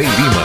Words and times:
Lady 0.00 0.39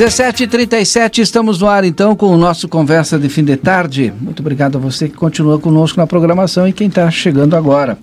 17h37, 0.00 1.18
estamos 1.18 1.60
no 1.60 1.66
ar 1.66 1.84
então 1.84 2.16
com 2.16 2.28
o 2.28 2.38
nosso 2.38 2.66
Conversa 2.66 3.18
de 3.18 3.28
Fim 3.28 3.44
de 3.44 3.54
Tarde. 3.54 4.10
Muito 4.18 4.40
obrigado 4.40 4.78
a 4.78 4.80
você 4.80 5.10
que 5.10 5.14
continua 5.14 5.58
conosco 5.58 6.00
na 6.00 6.06
programação 6.06 6.66
e 6.66 6.72
quem 6.72 6.88
está 6.88 7.10
chegando 7.10 7.54
agora. 7.54 7.98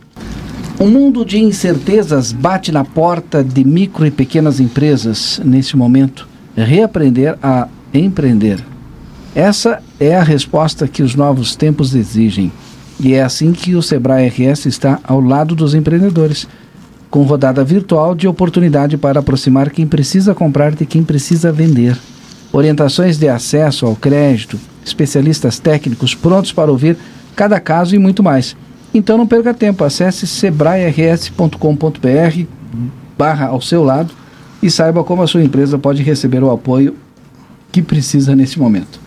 Um 0.79 0.89
mundo 0.89 1.25
de 1.25 1.39
incertezas 1.39 2.31
bate 2.31 2.71
na 2.71 2.85
porta 2.85 3.43
de 3.43 3.65
micro 3.65 4.05
e 4.05 4.11
pequenas 4.11 4.59
empresas 4.59 5.41
neste 5.43 5.75
momento. 5.75 6.29
Reaprender 6.55 7.35
a 7.41 7.67
empreender. 7.91 8.63
Essa 9.33 9.81
é 9.99 10.15
a 10.15 10.21
resposta 10.21 10.87
que 10.87 11.01
os 11.01 11.15
novos 11.15 11.55
tempos 11.55 11.95
exigem. 11.95 12.51
E 12.99 13.15
é 13.15 13.23
assim 13.23 13.53
que 13.53 13.73
o 13.73 13.81
Sebrae 13.81 14.27
RS 14.27 14.67
está 14.67 14.99
ao 15.03 15.19
lado 15.19 15.55
dos 15.55 15.73
empreendedores 15.73 16.47
com 17.09 17.23
rodada 17.23 17.63
virtual 17.63 18.13
de 18.13 18.27
oportunidade 18.27 18.97
para 18.97 19.19
aproximar 19.19 19.69
quem 19.69 19.87
precisa 19.87 20.35
comprar 20.35 20.73
de 20.73 20.85
quem 20.85 21.03
precisa 21.03 21.51
vender. 21.51 21.97
Orientações 22.51 23.17
de 23.17 23.27
acesso 23.27 23.85
ao 23.85 23.95
crédito, 23.95 24.59
especialistas 24.85 25.59
técnicos 25.59 26.15
prontos 26.15 26.51
para 26.51 26.71
ouvir 26.71 26.97
cada 27.35 27.59
caso 27.59 27.95
e 27.95 27.99
muito 27.99 28.23
mais. 28.23 28.55
Então 28.93 29.17
não 29.17 29.27
perca 29.27 29.53
tempo, 29.53 29.83
acesse 29.83 30.25
sebrae-rs.com.br 30.25 31.57
barra 33.17 33.47
ao 33.47 33.61
seu 33.61 33.83
lado 33.83 34.13
e 34.61 34.69
saiba 34.69 35.03
como 35.03 35.21
a 35.21 35.27
sua 35.27 35.43
empresa 35.43 35.77
pode 35.77 36.03
receber 36.03 36.43
o 36.43 36.51
apoio 36.51 36.95
que 37.71 37.81
precisa 37.81 38.35
nesse 38.35 38.59
momento. 38.59 38.99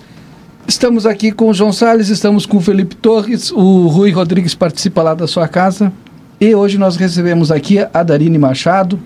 Estamos 0.67 1.07
aqui 1.07 1.33
com 1.33 1.49
o 1.49 1.55
João 1.55 1.73
Salles, 1.73 2.09
estamos 2.09 2.47
com 2.47 2.59
o 2.59 2.61
Felipe 2.61 2.95
Torres, 2.95 3.51
o 3.51 3.89
Rui 3.89 4.13
Rodrigues 4.13 4.55
participa 4.55 5.03
lá 5.03 5.15
da 5.15 5.27
sua 5.27 5.49
casa, 5.49 5.93
e 6.41 6.55
hoje 6.55 6.79
nós 6.79 6.97
recebemos 6.97 7.51
aqui 7.51 7.79
a 7.93 8.03
Darine 8.03 8.39
Machado, 8.39 8.99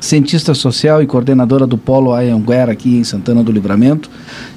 cientista 0.00 0.54
social 0.54 1.02
e 1.02 1.06
coordenadora 1.06 1.66
do 1.66 1.76
Polo 1.76 2.14
Ayanguera 2.14 2.72
aqui 2.72 2.96
em 2.96 3.04
Santana 3.04 3.44
do 3.44 3.52
Livramento. 3.52 4.08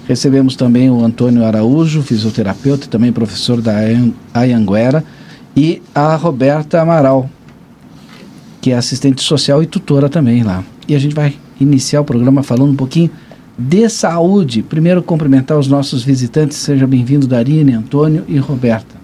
Recebemos 0.07 0.55
também 0.55 0.89
o 0.89 1.03
Antônio 1.03 1.45
Araújo, 1.45 2.01
fisioterapeuta 2.01 2.85
e 2.85 2.89
também 2.89 3.11
professor 3.11 3.61
da 3.61 3.73
Ayanguera, 4.33 5.03
e 5.53 5.81
a 5.93 6.15
Roberta 6.15 6.81
Amaral, 6.81 7.29
que 8.61 8.71
é 8.71 8.77
assistente 8.77 9.21
social 9.21 9.61
e 9.61 9.65
tutora 9.65 10.07
também 10.07 10.43
lá. 10.43 10.63
E 10.87 10.95
a 10.95 10.99
gente 10.99 11.13
vai 11.13 11.35
iniciar 11.59 11.99
o 11.99 12.05
programa 12.05 12.41
falando 12.41 12.71
um 12.71 12.75
pouquinho 12.75 13.11
de 13.57 13.89
saúde. 13.89 14.63
Primeiro, 14.63 15.03
cumprimentar 15.03 15.57
os 15.57 15.67
nossos 15.67 16.03
visitantes. 16.03 16.57
Seja 16.57 16.87
bem-vindo, 16.87 17.27
Darine, 17.27 17.73
Antônio 17.73 18.23
e 18.29 18.37
Roberta. 18.37 18.96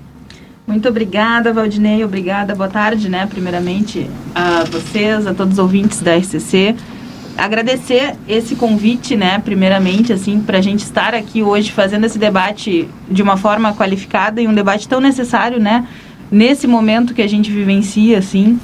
Muito 0.65 0.87
obrigada, 0.87 1.51
Valdinei. 1.51 2.05
Obrigada. 2.05 2.55
Boa 2.55 2.69
tarde, 2.69 3.09
né? 3.09 3.25
Primeiramente 3.27 4.09
a 4.33 4.63
vocês, 4.63 5.27
a 5.27 5.33
todos 5.33 5.53
os 5.53 5.59
ouvintes 5.59 6.01
da 6.01 6.15
RCC. 6.15 6.75
Agradecer 7.37 8.15
esse 8.29 8.55
convite, 8.55 9.17
né? 9.17 9.39
Primeiramente, 9.39 10.13
assim, 10.13 10.39
para 10.39 10.59
a 10.59 10.61
gente 10.61 10.79
estar 10.83 11.13
aqui 11.13 11.43
hoje 11.43 11.71
fazendo 11.71 12.05
esse 12.05 12.17
debate 12.17 12.87
de 13.09 13.21
uma 13.21 13.35
forma 13.35 13.73
qualificada 13.73 14.41
e 14.41 14.47
um 14.47 14.53
debate 14.53 14.87
tão 14.87 15.01
necessário, 15.01 15.59
né? 15.59 15.85
Nesse 16.31 16.65
momento 16.65 17.13
que 17.13 17.21
a 17.21 17.27
gente 17.27 17.51
vivencia, 17.51 18.19
assim, 18.19 18.57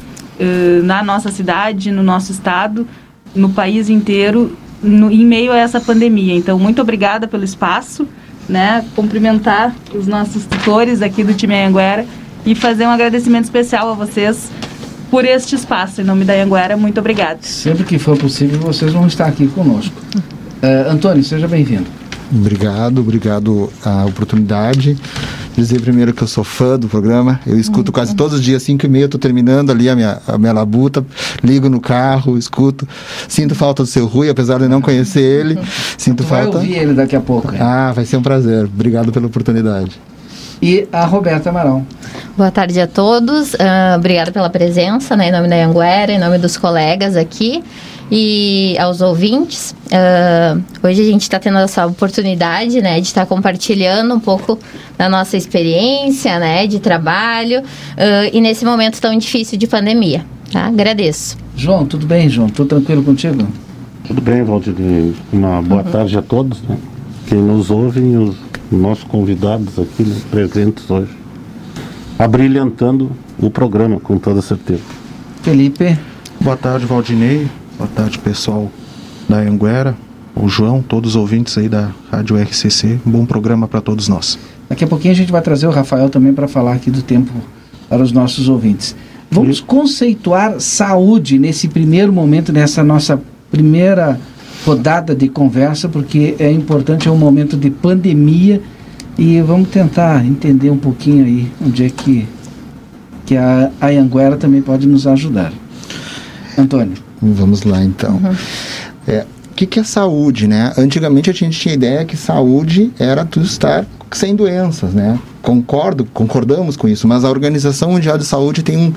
na 0.84 1.04
nossa 1.04 1.30
cidade, 1.30 1.92
no 1.92 2.02
nosso 2.02 2.32
estado, 2.32 2.88
no 3.36 3.50
país 3.50 3.90
inteiro, 3.90 4.58
no, 4.82 5.12
em 5.12 5.26
meio 5.26 5.52
a 5.52 5.58
essa 5.58 5.82
pandemia. 5.82 6.34
Então, 6.34 6.58
muito 6.58 6.82
obrigada 6.82 7.28
pelo 7.28 7.44
espaço 7.44 8.08
né, 8.50 8.84
cumprimentar 8.96 9.74
os 9.94 10.08
nossos 10.08 10.46
tutores 10.46 11.02
aqui 11.02 11.24
do 11.24 11.34
time 11.34 11.56
Anguera 11.64 12.06
e 12.46 12.56
fazer 12.56 12.86
um 12.86 12.90
agradecimento 12.90 13.46
especial 13.46 13.92
a 13.92 13.94
vocês 13.94 14.50
por 15.10 15.24
este 15.24 15.56
espaço. 15.56 16.02
Em 16.02 16.04
nome 16.04 16.26
da 16.26 16.34
Anguera, 16.34 16.76
muito 16.76 17.00
obrigada. 17.00 17.40
Sempre 17.42 17.84
que 17.84 18.00
for 18.00 18.18
possível, 18.18 18.60
vocês 18.60 18.92
vão 18.92 19.08
estar 19.08 19.28
aqui 19.28 19.48
conosco. 19.48 19.96
Uh, 20.16 20.92
Antônio, 20.92 21.24
seja 21.24 21.48
bem-vindo. 21.48 21.86
Obrigado, 22.32 23.00
obrigado 23.00 23.72
a 23.84 24.06
oportunidade. 24.06 24.98
Dizer 25.56 25.82
primeiro 25.82 26.14
que 26.14 26.22
eu 26.22 26.28
sou 26.28 26.44
fã 26.44 26.80
do 26.80 26.88
programa, 26.88 27.40
eu 27.46 27.60
escuto 27.60 27.92
quase 27.92 28.16
todos 28.16 28.36
os 28.36 28.44
dias, 28.44 28.64
5 28.64 28.86
e 28.86 28.90
meia, 28.90 29.06
estou 29.06 29.20
terminando 29.20 29.72
ali 29.72 29.90
a 29.90 29.96
minha, 29.96 30.22
a 30.28 30.38
minha 30.38 30.54
labuta, 30.54 31.06
ligo 31.44 31.70
no 31.70 31.82
carro, 31.82 32.38
escuto. 32.38 32.88
Sinto 33.28 33.56
falta 33.56 33.84
do 33.84 33.88
seu 33.88 34.06
Rui, 34.06 34.30
apesar 34.30 34.60
de 34.60 34.68
não 34.68 34.82
conhecer 34.82 35.22
ele. 35.22 35.60
Sinto 35.98 36.24
tu 36.24 36.28
falta. 36.28 36.52
Vai 36.52 36.62
ouvir 36.62 36.78
ele 36.78 36.94
daqui 36.94 37.16
a 37.16 37.22
pouco. 37.22 37.54
Ah, 37.60 37.92
vai 37.94 38.06
ser 38.06 38.18
um 38.18 38.22
prazer. 38.22 38.66
Obrigado 38.66 39.12
pela 39.12 39.28
oportunidade. 39.28 40.00
E 40.62 40.88
a 40.92 41.06
Roberta 41.06 41.50
Amaral. 41.50 41.86
Boa 42.38 42.52
tarde 42.52 42.80
a 42.80 42.88
todos. 42.88 43.54
Uh, 43.54 43.98
obrigada 43.98 44.32
pela 44.32 44.50
presença, 44.50 45.16
né, 45.16 45.30
em 45.30 45.32
nome 45.32 45.48
da 45.48 45.56
Anguera, 45.66 46.12
em 46.12 46.20
nome 46.20 46.38
dos 46.38 46.58
colegas 46.58 47.16
aqui 47.16 47.64
e 48.12 48.76
aos 48.80 49.02
ouvintes. 49.02 49.76
Uh, 49.86 50.62
hoje 50.84 51.02
a 51.02 51.06
gente 51.06 51.22
está 51.22 51.40
tendo 51.40 51.58
essa 51.60 51.86
oportunidade, 51.86 52.82
né, 52.82 53.00
de 53.00 53.08
estar 53.08 53.22
tá 53.22 53.28
compartilhando 53.28 54.14
um 54.14 54.20
pouco 54.20 54.58
da 54.98 55.08
nossa 55.08 55.38
experiência, 55.38 56.40
né, 56.40 56.66
de 56.68 56.80
trabalho 56.80 57.62
uh, 57.62 58.30
e 58.32 58.42
nesse 58.42 58.66
momento 58.66 59.00
tão 59.00 59.18
difícil 59.18 59.58
de 59.58 59.68
pandemia. 59.68 60.26
Tá? 60.52 60.66
Agradeço. 60.66 61.38
João, 61.56 61.86
tudo 61.86 62.08
bem, 62.08 62.28
João? 62.30 62.50
Tudo 62.50 62.70
tranquilo 62.70 63.04
contigo? 63.04 63.48
Tudo 64.06 64.22
bem, 64.22 64.44
Valdir. 64.44 64.74
Uma 65.32 65.62
boa 65.62 65.84
uhum. 65.84 65.92
tarde 65.92 66.18
a 66.18 66.22
todos, 66.22 66.62
né? 66.64 66.78
quem 67.28 67.38
nos 67.38 67.70
ouve 67.70 68.00
e 68.00 68.18
os 68.18 68.36
nossos 68.72 69.04
convidados 69.04 69.78
aqui 69.78 70.04
né, 70.04 70.16
presentes 70.32 70.90
hoje, 70.90 71.16
abrilhantando 72.18 73.12
o 73.38 73.50
programa, 73.50 74.00
com 74.00 74.18
toda 74.18 74.42
certeza. 74.42 74.82
Felipe. 75.44 75.98
Boa 76.42 76.58
tarde, 76.58 76.86
Valdinei. 76.86 77.48
Boa 77.80 77.90
tarde, 77.96 78.20
pessoal 78.20 78.70
da 79.30 79.38
Anguera, 79.38 79.96
o 80.36 80.50
João, 80.50 80.82
todos 80.82 81.12
os 81.12 81.16
ouvintes 81.16 81.58
aí 81.58 81.70
da 81.70 81.92
Rádio 82.12 82.36
RCC. 82.36 83.00
Um 83.08 83.10
bom 83.10 83.26
programa 83.26 83.70
para 83.70 83.80
todos 83.80 84.10
nós. 84.10 84.38
Daqui 84.68 84.84
a 84.84 84.88
pouquinho 84.88 85.14
a 85.14 85.16
gente 85.16 85.32
vai 85.32 85.42
trazer 85.42 85.66
o 85.66 85.70
Rafael 85.70 86.10
também 86.10 86.34
para 86.34 86.46
falar 86.46 86.74
aqui 86.74 86.92
do 86.92 87.02
tempo 87.02 87.32
para 87.88 88.04
os 88.04 88.12
nossos 88.12 88.50
ouvintes. 88.50 88.98
Vamos 89.32 89.62
conceituar 89.62 90.60
saúde 90.60 91.40
nesse 91.40 91.70
primeiro 91.70 92.12
momento, 92.12 92.52
nessa 92.52 92.84
nossa 92.84 93.22
primeira 93.50 94.20
rodada 94.66 95.16
de 95.16 95.30
conversa, 95.30 95.88
porque 95.88 96.36
é 96.38 96.52
importante, 96.52 97.08
é 97.08 97.12
um 97.12 97.18
momento 97.18 97.56
de 97.56 97.70
pandemia 97.70 98.62
e 99.18 99.40
vamos 99.40 99.70
tentar 99.70 100.26
entender 100.26 100.70
um 100.70 100.78
pouquinho 100.78 101.24
aí 101.24 101.50
onde 101.66 101.86
é 101.86 101.90
que, 101.90 102.28
que 103.26 103.38
a 103.38 103.72
Anguera 103.82 104.36
também 104.36 104.62
pode 104.62 104.86
nos 104.86 105.08
ajudar. 105.08 105.54
Antônio. 106.58 107.09
Vamos 107.22 107.64
lá 107.64 107.84
então. 107.84 108.16
Uhum. 108.16 108.36
É, 109.08 109.26
o 109.52 109.54
que, 109.56 109.66
que 109.66 109.80
é 109.80 109.84
saúde, 109.84 110.48
né? 110.48 110.74
Antigamente 110.78 111.30
a 111.30 111.34
gente 111.34 111.60
tinha 111.60 111.74
ideia 111.74 112.06
que 112.06 112.16
saúde 112.16 112.92
era 112.98 113.26
tu 113.26 113.42
estar 113.42 113.86
sem 114.12 114.36
doenças, 114.36 114.94
né? 114.94 115.20
Concordo, 115.42 116.06
concordamos 116.06 116.76
com 116.76 116.88
isso, 116.88 117.08
mas 117.08 117.24
a 117.24 117.30
Organização 117.30 117.92
Mundial 117.92 118.18
de 118.18 118.26
Saúde 118.26 118.64
tem 118.64 118.78
um, 118.78 118.94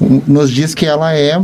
um 0.00 0.22
nos 0.26 0.50
diz 0.50 0.74
que 0.74 0.86
ela 0.86 1.14
é 1.14 1.40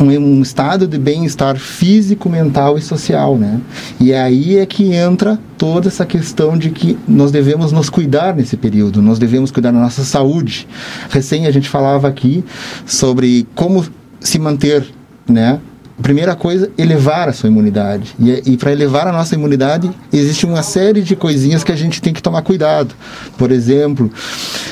um, 0.00 0.42
estado 0.42 0.86
de 0.88 0.98
bem-estar 0.98 1.56
físico, 1.56 2.28
mental 2.28 2.76
e 2.76 2.82
social, 2.82 3.38
né? 3.38 3.60
E 4.00 4.12
aí 4.12 4.58
é 4.58 4.66
que 4.66 4.92
entra 4.92 5.38
toda 5.56 5.88
essa 5.88 6.04
questão 6.04 6.58
de 6.58 6.70
que 6.70 6.98
nós 7.06 7.30
devemos 7.30 7.70
nos 7.70 7.88
cuidar 7.88 8.34
nesse 8.34 8.56
período, 8.56 9.00
nós 9.00 9.18
devemos 9.18 9.50
cuidar 9.50 9.70
da 9.70 9.78
nossa 9.78 10.02
saúde. 10.02 10.66
Recém 11.10 11.46
a 11.46 11.50
gente 11.50 11.68
falava 11.68 12.08
aqui 12.08 12.44
sobre 12.84 13.46
como 13.54 13.84
se 14.20 14.38
manter, 14.38 14.84
né? 15.28 15.60
primeira 16.02 16.34
coisa, 16.34 16.70
elevar 16.76 17.28
a 17.28 17.32
sua 17.32 17.48
imunidade. 17.48 18.14
E, 18.18 18.52
e 18.52 18.56
para 18.56 18.72
elevar 18.72 19.06
a 19.06 19.12
nossa 19.12 19.34
imunidade, 19.34 19.90
existe 20.12 20.44
uma 20.44 20.62
série 20.62 21.02
de 21.02 21.14
coisinhas 21.14 21.62
que 21.62 21.70
a 21.70 21.76
gente 21.76 22.02
tem 22.02 22.12
que 22.12 22.22
tomar 22.22 22.42
cuidado. 22.42 22.94
Por 23.38 23.50
exemplo, 23.50 24.10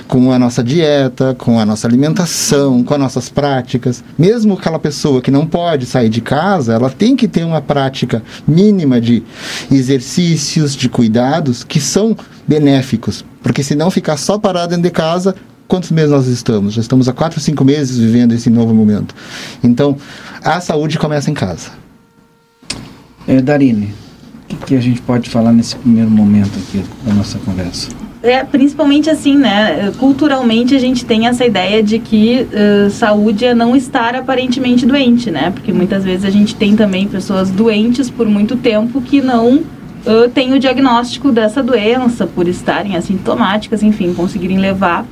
com 0.08 0.32
a 0.32 0.38
nossa 0.38 0.62
dieta, 0.62 1.34
com 1.38 1.60
a 1.60 1.64
nossa 1.64 1.86
alimentação, 1.86 2.82
com 2.82 2.94
as 2.94 3.00
nossas 3.00 3.28
práticas. 3.28 4.02
Mesmo 4.18 4.54
aquela 4.54 4.78
pessoa 4.78 5.22
que 5.22 5.30
não 5.30 5.46
pode 5.46 5.86
sair 5.86 6.08
de 6.08 6.20
casa, 6.20 6.74
ela 6.74 6.90
tem 6.90 7.14
que 7.14 7.28
ter 7.28 7.44
uma 7.44 7.60
prática 7.60 8.22
mínima 8.46 9.00
de 9.00 9.22
exercícios, 9.70 10.74
de 10.74 10.88
cuidados 10.88 11.62
que 11.62 11.80
são 11.80 12.16
benéficos. 12.46 13.24
Porque 13.42 13.62
se 13.62 13.74
não 13.74 13.90
ficar 13.90 14.16
só 14.16 14.38
parado 14.38 14.70
dentro 14.70 14.84
de 14.84 14.90
casa, 14.90 15.34
quantos 15.72 15.90
meses 15.90 16.10
nós 16.10 16.26
estamos? 16.26 16.74
Já 16.74 16.82
estamos 16.82 17.08
há 17.08 17.14
quatro, 17.14 17.40
cinco 17.40 17.64
meses 17.64 17.96
vivendo 17.96 18.32
esse 18.32 18.50
novo 18.50 18.74
momento. 18.74 19.14
Então, 19.64 19.96
a 20.44 20.60
saúde 20.60 20.98
começa 20.98 21.30
em 21.30 21.34
casa. 21.34 21.70
É, 23.26 23.40
Darine, 23.40 23.94
o 24.44 24.48
que, 24.48 24.56
que 24.66 24.76
a 24.76 24.80
gente 24.82 25.00
pode 25.00 25.30
falar 25.30 25.50
nesse 25.50 25.74
primeiro 25.76 26.10
momento 26.10 26.50
aqui 26.58 26.84
da 27.06 27.14
nossa 27.14 27.38
conversa? 27.38 27.88
É, 28.22 28.44
principalmente 28.44 29.08
assim, 29.08 29.34
né? 29.34 29.90
Culturalmente 29.98 30.74
a 30.74 30.78
gente 30.78 31.06
tem 31.06 31.26
essa 31.26 31.46
ideia 31.46 31.82
de 31.82 31.98
que 31.98 32.46
uh, 32.52 32.90
saúde 32.90 33.46
é 33.46 33.54
não 33.54 33.74
estar 33.74 34.14
aparentemente 34.14 34.84
doente, 34.84 35.30
né? 35.30 35.52
Porque 35.52 35.72
muitas 35.72 36.04
vezes 36.04 36.26
a 36.26 36.30
gente 36.30 36.54
tem 36.54 36.76
também 36.76 37.08
pessoas 37.08 37.48
doentes 37.50 38.10
por 38.10 38.28
muito 38.28 38.56
tempo 38.56 39.00
que 39.00 39.22
não 39.22 39.54
uh, 39.54 40.28
têm 40.34 40.52
o 40.52 40.58
diagnóstico 40.58 41.32
dessa 41.32 41.62
doença, 41.62 42.26
por 42.26 42.46
estarem 42.46 42.94
assintomáticas, 42.94 43.82
enfim, 43.82 44.12
conseguirem 44.12 44.58
levar 44.58 45.06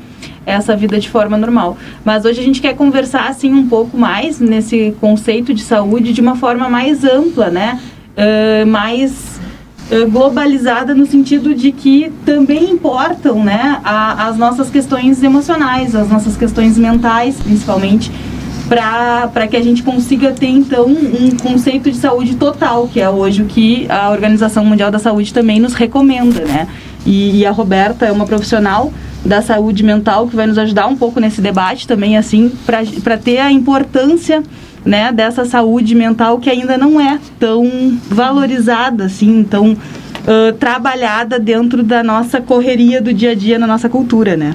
essa 0.45 0.77
vida 0.77 0.99
de 0.99 1.09
forma 1.09 1.37
normal. 1.37 1.77
Mas 2.05 2.25
hoje 2.25 2.41
a 2.41 2.43
gente 2.43 2.61
quer 2.61 2.75
conversar 2.75 3.29
assim 3.29 3.53
um 3.53 3.67
pouco 3.67 3.97
mais 3.97 4.41
nesse 4.41 4.95
conceito 5.01 5.53
de 5.53 5.63
saúde 5.63 6.13
de 6.13 6.21
uma 6.21 6.37
forma 6.37 6.69
mais 6.69 7.05
ampla, 7.05 7.51
né? 7.51 7.81
Uh, 8.17 8.67
mais 8.67 9.41
uh, 9.91 10.11
globalizada 10.11 10.95
no 10.95 11.07
sentido 11.07 11.55
de 11.55 11.73
que 11.73 12.13
também 12.25 12.71
importam, 12.71 13.43
né, 13.43 13.81
a, 13.85 14.29
as 14.29 14.37
nossas 14.37 14.69
questões 14.69 15.23
emocionais, 15.23 15.95
as 15.95 16.09
nossas 16.09 16.37
questões 16.37 16.77
mentais, 16.77 17.37
principalmente 17.37 18.11
para 18.69 19.49
que 19.49 19.57
a 19.57 19.63
gente 19.63 19.83
consiga 19.83 20.31
ter 20.31 20.47
então 20.47 20.87
um 20.87 21.37
conceito 21.37 21.91
de 21.91 21.97
saúde 21.97 22.37
total, 22.37 22.87
que 22.87 23.01
é 23.01 23.11
hoje 23.11 23.43
o 23.43 23.47
que 23.47 23.87
a 23.89 24.11
Organização 24.11 24.65
Mundial 24.65 24.93
da 24.93 24.99
Saúde 25.01 25.35
também 25.35 25.59
nos 25.59 25.75
recomenda, 25.75 26.45
né? 26.45 26.69
E, 27.05 27.41
e 27.41 27.47
a 27.47 27.51
Roberta 27.51 28.07
é 28.07 28.13
uma 28.13 28.27
profissional 28.27 28.93
da 29.25 29.43
saúde 29.43 29.83
mental 29.83 30.27
que 30.27 30.37
vai 30.37 30.47
nos 30.47 30.59
ajudar 30.59 30.87
um 30.87 30.97
pouco 30.97 31.21
nesse 31.21 31.41
debate 31.41 31.87
também, 31.87 32.17
assim, 32.17 32.51
para 33.03 33.19
ter 33.19 33.39
a 33.39 33.51
importância 33.51 34.43
né, 34.85 35.13
dessa 35.13 35.45
saúde 35.45 35.95
mental 35.95 36.39
que 36.39 36.49
ainda 36.49 36.79
não 36.79 37.01
é 37.01 37.19
tão 37.39 37.99
valorizada, 38.09 39.05
assim, 39.05 39.45
tão 39.45 39.73
uh, 39.73 40.53
trabalhada 40.59 41.39
dentro 41.39 41.83
da 41.83 42.03
nossa 42.03 42.41
correria 42.41 43.01
do 43.01 43.13
dia 43.13 43.33
a 43.33 43.35
dia 43.35 43.59
na 43.59 43.67
nossa 43.67 43.89
cultura, 43.89 44.37
né? 44.37 44.55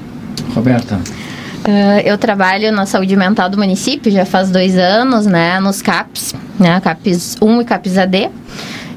Roberta. 0.54 0.96
Uh, 0.96 2.00
eu 2.04 2.18
trabalho 2.18 2.72
na 2.72 2.86
saúde 2.86 3.16
mental 3.16 3.50
do 3.50 3.58
município 3.58 4.12
já 4.12 4.26
faz 4.26 4.52
dois 4.52 4.78
anos, 4.78 5.26
né, 5.26 5.60
nos 5.60 5.82
CAPs, 5.82 6.36
né, 6.60 6.80
CAPs 6.80 7.38
1 7.42 7.62
e 7.62 7.66
CAPs 7.66 7.98
AD. 7.98 8.30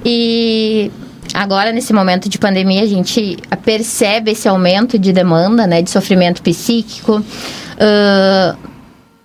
E 0.04 0.90
agora 1.34 1.72
nesse 1.72 1.92
momento 1.92 2.28
de 2.28 2.38
pandemia 2.38 2.82
a 2.82 2.86
gente 2.86 3.36
percebe 3.64 4.32
esse 4.32 4.48
aumento 4.48 4.98
de 4.98 5.12
demanda, 5.12 5.66
né, 5.66 5.82
de 5.82 5.90
sofrimento 5.90 6.42
psíquico. 6.42 7.16
Uh, 7.18 8.68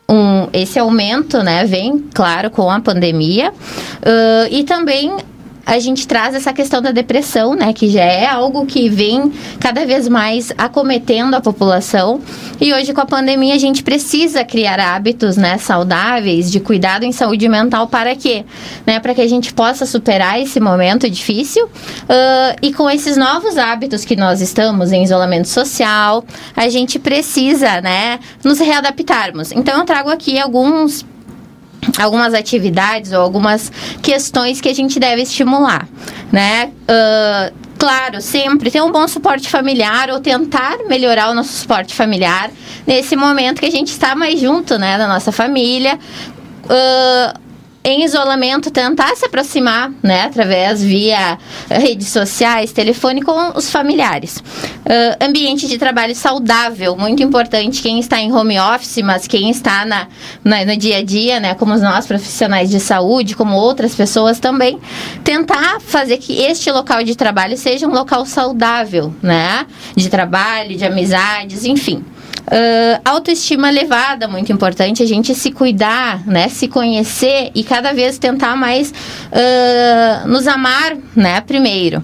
um, 0.10 0.48
esse 0.54 0.78
aumento, 0.78 1.42
né, 1.42 1.66
vem, 1.66 2.06
claro, 2.14 2.52
com 2.52 2.70
a 2.70 2.80
pandemia 2.80 3.52
uh, 3.52 4.48
e 4.52 4.64
também 4.64 5.16
a 5.66 5.80
gente 5.80 6.08
traz 6.08 6.36
essa 6.36 6.52
questão 6.52 6.82
da 6.82 6.92
depressão, 6.92 7.56
né, 7.56 7.72
que 7.74 7.90
já 7.90 8.04
é 8.04 8.26
algo 8.26 8.66
que 8.66 8.90
vem 8.90 9.32
cada 9.60 9.86
vez 9.86 10.08
mais 10.08 10.52
acometendo 10.58 11.36
a 11.36 11.42
população. 11.42 12.22
E 12.60 12.74
hoje 12.74 12.94
com 12.94 13.02
a 13.02 13.06
pandemia 13.06 13.56
a 13.56 13.58
gente 13.58 13.82
precisa 13.82 14.44
criar 14.44 14.80
hábitos, 14.80 15.38
né, 15.38 15.58
saudáveis 15.58 16.52
de 16.52 16.60
cuidado 16.60 17.04
em 17.04 17.12
saúde 17.12 17.48
mental 17.48 17.88
para 17.88 18.16
quê? 18.16 18.46
Né, 18.86 19.00
para 19.00 19.14
que 19.14 19.22
a 19.22 19.28
gente 19.28 19.54
possa 19.54 19.86
superar 19.86 20.40
esse 20.42 20.60
momento 20.60 21.10
difícil. 21.10 21.66
Uh, 21.66 22.56
e 22.62 22.74
com 22.74 22.90
esses 22.90 23.16
novos 23.16 23.58
hábitos 23.58 24.04
que 24.04 24.16
nós 24.16 24.42
estamos 24.42 24.92
em 24.92 25.04
isolamento 25.04 25.48
social, 25.48 26.26
a 26.56 26.68
gente 26.68 27.00
precisa, 27.00 27.80
né, 27.80 28.20
nos 28.44 28.60
readaptarmos. 28.60 29.52
Então 29.52 29.80
eu 29.80 29.86
trago 29.86 30.10
aqui 30.10 30.38
alguns 30.38 31.06
algumas 31.98 32.34
atividades 32.34 33.12
ou 33.12 33.22
algumas 33.22 33.72
questões 34.02 34.62
que 34.62 34.70
a 34.70 34.74
gente 34.74 35.00
deve 35.00 35.22
estimular, 35.22 35.88
né? 36.32 36.72
Uh, 36.84 37.54
claro, 37.78 38.22
sempre 38.22 38.72
ter 38.72 38.82
um 38.82 38.92
bom 38.92 39.08
suporte 39.08 39.50
familiar 39.50 40.10
ou 40.10 40.20
tentar 40.20 40.78
melhorar 40.88 41.30
o 41.30 41.34
nosso 41.34 41.54
suporte 41.54 41.94
familiar 41.94 42.50
nesse 42.88 43.16
momento 43.16 43.60
que 43.60 43.66
a 43.66 43.72
gente 43.72 43.90
está 43.90 44.16
mais 44.16 44.40
junto, 44.40 44.78
né, 44.78 44.98
da 44.98 45.08
nossa 45.08 45.32
família. 45.32 46.00
Uh, 46.66 47.44
em 47.84 48.06
isolamento, 48.06 48.72
tentar 48.72 49.14
se 49.16 49.26
aproximar, 49.26 49.92
né, 50.02 50.24
através 50.24 50.82
via 50.82 51.38
redes 51.70 52.08
sociais, 52.08 52.72
telefone 52.72 53.22
com 53.22 53.58
os 53.58 53.70
familiares. 53.70 54.38
Uh, 54.38 55.26
ambiente 55.26 55.68
de 55.68 55.78
trabalho 55.78 56.16
saudável, 56.16 56.96
muito 56.96 57.22
importante. 57.22 57.82
Quem 57.82 58.00
está 58.00 58.20
em 58.20 58.32
home 58.32 58.58
office, 58.58 59.04
mas 59.04 59.28
quem 59.28 59.50
está 59.50 59.86
na, 59.86 60.08
na, 60.44 60.64
no 60.64 60.78
dia 60.78 60.98
a 60.98 61.04
dia, 61.04 61.40
né, 61.40 61.56
como 61.56 61.76
nós 61.76 62.08
profissionais 62.08 62.70
de 62.70 62.80
saúde, 62.80 63.36
como 63.36 63.56
outras 63.56 63.94
pessoas 63.94 64.40
também, 64.40 64.80
tentar 65.24 65.82
fazer 65.82 66.18
que 66.18 66.42
este 66.42 66.72
local 66.72 67.04
de 67.04 67.16
trabalho 67.16 67.58
seja 67.58 67.86
um 67.86 67.92
local 67.92 68.26
saudável, 68.26 69.14
né, 69.22 69.66
de 69.96 70.10
trabalho, 70.10 70.78
de 70.78 70.86
amizades, 70.86 71.66
enfim. 71.66 72.04
Uh, 72.46 73.00
autoestima 73.06 73.70
elevada, 73.70 74.28
muito 74.28 74.52
importante, 74.52 75.02
a 75.02 75.06
gente 75.06 75.34
se 75.34 75.52
cuidar, 75.52 76.28
né? 76.28 76.50
Se 76.50 76.68
conhecer 76.68 77.52
e 77.56 77.64
cada 77.64 77.94
vez 77.94 78.18
tentar 78.18 78.56
mais 78.56 78.92
uh, 78.92 80.28
nos 80.28 80.46
amar, 80.48 80.98
né? 81.16 81.40
Primeiro. 81.42 82.04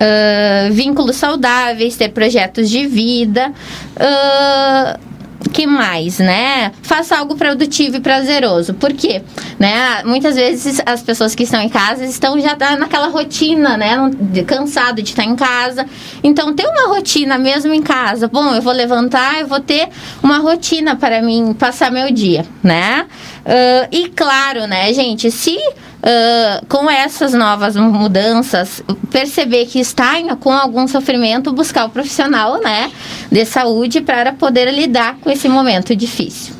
Uh, 0.00 0.72
vínculos 0.72 1.16
saudáveis, 1.16 1.94
ter 1.96 2.08
projetos 2.08 2.70
de 2.70 2.86
vida. 2.86 3.52
Uh, 3.96 5.11
que 5.50 5.66
mais, 5.66 6.18
né? 6.18 6.72
Faça 6.82 7.16
algo 7.16 7.36
produtivo 7.36 7.96
e 7.96 8.00
prazeroso. 8.00 8.74
Por 8.74 8.92
quê? 8.92 9.22
Né? 9.58 10.02
Muitas 10.04 10.36
vezes 10.36 10.80
as 10.84 11.02
pessoas 11.02 11.34
que 11.34 11.44
estão 11.44 11.60
em 11.60 11.68
casa 11.68 12.04
estão 12.04 12.40
já 12.40 12.56
naquela 12.76 13.08
rotina, 13.08 13.76
né? 13.76 13.96
Cansado 14.46 15.02
de 15.02 15.10
estar 15.10 15.24
em 15.24 15.36
casa. 15.36 15.86
Então, 16.22 16.54
ter 16.54 16.66
uma 16.66 16.94
rotina 16.94 17.38
mesmo 17.38 17.72
em 17.72 17.82
casa. 17.82 18.28
Bom, 18.28 18.54
eu 18.54 18.62
vou 18.62 18.72
levantar, 18.72 19.40
eu 19.40 19.46
vou 19.46 19.60
ter 19.60 19.88
uma 20.22 20.38
rotina 20.38 20.96
para 20.96 21.22
mim 21.22 21.54
passar 21.58 21.90
meu 21.90 22.10
dia, 22.10 22.46
né? 22.62 23.06
Uh, 23.44 23.88
e 23.90 24.08
claro, 24.08 24.66
né, 24.66 24.92
gente, 24.92 25.30
se 25.30 25.56
uh, 25.56 26.66
com 26.68 26.90
essas 26.90 27.32
novas 27.32 27.76
mudanças, 27.76 28.82
perceber 29.10 29.66
que 29.66 29.78
está 29.80 30.12
com 30.36 30.52
algum 30.52 30.86
sofrimento, 30.86 31.52
buscar 31.52 31.86
o 31.86 31.90
profissional 31.90 32.60
né, 32.60 32.90
de 33.30 33.44
saúde 33.44 34.00
para 34.00 34.32
poder 34.32 34.72
lidar 34.72 35.16
com 35.20 35.30
esse 35.30 35.48
momento 35.48 35.94
difícil. 35.94 36.54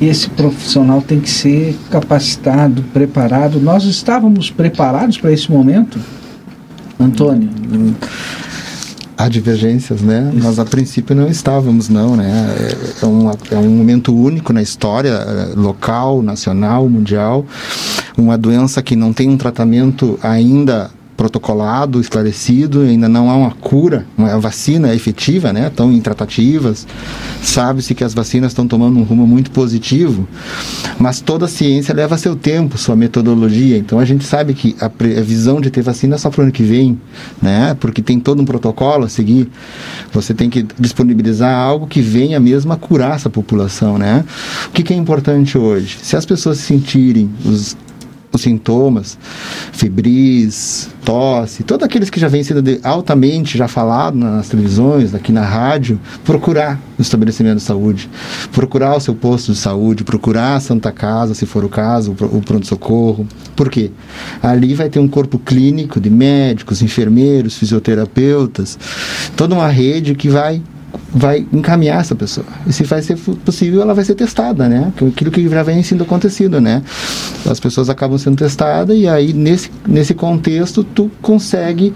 Esse 0.00 0.28
profissional 0.28 1.00
tem 1.00 1.20
que 1.20 1.30
ser 1.30 1.76
capacitado, 1.90 2.82
preparado. 2.92 3.58
Nós 3.58 3.84
estávamos 3.84 4.50
preparados 4.50 5.16
para 5.16 5.32
esse 5.32 5.50
momento? 5.50 5.98
Antônio? 7.00 7.48
Há 9.16 9.28
divergências, 9.28 10.02
né? 10.02 10.30
Nós 10.34 10.58
a 10.58 10.64
princípio 10.64 11.16
não 11.16 11.28
estávamos, 11.28 11.88
não, 11.88 12.16
né? 12.16 12.54
É, 12.58 13.04
é, 13.04 13.06
um, 13.06 13.30
é 13.30 13.56
um 13.56 13.70
momento 13.70 14.14
único 14.14 14.52
na 14.52 14.62
história 14.62 15.10
é, 15.10 15.54
local, 15.54 16.22
nacional, 16.22 16.88
mundial. 16.88 17.44
Uma 18.16 18.36
doença 18.36 18.82
que 18.82 18.94
não 18.94 19.12
tem 19.12 19.28
um 19.28 19.36
tratamento 19.36 20.18
ainda 20.22 20.90
protocolado, 21.16 22.00
esclarecido, 22.00 22.82
ainda 22.82 23.08
não 23.08 23.30
há 23.30 23.36
uma 23.36 23.50
cura, 23.50 24.06
uma 24.16 24.38
vacina 24.38 24.94
efetiva, 24.94 25.52
né? 25.52 25.68
Estão 25.68 25.90
em 25.92 26.00
tratativas. 26.00 26.86
Sabe-se 27.42 27.94
que 27.94 28.04
as 28.04 28.12
vacinas 28.12 28.52
estão 28.52 28.68
tomando 28.68 28.98
um 28.98 29.02
rumo 29.02 29.26
muito 29.26 29.50
positivo, 29.50 30.28
mas 30.98 31.20
toda 31.20 31.48
ciência 31.48 31.94
leva 31.94 32.18
seu 32.18 32.36
tempo, 32.36 32.76
sua 32.76 32.94
metodologia. 32.94 33.78
Então 33.78 33.98
a 33.98 34.04
gente 34.04 34.24
sabe 34.24 34.52
que 34.52 34.76
a 34.80 34.90
previsão 34.90 35.60
de 35.60 35.70
ter 35.70 35.82
vacina 35.82 36.16
é 36.16 36.18
só 36.18 36.28
para 36.28 36.40
o 36.40 36.42
ano 36.44 36.52
que 36.52 36.62
vem, 36.62 37.00
né? 37.40 37.74
Porque 37.80 38.02
tem 38.02 38.20
todo 38.20 38.42
um 38.42 38.44
protocolo 38.44 39.04
a 39.04 39.08
seguir. 39.08 39.48
Você 40.12 40.34
tem 40.34 40.50
que 40.50 40.66
disponibilizar 40.78 41.54
algo 41.54 41.86
que 41.86 42.00
venha 42.00 42.38
mesmo 42.38 42.72
a 42.72 42.76
curar 42.76 43.16
essa 43.16 43.30
população, 43.30 43.96
né? 43.96 44.24
O 44.66 44.70
que, 44.70 44.82
que 44.82 44.92
é 44.92 44.96
importante 44.96 45.56
hoje? 45.56 45.98
Se 46.02 46.16
as 46.16 46.26
pessoas 46.26 46.58
se 46.58 46.64
sentirem 46.64 47.30
os 47.44 47.76
os 48.36 48.42
sintomas, 48.42 49.18
febris, 49.72 50.88
tosse, 51.04 51.62
todos 51.62 51.84
aqueles 51.84 52.08
que 52.08 52.18
já 52.20 52.28
vêm 52.28 52.42
sendo 52.42 52.62
altamente 52.82 53.58
já 53.58 53.68
falado 53.68 54.16
nas 54.16 54.48
televisões, 54.48 55.14
aqui 55.14 55.32
na 55.32 55.44
rádio, 55.44 56.00
procurar 56.24 56.80
o 56.98 57.02
estabelecimento 57.02 57.56
de 57.56 57.62
saúde, 57.62 58.08
procurar 58.52 58.96
o 58.96 59.00
seu 59.00 59.14
posto 59.14 59.52
de 59.52 59.58
saúde, 59.58 60.04
procurar 60.04 60.56
a 60.56 60.60
Santa 60.60 60.92
Casa, 60.92 61.34
se 61.34 61.46
for 61.46 61.64
o 61.64 61.68
caso, 61.68 62.12
o 62.12 62.40
pronto-socorro. 62.40 63.26
Por 63.54 63.70
quê? 63.70 63.90
Ali 64.42 64.74
vai 64.74 64.88
ter 64.88 64.98
um 64.98 65.08
corpo 65.08 65.38
clínico 65.38 66.00
de 66.00 66.10
médicos, 66.10 66.82
enfermeiros, 66.82 67.56
fisioterapeutas, 67.56 68.78
toda 69.36 69.54
uma 69.54 69.68
rede 69.68 70.14
que 70.14 70.28
vai 70.28 70.62
vai 71.12 71.46
encaminhar 71.52 72.00
essa 72.00 72.14
pessoa. 72.14 72.46
E 72.66 72.72
se 72.72 72.84
vai 72.84 73.02
ser 73.02 73.16
possível, 73.16 73.82
ela 73.82 73.94
vai 73.94 74.04
ser 74.04 74.14
testada, 74.14 74.68
né? 74.68 74.92
Aquilo 74.96 75.30
que 75.30 75.48
já 75.48 75.62
vem 75.62 75.82
sendo 75.82 76.04
acontecido, 76.04 76.60
né? 76.60 76.82
As 77.48 77.60
pessoas 77.60 77.88
acabam 77.88 78.18
sendo 78.18 78.36
testadas 78.36 78.96
e 78.96 79.08
aí, 79.08 79.32
nesse, 79.32 79.70
nesse 79.86 80.14
contexto, 80.14 80.84
tu 80.84 81.10
consegue 81.20 81.94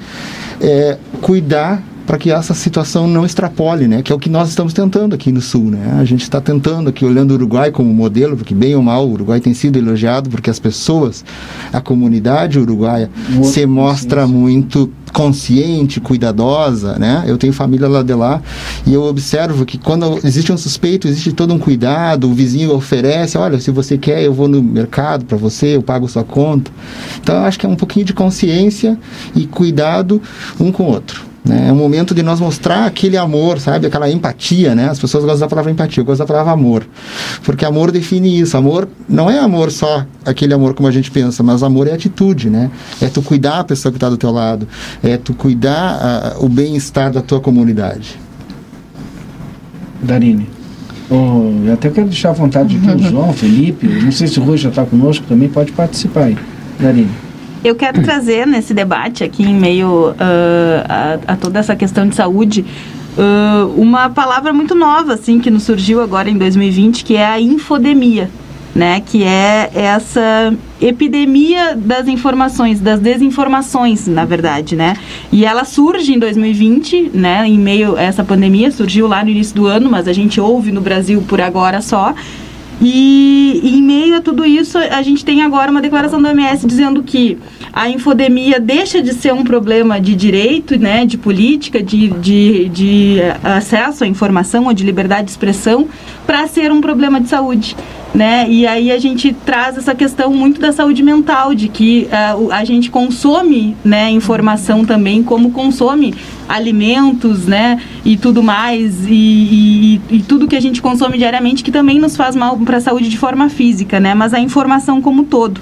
é, 0.60 0.96
cuidar 1.20 1.82
para 2.10 2.18
que 2.18 2.32
essa 2.32 2.54
situação 2.54 3.06
não 3.06 3.24
extrapole, 3.24 3.86
né? 3.86 4.02
Que 4.02 4.10
é 4.10 4.14
o 4.16 4.18
que 4.18 4.28
nós 4.28 4.48
estamos 4.48 4.72
tentando 4.72 5.14
aqui 5.14 5.30
no 5.30 5.40
Sul, 5.40 5.66
né? 5.70 5.96
A 6.00 6.04
gente 6.04 6.22
está 6.22 6.40
tentando 6.40 6.90
aqui, 6.90 7.04
olhando 7.04 7.30
o 7.30 7.34
Uruguai 7.34 7.70
como 7.70 7.94
modelo, 7.94 8.36
porque 8.36 8.52
bem 8.52 8.74
ou 8.74 8.82
mal 8.82 9.06
o 9.06 9.12
Uruguai 9.12 9.38
tem 9.38 9.54
sido 9.54 9.78
elogiado, 9.78 10.28
porque 10.28 10.50
as 10.50 10.58
pessoas, 10.58 11.24
a 11.72 11.80
comunidade 11.80 12.58
uruguaia 12.58 13.08
se 13.44 13.64
mostra 13.64 14.26
muito 14.26 14.90
consciente, 15.12 16.00
cuidadosa, 16.00 16.98
né? 16.98 17.22
Eu 17.28 17.38
tenho 17.38 17.52
família 17.52 17.86
lá 17.86 18.02
de 18.02 18.14
lá 18.14 18.42
e 18.84 18.92
eu 18.92 19.04
observo 19.04 19.64
que 19.64 19.78
quando 19.78 20.18
existe 20.24 20.52
um 20.52 20.58
suspeito, 20.58 21.06
existe 21.06 21.30
todo 21.30 21.54
um 21.54 21.60
cuidado, 21.60 22.28
o 22.28 22.34
vizinho 22.34 22.74
oferece, 22.74 23.38
olha, 23.38 23.60
se 23.60 23.70
você 23.70 23.96
quer, 23.96 24.20
eu 24.20 24.34
vou 24.34 24.48
no 24.48 24.60
mercado 24.60 25.24
para 25.24 25.38
você, 25.38 25.76
eu 25.76 25.82
pago 25.82 26.08
sua 26.08 26.24
conta. 26.24 26.72
Então, 27.22 27.36
eu 27.36 27.42
acho 27.42 27.56
que 27.56 27.66
é 27.66 27.68
um 27.68 27.76
pouquinho 27.76 28.04
de 28.04 28.12
consciência 28.12 28.98
e 29.32 29.46
cuidado 29.46 30.20
um 30.58 30.72
com 30.72 30.82
o 30.82 30.86
outro. 30.86 31.29
Né? 31.44 31.68
É 31.68 31.72
um 31.72 31.76
momento 31.76 32.14
de 32.14 32.22
nós 32.22 32.38
mostrar 32.38 32.84
aquele 32.84 33.16
amor, 33.16 33.58
sabe? 33.58 33.86
Aquela 33.86 34.10
empatia, 34.10 34.74
né? 34.74 34.88
As 34.90 34.98
pessoas 34.98 35.24
gostam 35.24 35.40
da 35.40 35.48
palavra 35.48 35.70
empatia, 35.70 36.00
eu 36.00 36.04
gosto 36.04 36.18
da 36.18 36.26
palavra 36.26 36.52
amor. 36.52 36.86
Porque 37.42 37.64
amor 37.64 37.90
define 37.90 38.38
isso. 38.38 38.56
Amor 38.56 38.88
não 39.08 39.30
é 39.30 39.38
amor 39.38 39.70
só 39.70 40.04
aquele 40.24 40.52
amor 40.52 40.74
como 40.74 40.88
a 40.88 40.92
gente 40.92 41.10
pensa, 41.10 41.42
mas 41.42 41.62
amor 41.62 41.86
é 41.86 41.92
atitude, 41.92 42.50
né? 42.50 42.70
É 43.00 43.08
tu 43.08 43.22
cuidar 43.22 43.60
a 43.60 43.64
pessoa 43.64 43.90
que 43.90 43.96
está 43.96 44.08
do 44.08 44.16
teu 44.16 44.30
lado, 44.30 44.68
é 45.02 45.16
tu 45.16 45.32
cuidar 45.34 46.36
uh, 46.38 46.44
o 46.44 46.48
bem-estar 46.48 47.10
da 47.10 47.22
tua 47.22 47.40
comunidade. 47.40 48.18
Darine. 50.02 50.48
Oh, 51.10 51.66
eu 51.66 51.72
até 51.72 51.90
quero 51.90 52.06
deixar 52.06 52.30
à 52.30 52.32
vontade 52.32 52.76
aqui 52.76 52.88
o 52.88 52.98
João, 53.10 53.32
Felipe, 53.32 53.86
não 53.86 54.12
sei 54.12 54.28
se 54.28 54.38
o 54.38 54.42
Rui 54.44 54.56
já 54.56 54.68
está 54.68 54.84
conosco 54.84 55.24
também, 55.26 55.48
pode 55.48 55.72
participar 55.72 56.24
aí. 56.24 56.38
Darine. 56.78 57.29
Eu 57.62 57.74
quero 57.74 58.02
trazer 58.02 58.46
nesse 58.46 58.72
debate 58.72 59.22
aqui, 59.22 59.42
em 59.42 59.54
meio 59.54 60.10
uh, 60.10 60.14
a, 60.88 61.32
a, 61.32 61.36
toda 61.36 61.58
essa 61.58 61.76
questão 61.76 62.08
de 62.08 62.14
saúde, 62.14 62.64
uh, 63.18 63.68
uma 63.80 64.08
palavra 64.08 64.52
muito 64.52 64.74
nova, 64.74 65.14
assim, 65.14 65.38
que 65.38 65.50
nos 65.50 65.64
surgiu 65.64 66.00
agora 66.00 66.30
em 66.30 66.38
2020, 66.38 67.04
que 67.04 67.16
é 67.16 67.26
a 67.26 67.40
infodemia. 67.40 68.30
Né, 68.72 69.00
que 69.04 69.24
é 69.24 69.68
essa 69.74 70.54
epidemia 70.80 71.74
das 71.74 72.06
informações, 72.06 72.78
das 72.78 73.00
desinformações, 73.00 74.06
na 74.06 74.24
verdade, 74.24 74.76
né? 74.76 74.94
E 75.32 75.44
ela 75.44 75.64
surge 75.64 76.14
em 76.14 76.20
2020, 76.20 77.10
né, 77.12 77.48
em 77.48 77.58
meio 77.58 77.96
a 77.96 78.02
essa 78.02 78.22
pandemia, 78.22 78.70
surgiu 78.70 79.08
lá 79.08 79.24
no 79.24 79.30
início 79.30 79.56
do 79.56 79.66
ano, 79.66 79.90
mas 79.90 80.06
a 80.06 80.12
gente 80.12 80.40
ouve 80.40 80.70
no 80.70 80.80
Brasil 80.80 81.20
por 81.26 81.40
agora 81.40 81.82
só. 81.82 82.14
E, 82.80 83.60
e, 83.62 83.78
em 83.78 83.82
meio 83.82 84.16
a 84.16 84.20
tudo 84.20 84.44
isso, 84.44 84.78
a 84.78 85.02
gente 85.02 85.24
tem 85.24 85.42
agora 85.42 85.70
uma 85.70 85.82
declaração 85.82 86.20
da 86.20 86.30
OMS 86.30 86.66
dizendo 86.66 87.02
que 87.02 87.36
a 87.72 87.88
infodemia 87.90 88.58
deixa 88.58 89.02
de 89.02 89.12
ser 89.12 89.34
um 89.34 89.44
problema 89.44 90.00
de 90.00 90.14
direito, 90.14 90.78
né, 90.78 91.04
de 91.04 91.18
política, 91.18 91.82
de, 91.82 92.08
de, 92.08 92.68
de 92.70 93.16
acesso 93.44 94.04
à 94.04 94.06
informação 94.06 94.66
ou 94.66 94.72
de 94.72 94.84
liberdade 94.84 95.24
de 95.24 95.30
expressão, 95.30 95.88
para 96.26 96.46
ser 96.46 96.72
um 96.72 96.80
problema 96.80 97.20
de 97.20 97.28
saúde 97.28 97.76
né? 98.14 98.46
E 98.48 98.66
aí 98.66 98.90
a 98.90 98.98
gente 98.98 99.32
traz 99.32 99.76
essa 99.76 99.94
questão 99.94 100.32
muito 100.32 100.60
da 100.60 100.72
saúde 100.72 101.02
mental, 101.02 101.54
de 101.54 101.68
que 101.68 102.08
uh, 102.08 102.50
a 102.50 102.64
gente 102.64 102.90
consome, 102.90 103.76
né, 103.84 104.10
informação 104.10 104.84
também, 104.84 105.22
como 105.22 105.50
consome 105.50 106.14
alimentos, 106.48 107.46
né, 107.46 107.80
e 108.04 108.16
tudo 108.16 108.42
mais, 108.42 109.06
e, 109.06 110.00
e, 110.10 110.16
e 110.16 110.22
tudo 110.22 110.48
que 110.48 110.56
a 110.56 110.60
gente 110.60 110.82
consome 110.82 111.16
diariamente 111.16 111.62
que 111.62 111.70
também 111.70 112.00
nos 112.00 112.16
faz 112.16 112.34
mal 112.34 112.58
para 112.58 112.78
a 112.78 112.80
saúde 112.80 113.08
de 113.08 113.16
forma 113.16 113.48
física, 113.48 114.00
né? 114.00 114.14
Mas 114.14 114.34
a 114.34 114.40
informação 114.40 115.00
como 115.00 115.24
todo. 115.24 115.60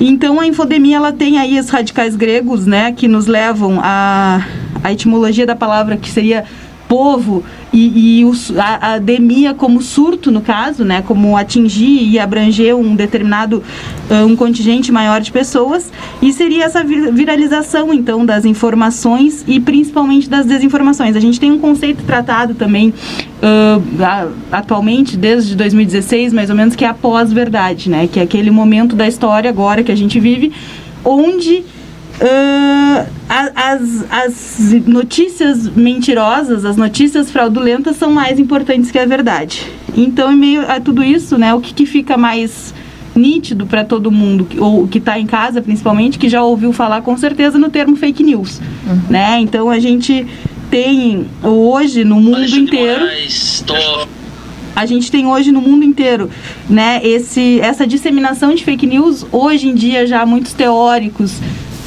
Então 0.00 0.38
a 0.38 0.46
infodemia 0.46 0.96
ela 0.96 1.12
tem 1.12 1.38
aí 1.38 1.58
os 1.58 1.70
radicais 1.70 2.14
gregos, 2.14 2.66
né, 2.66 2.92
que 2.92 3.08
nos 3.08 3.26
levam 3.26 3.80
a 3.82 4.44
a 4.82 4.92
etimologia 4.92 5.44
da 5.44 5.56
palavra 5.56 5.96
que 5.96 6.08
seria 6.08 6.44
povo 6.88 7.44
e, 7.72 8.22
e 8.22 8.30
a, 8.58 8.94
a 8.94 8.98
demia 8.98 9.52
como 9.52 9.82
surto, 9.82 10.30
no 10.30 10.40
caso, 10.40 10.84
né, 10.84 11.02
como 11.02 11.36
atingir 11.36 12.08
e 12.08 12.18
abranger 12.18 12.74
um 12.74 12.96
determinado 12.96 13.62
um 14.26 14.34
contingente 14.34 14.90
maior 14.90 15.20
de 15.20 15.30
pessoas, 15.30 15.92
e 16.22 16.32
seria 16.32 16.64
essa 16.64 16.82
viralização, 16.82 17.92
então, 17.92 18.24
das 18.24 18.44
informações 18.44 19.44
e 19.46 19.60
principalmente 19.60 20.30
das 20.30 20.46
desinformações. 20.46 21.14
A 21.14 21.20
gente 21.20 21.38
tem 21.38 21.52
um 21.52 21.58
conceito 21.58 22.02
tratado 22.04 22.54
também 22.54 22.88
uh, 22.88 24.32
atualmente, 24.50 25.16
desde 25.16 25.54
2016, 25.54 26.32
mais 26.32 26.48
ou 26.48 26.56
menos, 26.56 26.74
que 26.74 26.84
é 26.84 26.88
a 26.88 26.94
pós-verdade, 26.94 27.90
né, 27.90 28.08
que 28.10 28.18
é 28.18 28.22
aquele 28.22 28.50
momento 28.50 28.96
da 28.96 29.06
história 29.06 29.50
agora 29.50 29.82
que 29.82 29.92
a 29.92 29.96
gente 29.96 30.18
vive, 30.18 30.52
onde 31.04 31.64
Uh, 32.20 33.06
as, 33.28 34.04
as 34.10 34.72
notícias 34.86 35.68
mentirosas, 35.68 36.64
as 36.64 36.76
notícias 36.76 37.30
fraudulentas 37.30 37.96
são 37.96 38.12
mais 38.12 38.40
importantes 38.40 38.90
que 38.90 38.98
a 38.98 39.06
verdade. 39.06 39.64
Então, 39.96 40.32
em 40.32 40.36
meio 40.36 40.68
a 40.68 40.80
tudo 40.80 41.04
isso, 41.04 41.38
né, 41.38 41.54
o 41.54 41.60
que, 41.60 41.72
que 41.72 41.86
fica 41.86 42.16
mais 42.16 42.74
nítido 43.14 43.66
para 43.66 43.84
todo 43.84 44.10
mundo, 44.10 44.48
ou 44.58 44.88
que 44.88 44.98
está 44.98 45.18
em 45.18 45.26
casa 45.26 45.62
principalmente, 45.62 46.18
que 46.18 46.28
já 46.28 46.42
ouviu 46.42 46.72
falar 46.72 47.02
com 47.02 47.16
certeza 47.16 47.56
no 47.56 47.70
termo 47.70 47.94
fake 47.94 48.24
news. 48.24 48.60
Uhum. 48.86 49.00
Né? 49.08 49.38
Então, 49.40 49.70
a 49.70 49.78
gente 49.78 50.26
tem 50.70 51.26
hoje 51.42 52.04
no 52.04 52.20
mundo 52.20 52.44
inteiro. 52.56 53.06
A 54.74 54.86
gente 54.86 55.10
tem 55.10 55.26
hoje 55.26 55.50
no 55.50 55.60
mundo 55.60 55.84
inteiro, 55.84 56.30
né, 56.70 57.00
esse, 57.02 57.58
essa 57.60 57.86
disseminação 57.86 58.54
de 58.54 58.64
fake 58.64 58.86
news. 58.86 59.26
Hoje 59.32 59.68
em 59.68 59.74
dia, 59.74 60.06
já 60.06 60.24
muitos 60.24 60.52
teóricos 60.52 61.32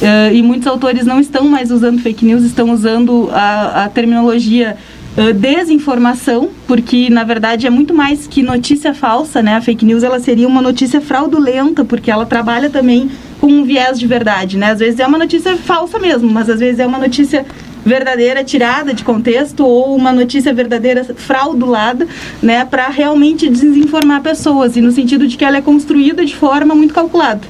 Uh, 0.02 0.34
e 0.34 0.42
muitos 0.42 0.66
autores 0.66 1.06
não 1.06 1.20
estão 1.20 1.44
mais 1.46 1.70
usando 1.70 2.00
fake 2.00 2.24
news, 2.24 2.42
estão 2.42 2.72
usando 2.72 3.30
a, 3.32 3.84
a 3.84 3.88
terminologia 3.88 4.76
uh, 5.16 5.32
desinformação, 5.32 6.48
porque 6.66 7.08
na 7.08 7.22
verdade 7.22 7.68
é 7.68 7.70
muito 7.70 7.94
mais 7.94 8.26
que 8.26 8.42
notícia 8.42 8.92
falsa, 8.92 9.40
né? 9.40 9.54
A 9.54 9.60
fake 9.60 9.84
news 9.84 10.02
ela 10.02 10.18
seria 10.18 10.48
uma 10.48 10.60
notícia 10.60 11.00
fraudulenta, 11.00 11.84
porque 11.84 12.10
ela 12.10 12.26
trabalha 12.26 12.68
também 12.68 13.08
com 13.40 13.46
um 13.46 13.62
viés 13.62 13.96
de 13.96 14.08
verdade, 14.08 14.58
né? 14.58 14.72
Às 14.72 14.80
vezes 14.80 14.98
é 14.98 15.06
uma 15.06 15.18
notícia 15.18 15.56
falsa 15.56 16.00
mesmo, 16.00 16.28
mas 16.28 16.50
às 16.50 16.58
vezes 16.58 16.80
é 16.80 16.86
uma 16.86 16.98
notícia 16.98 17.46
verdadeira 17.84 18.42
tirada 18.42 18.92
de 18.92 19.04
contexto 19.04 19.64
ou 19.64 19.94
uma 19.94 20.12
notícia 20.12 20.52
verdadeira 20.52 21.04
fraudulada, 21.14 22.08
né, 22.42 22.64
para 22.64 22.88
realmente 22.88 23.48
desinformar 23.48 24.22
pessoas 24.22 24.76
e 24.76 24.80
no 24.80 24.92
sentido 24.92 25.26
de 25.26 25.36
que 25.36 25.44
ela 25.44 25.58
é 25.58 25.62
construída 25.62 26.24
de 26.24 26.34
forma 26.34 26.74
muito 26.74 26.94
calculada. 26.94 27.40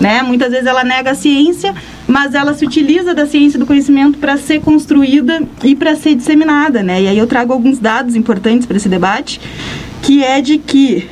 Né? 0.00 0.22
Muitas 0.22 0.50
vezes 0.50 0.66
ela 0.66 0.82
nega 0.82 1.10
a 1.10 1.14
ciência, 1.14 1.74
mas 2.08 2.34
ela 2.34 2.54
se 2.54 2.64
utiliza 2.64 3.14
da 3.14 3.26
ciência 3.26 3.58
do 3.58 3.66
conhecimento 3.66 4.18
para 4.18 4.38
ser 4.38 4.60
construída 4.60 5.42
e 5.62 5.76
para 5.76 5.94
ser 5.94 6.14
disseminada. 6.14 6.82
Né? 6.82 7.02
E 7.02 7.08
aí 7.08 7.18
eu 7.18 7.26
trago 7.26 7.52
alguns 7.52 7.78
dados 7.78 8.16
importantes 8.16 8.66
para 8.66 8.78
esse 8.78 8.88
debate, 8.88 9.40
que 10.02 10.24
é 10.24 10.40
de 10.40 10.56
que 10.56 11.06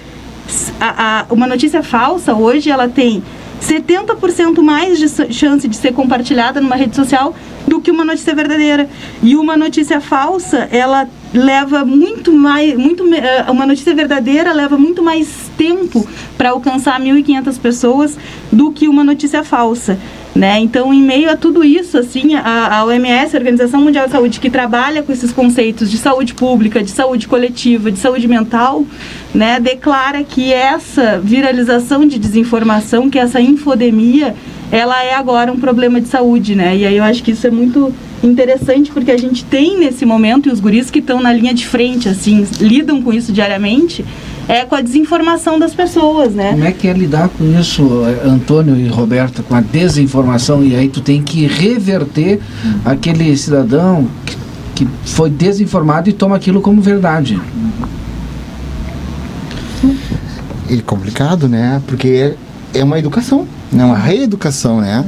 a, 0.81 1.21
a, 1.21 1.27
uma 1.33 1.47
notícia 1.47 1.83
falsa 1.83 2.35
hoje 2.35 2.71
ela 2.71 2.89
tem 2.89 3.23
70% 3.61 4.63
mais 4.63 4.99
de 4.99 5.35
chance 5.35 5.69
de 5.69 5.77
ser 5.77 5.93
compartilhada 5.93 6.61
numa 6.61 6.77
rede 6.77 6.97
social 6.97 7.35
do 7.67 7.81
que 7.81 7.91
uma 7.91 8.05
notícia 8.05 8.35
verdadeira. 8.35 8.89
E 9.23 9.37
uma 9.37 9.57
notícia 9.57 10.01
falsa, 10.01 10.69
ela 10.71 11.09
leva 11.33 11.85
muito 11.85 12.33
mais, 12.33 12.77
muito 12.77 13.05
eh, 13.15 13.45
uma 13.51 13.67
notícia 13.67 13.95
verdadeira 13.95 14.53
leva 14.53 14.79
muito 14.79 15.03
mais 15.03 15.51
tempo 15.57 16.07
para 16.37 16.51
alcançar 16.51 17.01
1.500 17.01 17.61
pessoas 17.61 18.19
do 18.51 18.73
que 18.73 18.89
uma 18.89 19.05
notícia 19.05 19.45
falsa. 19.45 19.99
Né? 20.35 20.61
Então, 20.61 20.95
em 20.95 21.03
meio 21.03 21.29
a 21.29 21.37
tudo 21.37 21.65
isso, 21.65 21.99
assim, 21.99 22.37
a, 22.37 22.77
a 22.79 22.85
OMS, 22.85 23.35
a 23.35 23.39
Organização 23.39 23.81
Mundial 23.81 24.07
de 24.07 24.13
Saúde, 24.13 24.39
que 24.39 24.49
trabalha 24.49 25.03
com 25.03 25.13
esses 25.13 25.33
conceitos 25.33 25.91
de 25.91 25.97
saúde 25.97 26.33
pública, 26.33 26.81
de 26.81 26.91
saúde 26.91 27.27
coletiva, 27.27 27.91
de 27.91 27.99
saúde 27.99 28.29
mental, 28.29 28.87
né, 29.35 29.59
declara 29.59 30.23
que 30.23 30.53
essa 30.53 31.19
viralização 31.19 32.07
de 32.07 32.21
desinformação, 32.21 33.11
que 33.11 33.19
essa 33.19 33.41
infodemia, 33.41 34.37
ela 34.71 35.03
é 35.03 35.15
agora 35.15 35.53
um 35.53 35.59
problema 35.59 36.01
de 36.01 36.09
saúde, 36.09 36.55
né? 36.55 36.77
E 36.77 36.87
aí 36.87 36.97
eu 36.97 37.05
acho 37.05 37.23
que 37.23 37.31
isso 37.31 37.47
é 37.47 37.51
muito 37.51 37.93
interessante 38.23 38.91
porque 38.91 39.11
a 39.11 39.17
gente 39.17 39.45
tem 39.45 39.79
nesse 39.79 40.05
momento 40.05 40.49
e 40.49 40.53
os 40.53 40.61
guris 40.61 40.91
que 40.91 40.99
estão 40.99 41.23
na 41.23 41.33
linha 41.33 41.55
de 41.55 41.67
frente, 41.67 42.09
assim, 42.09 42.47
lidam 42.61 43.01
com 43.01 43.13
isso 43.13 43.33
diariamente, 43.33 44.05
é 44.49 44.65
com 44.65 44.75
a 44.75 44.81
desinformação 44.81 45.59
das 45.59 45.75
pessoas, 45.75 46.35
né? 46.35 46.51
Como 46.51 46.65
é 46.65 46.73
que 46.73 46.89
é 46.89 46.93
lidar 46.93 47.29
com 47.29 47.45
isso, 47.59 48.03
Antônio 48.25 48.77
e 48.77 48.89
Roberta, 48.89 49.43
com 49.43 49.55
a 49.55 49.61
desinformação? 49.61 50.65
E 50.65 50.75
aí 50.75 50.89
tu 50.89 51.01
tem 51.01 51.23
que 51.23 51.47
reverter 51.47 52.41
aquele 52.85 53.37
cidadão 53.37 54.09
que, 54.27 54.37
que 54.75 54.89
foi 55.05 55.31
desinformado 55.31 56.09
e 56.09 56.13
toma 56.13 56.37
aquilo 56.37 56.61
como 56.61 56.81
verdade. 56.81 57.41
É 60.71 60.77
complicado, 60.83 61.49
né? 61.49 61.81
Porque 61.87 62.35
é, 62.79 62.85
uma 62.85 62.99
educação, 62.99 63.47
né? 63.73 63.85
uma 63.85 63.97
reeducação, 63.97 64.81
né? 64.81 65.05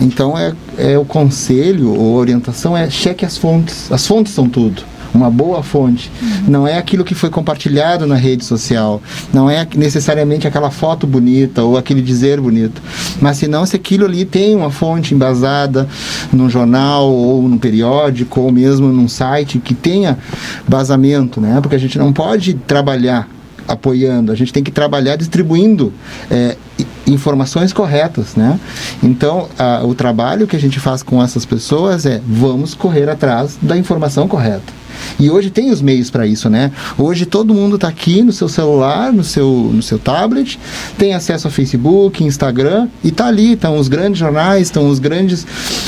Então 0.00 0.38
é, 0.38 0.52
é 0.78 0.98
o 0.98 1.04
conselho 1.04 1.92
ou 1.94 2.14
orientação 2.14 2.76
é 2.76 2.88
cheque 2.90 3.24
as 3.24 3.36
fontes. 3.36 3.90
As 3.90 4.06
fontes 4.06 4.32
são 4.32 4.48
tudo. 4.48 4.82
Uma 5.14 5.30
boa 5.30 5.62
fonte. 5.62 6.10
Não 6.48 6.66
é 6.66 6.76
aquilo 6.76 7.04
que 7.04 7.14
foi 7.14 7.30
compartilhado 7.30 8.04
na 8.04 8.16
rede 8.16 8.44
social. 8.44 9.00
Não 9.32 9.48
é 9.48 9.64
necessariamente 9.76 10.48
aquela 10.48 10.72
foto 10.72 11.06
bonita 11.06 11.62
ou 11.62 11.78
aquele 11.78 12.02
dizer 12.02 12.40
bonito. 12.40 12.82
Mas 13.20 13.36
se 13.36 13.46
não, 13.46 13.64
se 13.64 13.76
aquilo 13.76 14.06
ali 14.06 14.24
tem 14.24 14.56
uma 14.56 14.72
fonte 14.72 15.14
embasada 15.14 15.88
num 16.32 16.50
jornal 16.50 17.12
ou 17.12 17.48
num 17.48 17.58
periódico 17.58 18.40
ou 18.40 18.50
mesmo 18.50 18.88
num 18.88 19.06
site 19.06 19.60
que 19.60 19.72
tenha 19.72 20.18
basamento, 20.66 21.40
né? 21.40 21.60
Porque 21.60 21.76
a 21.76 21.80
gente 21.80 21.96
não 21.96 22.12
pode 22.12 22.54
trabalhar 22.54 23.28
apoiando, 23.68 24.30
a 24.32 24.34
gente 24.34 24.52
tem 24.52 24.62
que 24.62 24.70
trabalhar 24.70 25.16
distribuindo 25.16 25.92
é, 26.30 26.56
informações 27.06 27.72
corretas, 27.72 28.34
né? 28.36 28.58
Então, 29.02 29.48
a- 29.58 29.82
o 29.84 29.94
trabalho 29.94 30.46
que 30.46 30.56
a 30.56 30.60
gente 30.60 30.80
faz 30.80 31.02
com 31.02 31.22
essas 31.22 31.44
pessoas 31.44 32.06
é 32.06 32.20
vamos 32.26 32.74
correr 32.74 33.08
atrás 33.08 33.58
da 33.60 33.76
informação 33.76 34.26
correta. 34.28 34.72
E 35.18 35.28
hoje 35.28 35.50
tem 35.50 35.70
os 35.70 35.82
meios 35.82 36.08
para 36.08 36.26
isso, 36.26 36.48
né? 36.48 36.70
Hoje 36.96 37.26
todo 37.26 37.52
mundo 37.52 37.74
está 37.74 37.88
aqui 37.88 38.22
no 38.22 38.32
seu 38.32 38.48
celular, 38.48 39.12
no 39.12 39.24
seu, 39.24 39.70
no 39.72 39.82
seu 39.82 39.98
tablet, 39.98 40.58
tem 40.96 41.14
acesso 41.14 41.48
a 41.48 41.50
Facebook, 41.50 42.22
Instagram 42.24 42.88
e 43.02 43.10
tá 43.10 43.26
ali, 43.26 43.52
estão 43.52 43.76
os 43.76 43.88
grandes 43.88 44.18
jornais, 44.18 44.62
estão 44.68 44.88
os 44.88 44.98
grandes, 44.98 45.46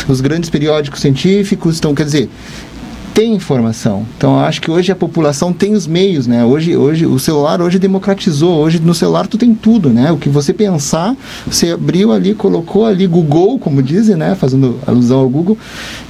os 0.08 0.20
grandes 0.20 0.50
periódicos 0.50 1.00
científicos, 1.00 1.74
estão, 1.76 1.94
quer 1.94 2.04
dizer, 2.04 2.28
tem 3.16 3.32
informação. 3.32 4.04
Então 4.18 4.38
acho 4.38 4.60
que 4.60 4.70
hoje 4.70 4.92
a 4.92 4.94
população 4.94 5.50
tem 5.50 5.72
os 5.72 5.86
meios, 5.86 6.26
né? 6.26 6.44
Hoje, 6.44 6.76
hoje 6.76 7.06
o 7.06 7.18
celular 7.18 7.62
hoje 7.62 7.78
democratizou. 7.78 8.58
Hoje 8.58 8.78
no 8.78 8.94
celular 8.94 9.26
tu 9.26 9.38
tem 9.38 9.54
tudo, 9.54 9.88
né? 9.88 10.12
O 10.12 10.18
que 10.18 10.28
você 10.28 10.52
pensar, 10.52 11.16
você 11.46 11.70
abriu 11.70 12.12
ali, 12.12 12.34
colocou 12.34 12.84
ali 12.84 13.06
Google, 13.06 13.58
como 13.58 13.82
dizem, 13.82 14.16
né? 14.16 14.34
Fazendo 14.34 14.78
alusão 14.86 15.20
ao 15.20 15.30
Google, 15.30 15.56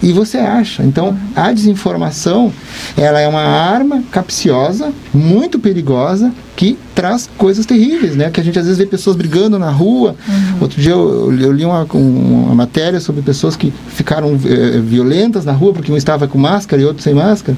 e 0.02 0.12
você 0.12 0.38
acha. 0.38 0.82
Então 0.82 1.16
a 1.36 1.52
desinformação, 1.52 2.52
ela 2.96 3.20
é 3.20 3.28
uma 3.28 3.42
arma 3.42 4.02
capciosa, 4.10 4.92
muito 5.14 5.60
perigosa, 5.60 6.32
que 6.56 6.78
traz 6.94 7.28
coisas 7.36 7.66
terríveis, 7.66 8.16
né? 8.16 8.30
Que 8.30 8.40
a 8.40 8.44
gente 8.44 8.58
às 8.58 8.64
vezes 8.64 8.78
vê 8.78 8.86
pessoas 8.86 9.14
brigando 9.14 9.58
na 9.58 9.70
rua. 9.70 10.16
Outro 10.60 10.80
dia 10.80 10.92
eu, 10.92 11.30
eu 11.38 11.52
li 11.52 11.64
uma, 11.66 11.86
um- 11.94 12.44
uma 12.46 12.54
matéria 12.54 12.98
sobre 12.98 13.20
pessoas 13.20 13.54
que 13.54 13.70
ficaram 13.88 14.38
eh, 14.44 14.80
violentas 14.82 15.44
na 15.44 15.52
rua 15.52 15.74
porque 15.74 15.92
um 15.92 15.96
estava 15.98 16.26
com 16.26 16.38
máscara 16.38 16.80
e 16.80 16.84
outro 16.86 17.02
sem 17.02 17.12
máscara. 17.14 17.56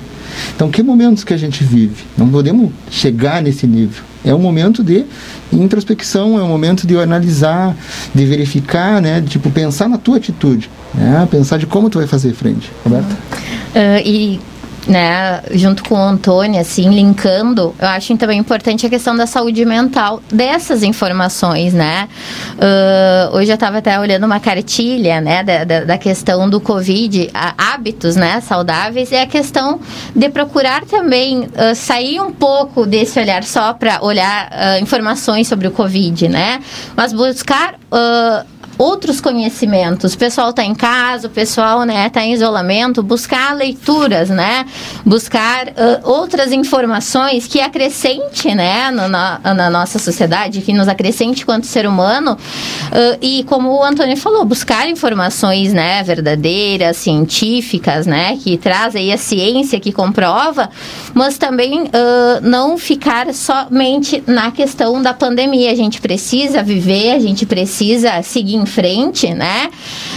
Então, 0.54 0.68
que 0.68 0.82
momentos 0.82 1.22
que 1.22 1.32
a 1.32 1.36
gente 1.36 1.62
vive? 1.62 2.04
Não 2.16 2.28
podemos 2.28 2.70
chegar 2.90 3.40
nesse 3.40 3.66
nível. 3.68 4.02
É 4.24 4.34
um 4.34 4.38
momento 4.40 4.82
de 4.82 5.04
introspecção, 5.52 6.38
é 6.38 6.42
um 6.42 6.48
momento 6.48 6.86
de 6.86 6.96
analisar, 6.98 7.76
de 8.14 8.24
verificar, 8.26 9.00
né? 9.00 9.20
De, 9.20 9.28
tipo, 9.28 9.48
pensar 9.50 9.88
na 9.88 9.96
tua 9.96 10.16
atitude, 10.16 10.68
né? 10.94 11.26
Pensar 11.30 11.56
de 11.58 11.66
como 11.66 11.88
tu 11.88 11.98
vai 11.98 12.06
fazer 12.06 12.32
frente. 12.34 12.70
Roberta? 12.84 13.16
Ah, 13.74 14.00
e 14.04 14.40
né, 14.88 15.42
junto 15.52 15.84
com 15.84 15.94
o 15.94 16.02
Antônio, 16.02 16.60
assim, 16.60 16.88
linkando, 16.88 17.74
eu 17.78 17.88
acho 17.88 18.16
também 18.16 18.38
importante 18.38 18.86
a 18.86 18.88
questão 18.88 19.14
da 19.16 19.26
saúde 19.26 19.64
mental 19.64 20.22
dessas 20.32 20.82
informações, 20.82 21.74
né? 21.74 22.08
Ah, 22.58 23.28
hoje 23.32 23.50
eu 23.50 23.54
estava 23.54 23.78
até 23.78 24.00
olhando 24.00 24.24
uma 24.24 24.40
cartilha, 24.40 25.20
né, 25.20 25.42
da, 25.44 25.64
da, 25.64 25.84
da 25.84 25.98
questão 25.98 26.48
do 26.48 26.60
Covid, 26.60 27.30
a- 27.34 27.54
hábitos, 27.74 28.16
né, 28.16 28.40
saudáveis, 28.40 29.12
e 29.12 29.16
a 29.16 29.26
questão 29.26 29.78
de 30.16 30.28
procurar 30.30 30.84
também 30.86 31.48
ah, 31.56 31.74
sair 31.74 32.20
um 32.20 32.32
pouco 32.32 32.86
desse 32.86 33.20
olhar 33.20 33.44
só 33.44 33.74
para 33.74 34.02
olhar 34.02 34.48
ah, 34.50 34.78
informações 34.80 35.46
sobre 35.48 35.68
o 35.68 35.70
Covid, 35.70 36.28
né? 36.28 36.60
Mas 36.96 37.12
buscar 37.12 37.74
outros 38.78 39.20
conhecimentos. 39.20 40.14
O 40.14 40.18
pessoal 40.18 40.50
está 40.50 40.64
em 40.64 40.74
casa, 40.74 41.26
o 41.26 41.30
pessoal 41.30 41.82
né, 41.82 42.06
está 42.06 42.24
em 42.24 42.32
isolamento, 42.32 43.02
buscar 43.02 43.54
leituras, 43.54 44.30
né? 44.30 44.64
Buscar 45.04 45.68
ah, 45.76 46.00
outras 46.04 46.52
informações 46.52 47.46
que 47.48 47.60
acrescente 47.60 48.54
né, 48.54 48.90
no- 48.92 49.08
na, 49.08 49.40
na 49.54 49.68
nossa 49.68 49.98
sociedade, 49.98 50.60
que 50.60 50.72
nos 50.72 50.86
acrescente 50.86 51.44
quanto 51.44 51.66
ser 51.66 51.86
humano. 51.86 52.38
Ah, 52.92 53.18
e 53.20 53.42
como 53.44 53.70
o 53.70 53.82
Antônio 53.82 54.16
falou, 54.16 54.44
buscar 54.44 54.88
informações 54.88 55.72
né, 55.72 56.02
verdadeiras, 56.04 56.96
científicas, 56.98 58.06
né? 58.06 58.38
Que 58.42 58.56
traz 58.56 58.94
aí 58.94 59.12
a 59.12 59.18
ciência 59.18 59.80
que 59.80 59.90
comprova, 59.90 60.70
mas 61.12 61.36
também 61.36 61.90
ah, 61.92 62.38
não 62.42 62.78
ficar 62.78 63.34
somente 63.34 64.22
na 64.26 64.52
questão 64.52 65.02
da 65.02 65.12
pandemia. 65.12 65.72
A 65.72 65.74
gente 65.74 66.00
precisa 66.00 66.62
viver, 66.62 67.10
a 67.10 67.18
gente 67.18 67.44
precisa 67.44 68.22
seguir 68.22 68.54
em 68.54 68.67
frente, 68.68 69.34
né? 69.34 69.68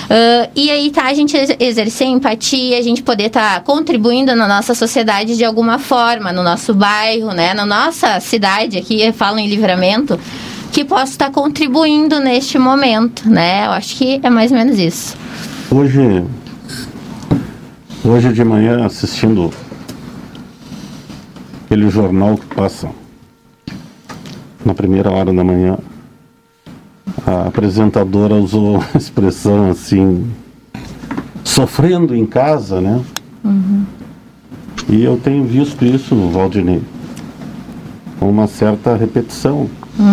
Ah, 0.10 0.50
e 0.56 0.70
aí 0.70 0.92
tá 0.92 1.06
a 1.06 1.14
gente 1.14 1.36
ex- 1.36 1.56
exercer 1.60 2.08
empatia, 2.08 2.78
a 2.78 2.82
gente 2.82 3.02
poder 3.02 3.28
estar 3.28 3.64
contribuindo 3.64 4.36
na 4.36 4.48
nossa 4.48 4.76
sociedade 4.76 5.36
de 5.38 5.44
alguma 5.46 5.80
forma, 5.80 6.32
no 6.32 6.44
nosso 6.44 6.74
bairro, 6.74 7.32
né? 7.32 7.54
Na 7.54 7.66
nossa 7.66 8.20
cidade 8.20 8.78
aqui, 8.78 9.12
falo 9.14 9.40
em 9.40 9.48
livramento, 9.48 10.20
que 10.72 10.84
possa 10.86 11.12
estar 11.14 11.32
contribuindo 11.32 12.20
neste 12.20 12.60
momento, 12.60 13.28
né? 13.30 13.66
Eu 13.66 13.72
acho 13.72 13.96
que 13.96 14.20
é 14.22 14.30
mais 14.30 14.52
ou 14.52 14.58
menos 14.58 14.78
isso. 14.78 15.16
Hoje, 15.72 16.24
hoje 18.04 18.34
de 18.34 18.44
manhã, 18.44 18.86
assistindo 18.86 19.50
aquele 21.66 21.90
jornal 21.90 22.36
que 22.38 22.46
passa 22.56 22.90
na 24.66 24.74
primeira 24.74 25.10
hora 25.10 25.34
da 25.34 25.44
manhã, 25.44 25.78
a 27.26 27.48
apresentadora 27.48 28.36
usou 28.36 28.78
a 28.94 28.98
expressão 28.98 29.70
assim, 29.70 30.26
sofrendo 31.44 32.16
em 32.16 32.26
casa, 32.26 32.80
né? 32.82 33.02
E 34.90 35.04
eu 35.04 35.18
tenho 35.18 35.44
visto 35.44 35.86
isso, 35.86 36.16
Valdinei, 36.30 36.82
com 38.20 38.30
uma 38.30 38.48
certa 38.48 38.96
repetição 38.96 39.70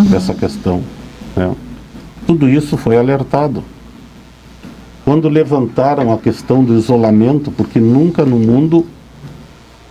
dessa 0.09 0.33
questão. 0.33 0.81
né? 1.35 1.53
Tudo 2.25 2.47
isso 2.47 2.77
foi 2.77 2.97
alertado 2.97 3.63
quando 5.03 5.27
levantaram 5.27 6.13
a 6.13 6.17
questão 6.17 6.63
do 6.63 6.77
isolamento, 6.77 7.49
porque 7.51 7.79
nunca 7.79 8.23
no 8.23 8.37
mundo, 8.37 8.85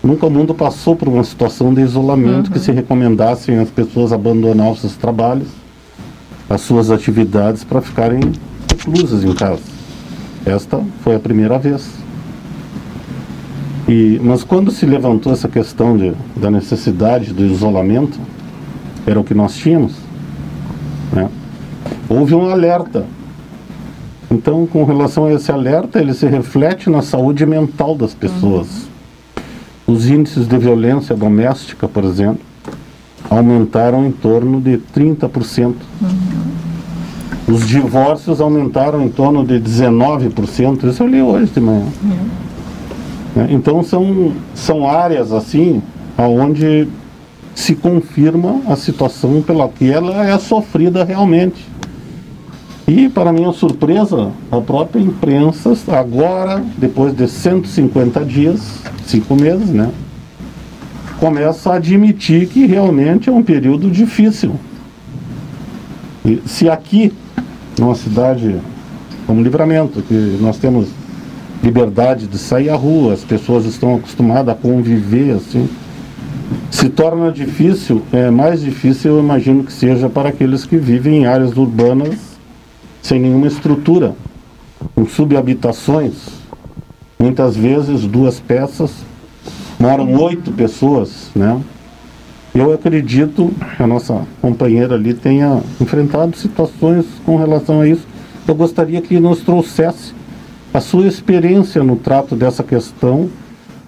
nunca 0.03 0.27
o 0.27 0.31
mundo 0.31 0.55
passou 0.55 0.95
por 0.95 1.09
uma 1.09 1.25
situação 1.25 1.75
de 1.75 1.81
isolamento 1.81 2.51
que 2.53 2.61
se 2.61 2.71
recomendassem 2.71 3.59
as 3.59 3.69
pessoas 3.69 4.13
abandonar 4.13 4.71
os 4.71 4.81
seus 4.81 4.97
trabalhos, 4.97 5.49
as 6.49 6.61
suas 6.61 6.91
atividades 6.91 7.65
para 7.65 7.81
ficarem 7.81 8.21
reclusas 8.71 9.25
em 9.25 9.35
casa. 9.35 9.63
Esta 10.47 10.83
foi 11.03 11.15
a 11.17 11.21
primeira 11.21 11.59
vez. 11.59 11.91
E, 13.89 14.21
mas 14.23 14.45
quando 14.45 14.71
se 14.71 14.85
levantou 14.87 15.33
essa 15.33 15.49
questão 15.49 15.97
de, 15.97 16.13
da 16.37 16.51
necessidade 16.51 17.33
do 17.33 17.45
isolamento, 17.45 18.19
era 19.07 19.19
o 19.19 19.25
que 19.25 19.35
nós 19.35 19.57
tínhamos, 19.57 19.95
né? 21.13 21.29
houve 22.09 22.35
um 22.35 22.51
alerta 22.51 23.07
então, 24.31 24.67
com 24.67 24.85
relação 24.85 25.25
a 25.25 25.33
esse 25.33 25.51
alerta, 25.51 25.99
ele 25.99 26.13
se 26.13 26.27
reflete 26.27 26.91
na 26.91 27.01
saúde 27.01 27.47
mental 27.47 27.95
das 27.95 28.13
pessoas. 28.13 28.87
Os 29.87 30.07
índices 30.07 30.47
de 30.47 30.59
violência 30.59 31.17
doméstica, 31.17 31.89
por 31.89 32.05
exemplo, 32.05 32.41
aumentaram 33.31 34.05
em 34.05 34.13
torno 34.13 34.61
de 34.61 34.79
30%. 34.95 35.75
Os 37.49 37.67
divórcios 37.67 38.41
aumentaram 38.43 39.03
em 39.03 39.09
torno 39.09 39.45
de 39.45 39.59
19%. 39.59 40.85
Isso 40.85 41.03
eu 41.03 41.07
li 41.07 41.23
hoje 41.23 41.51
de 41.51 41.61
manhã. 41.61 41.87
Né? 43.35 43.49
Então, 43.51 43.83
são, 43.83 44.33
são 44.55 44.89
áreas 44.89 45.33
assim, 45.33 45.83
onde 46.19 46.87
se 47.55 47.75
confirma 47.75 48.61
a 48.69 48.77
situação 48.77 49.41
pela 49.41 49.69
que 49.69 49.91
ela 49.91 50.29
é 50.29 50.39
sofrida 50.39 51.05
realmente. 51.05 51.67
E, 52.87 53.09
para 53.09 53.33
minha 53.33 53.53
surpresa, 53.53 54.31
a 54.51 54.61
própria 54.61 55.01
imprensa, 55.01 55.75
agora, 55.89 56.63
depois 56.77 57.15
de 57.15 57.27
150 57.29 58.25
dias, 58.25 58.81
cinco 59.07 59.35
meses, 59.35 59.69
né? 59.71 59.91
Começa 61.19 61.71
a 61.71 61.77
admitir 61.77 62.47
que 62.47 62.65
realmente 62.67 63.29
é 63.29 63.33
um 63.33 63.43
período 63.43 63.91
difícil. 63.91 64.55
E 66.25 66.43
se 66.47 66.69
aqui, 66.69 67.13
numa 67.79 67.95
cidade 67.95 68.61
como 69.27 69.43
Livramento, 69.43 70.03
que 70.03 70.39
nós 70.41 70.57
temos 70.57 70.89
liberdade 71.63 72.27
de 72.27 72.39
sair 72.39 72.71
à 72.71 72.77
rua, 72.77 73.13
as 73.13 73.25
pessoas 73.25 73.65
estão 73.67 73.97
acostumadas 73.97 74.55
a 74.55 74.59
conviver 74.59 75.35
assim, 75.35 75.69
se 76.71 76.89
torna 76.89 77.31
difícil, 77.31 78.03
é 78.13 78.31
mais 78.31 78.61
difícil, 78.61 79.13
eu 79.13 79.21
imagino 79.21 79.65
que 79.65 79.73
seja 79.73 80.09
para 80.09 80.31
aqueles 80.31 80.65
que 80.65 80.77
vivem 80.77 81.23
em 81.23 81.27
áreas 81.27 81.57
urbanas 81.57 82.17
sem 83.03 83.21
nenhuma 83.21 83.47
estrutura, 83.47 84.15
com 84.95 85.07
subhabitações, 85.07 86.15
muitas 87.19 87.57
vezes 87.57 88.03
duas 88.03 88.39
peças, 88.41 88.93
moram 89.79 90.15
oito 90.15 90.53
pessoas, 90.53 91.31
né? 91.35 91.61
Eu 92.59 92.73
acredito 92.73 93.53
que 93.77 93.81
a 93.81 93.87
nossa 93.87 94.27
companheira 94.43 94.97
ali 94.97 95.15
tenha 95.15 95.63
enfrentado 95.81 96.37
situações 96.37 97.07
com 97.25 97.37
relação 97.37 97.83
a 97.83 97.89
isso. 97.89 98.05
Eu 98.49 98.55
gostaria 98.57 99.01
que 99.01 99.21
nos 99.21 99.43
trouxesse 99.43 100.13
a 100.75 100.81
sua 100.81 101.07
experiência 101.07 101.85
no 101.85 101.95
trato 101.95 102.35
dessa 102.35 102.65
questão 102.65 103.31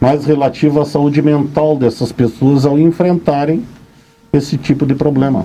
mais 0.01 0.25
relativa 0.25 0.83
à 0.83 0.85
saúde 0.85 1.21
mental 1.21 1.77
dessas 1.77 2.13
pessoas 2.13 2.65
ao 2.65 2.79
enfrentarem 2.79 3.65
esse 4.33 4.57
tipo 4.57 4.87
de 4.87 4.95
problema. 4.95 5.45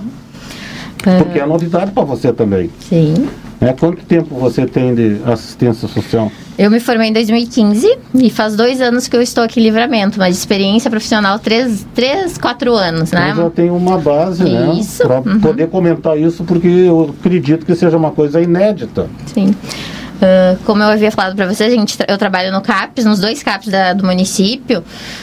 Porque 1.02 1.38
é 1.38 1.46
novidade 1.46 1.90
para 1.92 2.04
você 2.04 2.32
também. 2.32 2.70
Sim. 2.80 3.28
É, 3.60 3.72
quanto 3.72 4.04
tempo 4.04 4.34
você 4.34 4.66
tem 4.66 4.94
de 4.94 5.18
assistência 5.24 5.88
social? 5.88 6.30
Eu 6.58 6.70
me 6.70 6.78
formei 6.78 7.08
em 7.08 7.12
2015 7.12 7.98
e 8.14 8.30
faz 8.30 8.54
dois 8.54 8.80
anos 8.80 9.08
que 9.08 9.16
eu 9.16 9.22
estou 9.22 9.44
aqui 9.44 9.60
em 9.60 9.62
Livramento, 9.62 10.18
mas 10.18 10.34
de 10.34 10.40
experiência 10.40 10.90
profissional, 10.90 11.38
três, 11.38 11.86
três 11.94 12.36
quatro 12.36 12.74
anos, 12.74 13.12
né? 13.12 13.30
Eu 13.30 13.36
já 13.36 13.50
tenho 13.50 13.74
uma 13.74 13.98
base, 13.98 14.44
né? 14.44 14.74
Isso, 14.78 15.02
Para 15.02 15.20
uhum. 15.20 15.40
poder 15.40 15.68
comentar 15.68 16.18
isso, 16.18 16.44
porque 16.44 16.68
eu 16.68 17.14
acredito 17.18 17.64
que 17.64 17.74
seja 17.74 17.96
uma 17.96 18.10
coisa 18.10 18.40
inédita. 18.40 19.08
Sim. 19.26 19.54
Ah, 20.20 20.56
como 20.64 20.82
eu 20.82 20.88
havia 20.88 21.10
falado 21.10 21.36
para 21.36 21.46
vocês, 21.46 21.72
gente, 21.72 21.98
eu 22.08 22.16
trabalho 22.16 22.50
no 22.50 22.62
CAPES, 22.62 23.04
nos 23.04 23.20
dois 23.20 23.42
CAPES 23.42 23.68
da- 23.68 23.92
do 23.92 24.04
município, 24.04 24.82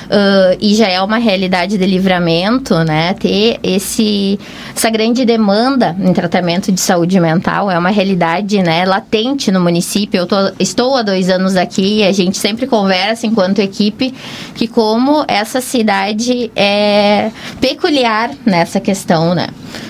ah, 0.10 0.56
e 0.62 0.76
já 0.76 0.88
é 0.88 1.02
uma 1.02 1.18
realidade 1.18 1.78
de 1.78 1.86
livramento, 1.86 2.76
né? 2.84 3.14
Ter 3.16 3.60
esse, 3.64 4.40
essa 4.76 4.90
grande 4.90 5.26
demanda 5.26 5.96
em 6.00 6.14
tratamento 6.14 6.72
de 6.72 6.80
saúde 6.80 7.20
mental 7.20 7.72
é 7.72 7.78
uma 7.78 7.90
realidade, 7.90 8.62
né? 8.62 8.86
Latente 8.86 9.52
no 9.52 9.60
município. 9.60 10.20
Eu 10.20 10.28
tô, 10.28 10.36
estou 10.60 10.96
há 10.96 11.02
dois 11.02 11.30
anos 11.30 11.56
aqui 11.56 12.00
e 12.00 12.04
a 12.04 12.12
gente 12.12 12.38
sempre 12.38 12.68
conversa 12.68 13.26
enquanto 13.26 13.60
equipe 13.60 14.14
que 14.54 14.68
como 14.68 15.26
essa 15.28 15.60
cidade 15.60 16.52
é 16.56 17.32
peculiar 17.60 18.30
nessa 18.46 18.80
questão, 18.80 19.34
né? 19.34 19.48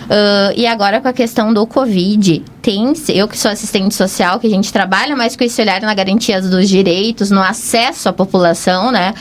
Ah, 0.10 0.54
e 0.56 0.66
agora 0.66 1.02
com 1.02 1.08
a 1.10 1.14
questão 1.14 1.54
do 1.54 1.68
Covid, 1.68 2.42
tem, 2.64 2.94
eu 3.10 3.28
que 3.28 3.38
sou 3.38 3.52
assistente 3.52 3.94
social, 3.94 4.40
que 4.40 4.48
a 4.48 4.50
gente 4.50 4.72
trabalha 4.72 5.18
mais 5.18 5.36
com 5.36 5.44
esse 5.44 5.62
olhar 5.62 5.82
na 5.82 5.94
garantia 5.94 6.42
dos 6.42 6.70
direitos, 6.70 7.30
no 7.30 7.42
acesso 7.42 8.08
à 8.08 8.14
população, 8.14 8.90
né? 8.90 9.14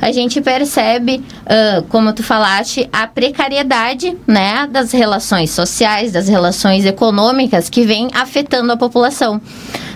A 0.00 0.10
gente 0.10 0.40
percebe, 0.40 1.22
ah, 1.46 1.84
como 1.88 2.12
tu 2.12 2.24
falaste, 2.24 2.88
a 2.92 3.06
precariedade, 3.06 4.16
né, 4.26 4.68
das 4.68 4.90
relações 4.90 5.50
sociais, 5.50 6.10
das 6.10 6.26
relações 6.26 6.84
econômicas 6.84 7.70
que 7.70 7.84
vem 7.86 8.08
afetando 8.12 8.72
a 8.72 8.76
população 8.76 9.40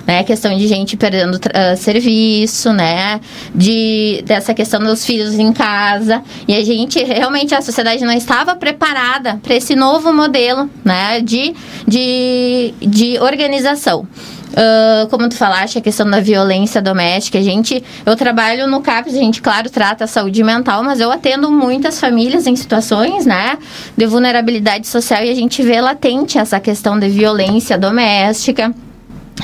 né? 0.07 0.23
Questão 0.25 0.57
de 0.57 0.67
gente 0.67 0.97
perdendo 0.97 1.39
ah, 1.55 1.77
serviço, 1.77 2.73
né? 2.73 3.21
De, 3.55 4.23
dessa 4.27 4.55
questão 4.55 4.81
dos 4.81 5.05
filhos 5.05 5.35
em 5.35 5.53
casa. 5.53 6.23
E 6.47 6.55
a 6.55 6.65
gente, 6.65 7.03
realmente, 7.03 7.55
a 7.55 7.63
sociedade 7.63 8.05
não 8.05 8.13
estava 8.13 8.55
preparada 8.57 9.39
para 9.43 9.55
esse 9.55 9.75
novo 9.75 10.13
modelo, 10.13 10.69
né? 10.85 11.21
De, 11.21 11.55
de, 11.87 12.75
de 12.93 13.19
organização. 13.19 14.07
Ah, 14.55 15.07
como 15.11 15.29
tu 15.29 15.37
falaste, 15.37 15.79
a 15.79 15.81
questão 15.81 16.09
da 16.09 16.21
violência 16.21 16.83
doméstica, 16.83 17.39
a 17.39 17.43
gente, 17.43 17.83
eu 18.05 18.17
trabalho 18.17 18.67
no 18.67 18.81
CAPS, 18.81 19.15
a 19.15 19.19
gente, 19.19 19.41
claro, 19.41 19.71
trata 19.71 20.05
a 20.05 20.07
saúde 20.07 20.43
mental, 20.43 20.83
mas 20.83 21.01
eu 21.01 21.11
atendo 21.11 21.51
muitas 21.51 21.99
famílias 21.99 22.47
em 22.47 22.55
situações, 22.57 23.27
né, 23.27 23.59
de 23.97 24.07
vulnerabilidade 24.07 24.87
social 24.87 25.25
e 25.25 25.31
a 25.31 25.35
gente 25.35 25.63
vê 25.63 25.81
latente 25.81 26.39
essa 26.39 26.61
questão 26.61 26.99
de 26.99 27.09
violência 27.09 27.79
doméstica 27.79 28.73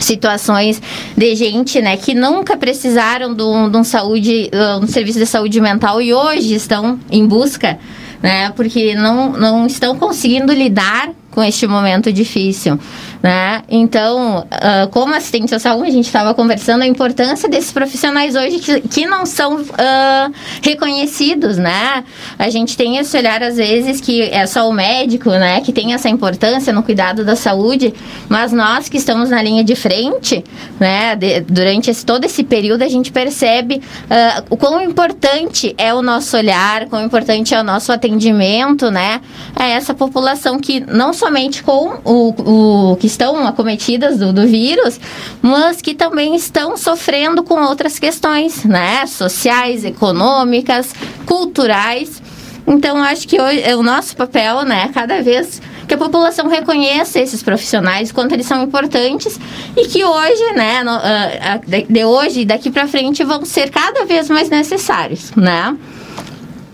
situações 0.00 0.80
de 1.16 1.34
gente, 1.34 1.80
né, 1.80 1.96
que 1.96 2.14
nunca 2.14 2.56
precisaram 2.56 3.34
de 3.34 3.42
um, 3.42 3.70
de 3.70 3.76
um 3.78 3.82
saúde, 3.82 4.50
uh, 4.52 4.84
um 4.84 4.86
serviço 4.86 5.18
de 5.18 5.26
saúde 5.26 5.60
mental 5.60 6.00
e 6.00 6.12
hoje 6.12 6.54
estão 6.54 7.00
em 7.10 7.26
busca, 7.26 7.78
né, 8.22 8.52
porque 8.54 8.94
não, 8.94 9.32
não 9.32 9.66
estão 9.66 9.98
conseguindo 9.98 10.52
lidar 10.52 11.10
com 11.30 11.42
este 11.42 11.66
momento 11.66 12.12
difícil, 12.12 12.78
né? 13.22 13.62
Então, 13.68 14.46
ah, 14.50 14.88
como 14.90 15.14
assistente 15.14 15.50
social, 15.50 15.82
a 15.82 15.90
gente 15.90 16.06
estava 16.06 16.34
conversando, 16.34 16.82
a 16.82 16.86
importância 16.86 17.48
desses 17.48 17.72
profissionais 17.72 18.34
hoje 18.36 18.58
que, 18.58 18.80
que 18.82 19.06
não 19.06 19.26
são 19.26 19.64
ah, 19.76 20.30
reconhecidos, 20.62 21.58
né? 21.58 22.04
A 22.38 22.48
gente 22.50 22.76
tem 22.76 22.96
esse 22.98 23.16
olhar 23.16 23.42
às 23.42 23.56
vezes 23.56 24.00
que 24.00 24.22
é 24.22 24.46
só 24.46 24.68
o 24.68 24.72
médico, 24.72 25.30
né, 25.30 25.60
que 25.60 25.72
tem 25.72 25.94
essa 25.94 26.08
importância 26.08 26.72
no 26.72 26.82
cuidado 26.82 27.24
da 27.24 27.34
saúde, 27.34 27.92
mas 28.28 28.52
nós 28.52 28.88
que 28.88 28.96
estamos 28.96 29.30
na 29.30 29.42
linha 29.42 29.64
de 29.64 29.74
frente, 29.74 30.44
né, 30.78 31.16
de- 31.16 31.40
durante 31.40 31.90
esse, 31.90 32.04
todo 32.04 32.24
esse 32.24 32.44
período 32.44 32.82
a 32.82 32.88
gente 32.88 33.10
percebe 33.10 33.82
ah, 34.08 34.44
o 34.48 34.56
quão 34.56 34.80
importante 34.80 35.74
é 35.76 35.92
o 35.92 36.02
nosso 36.02 36.36
olhar, 36.36 36.86
quão 36.86 37.04
importante 37.04 37.54
é 37.54 37.60
o 37.60 37.64
nosso 37.64 37.90
atendimento, 37.90 38.90
né, 38.90 39.20
a 39.56 39.66
essa 39.66 39.92
população 39.94 40.58
que 40.58 40.80
não 40.80 41.12
somente 41.12 41.62
com 41.62 41.98
o, 42.04 42.92
o 42.92 42.96
que 42.96 43.07
estão 43.10 43.46
acometidas 43.46 44.18
do, 44.18 44.32
do 44.32 44.46
vírus, 44.46 45.00
mas 45.42 45.82
que 45.82 45.94
também 45.94 46.34
estão 46.34 46.76
sofrendo 46.76 47.42
com 47.42 47.60
outras 47.62 47.98
questões, 47.98 48.64
né, 48.64 49.06
sociais, 49.06 49.84
econômicas, 49.84 50.94
culturais. 51.26 52.22
Então, 52.66 53.02
acho 53.02 53.26
que 53.26 53.40
hoje 53.40 53.62
é 53.62 53.74
o 53.74 53.82
nosso 53.82 54.16
papel, 54.16 54.64
né, 54.64 54.90
cada 54.92 55.22
vez 55.22 55.60
que 55.88 55.94
a 55.94 55.98
população 55.98 56.48
reconheça 56.48 57.18
esses 57.18 57.42
profissionais, 57.42 58.12
quanto 58.12 58.34
eles 58.34 58.46
são 58.46 58.62
importantes 58.62 59.40
e 59.74 59.86
que 59.86 60.04
hoje, 60.04 60.52
né, 60.54 60.82
ah, 60.86 61.30
ah, 61.40 61.60
de, 61.66 61.84
de 61.84 62.04
hoje 62.04 62.42
e 62.42 62.44
daqui 62.44 62.70
para 62.70 62.86
frente 62.86 63.24
vão 63.24 63.44
ser 63.44 63.70
cada 63.70 64.04
vez 64.04 64.28
mais 64.28 64.50
necessários, 64.50 65.32
né? 65.34 65.74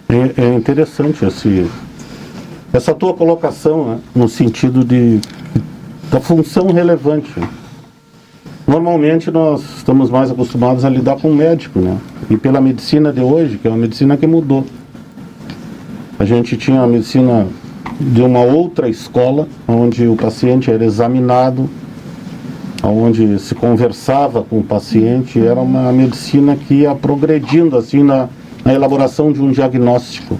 É, 0.08 0.42
é 0.42 0.54
interessante 0.54 1.24
esse, 1.24 1.70
essa 2.72 2.92
tua 2.92 3.14
colocação 3.14 3.84
né, 3.84 3.98
no 4.14 4.28
sentido 4.28 4.84
de 4.84 5.20
da 6.14 6.20
função 6.20 6.68
relevante. 6.68 7.32
Normalmente 8.68 9.32
nós 9.32 9.64
estamos 9.78 10.10
mais 10.10 10.30
acostumados 10.30 10.84
a 10.84 10.88
lidar 10.88 11.16
com 11.16 11.28
o 11.28 11.34
médico, 11.34 11.80
né? 11.80 11.98
E 12.30 12.36
pela 12.36 12.60
medicina 12.60 13.12
de 13.12 13.20
hoje, 13.20 13.58
que 13.58 13.66
é 13.66 13.70
uma 13.70 13.76
medicina 13.76 14.16
que 14.16 14.24
mudou. 14.24 14.64
A 16.16 16.24
gente 16.24 16.56
tinha 16.56 16.82
a 16.82 16.86
medicina 16.86 17.48
de 18.00 18.22
uma 18.22 18.42
outra 18.42 18.88
escola, 18.88 19.48
onde 19.66 20.06
o 20.06 20.14
paciente 20.14 20.70
era 20.70 20.84
examinado, 20.84 21.68
onde 22.84 23.36
se 23.40 23.56
conversava 23.56 24.44
com 24.44 24.60
o 24.60 24.62
paciente, 24.62 25.44
era 25.44 25.60
uma 25.60 25.90
medicina 25.90 26.54
que 26.54 26.74
ia 26.74 26.94
progredindo 26.94 27.76
assim 27.76 28.04
na, 28.04 28.28
na 28.64 28.72
elaboração 28.72 29.32
de 29.32 29.42
um 29.42 29.50
diagnóstico. 29.50 30.38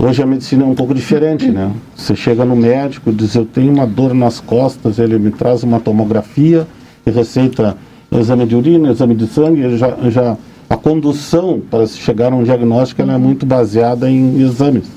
Hoje 0.00 0.22
a 0.22 0.26
medicina 0.26 0.62
é 0.62 0.66
um 0.66 0.76
pouco 0.76 0.94
diferente, 0.94 1.50
né? 1.50 1.72
Você 1.96 2.14
chega 2.14 2.44
no 2.44 2.54
médico, 2.54 3.12
diz 3.12 3.34
eu 3.34 3.44
tenho 3.44 3.72
uma 3.72 3.84
dor 3.84 4.14
nas 4.14 4.38
costas, 4.38 5.00
ele 5.00 5.18
me 5.18 5.32
traz 5.32 5.64
uma 5.64 5.80
tomografia 5.80 6.68
e 7.04 7.10
receita 7.10 7.76
exame 8.12 8.46
de 8.46 8.54
urina, 8.54 8.92
exame 8.92 9.16
de 9.16 9.26
sangue, 9.26 9.76
já, 9.76 9.96
já 10.08 10.36
a 10.70 10.76
condução 10.76 11.60
para 11.68 11.84
se 11.84 11.98
chegar 11.98 12.32
a 12.32 12.36
um 12.36 12.44
diagnóstico 12.44 13.02
é 13.02 13.18
muito 13.18 13.44
baseada 13.44 14.08
em 14.08 14.40
exames. 14.40 14.88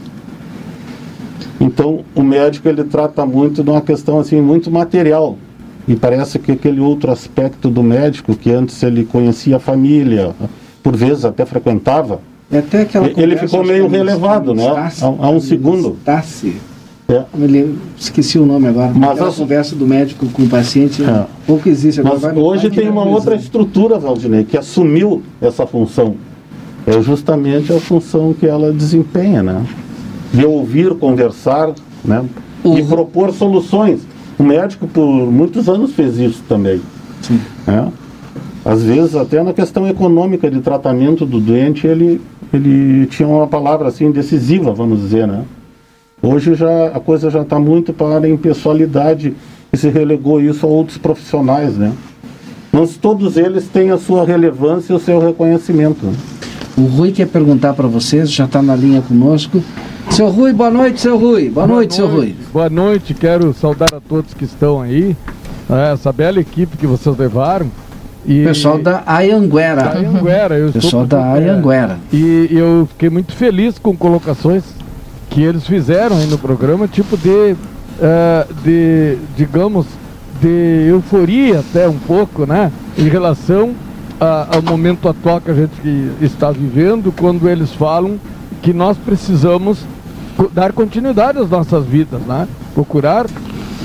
Então 1.60 2.02
o 2.14 2.22
médico 2.22 2.70
ele 2.70 2.84
trata 2.84 3.26
muito 3.26 3.64
de 3.64 3.72
uma 3.72 3.82
questão 3.82 4.20
assim 4.20 4.40
muito 4.40 4.70
material 4.70 5.36
e 5.88 5.96
parece 5.96 6.38
que 6.38 6.52
aquele 6.52 6.80
outro 6.80 7.12
aspecto 7.12 7.72
do 7.72 7.82
médico 7.82 8.36
que 8.36 8.52
antes 8.52 8.84
ele 8.84 9.04
conhecia 9.04 9.56
a 9.56 9.60
família, 9.60 10.36
por 10.84 10.96
vezes 10.96 11.26
até 11.26 11.44
frequentava, 11.44 12.22
É 12.52 12.58
até 12.60 12.82
aquela 12.82 13.08
Ele- 13.08 13.22
ele 13.22 13.38
ficou 13.38 13.64
meio 13.64 13.86
é 13.86 13.90
relevado, 13.90 14.54
né? 14.54 14.68
Há- 14.68 14.92
há 15.02 15.30
um 15.30 15.40
segundo. 15.40 15.98
Stassi. 16.02 16.56
é, 17.08 17.24
lembro- 17.38 17.76
esqueci 17.98 18.40
o 18.40 18.46
nome 18.46 18.68
agora. 18.68 18.92
Mas 18.96 19.22
as- 19.22 19.36
conversa 19.36 19.76
do 19.76 19.86
médico 19.86 20.26
com 20.28 20.44
o 20.44 20.48
paciente, 20.48 21.04
É. 21.04 21.26
pouco 21.46 21.68
existe 21.68 22.00
agora. 22.00 22.20
Mas 22.22 22.38
hoje 22.38 22.70
tem 22.70 22.88
uma 22.90 23.04
virar 23.04 23.16
outra 23.16 23.36
estrutura, 23.36 24.00
Valdinei, 24.00 24.46
que 24.46 24.58
assumiu 24.58 25.22
essa 25.42 25.66
função. 25.68 26.16
É 26.88 27.02
justamente 27.02 27.72
a 27.74 27.80
função 27.82 28.34
que 28.34 28.46
ela 28.48 28.72
desempenha, 28.72 29.44
né? 29.44 29.62
De 30.34 30.46
ouvir, 30.46 30.96
conversar, 30.96 31.72
né? 32.04 32.24
E 32.64 32.82
propor 32.84 33.34
soluções. 33.34 34.02
O 34.40 34.44
médico 34.44 34.88
por 34.88 35.06
muitos 35.06 35.68
anos 35.68 35.92
fez 35.92 36.18
isso 36.18 36.42
também. 36.48 36.82
Sim. 37.22 37.40
né? 37.68 37.90
Às 38.64 38.84
vezes 38.84 39.16
até 39.16 39.44
na 39.44 39.54
questão 39.54 39.88
econômica 39.88 40.50
de 40.50 40.62
tratamento 40.62 41.26
do 41.26 41.40
doente 41.40 41.86
ele, 41.86 42.22
ele 42.54 43.06
tinha 43.08 43.28
uma 43.28 43.48
palavra 43.48 43.88
assim 43.88 44.12
decisiva, 44.12 44.74
vamos 44.74 45.00
dizer, 45.00 45.28
né? 45.28 45.44
Hoje 46.22 46.54
já 46.54 46.88
a 46.88 47.00
coisa 47.00 47.30
já 47.30 47.42
está 47.42 47.58
muito 47.60 47.94
para 47.94 48.26
a 48.26 48.30
impessoalidade 48.30 49.34
e 49.74 49.78
se 49.78 49.90
relegou 49.90 50.40
isso 50.42 50.66
a 50.66 50.70
outros 50.70 50.98
profissionais, 50.98 51.78
né? 51.78 51.94
Mas 52.72 52.96
todos 52.96 53.38
eles 53.38 53.68
têm 53.68 53.92
a 53.92 53.98
sua 53.98 54.26
relevância 54.26 54.94
e 54.94 54.96
o 54.96 55.00
seu 55.00 55.20
reconhecimento. 55.20 56.06
né? 56.06 56.14
O 56.78 56.82
Rui 56.84 57.12
quer 57.12 57.28
perguntar 57.28 57.74
para 57.74 57.88
vocês, 57.88 58.32
já 58.32 58.46
está 58.46 58.62
na 58.62 58.76
linha 58.76 59.02
conosco. 59.02 59.62
Seu 60.10 60.30
Rui, 60.30 60.54
boa 60.54 60.70
noite, 60.70 61.02
seu 61.02 61.18
Rui. 61.18 61.50
Boa, 61.50 61.68
noite, 61.68 61.96
seu 61.96 62.08
Rui. 62.08 62.36
Boa 62.54 62.70
noite, 62.70 63.14
quero 63.14 63.54
saudar 63.54 63.94
a 63.94 64.00
todos 64.00 64.34
que 64.34 64.46
estão 64.46 64.82
aí, 64.82 65.16
né, 65.70 65.94
essa 65.94 66.12
bela 66.12 66.40
equipe 66.40 66.78
que 66.78 66.88
vocês 66.88 67.16
levaram. 67.18 67.68
E 68.26 68.44
Pessoal 68.44 68.78
da 68.78 69.02
Ayanguera. 69.06 69.84
da 69.84 69.98
Anhanguera, 70.00 70.56
eu 70.58 70.72
Pessoal 70.72 71.06
da 71.06 71.34
Ayanguera. 71.34 71.98
E 72.14 72.48
eu 72.52 72.88
fiquei 72.92 73.10
muito 73.10 73.34
feliz 73.34 73.80
com 73.80 73.96
colocações 73.96 74.64
que 75.30 75.42
eles 75.42 75.66
fizeram 75.66 76.18
aí 76.18 76.28
no 76.28 76.38
programa, 76.38 76.88
tipo 76.88 77.18
de, 77.18 77.56
eh, 78.00 78.46
de 78.64 79.18
digamos, 79.36 79.86
de 80.40 80.86
euforia 80.90 81.60
até 81.60 81.88
um 81.88 81.98
pouco, 81.98 82.46
né? 82.46 82.72
Em 82.98 83.08
relação 83.08 83.72
a- 84.20 84.48
ao 84.56 84.62
momento 84.62 85.08
atual 85.10 85.42
que 85.42 85.50
a 85.50 85.54
gente 85.56 85.72
está 86.22 86.52
vivendo, 86.52 87.12
quando 87.12 87.50
eles 87.50 87.72
falam 87.74 88.20
que 88.62 88.72
nós 88.74 88.98
precisamos 88.98 89.80
dar 90.54 90.74
continuidade 90.74 91.40
às 91.40 91.50
nossas 91.50 91.86
vidas, 91.86 92.22
né? 92.22 92.48
Procurar 92.76 93.26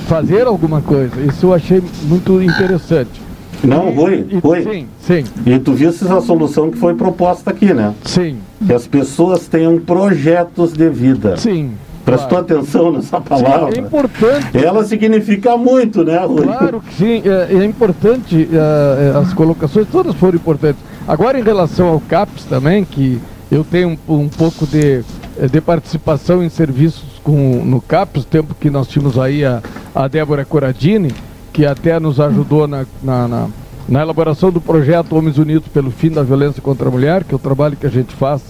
fazer 0.09 0.47
alguma 0.47 0.81
coisa. 0.83 1.21
Isso 1.23 1.47
eu 1.47 1.55
achei 1.55 1.83
muito 2.03 2.43
interessante. 2.43 3.25
Não, 3.65 3.91
Rui, 3.91 4.25
E- 4.31 4.39
Rui. 4.39 4.63
Sim, 4.63 4.87
sim, 5.01 5.25
E 5.47 5.59
tu 5.59 5.73
viste 5.73 6.07
a 6.07 6.21
solução 6.21 6.71
que 6.71 6.79
foi 6.79 6.95
proposta 6.95 7.51
aqui, 7.51 7.73
né? 7.75 7.95
sim, 8.05 8.39
Que 8.67 8.73
as 8.73 8.87
pessoas 8.87 9.47
tenham 9.49 9.79
projetos 9.79 10.73
de 10.73 10.89
vida. 10.89 11.37
sim. 11.37 11.73
Prestou 12.05 12.29
claro. 12.29 12.45
atenção 12.45 12.93
nessa 12.93 13.17
Sim, 13.17 13.23
palavra? 13.25 13.75
é 13.77 13.81
importante. 13.81 14.65
Ela 14.65 14.85
significa 14.85 15.57
muito, 15.57 16.05
né, 16.05 16.25
Rui? 16.25 16.43
Claro 16.45 16.81
que 16.81 16.95
sim, 16.95 17.21
é, 17.25 17.53
é 17.53 17.65
importante, 17.65 18.49
é, 18.53 19.13
é, 19.13 19.19
as 19.19 19.33
colocações 19.35 19.89
todas 19.91 20.15
foram 20.15 20.37
importantes. 20.37 20.81
Agora, 21.09 21.37
em 21.37 21.43
relação 21.43 21.89
ao 21.89 21.99
CAPS 21.99 22.45
também, 22.45 22.85
que 22.85 23.21
eu 23.51 23.65
tenho 23.65 23.99
um, 24.09 24.21
um 24.21 24.29
pouco 24.29 24.65
de, 24.69 25.03
eh, 25.37 25.49
de 25.51 25.61
participação 25.61 26.45
em 26.45 26.49
serviços 26.49 27.19
com, 27.25 27.65
no 27.65 27.81
CAPS, 27.81 28.25
tempo 28.25 28.55
que 28.55 28.71
nós 28.71 28.87
tínhamos 28.87 29.19
aí 29.19 29.45
a, 29.45 29.61
a 29.93 30.07
Débora 30.07 30.45
Coradini, 30.45 31.13
que 31.57 31.65
até 31.65 31.99
nos 31.99 32.21
ajudou 32.21 32.69
na, 32.69 32.85
na, 33.03 33.27
na- 33.27 33.49
na 33.89 34.03
elaboração 34.03 34.51
do 34.53 34.61
projeto 34.61 35.17
Homens 35.17 35.39
Unidos 35.39 35.69
pelo 35.73 35.91
Fim 35.91 36.11
da 36.11 36.23
Violência 36.23 36.61
contra 36.61 36.87
a 36.89 36.91
Mulher, 36.91 37.25
que 37.25 37.33
é 37.33 37.37
o 37.37 37.39
trabalho 37.39 37.77
que 37.77 37.87
a 37.87 37.91
gente 37.91 38.15
faz 38.15 38.43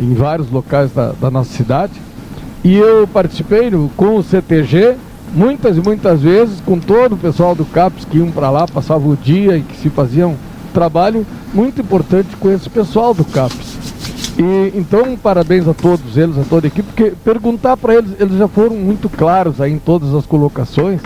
em 0.00 0.14
vários 0.14 0.50
locais 0.50 0.90
da, 0.92 1.12
da 1.12 1.30
nossa 1.30 1.52
cidade. 1.52 1.92
E 2.64 2.74
eu 2.76 3.06
participei 3.06 3.70
no- 3.70 3.90
com 3.94 4.16
o 4.16 4.22
CTG 4.22 4.96
muitas 5.34 5.76
e 5.76 5.80
muitas 5.82 6.22
vezes 6.22 6.62
com 6.64 6.78
todo 6.78 7.12
o 7.14 7.18
pessoal 7.18 7.54
do 7.54 7.64
CAPS 7.66 8.06
que 8.06 8.16
iam 8.16 8.30
para 8.30 8.48
lá, 8.48 8.66
passavam 8.66 9.10
o 9.10 9.16
dia 9.16 9.58
e 9.58 9.62
que 9.62 9.76
se 9.76 9.90
faziam 9.90 10.34
trabalho 10.72 11.26
muito 11.52 11.82
importante 11.82 12.34
com 12.40 12.50
esse 12.50 12.70
pessoal 12.70 13.12
do 13.12 13.24
CAPS. 13.24 13.76
E 14.38 14.72
então, 14.78 15.14
parabéns 15.22 15.66
a 15.68 15.74
todos 15.74 16.16
eles, 16.16 16.38
a 16.38 16.42
toda 16.44 16.66
a 16.66 16.68
equipe, 16.68 16.88
porque 16.94 17.12
perguntar 17.22 17.76
para 17.76 17.96
eles, 17.96 18.10
eles 18.18 18.38
já 18.38 18.48
foram 18.48 18.76
muito 18.76 19.10
claros 19.10 19.60
aí 19.60 19.72
em 19.72 19.78
todas 19.78 20.14
as 20.14 20.24
colocações. 20.24 21.00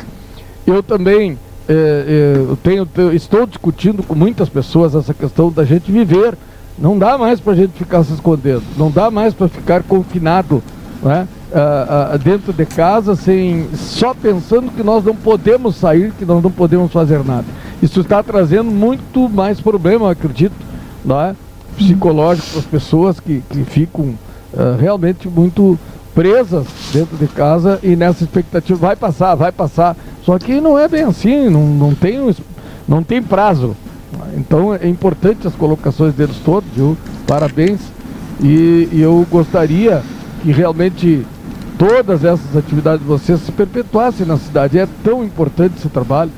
Eu 0.72 0.82
também 0.82 1.38
eh, 1.68 2.04
eh, 2.08 2.36
eu 2.48 2.56
tenho, 2.62 2.86
te- 2.86 3.14
estou 3.14 3.46
discutindo 3.46 4.02
com 4.02 4.14
muitas 4.14 4.48
pessoas 4.48 4.94
essa 4.94 5.14
questão 5.14 5.50
da 5.50 5.64
gente 5.64 5.90
viver. 5.92 6.36
Não 6.78 6.98
dá 6.98 7.18
mais 7.18 7.38
para 7.40 7.52
a 7.52 7.56
gente 7.56 7.72
ficar 7.72 8.02
se 8.04 8.12
escondendo, 8.14 8.62
não 8.76 8.90
dá 8.90 9.10
mais 9.10 9.34
para 9.34 9.48
ficar 9.48 9.82
confinado 9.82 10.62
né, 11.02 11.28
ah, 11.52 12.10
ah, 12.12 12.16
dentro 12.16 12.54
de 12.54 12.64
casa, 12.64 13.14
sem, 13.14 13.68
só 13.74 14.14
pensando 14.14 14.70
que 14.70 14.82
nós 14.82 15.04
não 15.04 15.14
podemos 15.14 15.76
sair, 15.76 16.10
que 16.18 16.24
nós 16.24 16.42
não 16.42 16.50
podemos 16.50 16.90
fazer 16.90 17.22
nada. 17.22 17.44
Isso 17.82 18.00
está 18.00 18.22
trazendo 18.22 18.70
muito 18.70 19.28
mais 19.28 19.60
problema, 19.60 20.10
acredito, 20.10 20.54
é? 21.10 21.34
psicológico 21.76 22.48
para 22.48 22.58
as 22.60 22.66
pessoas 22.66 23.20
que, 23.20 23.42
que 23.50 23.62
ficam 23.64 24.14
ah, 24.56 24.76
realmente 24.80 25.28
muito 25.28 25.78
presas 26.14 26.66
dentro 26.94 27.16
de 27.18 27.26
casa 27.26 27.78
e 27.82 27.94
nessa 27.94 28.24
expectativa 28.24 28.78
vai 28.78 28.96
passar, 28.96 29.34
vai 29.34 29.52
passar. 29.52 29.94
Só 30.30 30.38
que 30.38 30.60
não 30.60 30.78
é 30.78 30.86
bem 30.86 31.02
assim, 31.02 31.48
não, 31.48 31.66
não, 31.66 31.92
tem, 31.92 32.32
não 32.86 33.02
tem 33.02 33.20
prazo. 33.20 33.76
Então 34.36 34.72
é 34.72 34.86
importante 34.86 35.44
as 35.48 35.56
colocações 35.56 36.14
deles 36.14 36.36
todos, 36.44 36.70
viu? 36.72 36.96
Parabéns. 37.26 37.80
E, 38.40 38.88
e 38.92 39.00
eu 39.00 39.26
gostaria 39.28 40.04
que 40.40 40.52
realmente 40.52 41.26
todas 41.76 42.24
essas 42.24 42.56
atividades 42.56 43.00
de 43.00 43.08
vocês 43.08 43.40
se 43.40 43.50
perpetuassem 43.50 44.24
na 44.24 44.36
cidade. 44.36 44.78
É 44.78 44.86
tão 45.02 45.24
importante 45.24 45.74
esse 45.78 45.88
trabalho, 45.88 46.30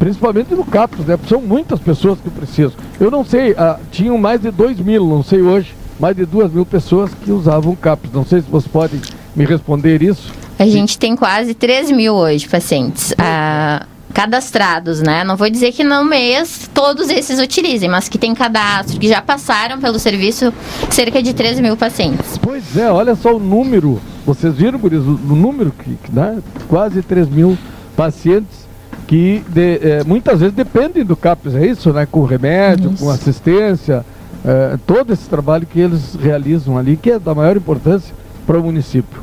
principalmente 0.00 0.52
no 0.52 0.64
CAPS, 0.64 1.06
né? 1.06 1.16
São 1.28 1.40
muitas 1.40 1.78
pessoas 1.78 2.18
que 2.18 2.30
precisam. 2.30 2.72
Eu 2.98 3.08
não 3.08 3.24
sei, 3.24 3.54
ah, 3.56 3.78
tinham 3.92 4.18
mais 4.18 4.40
de 4.40 4.50
2 4.50 4.80
mil, 4.80 5.06
não 5.06 5.22
sei 5.22 5.42
hoje, 5.42 5.76
mais 6.00 6.16
de 6.16 6.26
2 6.26 6.54
mil 6.54 6.66
pessoas 6.66 7.12
que 7.14 7.30
usavam 7.30 7.76
CAPS. 7.76 8.10
Não 8.12 8.24
sei 8.24 8.40
se 8.40 8.50
vocês 8.50 8.72
podem 8.72 9.00
me 9.36 9.44
responder 9.44 10.02
isso. 10.02 10.32
A 10.58 10.66
gente 10.66 10.98
tem 10.98 11.14
quase 11.14 11.54
3 11.54 11.90
mil 11.90 12.14
hoje 12.14 12.48
pacientes 12.48 13.14
ah, 13.16 13.86
cadastrados, 14.12 15.00
né? 15.00 15.22
Não 15.22 15.36
vou 15.36 15.48
dizer 15.48 15.70
que 15.72 15.84
no 15.84 16.04
mês 16.04 16.68
todos 16.74 17.08
esses 17.08 17.38
utilizem, 17.38 17.88
mas 17.88 18.08
que 18.08 18.18
tem 18.18 18.34
cadastro, 18.34 18.98
que 18.98 19.06
já 19.08 19.22
passaram 19.22 19.80
pelo 19.80 19.98
serviço 19.98 20.52
cerca 20.90 21.22
de 21.22 21.32
3 21.32 21.60
mil 21.60 21.76
pacientes. 21.76 22.36
Pois 22.38 22.76
é, 22.76 22.90
olha 22.90 23.14
só 23.14 23.36
o 23.36 23.38
número. 23.38 24.00
Vocês 24.26 24.54
viram, 24.54 24.78
Guris, 24.78 25.00
o, 25.00 25.12
o 25.12 25.36
número 25.36 25.70
que, 25.70 25.94
que 26.02 26.10
dá? 26.10 26.34
Quase 26.68 27.02
3 27.02 27.28
mil 27.28 27.56
pacientes 27.96 28.66
que 29.06 29.42
de- 29.48 29.80
eh, 29.80 30.02
muitas 30.04 30.40
vezes 30.40 30.54
dependem 30.54 31.02
do 31.04 31.16
CAPS, 31.16 31.54
é 31.54 31.66
isso, 31.66 31.92
né? 31.92 32.06
Com 32.10 32.24
remédio, 32.24 32.92
com 32.98 33.08
assistência, 33.08 34.04
eh, 34.44 34.76
todo 34.86 35.12
esse 35.14 35.26
trabalho 35.30 35.66
que 35.66 35.80
eles 35.80 36.14
realizam 36.20 36.76
ali, 36.76 36.96
que 36.96 37.12
é 37.12 37.18
da 37.18 37.34
maior 37.34 37.56
importância 37.56 38.14
para 38.46 38.58
o 38.58 38.62
município. 38.62 39.22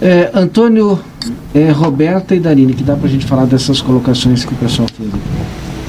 É, 0.00 0.30
Antônio, 0.32 0.98
é, 1.54 1.70
Roberta 1.70 2.34
e 2.34 2.40
Darine, 2.40 2.72
que 2.72 2.82
dá 2.82 2.96
pra 2.96 3.08
gente 3.08 3.26
falar 3.26 3.44
dessas 3.44 3.80
colocações 3.82 4.44
que 4.44 4.54
o 4.54 4.56
pessoal 4.56 4.88
fez. 4.88 5.10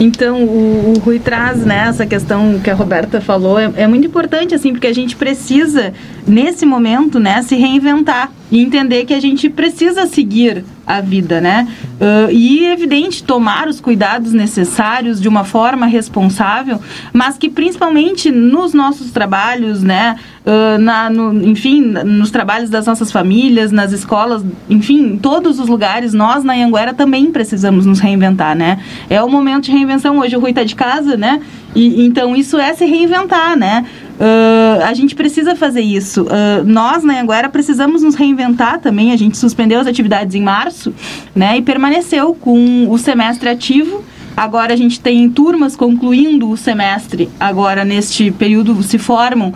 Então, 0.02 0.44
o, 0.44 0.94
o 0.96 1.00
Rui 1.00 1.20
traz 1.20 1.64
né, 1.64 1.86
essa 1.88 2.08
questão 2.08 2.60
que 2.60 2.72
a 2.72 2.74
Roberta 2.74 3.22
falou, 3.22 3.60
é, 3.60 3.72
é 3.76 3.88
muito 3.88 4.08
importante, 4.08 4.56
assim, 4.56 4.72
porque 4.72 4.88
a 4.88 4.94
gente 4.94 5.16
precisa, 5.16 5.94
nesse 6.28 6.66
momento, 6.66 7.20
né, 7.20 7.44
se 7.44 7.56
reinventar 7.56 8.32
e 8.52 8.60
entender 8.62 9.06
que 9.06 9.14
a 9.14 9.20
gente 9.20 9.48
precisa 9.48 10.08
seguir 10.08 10.66
a 10.86 11.00
vida, 11.00 11.40
né? 11.40 11.68
Ah, 12.00 12.28
e, 12.32 12.66
evidente, 12.66 13.24
tomar 13.24 13.68
os 13.68 13.80
cuidados 13.80 14.34
necessários 14.34 15.22
de 15.22 15.28
uma 15.28 15.44
forma 15.44 15.86
responsável, 15.86 16.82
mas 17.14 17.38
que 17.38 17.50
principalmente 17.50 18.32
nos 18.32 18.74
nossos 18.74 19.12
trabalhos, 19.12 19.84
né, 19.84 20.18
ah, 20.46 20.78
na, 20.80 21.10
no- 21.10 21.44
enfim, 21.48 21.82
nos 21.82 22.32
trabalhos 22.32 22.70
das 22.70 22.86
nossas 22.86 23.12
famílias, 23.12 23.72
nas 23.72 23.92
escolas, 23.92 24.44
enfim, 24.70 25.14
em 25.14 25.18
todos 25.18 25.60
os 25.60 25.68
lugares, 25.68 26.14
nós 26.14 26.44
na 26.44 26.54
Anguera 26.54 26.94
também 26.94 27.32
precisamos 27.32 27.86
nos 27.86 28.00
reinventar, 28.00 28.56
né? 28.56 28.80
É 29.10 29.22
o 29.24 29.30
momento 29.30 29.66
de 29.66 29.72
reinvenção. 29.72 30.18
Hoje 30.20 30.36
o 30.36 30.40
Rui 30.40 30.50
está 30.52 30.64
de 30.64 30.76
casa, 30.76 31.16
né? 31.16 31.42
E, 31.76 32.04
então 32.06 32.36
isso 32.36 32.58
é 32.58 32.74
se 32.74 32.86
reinventar, 32.86 33.56
né? 33.58 33.86
Ah, 34.20 34.88
a 34.88 34.94
gente 34.94 35.14
precisa 35.16 35.56
fazer 35.56 35.82
isso. 35.82 36.26
Ah, 36.30 36.64
nós 36.66 37.04
na 37.04 37.22
Anguera 37.22 37.48
precisamos 37.50 38.02
nos 38.02 38.16
reinventar 38.16 38.80
também. 38.80 39.12
A 39.12 39.18
gente 39.18 39.38
suspendeu 39.38 39.80
as 39.80 39.88
atividades 39.88 40.34
em 40.36 40.42
março, 40.42 40.94
né? 41.36 41.58
E 41.58 41.62
permaneceu 41.62 42.34
com 42.34 42.88
o 42.90 42.98
semestre 42.98 43.48
ativo. 43.50 44.04
Agora 44.36 44.74
a 44.74 44.78
gente 44.78 45.00
tem 45.00 45.30
turmas 45.30 45.76
concluindo 45.76 46.50
o 46.50 46.58
semestre. 46.58 47.30
Agora 47.40 47.84
neste 47.86 48.32
período 48.32 48.82
se 48.82 48.98
formam 48.98 49.54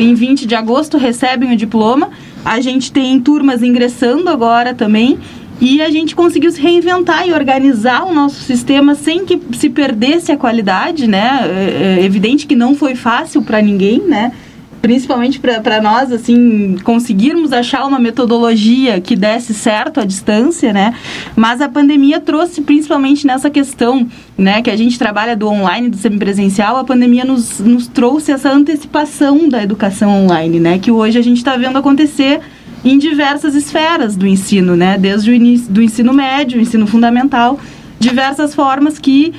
em 0.00 0.14
20 0.14 0.46
de 0.46 0.54
agosto 0.54 0.98
recebem 0.98 1.52
o 1.52 1.56
diploma. 1.56 2.10
A 2.44 2.60
gente 2.60 2.90
tem 2.90 3.20
turmas 3.20 3.62
ingressando 3.62 4.28
agora 4.28 4.74
também. 4.74 5.18
E 5.60 5.82
a 5.82 5.90
gente 5.90 6.16
conseguiu 6.16 6.50
se 6.50 6.60
reinventar 6.60 7.28
e 7.28 7.34
organizar 7.34 8.04
o 8.04 8.14
nosso 8.14 8.40
sistema 8.40 8.94
sem 8.94 9.26
que 9.26 9.38
se 9.52 9.68
perdesse 9.68 10.32
a 10.32 10.36
qualidade, 10.36 11.06
né? 11.06 11.42
É, 11.44 12.00
é 12.00 12.04
evidente 12.04 12.46
que 12.46 12.56
não 12.56 12.74
foi 12.74 12.94
fácil 12.94 13.42
para 13.42 13.60
ninguém, 13.60 14.00
né? 14.00 14.32
Principalmente 14.80 15.38
para 15.38 15.80
nós, 15.82 16.10
assim, 16.10 16.76
conseguirmos 16.84 17.52
achar 17.52 17.84
uma 17.84 17.98
metodologia 17.98 19.00
que 19.00 19.14
desse 19.14 19.52
certo 19.52 20.00
à 20.00 20.04
distância, 20.04 20.72
né? 20.72 20.94
Mas 21.36 21.60
a 21.60 21.68
pandemia 21.68 22.18
trouxe, 22.18 22.62
principalmente 22.62 23.26
nessa 23.26 23.50
questão, 23.50 24.08
né? 24.38 24.62
Que 24.62 24.70
a 24.70 24.76
gente 24.76 24.98
trabalha 24.98 25.36
do 25.36 25.46
online, 25.48 25.90
do 25.90 25.98
semipresencial, 25.98 26.78
a 26.78 26.84
pandemia 26.84 27.24
nos, 27.24 27.60
nos 27.60 27.86
trouxe 27.86 28.32
essa 28.32 28.50
antecipação 28.50 29.48
da 29.48 29.62
educação 29.62 30.24
online, 30.24 30.58
né? 30.58 30.78
Que 30.78 30.90
hoje 30.90 31.18
a 31.18 31.22
gente 31.22 31.38
está 31.38 31.56
vendo 31.56 31.76
acontecer 31.76 32.40
em 32.82 32.98
diversas 32.98 33.54
esferas 33.54 34.16
do 34.16 34.26
ensino, 34.26 34.74
né? 34.76 34.96
Desde 34.96 35.30
o 35.30 35.34
início 35.34 35.70
do 35.70 35.82
ensino 35.82 36.12
médio, 36.14 36.60
ensino 36.60 36.86
fundamental, 36.86 37.58
diversas 38.00 38.54
formas 38.54 38.98
que 38.98 39.32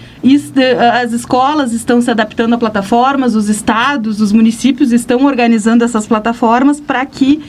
as 0.94 1.12
escolas 1.12 1.74
estão 1.74 2.00
se 2.00 2.12
adaptando 2.12 2.54
a 2.54 2.58
plataformas, 2.58 3.36
os 3.36 3.50
estados, 3.50 4.22
os 4.22 4.32
municípios 4.32 4.92
estão 4.92 5.26
organizando 5.26 5.84
essas 5.84 6.06
plataformas 6.08 6.80
para 6.80 7.04
que 7.06 7.42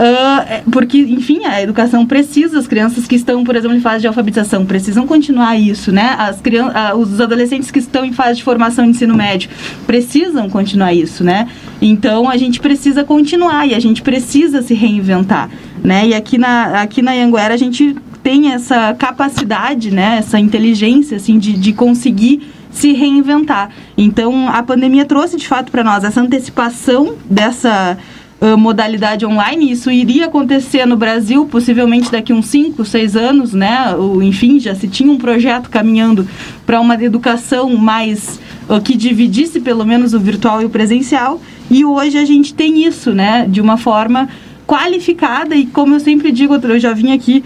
Uh, 0.00 0.70
porque, 0.70 0.96
enfim, 0.96 1.44
a 1.44 1.60
educação 1.60 2.06
precisa, 2.06 2.58
as 2.58 2.66
crianças 2.66 3.06
que 3.06 3.14
estão, 3.14 3.44
por 3.44 3.54
exemplo, 3.54 3.76
em 3.76 3.82
fase 3.82 4.00
de 4.00 4.06
alfabetização, 4.06 4.64
precisam 4.64 5.06
continuar 5.06 5.58
isso, 5.58 5.92
né? 5.92 6.16
As 6.18 6.40
crianças, 6.40 6.74
uh, 6.74 6.96
os 6.96 7.20
adolescentes 7.20 7.70
que 7.70 7.80
estão 7.80 8.02
em 8.02 8.12
fase 8.12 8.36
de 8.36 8.42
formação 8.42 8.86
de 8.86 8.92
ensino 8.92 9.14
médio 9.14 9.50
precisam 9.86 10.48
continuar 10.48 10.94
isso, 10.94 11.22
né? 11.22 11.46
Então, 11.82 12.30
a 12.30 12.38
gente 12.38 12.60
precisa 12.60 13.04
continuar 13.04 13.66
e 13.66 13.74
a 13.74 13.78
gente 13.78 14.00
precisa 14.00 14.62
se 14.62 14.72
reinventar, 14.72 15.50
né? 15.84 16.06
E 16.08 16.14
aqui 16.14 16.38
na, 16.38 16.80
aqui 16.80 17.02
na 17.02 17.12
Anguera 17.12 17.52
a 17.52 17.58
gente 17.58 17.94
tem 18.22 18.52
essa 18.52 18.94
capacidade, 18.94 19.90
né? 19.90 20.16
Essa 20.18 20.38
inteligência, 20.38 21.16
assim, 21.16 21.38
de, 21.38 21.52
de 21.54 21.72
conseguir 21.72 22.42
se 22.70 22.92
reinventar. 22.92 23.70
Então, 23.96 24.48
a 24.48 24.62
pandemia 24.62 25.04
trouxe, 25.04 25.36
de 25.36 25.46
fato, 25.46 25.72
para 25.72 25.82
nós 25.82 26.04
essa 26.04 26.20
antecipação 26.20 27.16
dessa 27.28 27.98
uh, 28.40 28.56
modalidade 28.56 29.26
online. 29.26 29.70
Isso 29.70 29.90
iria 29.90 30.26
acontecer 30.26 30.86
no 30.86 30.96
Brasil, 30.96 31.46
possivelmente 31.46 32.10
daqui 32.10 32.32
uns 32.32 32.46
5, 32.46 32.84
6 32.84 33.16
anos, 33.16 33.52
né? 33.52 33.94
O, 33.96 34.22
enfim, 34.22 34.60
já 34.60 34.74
se 34.74 34.88
tinha 34.88 35.10
um 35.10 35.18
projeto 35.18 35.68
caminhando 35.68 36.26
para 36.64 36.80
uma 36.80 36.94
educação 37.02 37.76
mais 37.76 38.38
uh, 38.68 38.80
que 38.80 38.96
dividisse 38.96 39.60
pelo 39.60 39.84
menos 39.84 40.14
o 40.14 40.20
virtual 40.20 40.62
e 40.62 40.64
o 40.64 40.70
presencial. 40.70 41.40
E 41.70 41.84
hoje 41.84 42.18
a 42.18 42.24
gente 42.24 42.54
tem 42.54 42.84
isso, 42.84 43.12
né? 43.12 43.46
De 43.48 43.60
uma 43.60 43.76
forma 43.76 44.28
qualificada 44.66 45.56
e 45.56 45.66
como 45.66 45.96
eu 45.96 46.00
sempre 46.00 46.30
digo, 46.30 46.54
eu 46.54 46.78
já 46.78 46.92
vim 46.92 47.12
aqui 47.12 47.42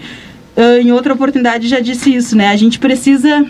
uh, 0.57 0.81
em 0.81 0.91
outra 0.91 1.13
oportunidade 1.13 1.67
já 1.67 1.79
disse 1.79 2.13
isso, 2.13 2.35
né? 2.35 2.49
A 2.49 2.55
gente 2.55 2.79
precisa 2.79 3.45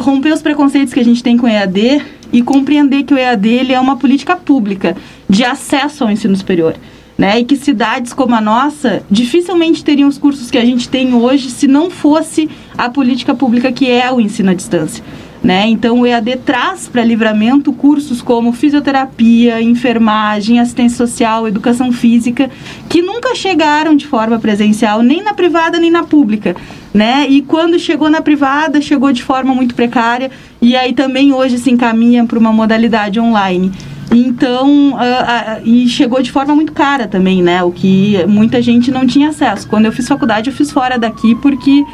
romper 0.00 0.32
os 0.32 0.40
preconceitos 0.40 0.94
que 0.94 1.00
a 1.00 1.04
gente 1.04 1.22
tem 1.22 1.36
com 1.36 1.48
EAD 1.48 2.00
e 2.32 2.42
compreender 2.42 3.02
que 3.02 3.12
o 3.14 3.18
EAD 3.18 3.48
ele 3.48 3.72
é 3.72 3.80
uma 3.80 3.96
política 3.96 4.36
pública 4.36 4.96
de 5.28 5.44
acesso 5.44 6.04
ao 6.04 6.10
ensino 6.10 6.36
superior. 6.36 6.76
Né? 7.16 7.40
E 7.40 7.44
que 7.44 7.56
cidades 7.56 8.12
como 8.12 8.34
a 8.34 8.40
nossa 8.40 9.04
dificilmente 9.08 9.84
teriam 9.84 10.08
os 10.08 10.18
cursos 10.18 10.50
que 10.50 10.58
a 10.58 10.64
gente 10.64 10.88
tem 10.88 11.14
hoje 11.14 11.48
se 11.48 11.68
não 11.68 11.88
fosse 11.88 12.50
a 12.76 12.90
política 12.90 13.34
pública 13.34 13.70
que 13.70 13.88
é 13.88 14.12
o 14.12 14.20
ensino 14.20 14.50
à 14.50 14.54
distância. 14.54 15.04
Né? 15.44 15.66
Então, 15.68 16.00
o 16.00 16.06
EAD 16.06 16.38
traz 16.38 16.88
para 16.88 17.04
livramento 17.04 17.70
cursos 17.70 18.22
como 18.22 18.50
fisioterapia, 18.50 19.60
enfermagem, 19.60 20.58
assistência 20.58 20.96
social, 20.96 21.46
educação 21.46 21.92
física, 21.92 22.50
que 22.88 23.02
nunca 23.02 23.34
chegaram 23.34 23.94
de 23.94 24.06
forma 24.06 24.38
presencial, 24.38 25.02
nem 25.02 25.22
na 25.22 25.34
privada 25.34 25.78
nem 25.78 25.90
na 25.90 26.02
pública. 26.02 26.56
Né? 26.94 27.26
E 27.28 27.42
quando 27.42 27.78
chegou 27.78 28.08
na 28.08 28.22
privada, 28.22 28.80
chegou 28.80 29.12
de 29.12 29.22
forma 29.22 29.54
muito 29.54 29.74
precária, 29.74 30.30
e 30.62 30.74
aí 30.74 30.94
também 30.94 31.30
hoje 31.34 31.58
se 31.58 31.70
encaminha 31.70 32.24
para 32.24 32.38
uma 32.38 32.50
modalidade 32.50 33.20
online. 33.20 33.70
Então, 34.10 34.92
uh, 34.92 34.94
uh, 34.94 35.60
e 35.62 35.86
chegou 35.88 36.22
de 36.22 36.32
forma 36.32 36.54
muito 36.54 36.72
cara 36.72 37.06
também, 37.06 37.42
né? 37.42 37.62
O 37.62 37.70
que 37.70 38.24
muita 38.26 38.62
gente 38.62 38.90
não 38.90 39.06
tinha 39.06 39.28
acesso. 39.28 39.68
Quando 39.68 39.86
eu 39.86 39.92
fiz 39.92 40.08
faculdade, 40.08 40.48
eu 40.48 40.56
fiz 40.56 40.70
fora 40.70 40.98
daqui 40.98 41.34
porque 41.34 41.84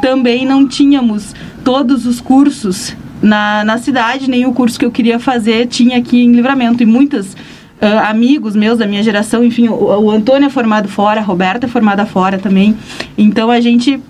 também 0.00 0.44
não 0.44 0.66
tínhamos 0.66 1.34
todos 1.64 2.06
os 2.06 2.20
cursos 2.20 2.94
na, 3.22 3.64
na 3.64 3.78
cidade, 3.78 4.28
nem 4.28 4.46
o 4.46 4.52
curso 4.52 4.78
que 4.78 4.84
eu 4.84 4.90
queria 4.90 5.18
fazer 5.18 5.66
tinha 5.66 5.98
aqui 5.98 6.22
em 6.22 6.32
Livramento. 6.32 6.82
E 6.82 6.86
muitos 6.86 7.34
uh, 7.34 7.98
amigos 8.08 8.56
meus 8.56 8.78
da 8.78 8.86
minha 8.86 9.02
geração, 9.02 9.44
enfim, 9.44 9.68
o, 9.68 9.74
o 9.74 10.10
Antônio 10.10 10.46
é 10.46 10.50
formado 10.50 10.88
fora, 10.88 11.20
a 11.20 11.22
Roberta 11.22 11.66
é 11.66 11.68
formada 11.68 12.06
fora 12.06 12.38
também. 12.38 12.76
Então 13.16 13.50
a 13.50 13.60
gente 13.60 14.00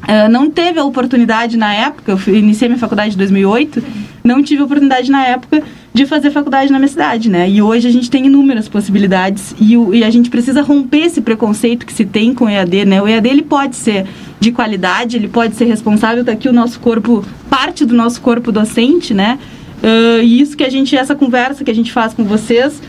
Uh, 0.00 0.30
não 0.30 0.50
teve 0.50 0.80
a 0.80 0.84
oportunidade 0.84 1.58
na 1.58 1.74
época, 1.74 2.18
eu 2.26 2.34
iniciei 2.34 2.70
minha 2.70 2.78
faculdade 2.78 3.14
em 3.14 3.18
2008, 3.18 3.84
não 4.24 4.42
tive 4.42 4.62
a 4.62 4.64
oportunidade 4.64 5.10
na 5.10 5.26
época 5.26 5.62
de 5.92 6.06
fazer 6.06 6.30
faculdade 6.30 6.70
na 6.70 6.78
minha 6.78 6.88
cidade, 6.88 7.28
né? 7.28 7.48
E 7.50 7.60
hoje 7.60 7.88
a 7.88 7.90
gente 7.90 8.08
tem 8.08 8.26
inúmeras 8.26 8.68
possibilidades 8.68 9.54
e, 9.60 9.76
o, 9.76 9.92
e, 9.92 10.04
a 10.04 10.10
gente 10.10 10.30
precisa 10.30 10.62
romper 10.62 11.06
esse 11.06 11.20
preconceito 11.20 11.84
que 11.84 11.92
se 11.92 12.04
tem 12.04 12.32
com 12.32 12.44
o 12.44 12.48
EAD, 12.48 12.84
né? 12.84 13.02
O 13.02 13.08
EAD 13.08 13.28
ele 13.28 13.42
pode 13.42 13.74
ser 13.74 14.06
de 14.38 14.52
qualidade, 14.52 15.16
ele 15.16 15.28
pode 15.28 15.56
ser 15.56 15.64
responsável, 15.64 16.24
tá 16.24 16.32
aqui 16.32 16.48
o 16.48 16.52
nosso 16.52 16.78
corpo, 16.78 17.24
parte 17.48 17.84
do 17.84 17.94
nosso 17.94 18.20
corpo 18.20 18.52
docente, 18.52 19.12
né? 19.12 19.38
Uh, 19.82 20.22
e 20.22 20.40
isso 20.40 20.56
que 20.56 20.62
a 20.62 20.70
gente, 20.70 20.96
essa 20.96 21.14
conversa 21.14 21.64
que 21.64 21.70
a 21.70 21.74
gente 21.74 21.90
faz 21.90 22.14
com 22.14 22.22
vocês, 22.22 22.80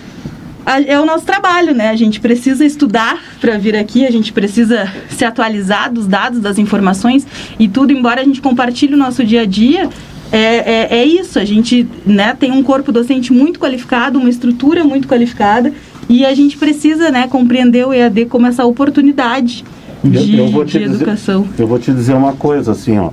é 0.88 1.00
o 1.00 1.06
nosso 1.06 1.26
trabalho, 1.26 1.74
né? 1.74 1.90
A 1.90 1.96
gente 1.96 2.20
precisa 2.20 2.64
estudar 2.64 3.20
para 3.40 3.58
vir 3.58 3.76
aqui, 3.76 4.06
a 4.06 4.12
gente 4.12 4.32
precisa 4.32 4.92
se 5.10 5.26
atualizar 5.26 5.92
dos 5.92 6.06
dados, 6.06 6.40
das 6.40 6.60
informações 6.60 7.26
e 7.60 7.68
tudo, 7.68 7.92
embora 7.92 8.22
a 8.22 8.24
gente 8.24 8.42
compartilhe 8.42 8.94
o 8.94 8.98
nosso 8.98 9.24
dia 9.24 9.42
a 9.42 9.46
dia, 9.46 9.90
é, 10.32 10.38
é, 10.38 11.00
é, 11.00 11.06
isso, 11.06 11.38
a 11.38 11.46
gente 11.46 11.88
né, 12.06 12.34
tem 12.40 12.52
um 12.52 12.64
corpo 12.64 12.92
docente 12.92 13.34
muito 13.34 13.60
qualificado, 13.60 14.18
uma 14.18 14.30
estrutura 14.30 14.84
muito 14.84 15.08
qualificada 15.08 15.74
e 16.08 16.26
a 16.26 16.34
gente 16.34 16.58
precisa 16.58 17.12
né, 17.12 17.28
compreender 17.28 17.86
o 17.86 17.94
EAD 17.94 18.26
como 18.26 18.48
essa 18.48 18.66
oportunidade 18.66 19.66
de, 20.04 20.38
eu, 20.38 20.50
eu 20.50 20.64
de 20.64 20.80
dizer, 20.80 20.96
educação. 20.96 21.46
Eu 21.58 21.68
vou 21.68 21.78
te 21.78 21.92
dizer 21.92 22.14
uma 22.14 22.34
coisa, 22.34 22.72
assim, 22.72 22.98
ó. 22.98 23.12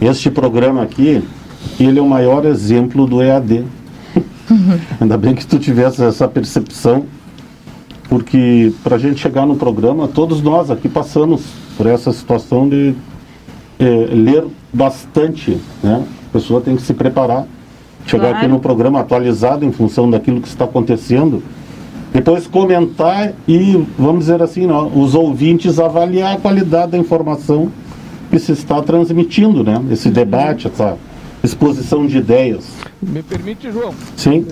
Este 0.00 0.30
programa 0.30 0.82
aqui, 0.82 1.22
ele 1.78 1.98
é 1.98 2.02
o 2.02 2.08
maior 2.08 2.44
exemplo 2.44 3.06
do 3.06 3.22
EAD. 3.22 3.64
Ainda 5.00 5.16
bem 5.16 5.34
que 5.34 5.46
tu 5.46 5.58
tivesse 5.58 6.02
essa 6.02 6.28
percepção, 6.28 7.06
porque 8.08 8.72
para 8.82 8.96
a 8.96 8.98
gente 8.98 9.20
chegar 9.20 9.46
no 9.46 9.56
programa, 9.56 10.08
todos 10.08 10.42
nós 10.42 10.70
aqui 10.70 10.88
passamos 10.88 11.42
por 11.76 11.86
essa 11.86 12.12
situação 12.12 12.68
de 12.68 12.94
é, 13.78 13.84
ler 14.12 14.44
bastante, 14.72 15.58
né? 15.82 16.04
A 16.28 16.32
pessoa 16.32 16.60
tem 16.60 16.76
que 16.76 16.82
se 16.82 16.94
preparar, 16.94 17.46
chegar 18.06 18.28
claro. 18.28 18.36
aqui 18.36 18.48
no 18.48 18.60
programa 18.60 19.00
atualizado 19.00 19.64
em 19.64 19.72
função 19.72 20.10
daquilo 20.10 20.40
que 20.40 20.48
está 20.48 20.64
acontecendo, 20.64 21.42
depois 22.12 22.46
comentar 22.46 23.32
e, 23.46 23.86
vamos 23.98 24.20
dizer 24.26 24.42
assim, 24.42 24.66
não, 24.66 24.88
os 24.98 25.14
ouvintes 25.14 25.78
avaliar 25.78 26.36
a 26.36 26.40
qualidade 26.40 26.92
da 26.92 26.98
informação 26.98 27.70
que 28.30 28.38
se 28.38 28.52
está 28.52 28.80
transmitindo, 28.82 29.62
né? 29.62 29.82
Esse 29.90 30.10
debate, 30.10 30.66
essa 30.66 30.96
exposição 31.42 32.06
de 32.06 32.18
ideias. 32.18 32.66
Me 33.02 33.22
permite, 33.22 33.70
João? 33.70 33.94
Sim. 34.16 34.46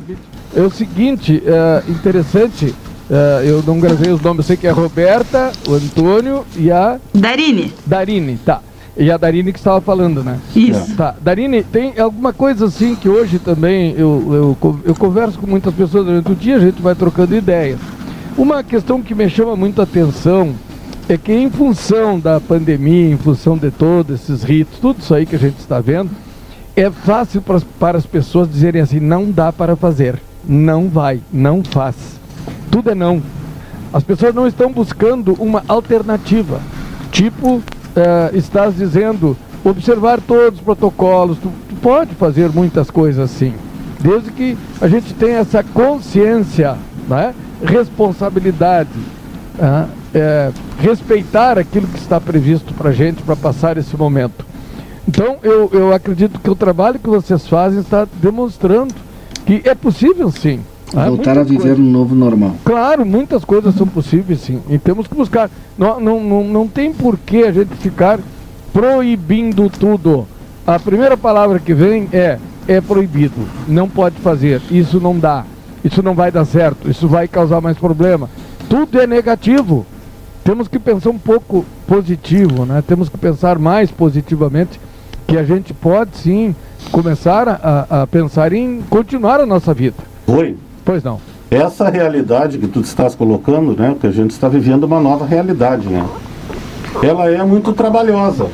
É 0.54 0.60
o 0.60 0.70
seguinte, 0.70 1.42
é 1.44 1.90
interessante, 1.90 2.74
é, 3.10 3.42
eu 3.44 3.62
não 3.66 3.80
gravei 3.80 4.12
os 4.12 4.20
nomes, 4.20 4.38
eu 4.38 4.44
sei 4.44 4.56
que 4.56 4.66
é 4.66 4.70
a 4.70 4.74
Roberta, 4.74 5.50
o 5.68 5.74
Antônio 5.74 6.44
e 6.56 6.70
a... 6.70 6.98
Darine. 7.12 7.72
Darine, 7.86 8.38
tá. 8.44 8.60
E 8.96 9.10
a 9.10 9.16
Darine 9.16 9.52
que 9.52 9.58
estava 9.58 9.80
falando, 9.80 10.22
né? 10.22 10.38
Isso. 10.54 10.94
Tá. 10.94 11.14
Darine, 11.20 11.64
tem 11.64 11.98
alguma 11.98 12.32
coisa 12.32 12.66
assim 12.66 12.94
que 12.94 13.08
hoje 13.08 13.40
também 13.40 13.92
eu, 13.96 14.56
eu, 14.62 14.80
eu 14.84 14.94
converso 14.94 15.38
com 15.38 15.46
muitas 15.46 15.74
pessoas 15.74 16.06
durante 16.06 16.30
o 16.30 16.34
dia, 16.34 16.56
a 16.56 16.60
gente 16.60 16.80
vai 16.80 16.94
trocando 16.94 17.34
ideias. 17.34 17.80
Uma 18.36 18.62
questão 18.62 19.02
que 19.02 19.14
me 19.14 19.28
chama 19.28 19.56
muito 19.56 19.80
a 19.80 19.84
atenção 19.84 20.54
é 21.08 21.18
que 21.18 21.32
em 21.32 21.50
função 21.50 22.18
da 22.18 22.40
pandemia, 22.40 23.10
em 23.10 23.16
função 23.16 23.58
de 23.58 23.70
todos 23.70 24.20
esses 24.20 24.42
ritos, 24.42 24.78
tudo 24.78 25.00
isso 25.00 25.14
aí 25.14 25.26
que 25.26 25.36
a 25.36 25.38
gente 25.38 25.58
está 25.58 25.80
vendo, 25.80 26.10
é 26.76 26.90
fácil 26.90 27.42
para, 27.42 27.60
para 27.78 27.98
as 27.98 28.06
pessoas 28.06 28.50
dizerem 28.50 28.80
assim, 28.80 29.00
não 29.00 29.30
dá 29.30 29.52
para 29.52 29.76
fazer, 29.76 30.20
não 30.46 30.88
vai, 30.88 31.20
não 31.32 31.62
faz. 31.62 31.94
Tudo 32.70 32.90
é 32.90 32.94
não. 32.94 33.22
As 33.92 34.02
pessoas 34.02 34.34
não 34.34 34.46
estão 34.46 34.72
buscando 34.72 35.34
uma 35.34 35.62
alternativa, 35.68 36.60
tipo 37.12 37.62
uh, 37.96 38.36
estás 38.36 38.76
dizendo 38.76 39.36
observar 39.64 40.20
todos 40.20 40.58
os 40.58 40.64
protocolos, 40.64 41.38
tu, 41.38 41.50
tu, 41.68 41.74
pode 41.76 42.14
fazer 42.14 42.50
muitas 42.50 42.90
coisas 42.90 43.30
assim, 43.30 43.54
desde 44.00 44.30
que 44.30 44.58
a 44.80 44.88
gente 44.88 45.14
tenha 45.14 45.38
essa 45.38 45.62
consciência, 45.62 46.76
né? 47.08 47.34
responsabilidade, 47.64 48.90
uh, 49.58 49.88
é, 50.14 50.50
respeitar 50.78 51.58
aquilo 51.58 51.86
que 51.86 51.98
está 51.98 52.20
previsto 52.20 52.74
para 52.74 52.90
a 52.90 52.92
gente 52.92 53.22
para 53.22 53.34
passar 53.34 53.76
esse 53.78 53.96
momento. 53.96 54.44
Então 55.08 55.38
eu, 55.42 55.70
eu 55.72 55.92
acredito 55.92 56.38
que 56.38 56.50
o 56.50 56.54
trabalho 56.54 56.98
que 56.98 57.08
vocês 57.08 57.46
fazem 57.46 57.80
está 57.80 58.06
demonstrando 58.20 58.94
que 59.44 59.62
é 59.64 59.74
possível 59.74 60.30
sim. 60.30 60.60
Ah, 60.96 61.08
Voltar 61.08 61.38
a 61.38 61.42
viver 61.42 61.58
coisas. 61.60 61.78
um 61.78 61.90
novo 61.90 62.14
normal. 62.14 62.52
Claro, 62.64 63.04
muitas 63.04 63.44
coisas 63.44 63.74
são 63.74 63.86
possíveis 63.86 64.40
sim. 64.40 64.60
E 64.68 64.78
temos 64.78 65.06
que 65.06 65.14
buscar. 65.14 65.50
Não, 65.76 65.98
não, 65.98 66.22
não, 66.22 66.44
não 66.44 66.68
tem 66.68 66.92
por 66.92 67.18
que 67.18 67.42
a 67.44 67.52
gente 67.52 67.74
ficar 67.76 68.20
proibindo 68.72 69.68
tudo. 69.70 70.26
A 70.66 70.78
primeira 70.78 71.16
palavra 71.16 71.58
que 71.58 71.74
vem 71.74 72.08
é 72.12 72.38
é 72.66 72.80
proibido. 72.80 73.46
Não 73.68 73.88
pode 73.88 74.16
fazer. 74.16 74.60
Isso 74.70 74.98
não 75.00 75.18
dá. 75.18 75.44
Isso 75.84 76.02
não 76.02 76.14
vai 76.14 76.30
dar 76.30 76.44
certo. 76.44 76.90
Isso 76.90 77.06
vai 77.06 77.28
causar 77.28 77.60
mais 77.60 77.76
problema. 77.76 78.28
Tudo 78.68 79.00
é 79.00 79.06
negativo. 79.06 79.84
Temos 80.42 80.68
que 80.68 80.78
pensar 80.78 81.10
um 81.10 81.18
pouco 81.18 81.64
positivo, 81.86 82.64
né? 82.64 82.82
Temos 82.86 83.08
que 83.08 83.18
pensar 83.18 83.58
mais 83.58 83.90
positivamente 83.90 84.80
que 85.26 85.36
a 85.36 85.44
gente 85.44 85.72
pode 85.72 86.16
sim 86.16 86.54
começar 86.90 87.48
a, 87.48 88.02
a 88.02 88.06
pensar 88.06 88.52
em 88.52 88.82
continuar 88.88 89.40
a 89.40 89.46
nossa 89.46 89.72
vida. 89.72 89.96
Oi. 90.26 90.56
Pois 90.84 91.02
não. 91.02 91.20
essa 91.50 91.88
realidade 91.88 92.58
que 92.58 92.66
tu 92.66 92.80
estás 92.80 93.14
colocando, 93.14 93.74
né, 93.80 93.96
que 94.00 94.06
a 94.06 94.10
gente 94.10 94.30
está 94.32 94.48
vivendo 94.48 94.84
uma 94.84 95.00
nova 95.00 95.24
realidade, 95.24 95.88
né? 95.88 96.04
Ela 97.02 97.30
é 97.30 97.42
muito 97.42 97.72
trabalhosa. 97.72 98.46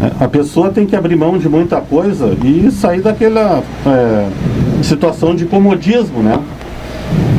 É, 0.00 0.24
A 0.24 0.28
pessoa 0.28 0.70
tem 0.70 0.86
que 0.86 0.96
abrir 0.96 1.16
mão 1.16 1.36
de 1.36 1.48
muita 1.48 1.80
coisa 1.80 2.36
e 2.44 2.70
sair 2.70 3.00
daquela 3.02 3.62
é, 3.86 4.28
situação 4.82 5.34
de 5.34 5.44
comodismo, 5.46 6.22
né? 6.22 6.38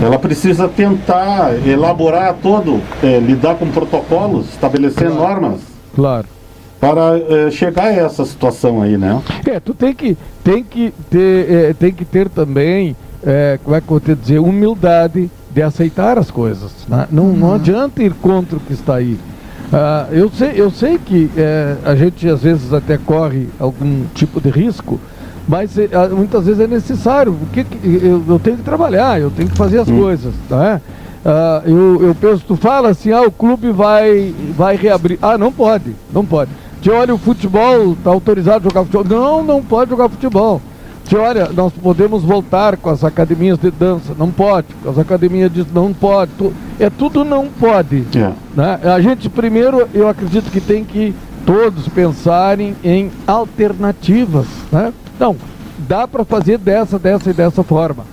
Ela 0.03 0.19
precisa 0.19 0.67
tentar 0.67 1.53
elaborar 1.65 2.35
todo, 2.41 2.81
é, 3.03 3.19
lidar 3.19 3.55
com 3.55 3.67
protocolos, 3.67 4.47
estabelecer 4.49 5.09
normas 5.09 5.59
Claro. 5.95 6.27
para 6.79 7.17
é, 7.17 7.51
chegar 7.51 7.85
a 7.85 7.93
essa 7.93 8.25
situação 8.25 8.81
aí, 8.81 8.97
né? 8.97 9.21
É, 9.47 9.59
tu 9.59 9.73
tem 9.73 9.93
que, 9.93 10.17
tem 10.43 10.63
que, 10.63 10.93
ter, 11.09 11.51
é, 11.51 11.73
tem 11.73 11.91
que 11.93 12.03
ter 12.05 12.29
também, 12.29 12.95
é, 13.25 13.59
como 13.63 13.75
é 13.75 13.79
que 13.81 13.85
eu 13.87 13.89
vou 13.91 13.99
te 13.99 14.15
dizer, 14.15 14.39
humildade 14.39 15.29
de 15.49 15.61
aceitar 15.61 16.17
as 16.17 16.31
coisas. 16.31 16.71
né? 16.87 17.07
Não, 17.11 17.27
não 17.33 17.53
adianta 17.53 18.01
ir 18.01 18.13
contra 18.13 18.57
o 18.57 18.59
que 18.59 18.73
está 18.73 18.95
aí. 18.95 19.19
Ah, 19.73 20.07
eu, 20.11 20.29
sei, 20.29 20.53
eu 20.55 20.69
sei 20.69 20.97
que 20.97 21.29
é, 21.37 21.75
a 21.85 21.95
gente 21.95 22.27
às 22.27 22.41
vezes 22.43 22.73
até 22.73 22.97
corre 22.97 23.47
algum 23.59 24.03
tipo 24.13 24.41
de 24.41 24.49
risco, 24.49 24.99
mas 25.47 25.77
é, 25.77 25.87
ah, 25.93 26.09
muitas 26.09 26.45
vezes 26.45 26.59
é 26.61 26.67
necessário. 26.67 27.31
O 27.33 27.45
que, 27.53 27.63
que- 27.63 27.79
eu, 28.05 28.23
eu 28.27 28.39
tenho 28.39 28.57
que 28.57 28.63
trabalhar, 28.63 29.19
eu 29.19 29.31
tenho 29.31 29.49
que 29.49 29.57
fazer 29.57 29.79
as 29.79 29.89
coisas. 29.89 30.33
Tá? 30.49 30.81
Ah, 31.25 31.61
eu, 31.65 31.99
eu 32.01 32.15
penso, 32.15 32.43
tu 32.47 32.55
fala 32.55 32.89
assim, 32.89 33.11
ah, 33.11 33.21
o 33.21 33.31
clube 33.31 33.71
vai, 33.71 34.33
vai 34.57 34.75
reabrir. 34.75 35.17
Ah, 35.21 35.37
não 35.37 35.51
pode, 35.51 35.95
não 36.13 36.25
pode. 36.25 36.51
Te 36.81 36.89
olha, 36.89 37.13
o 37.13 37.17
futebol 37.17 37.93
está 37.93 38.09
autorizado 38.09 38.67
a 38.67 38.69
jogar 38.69 38.83
futebol. 38.85 39.05
Não, 39.21 39.43
não 39.43 39.61
pode 39.63 39.91
jogar 39.91 40.09
futebol. 40.09 40.61
Te 41.05 41.15
olha, 41.17 41.49
nós 41.49 41.73
podemos 41.73 42.23
voltar 42.23 42.77
com 42.77 42.89
as 42.89 43.03
academias 43.03 43.57
de 43.57 43.69
dança. 43.69 44.13
Não 44.17 44.31
pode. 44.31 44.67
As 44.87 44.97
academias 44.97 45.51
de. 45.51 45.65
Não 45.73 45.93
pode. 45.93 46.31
Tu- 46.37 46.53
É 46.79 46.89
tudo 46.89 47.23
não 47.25 47.47
pode. 47.47 48.05
É. 48.15 48.31
Né? 48.55 48.79
A 48.83 48.99
gente, 49.01 49.29
primeiro, 49.29 49.87
eu 49.93 50.07
acredito 50.07 50.49
que 50.49 50.61
tem 50.61 50.83
que 50.85 51.13
todos 51.45 51.87
pensarem 51.89 52.75
em 52.83 53.11
alternativas. 53.27 54.45
Né? 54.71 54.93
Não, 55.19 55.35
dá 55.87 56.07
para 56.07 56.23
fazer 56.23 56.57
dessa, 56.57 56.97
dessa 56.97 57.29
e 57.29 57.33
dessa 57.33 57.63
forma. 57.63 58.05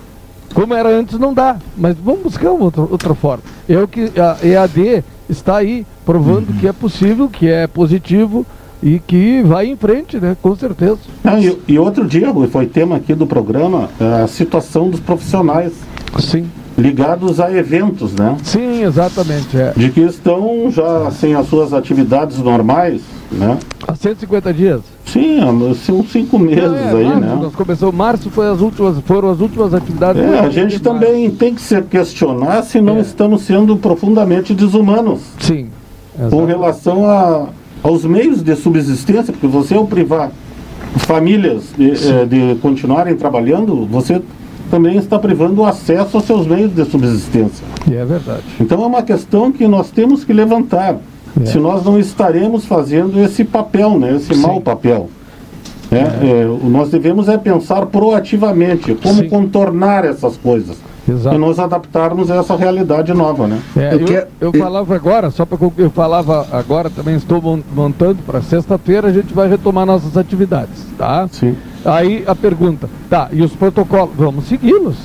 Como 0.55 0.74
era 0.74 0.89
antes, 0.89 1.18
não 1.18 1.32
dá. 1.32 1.57
Mas 1.76 1.97
vamos 2.03 2.22
buscar 2.22 2.51
outra, 2.51 2.80
outra 2.82 3.14
forma. 3.14 3.45
É 3.68 3.78
o 3.78 3.86
que 3.86 4.11
a 4.18 4.36
EAD 4.45 5.05
está 5.28 5.59
aí 5.59 5.86
provando 6.05 6.59
que 6.59 6.66
é 6.66 6.72
possível, 6.72 7.28
que 7.28 7.47
é 7.49 7.66
positivo 7.66 8.45
e 8.83 8.99
que 8.99 9.43
vai 9.43 9.66
em 9.66 9.76
frente, 9.76 10.18
né? 10.18 10.37
Com 10.41 10.55
certeza. 10.57 10.99
Ah, 11.24 11.39
e, 11.41 11.57
e 11.66 11.79
outro 11.79 12.07
dia, 12.07 12.33
foi 12.51 12.66
tema 12.66 12.97
aqui 12.97 13.14
do 13.14 13.26
programa, 13.26 13.89
a 14.24 14.26
situação 14.26 14.89
dos 14.89 15.01
profissionais 15.01 15.72
Sim. 16.18 16.47
ligados 16.76 17.41
a 17.41 17.51
eventos, 17.53 18.12
né? 18.12 18.37
Sim, 18.43 18.83
exatamente. 18.85 19.57
É. 19.57 19.72
De 19.76 19.91
que 19.91 20.01
estão 20.01 20.70
já 20.70 21.11
sem 21.11 21.35
as 21.35 21.47
suas 21.49 21.72
atividades 21.72 22.39
normais, 22.39 23.03
né? 23.33 23.59
Há 23.87 23.95
150 23.95 24.53
dias. 24.55 24.81
Sim, 25.05 25.39
são 25.85 26.05
cinco 26.05 26.39
meses 26.39 26.62
É, 26.62 26.91
aí, 26.91 27.05
março, 27.05 27.20
né? 27.20 27.39
Nós 27.41 27.55
começamos, 27.55 27.95
março 27.95 28.31
foi 28.31 28.47
as 28.49 28.61
últimas, 28.61 28.99
foram 29.01 29.31
as 29.31 29.41
últimas 29.41 29.72
atividades. 29.74 30.22
É, 30.22 30.39
a 30.39 30.51
gente 30.51 30.79
também 30.81 31.31
tem 31.31 31.55
que 31.55 31.61
se 31.61 31.81
questionar 31.83 32.62
se 32.62 32.81
não 32.81 32.99
É. 32.99 33.01
estamos 33.01 33.43
sendo 33.43 33.76
profundamente 33.76 34.55
desumanos 34.55 35.20
março. 35.20 35.24
Sim. 35.41 35.68
com 36.16 36.26
exato. 36.26 36.45
relação 36.45 37.09
a, 37.09 37.47
aos 37.83 38.05
meios 38.05 38.43
de 38.43 38.55
subsistência, 38.57 39.33
porque 39.33 39.47
você 39.47 39.74
ao 39.74 39.87
privar 39.87 40.31
famílias 40.99 41.64
de, 41.76 41.91
eh, 41.91 42.24
de 42.24 42.55
continuarem 42.61 43.14
trabalhando, 43.14 43.87
você 43.87 44.20
também 44.70 44.97
está 44.97 45.18
privando 45.18 45.61
o 45.62 45.66
acesso 45.66 46.16
aos 46.16 46.26
seus 46.26 46.47
meios 46.47 46.72
de 46.74 46.85
subsistência. 46.85 47.64
E 47.91 47.95
é 47.95 48.05
verdade. 48.05 48.43
Então 48.61 48.83
é 48.83 48.87
uma 48.87 49.03
questão 49.03 49.51
que 49.53 49.66
nós 49.66 49.91
temos 49.91 50.24
que 50.24 50.33
levantar. 50.33 50.97
É. 51.41 51.47
Se 51.47 51.59
nós 51.59 51.85
não 51.85 51.99
estaremos 51.99 52.64
fazendo 52.64 53.18
esse 53.20 53.45
papel, 53.45 53.99
né, 53.99 54.16
esse 54.16 54.35
Sim. 54.35 54.41
mau 54.41 54.61
papel. 54.61 55.09
né? 55.91 56.03
É, 56.22 56.47
o- 56.47 56.68
nós 56.68 56.91
devemos 56.91 57.29
é 57.29 57.39
pensar 57.39 57.87
proativamente 57.87 58.95
como 58.95 59.22
Sim. 59.22 59.29
contornar 59.29 60.05
essas 60.05 60.37
coisas 60.37 60.76
Exato. 61.09 61.34
e 61.34 61.38
nos 61.38 61.59
adaptarmos 61.59 62.30
a 62.30 62.36
essa 62.36 62.54
realidade 62.56 63.12
nova, 63.14 63.46
né? 63.46 63.61
É, 63.76 63.94
Eu 63.94 64.00
eu, 64.06 64.26
eu 64.40 64.52
falava 64.52 64.94
agora, 64.94 65.30
só 65.30 65.44
para 65.46 65.59
eu 65.78 65.90
falava 65.90 66.46
agora 66.52 66.90
também 66.90 67.16
estou 67.16 67.40
mon- 67.40 67.62
montando 67.74 68.22
para 68.26 68.42
sexta-feira 68.42 69.09
a 69.09 69.12
gente 69.12 69.32
vai 69.32 69.48
retomar 69.48 69.86
nossas 69.86 70.16
atividades, 70.16 70.84
tá? 70.96 71.28
Sim. 71.30 71.56
Aí 71.84 72.24
a 72.26 72.34
pergunta, 72.34 72.88
tá? 73.09 73.28
E 73.32 73.40
os 73.42 73.52
protocolos, 73.52 74.11
vamos 74.16 74.44
segui-los? 74.46 74.96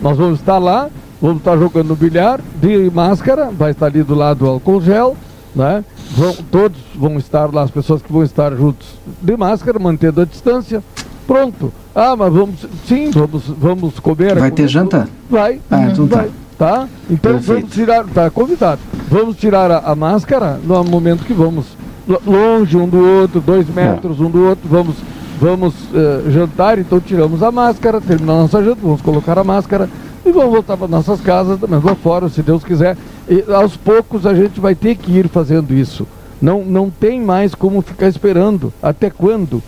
Nós 0.00 0.16
vamos 0.18 0.40
estar 0.40 0.58
lá, 0.58 0.88
vamos 1.20 1.38
estar 1.38 1.56
jogando 1.56 1.94
bilhar 1.94 2.40
de 2.60 2.90
máscara, 2.92 3.50
vai 3.56 3.70
estar 3.70 3.86
ali 3.86 4.02
do 4.02 4.14
lado 4.14 4.44
o 4.44 4.48
álcool 4.48 4.80
gel, 4.80 5.16
né? 5.54 5.84
Vão, 6.16 6.34
todos 6.50 6.78
vão 6.94 7.16
estar 7.18 7.52
lá, 7.54 7.62
as 7.62 7.70
pessoas 7.70 8.02
que 8.02 8.12
vão 8.12 8.22
estar 8.24 8.54
juntos 8.56 8.86
de 9.20 9.36
máscara, 9.36 9.78
mantendo 9.78 10.20
a 10.20 10.24
distância. 10.24 10.82
Pronto. 11.26 11.72
Ah, 11.94 12.16
mas 12.16 12.32
vamos, 12.32 12.54
sim, 12.86 13.10
vamos, 13.10 13.42
vamos 13.58 13.98
comer. 14.00 14.38
Vai 14.38 14.50
ter 14.50 14.66
janta? 14.68 15.08
Vai. 15.28 15.60
Ah, 15.70 15.88
então 15.90 16.06
tá. 16.08 16.16
vai. 16.16 16.30
Tá? 16.58 16.88
Então 17.10 17.32
Perfeito. 17.32 17.60
vamos 17.60 17.74
tirar, 17.74 18.04
tá 18.06 18.30
convidado. 18.30 18.80
Vamos 19.08 19.36
tirar 19.36 19.70
a, 19.70 19.78
a 19.90 19.94
máscara 19.96 20.58
no 20.64 20.82
momento 20.84 21.24
que 21.24 21.32
vamos 21.32 21.66
lo- 22.06 22.22
longe 22.24 22.76
um 22.76 22.88
do 22.88 22.98
outro, 22.98 23.40
dois 23.40 23.68
metros 23.68 24.20
um 24.20 24.30
do 24.30 24.46
outro, 24.46 24.68
vamos, 24.68 24.94
vamos 25.40 25.74
eh, 25.92 26.30
jantar, 26.30 26.78
então 26.78 27.00
tiramos 27.00 27.42
a 27.42 27.50
máscara, 27.50 28.00
terminamos 28.00 28.38
a 28.38 28.42
nossa 28.58 28.62
janta, 28.64 28.80
vamos 28.82 29.02
colocar 29.02 29.38
a 29.38 29.44
máscara 29.44 29.88
e 30.24 30.30
vamos 30.30 30.50
voltar 30.52 30.76
para 30.76 30.86
nossas 30.86 31.20
casas 31.20 31.58
da 31.58 31.66
mesma 31.66 31.96
forma, 31.96 32.28
se 32.28 32.42
Deus 32.42 32.62
quiser. 32.62 32.96
E 33.28 33.44
aos 33.52 33.76
poucos 33.76 34.24
a 34.24 34.32
gente 34.34 34.60
vai 34.60 34.74
ter 34.76 34.94
que 34.94 35.10
ir 35.10 35.28
fazendo 35.28 35.74
isso. 35.74 36.06
Não, 36.40 36.64
não 36.64 36.88
tem 36.90 37.20
mais 37.20 37.54
como 37.56 37.82
ficar 37.82 38.06
esperando. 38.08 38.72
Até 38.80 39.10
quando? 39.10 39.60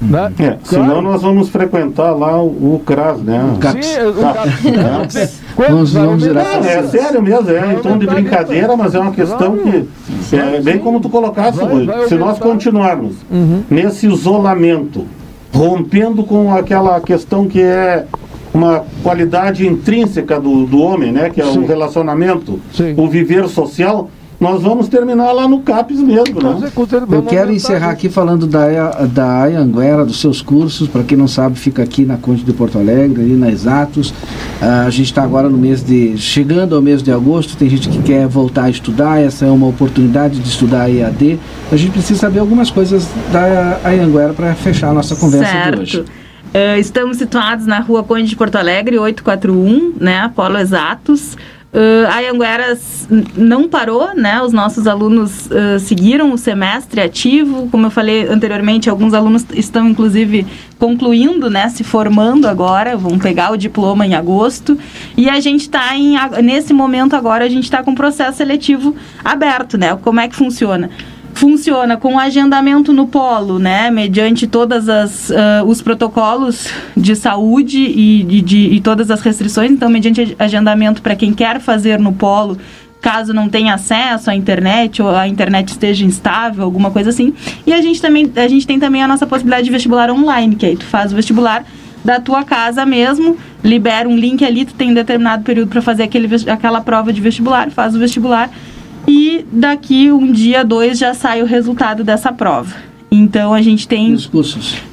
Né? 0.00 0.32
É, 0.38 0.56
senão 0.64 1.02
nós 1.02 1.20
vamos 1.20 1.50
frequentar 1.50 2.12
lá 2.12 2.42
o, 2.42 2.46
o 2.76 2.82
CRAS, 2.86 3.18
né? 3.18 3.38
CAPS. 3.60 3.86
Sim, 3.86 4.00
o 4.02 4.14
CAPS. 4.14 5.40
Quando 5.54 5.68
Vamos- 5.72 5.92
vai 5.92 6.06
vamos 6.06 6.24
virar- 6.24 6.64
É, 6.64 6.74
é 6.78 6.82
sério 6.84 7.20
mesmo, 7.22 7.50
é 7.50 7.74
em 7.74 7.78
tom 7.80 7.98
de 7.98 8.06
brincadeira, 8.06 8.74
mas 8.76 8.94
é 8.94 8.98
uma 8.98 9.10
questão 9.12 9.58
que 9.58 9.86
é 10.34 10.60
bem 10.62 10.78
como 10.78 11.00
tu 11.00 11.10
colocaste, 11.10 11.58
Vai- 11.60 11.68
Rui. 11.70 11.84
vai 11.86 12.08
Se 12.08 12.14
nós 12.14 12.38
continuarmos 12.38 13.16
Uhum. 13.30 13.62
nesse 13.68 14.06
isolamento, 14.06 15.04
rompendo 15.52 16.24
com 16.24 16.54
aquela 16.54 16.98
questão 17.00 17.46
que 17.46 17.60
é 17.60 18.06
uma 18.54 18.84
qualidade 19.02 19.66
intrínseca 19.66 20.40
do, 20.40 20.64
do 20.64 20.80
homem, 20.80 21.12
né? 21.12 21.28
Que 21.28 21.42
é 21.42 21.44
Sim. 21.44 21.58
o 21.58 21.66
relacionamento, 21.66 22.58
Sim. 22.72 22.94
o 22.96 23.06
viver 23.06 23.48
social, 23.48 24.08
nós 24.40 24.62
vamos 24.62 24.88
terminar 24.88 25.32
lá 25.32 25.46
no 25.46 25.60
CAPES 25.60 26.00
mesmo, 26.00 26.42
né? 26.42 26.72
Eu 27.12 27.22
quero 27.24 27.52
encerrar 27.52 27.90
aqui 27.90 28.08
falando 28.08 28.46
da, 28.46 29.04
da 29.04 29.42
Ayanguera, 29.42 30.02
dos 30.02 30.18
seus 30.18 30.40
cursos. 30.40 30.88
Para 30.88 31.02
quem 31.02 31.18
não 31.18 31.28
sabe, 31.28 31.58
fica 31.58 31.82
aqui 31.82 32.06
na 32.06 32.16
Conde 32.16 32.42
de 32.42 32.52
Porto 32.54 32.78
Alegre, 32.78 33.20
ali 33.20 33.34
na 33.34 33.50
Exatos. 33.50 34.14
Ah, 34.62 34.84
a 34.86 34.90
gente 34.90 35.06
está 35.06 35.22
agora 35.22 35.50
no 35.50 35.58
mês 35.58 35.84
de. 35.84 36.16
chegando 36.16 36.74
ao 36.74 36.80
mês 36.80 37.02
de 37.02 37.12
agosto. 37.12 37.54
Tem 37.54 37.68
gente 37.68 37.90
que 37.90 38.02
quer 38.02 38.26
voltar 38.26 38.64
a 38.64 38.70
estudar. 38.70 39.20
Essa 39.20 39.44
é 39.44 39.50
uma 39.50 39.66
oportunidade 39.66 40.38
de 40.40 40.48
estudar 40.48 40.90
EAD. 40.90 41.38
A 41.70 41.76
gente 41.76 41.92
precisa 41.92 42.18
saber 42.18 42.38
algumas 42.38 42.70
coisas 42.70 43.06
da 43.30 43.78
Ayanguera 43.84 44.32
para 44.32 44.54
fechar 44.54 44.88
a 44.88 44.94
nossa 44.94 45.14
conversa 45.16 45.52
certo. 45.52 45.74
de 45.74 45.80
hoje. 45.82 46.04
Eh, 46.54 46.78
estamos 46.80 47.18
situados 47.18 47.66
na 47.66 47.80
rua 47.80 48.02
Conde 48.02 48.24
de 48.24 48.36
Porto 48.36 48.56
Alegre, 48.56 48.98
841, 48.98 49.94
né? 50.00 50.32
Polo 50.34 50.56
Exatos. 50.56 51.36
Uh, 51.72 52.04
a 52.08 52.32
Anguera 52.32 52.76
não 53.36 53.68
parou, 53.68 54.12
né? 54.16 54.42
Os 54.42 54.52
nossos 54.52 54.88
alunos 54.88 55.46
uh, 55.46 55.78
seguiram 55.78 56.32
o 56.32 56.38
semestre 56.38 57.00
ativo. 57.00 57.68
Como 57.70 57.86
eu 57.86 57.90
falei 57.90 58.26
anteriormente, 58.26 58.90
alguns 58.90 59.14
alunos 59.14 59.46
estão 59.54 59.88
inclusive 59.88 60.44
concluindo, 60.80 61.48
né? 61.48 61.68
Se 61.68 61.84
formando 61.84 62.48
agora, 62.48 62.96
vão 62.96 63.20
pegar 63.20 63.52
o 63.52 63.56
diploma 63.56 64.04
em 64.04 64.16
agosto. 64.16 64.76
E 65.16 65.30
a 65.30 65.38
gente 65.38 65.60
está 65.60 65.92
nesse 66.42 66.72
momento 66.72 67.14
agora 67.14 67.44
a 67.44 67.48
gente 67.48 67.64
está 67.64 67.84
com 67.84 67.92
o 67.92 67.94
processo 67.94 68.38
seletivo 68.38 68.96
aberto, 69.24 69.78
né? 69.78 69.96
Como 69.96 70.18
é 70.18 70.26
que 70.26 70.34
funciona? 70.34 70.90
Funciona 71.34 71.96
com 71.96 72.18
agendamento 72.18 72.92
no 72.92 73.06
polo, 73.06 73.58
né, 73.58 73.90
mediante 73.90 74.46
todas 74.46 74.88
as 74.88 75.30
ah, 75.30 75.62
os 75.66 75.80
protocolos 75.80 76.68
de 76.96 77.14
saúde 77.16 77.78
e, 77.78 78.22
de- 78.42 78.74
e 78.74 78.80
todas 78.80 79.10
as 79.10 79.20
restrições. 79.20 79.70
Então, 79.70 79.88
mediante 79.88 80.34
agendamento 80.38 81.00
para 81.02 81.14
quem 81.16 81.32
quer 81.32 81.60
fazer 81.60 81.98
no 81.98 82.12
polo, 82.12 82.58
caso 83.00 83.32
não 83.32 83.48
tenha 83.48 83.74
acesso 83.74 84.30
à 84.30 84.34
internet 84.34 85.00
ou 85.00 85.08
a 85.14 85.26
internet 85.26 85.68
esteja 85.70 86.04
instável, 86.04 86.64
alguma 86.64 86.90
coisa 86.90 87.10
assim. 87.10 87.32
E 87.66 87.72
a 87.72 87.80
gente 87.80 88.00
também 88.02 88.30
a 88.36 88.46
gente 88.48 88.66
tem 88.66 88.78
também 88.78 89.02
a 89.02 89.08
nossa 89.08 89.26
possibilidade 89.26 89.64
de 89.64 89.70
vestibular 89.70 90.10
online, 90.10 90.54
que 90.56 90.66
aí 90.66 90.76
tu 90.76 90.84
faz 90.84 91.12
o 91.12 91.16
vestibular 91.16 91.64
da 92.04 92.18
tua 92.18 92.44
casa 92.44 92.84
mesmo, 92.86 93.36
libera 93.62 94.08
um 94.08 94.16
link 94.16 94.42
ali, 94.44 94.64
tu 94.64 94.72
tem 94.74 94.90
um 94.90 94.94
determinado 94.94 95.42
período 95.44 95.68
para 95.68 95.82
fazer 95.82 96.02
aquele, 96.04 96.28
aquela 96.50 96.80
prova 96.80 97.12
de 97.12 97.20
vestibular, 97.20 97.70
faz 97.70 97.94
o 97.94 97.98
vestibular 97.98 98.50
e 99.10 99.44
daqui 99.50 100.12
um 100.12 100.30
dia, 100.30 100.64
dois, 100.64 100.96
já 100.96 101.12
sai 101.14 101.42
o 101.42 101.44
resultado 101.44 102.04
dessa 102.04 102.32
prova. 102.32 102.72
Então 103.10 103.52
a 103.52 103.60
gente 103.60 103.88
tem 103.88 104.16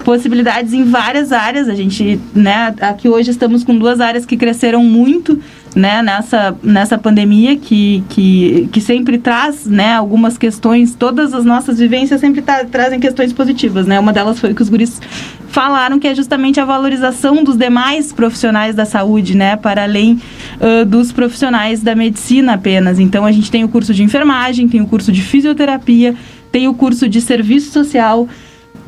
possibilidades 0.03 0.73
em 0.73 0.83
várias 0.83 1.31
áreas. 1.31 1.69
A 1.69 1.75
gente, 1.75 2.19
né, 2.33 2.73
aqui 2.81 3.07
hoje 3.07 3.29
estamos 3.29 3.63
com 3.63 3.77
duas 3.77 4.01
áreas 4.01 4.25
que 4.25 4.35
cresceram 4.35 4.83
muito, 4.83 5.39
né, 5.75 6.01
nessa, 6.01 6.57
nessa 6.63 6.97
pandemia, 6.97 7.57
que, 7.57 8.03
que, 8.09 8.67
que 8.71 8.81
sempre 8.81 9.19
traz, 9.19 9.67
né, 9.67 9.93
algumas 9.93 10.35
questões, 10.35 10.95
todas 10.95 11.31
as 11.31 11.45
nossas 11.45 11.77
vivências 11.77 12.19
sempre 12.19 12.41
tra- 12.41 12.65
trazem 12.65 12.99
questões 12.99 13.31
positivas, 13.31 13.85
né. 13.85 13.99
Uma 13.99 14.11
delas 14.11 14.39
foi 14.39 14.51
que 14.51 14.63
os 14.63 14.69
guris 14.69 14.99
falaram 15.47 15.99
que 15.99 16.07
é 16.07 16.13
justamente 16.13 16.59
a 16.59 16.65
valorização 16.65 17.43
dos 17.43 17.57
demais 17.57 18.11
profissionais 18.13 18.75
da 18.75 18.85
saúde, 18.85 19.35
né, 19.35 19.55
para 19.55 19.83
além 19.83 20.19
ãh, 20.61 20.85
dos 20.85 21.11
profissionais 21.11 21.81
da 21.81 21.95
medicina 21.95 22.53
apenas. 22.53 22.99
Então 22.99 23.25
a 23.25 23.31
gente 23.31 23.49
tem 23.49 23.63
o 23.63 23.69
curso 23.69 23.93
de 23.93 24.03
enfermagem, 24.03 24.67
tem 24.67 24.81
o 24.81 24.87
curso 24.87 25.11
de 25.11 25.21
fisioterapia, 25.21 26.15
tem 26.51 26.67
o 26.67 26.73
curso 26.73 27.07
de 27.09 27.21
serviço 27.21 27.71
social, 27.71 28.27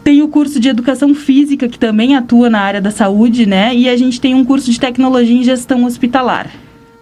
tem 0.04 0.22
o 0.22 0.28
curso 0.28 0.60
de 0.60 0.70
educação 0.70 1.14
física, 1.14 1.68
que 1.68 1.78
também 1.78 2.16
atua 2.16 2.50
na 2.50 2.60
área 2.60 2.82
da 2.82 2.92
saúde, 2.92 3.46
né? 3.46 3.76
E 3.76 3.90
a 3.90 3.98
gente 3.98 4.20
tem 4.20 4.34
um 4.34 4.46
curso 4.46 4.72
de 4.72 4.80
tecnologia 4.80 5.36
em 5.36 5.44
gestão 5.44 5.84
hospitalar. 5.84 6.50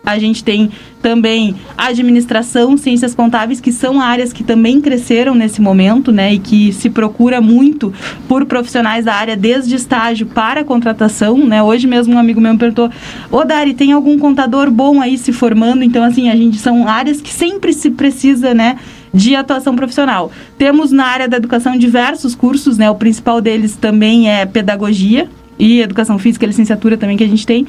A 0.08 0.18
gente 0.18 0.42
tem 0.42 0.70
também 1.02 1.54
administração, 1.78 2.78
ciências 2.78 3.14
contábeis, 3.14 3.60
que 3.60 3.74
são 3.74 4.00
áreas 4.00 4.32
que 4.32 4.42
também 4.42 4.80
cresceram 4.80 5.36
nesse 5.36 5.62
momento, 5.62 6.14
né? 6.14 6.34
E 6.34 6.40
que 6.40 6.72
se 6.72 6.90
procura 6.90 7.42
muito 7.42 7.94
por 8.26 8.46
profissionais 8.46 9.04
da 9.04 9.14
área, 9.14 9.36
desde 9.36 9.76
estágio 9.76 10.26
para 10.28 10.64
contratação, 10.64 11.38
né? 11.46 11.62
Hoje 11.62 11.88
mesmo 11.88 12.16
um 12.16 12.18
amigo 12.18 12.40
meu 12.40 12.54
me 12.54 12.58
perguntou: 12.58 12.90
Ô 13.30 13.44
Dari, 13.44 13.74
tem 13.74 13.92
algum 13.92 14.18
contador 14.18 14.72
bom 14.72 15.02
aí 15.02 15.18
se 15.18 15.34
formando? 15.34 15.84
Então, 15.84 16.02
assim, 16.06 16.30
a 16.30 16.36
gente 16.38 16.58
são 16.58 16.88
áreas 16.88 17.20
que 17.20 17.30
sempre 17.30 17.74
se 17.74 17.92
precisa, 17.92 18.54
né? 18.54 18.78
de 19.14 19.36
atuação 19.36 19.76
profissional. 19.76 20.32
Temos 20.58 20.92
na 20.92 21.06
área 21.06 21.28
da 21.28 21.38
educação 21.38 21.78
diversos 21.78 22.36
cursos, 22.36 22.78
né? 22.78 22.90
O 22.90 22.96
principal 22.96 23.42
deles 23.42 23.76
também 23.76 24.30
é 24.30 24.46
pedagogia 24.46 25.28
e 25.60 25.82
educação 25.82 26.20
física, 26.20 26.46
licenciatura 26.46 26.98
também 26.98 27.18
que 27.18 27.24
a 27.24 27.28
gente 27.28 27.46
tem. 27.46 27.68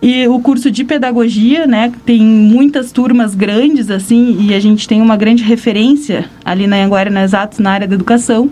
E 0.00 0.28
o 0.28 0.38
curso 0.40 0.70
de 0.70 0.84
pedagogia, 0.84 1.66
né? 1.66 1.92
Tem 2.04 2.20
muitas 2.20 2.92
turmas 2.92 3.34
grandes, 3.34 3.90
assim, 3.90 4.38
e 4.40 4.54
a 4.54 4.60
gente 4.60 4.86
tem 4.86 5.00
uma 5.00 5.16
grande 5.16 5.42
referência 5.42 6.28
ali 6.44 6.66
na 6.66 6.76
Anguera, 6.76 7.10
na 7.10 7.24
Exatos, 7.24 7.58
na 7.58 7.70
área 7.70 7.88
da 7.88 7.94
educação. 7.94 8.50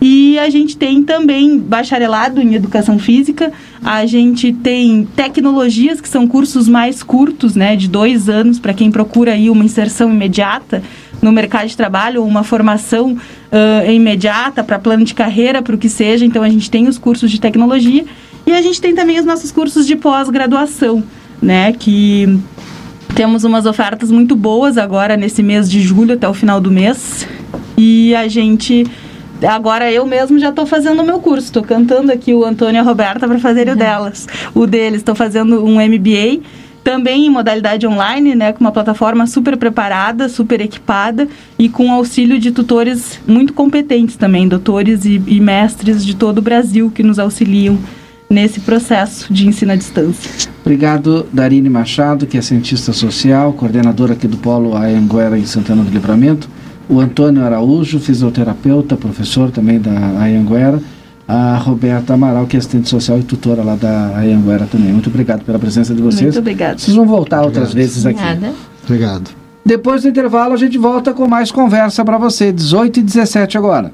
E 0.00 0.38
a 0.38 0.48
gente 0.48 0.76
tem 0.78 1.02
também 1.02 1.58
bacharelado 1.58 2.40
em 2.40 2.54
educação 2.54 2.98
física, 2.98 3.52
a 3.84 4.06
gente 4.06 4.50
tem 4.50 5.06
tecnologias, 5.14 6.00
que 6.00 6.08
são 6.08 6.26
cursos 6.26 6.66
mais 6.66 7.02
curtos, 7.02 7.54
né, 7.54 7.76
de 7.76 7.86
dois 7.86 8.28
anos, 8.28 8.58
para 8.58 8.72
quem 8.72 8.90
procura 8.90 9.32
aí 9.32 9.50
uma 9.50 9.64
inserção 9.64 10.10
imediata 10.10 10.82
no 11.20 11.30
mercado 11.30 11.68
de 11.68 11.76
trabalho, 11.76 12.22
ou 12.22 12.26
uma 12.28 12.42
formação 12.42 13.18
ah, 13.52 13.92
imediata 13.92 14.64
para 14.64 14.78
plano 14.78 15.04
de 15.04 15.12
carreira, 15.12 15.60
para 15.60 15.74
o 15.74 15.78
que 15.78 15.88
seja. 15.88 16.24
Então 16.24 16.42
a 16.42 16.48
gente 16.48 16.70
tem 16.70 16.88
os 16.88 16.96
cursos 16.96 17.30
de 17.30 17.38
tecnologia 17.38 18.06
e 18.46 18.52
a 18.52 18.62
gente 18.62 18.80
tem 18.80 18.94
também 18.94 19.18
os 19.18 19.26
nossos 19.26 19.52
cursos 19.52 19.86
de 19.86 19.96
pós-graduação, 19.96 21.04
né, 21.42 21.72
que 21.72 22.38
temos 23.14 23.44
umas 23.44 23.66
ofertas 23.66 24.10
muito 24.10 24.34
boas 24.34 24.78
agora 24.78 25.14
nesse 25.16 25.42
mês 25.42 25.70
de 25.70 25.82
julho 25.82 26.14
até 26.14 26.26
o 26.26 26.32
final 26.32 26.58
do 26.58 26.70
mês. 26.70 27.28
E 27.76 28.14
a 28.14 28.28
gente 28.28 28.86
agora 29.46 29.90
eu 29.90 30.06
mesmo 30.06 30.38
já 30.38 30.50
estou 30.50 30.66
fazendo 30.66 31.00
o 31.00 31.04
meu 31.04 31.18
curso, 31.18 31.46
estou 31.46 31.62
cantando 31.62 32.12
aqui 32.12 32.34
o 32.34 32.44
Antônio 32.44 32.76
e 32.76 32.78
a 32.78 32.82
Roberta 32.82 33.26
para 33.26 33.38
fazer 33.38 33.68
o 33.68 33.76
delas, 33.76 34.26
o 34.54 34.66
deles, 34.66 34.98
estou 34.98 35.14
fazendo 35.14 35.64
um 35.64 35.76
MBA 35.76 36.40
também 36.82 37.26
em 37.26 37.30
modalidade 37.30 37.86
online, 37.86 38.34
né, 38.34 38.52
com 38.52 38.60
uma 38.60 38.72
plataforma 38.72 39.26
super 39.26 39.56
preparada, 39.56 40.28
super 40.28 40.60
equipada 40.60 41.28
e 41.58 41.68
com 41.68 41.92
auxílio 41.92 42.38
de 42.38 42.50
tutores 42.50 43.20
muito 43.26 43.52
competentes 43.52 44.16
também, 44.16 44.48
doutores 44.48 45.04
e, 45.04 45.22
e 45.26 45.40
mestres 45.40 46.04
de 46.04 46.16
todo 46.16 46.38
o 46.38 46.42
Brasil 46.42 46.90
que 46.90 47.02
nos 47.02 47.18
auxiliam 47.18 47.78
nesse 48.28 48.60
processo 48.60 49.32
de 49.32 49.46
ensino 49.46 49.72
à 49.72 49.76
distância. 49.76 50.48
Obrigado, 50.60 51.26
Darine 51.32 51.68
Machado, 51.68 52.26
que 52.26 52.38
é 52.38 52.42
cientista 52.42 52.92
social, 52.92 53.52
coordenadora 53.52 54.12
aqui 54.12 54.28
do 54.28 54.36
Polo 54.36 54.76
Ayanguera 54.76 55.36
em 55.36 55.44
Santana 55.44 55.82
do 55.82 55.90
Livramento. 55.90 56.48
O 56.90 56.98
Antônio 56.98 57.44
Araújo, 57.44 58.00
fisioterapeuta, 58.00 58.96
professor 58.96 59.52
também 59.52 59.78
da 59.78 59.92
Ayanguera. 60.20 60.82
A 61.28 61.56
Roberta 61.56 62.14
Amaral, 62.14 62.44
que 62.48 62.56
é 62.56 62.58
assistente 62.58 62.88
social 62.88 63.16
e 63.16 63.22
tutora 63.22 63.62
lá 63.62 63.76
da 63.76 64.16
Ayanguera 64.16 64.66
também. 64.66 64.92
Muito 64.92 65.08
obrigado 65.08 65.44
pela 65.44 65.56
presença 65.56 65.94
de 65.94 66.02
vocês. 66.02 66.22
Muito 66.22 66.40
obrigada. 66.40 66.78
Vocês 66.78 66.96
vão 66.96 67.06
voltar 67.06 67.42
outras 67.42 67.72
vezes 67.72 68.04
aqui. 68.04 68.20
Nada. 68.20 68.52
Obrigado. 68.82 69.30
Depois 69.64 70.02
do 70.02 70.08
intervalo, 70.08 70.54
a 70.54 70.56
gente 70.56 70.76
volta 70.76 71.14
com 71.14 71.28
mais 71.28 71.52
conversa 71.52 72.04
para 72.04 72.18
você. 72.18 72.50
18 72.50 72.98
e 72.98 73.02
17 73.04 73.56
agora. 73.56 73.92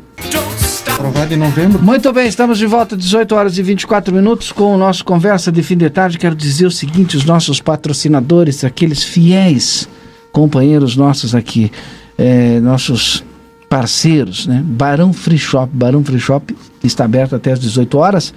Aprovado 0.88 1.34
em 1.34 1.36
novembro. 1.36 1.82
Muito 1.82 2.10
bem, 2.14 2.26
estamos 2.26 2.56
de 2.56 2.64
volta, 2.64 2.96
18 2.96 3.34
horas 3.34 3.58
e 3.58 3.62
24 3.62 4.14
minutos, 4.14 4.50
com 4.50 4.74
o 4.74 4.78
nosso 4.78 5.04
Conversa 5.04 5.52
de 5.52 5.62
Fim 5.62 5.76
de 5.76 5.90
Tarde. 5.90 6.16
Quero 6.16 6.34
dizer 6.34 6.64
o 6.64 6.70
seguinte: 6.70 7.18
os 7.18 7.26
nossos 7.26 7.60
patrocinadores, 7.60 8.64
aqueles 8.64 9.04
fiéis 9.04 9.86
companheiros 10.32 10.96
nossos 10.96 11.34
aqui, 11.34 11.70
eh, 12.18 12.60
nossos 12.60 13.24
parceiros, 13.68 14.46
né? 14.46 14.62
Barão 14.64 15.12
Free 15.12 15.38
Shop. 15.38 15.70
Barão 15.72 16.04
Free 16.04 16.20
Shop 16.20 16.56
está 16.82 17.04
aberto 17.04 17.34
até 17.34 17.52
às 17.52 17.60
18 17.60 17.98
horas, 17.98 18.34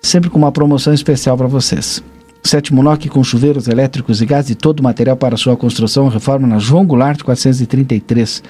sempre 0.00 0.30
com 0.30 0.38
uma 0.38 0.52
promoção 0.52 0.92
especial 0.94 1.36
para 1.36 1.46
vocês. 1.46 2.02
Sétimo 2.42 2.82
NOC 2.82 3.08
com 3.08 3.22
chuveiros 3.22 3.68
elétricos 3.68 4.22
e 4.22 4.26
gás 4.26 4.48
e 4.48 4.54
todo 4.54 4.80
o 4.80 4.82
material 4.82 5.16
para 5.16 5.36
sua 5.36 5.56
construção 5.56 6.06
e 6.08 6.10
reforma 6.10 6.46
na 6.46 6.58
João 6.58 6.86
Goulart 6.86 7.22
433. 7.22 8.42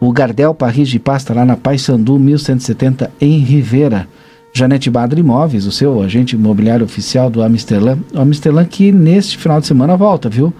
O 0.00 0.12
Gardel 0.12 0.54
Parris 0.54 0.88
de 0.88 0.98
Pasta 0.98 1.32
lá 1.34 1.44
na 1.44 1.56
Paysandu 1.56 2.18
1170 2.18 3.10
em 3.20 3.38
Rivera. 3.38 4.08
Janete 4.52 4.90
Badra 4.90 5.20
Imóveis, 5.20 5.66
o 5.66 5.72
seu 5.72 6.02
agente 6.02 6.34
imobiliário 6.34 6.84
oficial 6.84 7.30
do 7.30 7.42
Amsterlan. 7.42 7.98
O 8.12 8.20
Amsterlan 8.20 8.64
que 8.64 8.90
neste 8.90 9.38
final 9.38 9.60
de 9.60 9.66
semana 9.66 9.96
volta, 9.96 10.28
viu? 10.28 10.52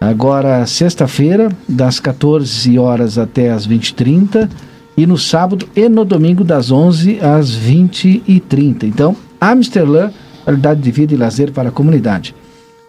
Agora, 0.00 0.64
sexta-feira, 0.66 1.50
das 1.68 1.98
14 1.98 2.78
horas 2.78 3.18
até 3.18 3.50
as 3.50 3.66
20h30 3.66 4.48
e 4.96 5.04
no 5.06 5.18
sábado 5.18 5.68
e 5.74 5.88
no 5.88 6.04
domingo 6.04 6.44
das 6.44 6.70
11 6.70 7.18
às 7.20 7.50
20h30. 7.50 8.84
Então, 8.84 9.16
Amsterlan, 9.40 10.12
qualidade 10.44 10.80
de 10.80 10.90
vida 10.90 11.14
e 11.14 11.16
lazer 11.16 11.50
para 11.50 11.70
a 11.70 11.72
comunidade. 11.72 12.34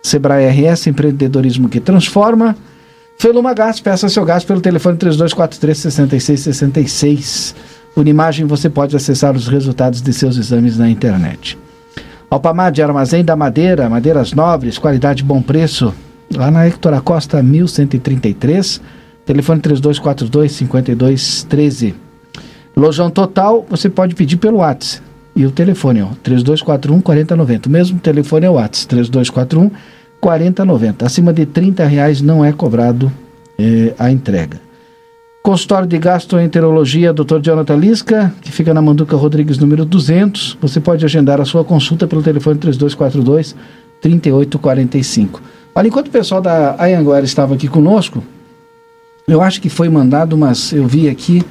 Sebrae 0.04 0.46
RS, 0.48 0.88
empreendedorismo 0.88 1.70
que 1.70 1.80
transforma. 1.80 2.56
Feluma 3.18 3.54
Gás, 3.54 3.80
peça 3.80 4.10
seu 4.10 4.24
gás 4.24 4.44
pelo 4.44 4.62
telefone 4.62 4.96
3243-6666. 4.98 7.56
Unimagem, 7.96 8.46
você 8.46 8.70
pode 8.70 8.96
acessar 8.96 9.36
os 9.36 9.48
resultados 9.48 10.02
de 10.02 10.14
seus 10.14 10.38
exames 10.38 10.78
na 10.78 10.88
internet. 10.90 11.58
Alpamad, 12.30 12.80
Armazém 12.82 13.26
da 13.26 13.36
Madeira, 13.36 13.90
madeiras 13.90 14.34
nobres, 14.34 14.78
qualidade 14.78 15.24
e 15.24 15.26
bom 15.26 15.42
preço. 15.42 15.92
Lá 16.36 16.52
na 16.52 16.68
Hector 16.68 16.94
Acosta, 16.94 17.42
1133, 17.42 18.82
telefone 19.26 19.62
3242-5213. 19.62 21.94
Lojão 22.76 23.10
Total, 23.10 23.66
você 23.70 23.90
pode 23.90 24.14
pedir 24.14 24.36
pelo 24.38 24.58
WhatsApp. 24.58 25.08
E 25.36 25.46
o 25.46 25.52
telefone, 25.52 26.02
ó, 26.02 26.10
3241-4090. 26.24 27.68
O 27.68 27.70
mesmo 27.70 28.00
telefone 28.00 28.48
é 28.48 28.50
o 28.50 28.54
WhatsApp, 28.54 28.88
3241 28.88 29.70
4090. 30.20 31.06
Acima 31.06 31.32
de 31.32 31.46
30 31.46 31.86
reais 31.86 32.20
não 32.22 32.44
é 32.44 32.52
cobrado 32.52 33.12
eh, 33.58 33.94
a 34.00 34.12
entrega. 34.12 34.60
Consultório 35.44 35.88
de 35.88 35.98
Gastroenterologia, 35.98 37.14
Dr. 37.14 37.40
Jonathan 37.42 37.78
Lisca, 37.78 38.34
que 38.42 38.52
fica 38.52 38.74
na 38.74 38.82
Manduca 38.82 39.16
Rodrigues, 39.16 39.58
número 39.58 39.86
200. 39.86 40.58
Você 40.60 40.82
pode 40.82 41.06
agendar 41.06 41.40
a 41.40 41.46
sua 41.46 41.64
consulta 41.64 42.06
pelo 42.06 42.22
telefone 42.22 42.58
3242 42.58 43.56
3845. 44.02 45.42
Olha, 45.78 45.90
enquanto 45.90 46.08
o 46.08 46.10
pessoal 46.10 46.42
da 46.42 46.74
Ayanguera 46.80 47.24
estava 47.24 47.54
aqui 47.54 47.68
conosco, 47.68 48.24
eu 49.28 49.44
acho 49.44 49.62
que 49.62 49.70
foi 49.70 49.88
mandado 49.88 50.34
umas, 50.34 50.74
eu 50.74 50.88
vi 50.88 51.08
aqui, 51.08 51.44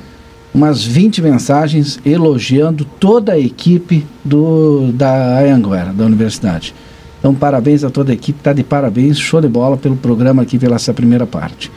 umas 0.53 0.83
20 0.83 1.23
mensagens 1.23 2.01
elogiando 2.05 2.85
toda 2.85 3.35
a 3.35 3.39
equipe 3.39 4.05
do, 4.25 4.91
da 4.93 5.37
Ayanguera, 5.37 5.93
da 5.93 6.05
universidade. 6.05 6.75
Então, 7.21 7.33
parabéns 7.37 7.85
a 7.85 7.89
toda 7.89 8.11
a 8.11 8.15
equipe, 8.15 8.41
tá 8.43 8.53
de 8.53 8.65
parabéns, 8.65 9.17
show 9.17 9.41
de 9.41 9.47
bola 9.47 9.77
pelo 9.77 9.95
programa 9.95 10.43
aqui, 10.43 10.59
pela 10.59 10.75
essa 10.75 10.93
primeira 10.93 11.25
parte. 11.25 11.71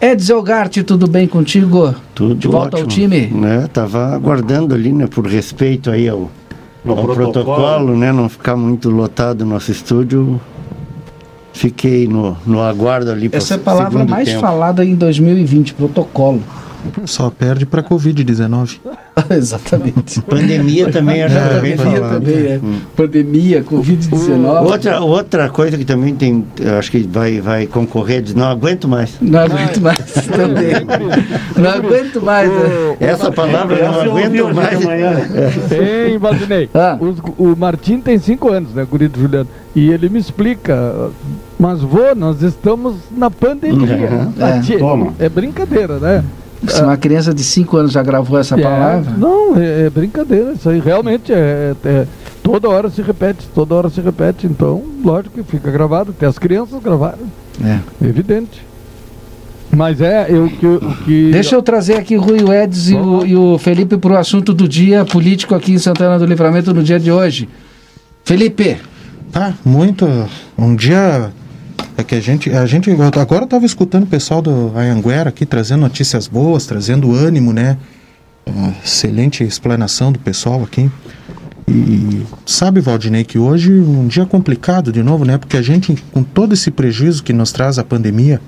Edsel 0.00 0.40
Gart, 0.40 0.78
tudo 0.84 1.08
bem 1.08 1.26
contigo? 1.26 1.96
Tudo 2.14 2.36
De 2.36 2.46
volta 2.46 2.76
ao 2.76 2.84
ótimo, 2.84 3.08
time? 3.08 3.26
Né? 3.26 3.68
Tava 3.72 4.14
aguardando 4.14 4.72
ali, 4.72 4.92
né, 4.92 5.08
por 5.08 5.26
respeito 5.26 5.90
aí 5.90 6.08
ao, 6.08 6.30
Ao 6.86 6.96
ao 6.96 7.04
protocolo. 7.06 7.32
protocolo, 7.32 7.96
né, 7.96 8.12
não 8.12 8.28
ficar 8.28 8.54
muito 8.54 8.88
lotado 8.88 9.40
o 9.40 9.44
nosso 9.44 9.72
estúdio. 9.72 10.40
Fiquei 11.52 12.06
no, 12.06 12.36
no 12.46 12.60
aguardo 12.60 13.10
ali 13.10 13.28
Essa 13.32 13.54
é 13.54 13.56
a 13.56 13.60
palavra 13.60 14.04
mais 14.04 14.28
tempo. 14.28 14.40
falada 14.40 14.84
em 14.84 14.94
2020, 14.94 15.74
protocolo. 15.74 16.42
Só 17.06 17.30
perde 17.30 17.66
para 17.66 17.82
Covid-19. 17.82 18.78
Exatamente. 19.30 20.20
Pandemia 20.22 20.90
também 20.92 21.20
era 21.20 21.32
É, 21.34 21.60
bem 21.60 21.76
Pandemia 21.76 22.00
falado. 22.00 22.20
também, 22.20 22.34
é. 22.46 22.60
Pandemia, 22.96 23.64
Covid-19. 23.64 24.62
Outra, 24.70 25.00
outra 25.00 25.48
coisa 25.48 25.76
que 25.76 25.84
também 25.84 26.14
tem, 26.14 26.44
eu 26.60 26.78
acho 26.78 26.90
que 26.90 27.00
vai, 27.00 27.40
vai 27.40 27.66
concorrer, 27.66 28.22
diz, 28.22 28.34
não 28.34 28.46
aguento 28.46 28.86
mais. 28.86 29.14
Não 29.20 29.40
aguento 29.40 29.80
mais 29.80 29.98
também. 30.28 30.72
Não 31.56 31.70
aguento 31.70 32.22
mais. 32.22 32.48
né? 32.50 32.96
Essa 33.00 33.32
palavra 33.32 33.76
eu 33.76 33.92
não 33.92 34.00
aguento 34.00 34.54
mais. 34.54 34.78
Tem, 35.68 36.18
Valdinei. 36.18 36.70
Ah. 36.74 36.96
Os- 37.00 37.18
o 37.36 37.56
Martim 37.56 38.00
tem 38.00 38.18
cinco 38.18 38.50
anos, 38.50 38.72
né, 38.72 38.86
gurido 38.88 39.18
Juliano? 39.20 39.48
E 39.74 39.90
ele 39.90 40.08
me 40.08 40.18
explica, 40.18 41.10
mas 41.58 41.80
vô, 41.80 42.14
nós 42.16 42.42
estamos 42.42 42.96
na 43.10 43.30
pandemia. 43.30 44.10
Uhum. 44.10 44.32
É. 45.20 45.26
é 45.26 45.28
brincadeira, 45.28 45.98
né? 45.98 46.24
Se 46.66 46.82
uma 46.82 46.96
criança 46.96 47.32
de 47.32 47.44
5 47.44 47.76
anos 47.76 47.92
já 47.92 48.02
gravou 48.02 48.38
essa 48.38 48.58
É, 48.58 48.62
palavra. 48.62 49.12
não, 49.16 49.56
é, 49.56 49.86
é 49.86 49.90
brincadeira. 49.90 50.52
Isso 50.52 50.68
aí 50.68 50.80
realmente 50.80 51.32
é, 51.32 51.74
é- 51.84 52.06
Toda 52.42 52.68
hora 52.68 52.88
se 52.88 53.02
repete, 53.02 53.46
toda 53.54 53.74
hora 53.74 53.90
se 53.90 54.00
repete. 54.00 54.46
Então, 54.46 54.82
lógico 55.04 55.34
que 55.34 55.42
fica 55.50 55.70
gravado. 55.70 56.10
Até 56.16 56.26
as 56.26 56.38
crianças 56.38 56.82
gravaram. 56.82 57.18
É. 57.62 57.78
Evidente. 58.04 58.66
Mas 59.70 60.00
é 60.00 60.26
eu, 60.30 60.46
o 60.46 60.50
que, 60.50 60.66
o 60.66 60.80
que. 61.04 61.30
Deixa 61.30 61.54
eu 61.54 61.62
trazer 61.62 61.94
aqui 61.98 62.16
o 62.16 62.20
Rui 62.22 62.38
Eds 62.50 62.88
e 62.88 62.94
o, 62.94 63.26
e 63.26 63.36
o 63.36 63.58
Felipe 63.58 63.98
para 63.98 64.12
o 64.14 64.16
assunto 64.16 64.54
do 64.54 64.66
dia 64.66 65.04
político 65.04 65.54
aqui 65.54 65.72
em 65.72 65.78
Santana 65.78 66.18
do 66.18 66.24
Livramento 66.24 66.72
no 66.72 66.82
dia 66.82 66.98
de 66.98 67.12
hoje. 67.12 67.48
Felipe, 68.24 68.78
Tá, 69.30 69.52
muito. 69.62 70.08
Um 70.56 70.74
dia. 70.74 71.30
É 71.98 72.04
que 72.04 72.14
a 72.14 72.20
gente. 72.20 72.48
A 72.50 72.64
gente 72.64 72.92
agora 72.92 73.42
eu 73.42 73.48
tava 73.48 73.66
escutando 73.66 74.04
o 74.04 74.06
pessoal 74.06 74.40
do 74.40 74.72
Anhanguera 74.76 75.30
aqui 75.30 75.44
trazendo 75.44 75.80
notícias 75.80 76.28
boas, 76.28 76.64
trazendo 76.64 77.12
ânimo, 77.12 77.52
né? 77.52 77.76
Ah, 78.46 78.72
excelente 78.84 79.42
explanação 79.42 80.12
do 80.12 80.18
pessoal 80.20 80.62
aqui. 80.62 80.88
E 81.66 82.24
sabe, 82.46 82.80
Valdinei, 82.80 83.24
que 83.24 83.36
hoje 83.36 83.72
um 83.72 84.06
dia 84.06 84.24
complicado 84.24 84.92
de 84.92 85.02
novo, 85.02 85.24
né? 85.24 85.38
Porque 85.38 85.56
a 85.56 85.60
gente, 85.60 85.92
com 86.12 86.22
todo 86.22 86.54
esse 86.54 86.70
prejuízo 86.70 87.24
que 87.24 87.32
nos 87.32 87.50
traz 87.50 87.80
a 87.80 87.84
pandemia, 87.84 88.40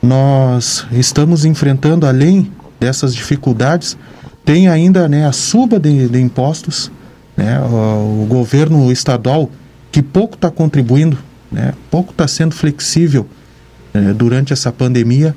nós 0.00 0.86
estamos 0.92 1.44
enfrentando, 1.44 2.06
além 2.06 2.52
dessas 2.78 3.12
dificuldades, 3.12 3.98
tem 4.44 4.68
ainda 4.68 5.08
né, 5.08 5.26
a 5.26 5.32
suba 5.32 5.80
de, 5.80 6.08
de 6.08 6.20
impostos, 6.20 6.92
né, 7.36 7.60
o, 7.60 8.22
o 8.22 8.26
governo 8.28 8.92
estadual 8.92 9.50
que 9.90 10.00
pouco 10.00 10.36
está 10.36 10.50
contribuindo, 10.50 11.18
né, 11.50 11.72
pouco 11.90 12.12
está 12.12 12.26
sendo 12.26 12.54
flexível 12.54 13.26
eh, 13.94 14.12
durante 14.12 14.52
essa 14.52 14.72
pandemia, 14.72 15.34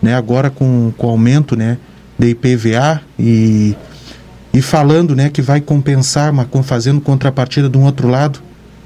né, 0.00 0.14
agora 0.14 0.50
com, 0.50 0.92
com 0.96 1.06
o 1.06 1.10
aumento 1.10 1.56
né, 1.56 1.78
de 2.18 2.28
IPVA 2.30 3.00
e, 3.18 3.76
e 4.52 4.60
falando 4.60 5.14
né, 5.14 5.30
que 5.30 5.40
vai 5.40 5.60
compensar, 5.60 6.32
mas 6.32 6.46
fazendo 6.64 7.00
contrapartida 7.00 7.68
de 7.68 7.78
um 7.78 7.84
outro 7.84 8.08
lado, 8.08 8.40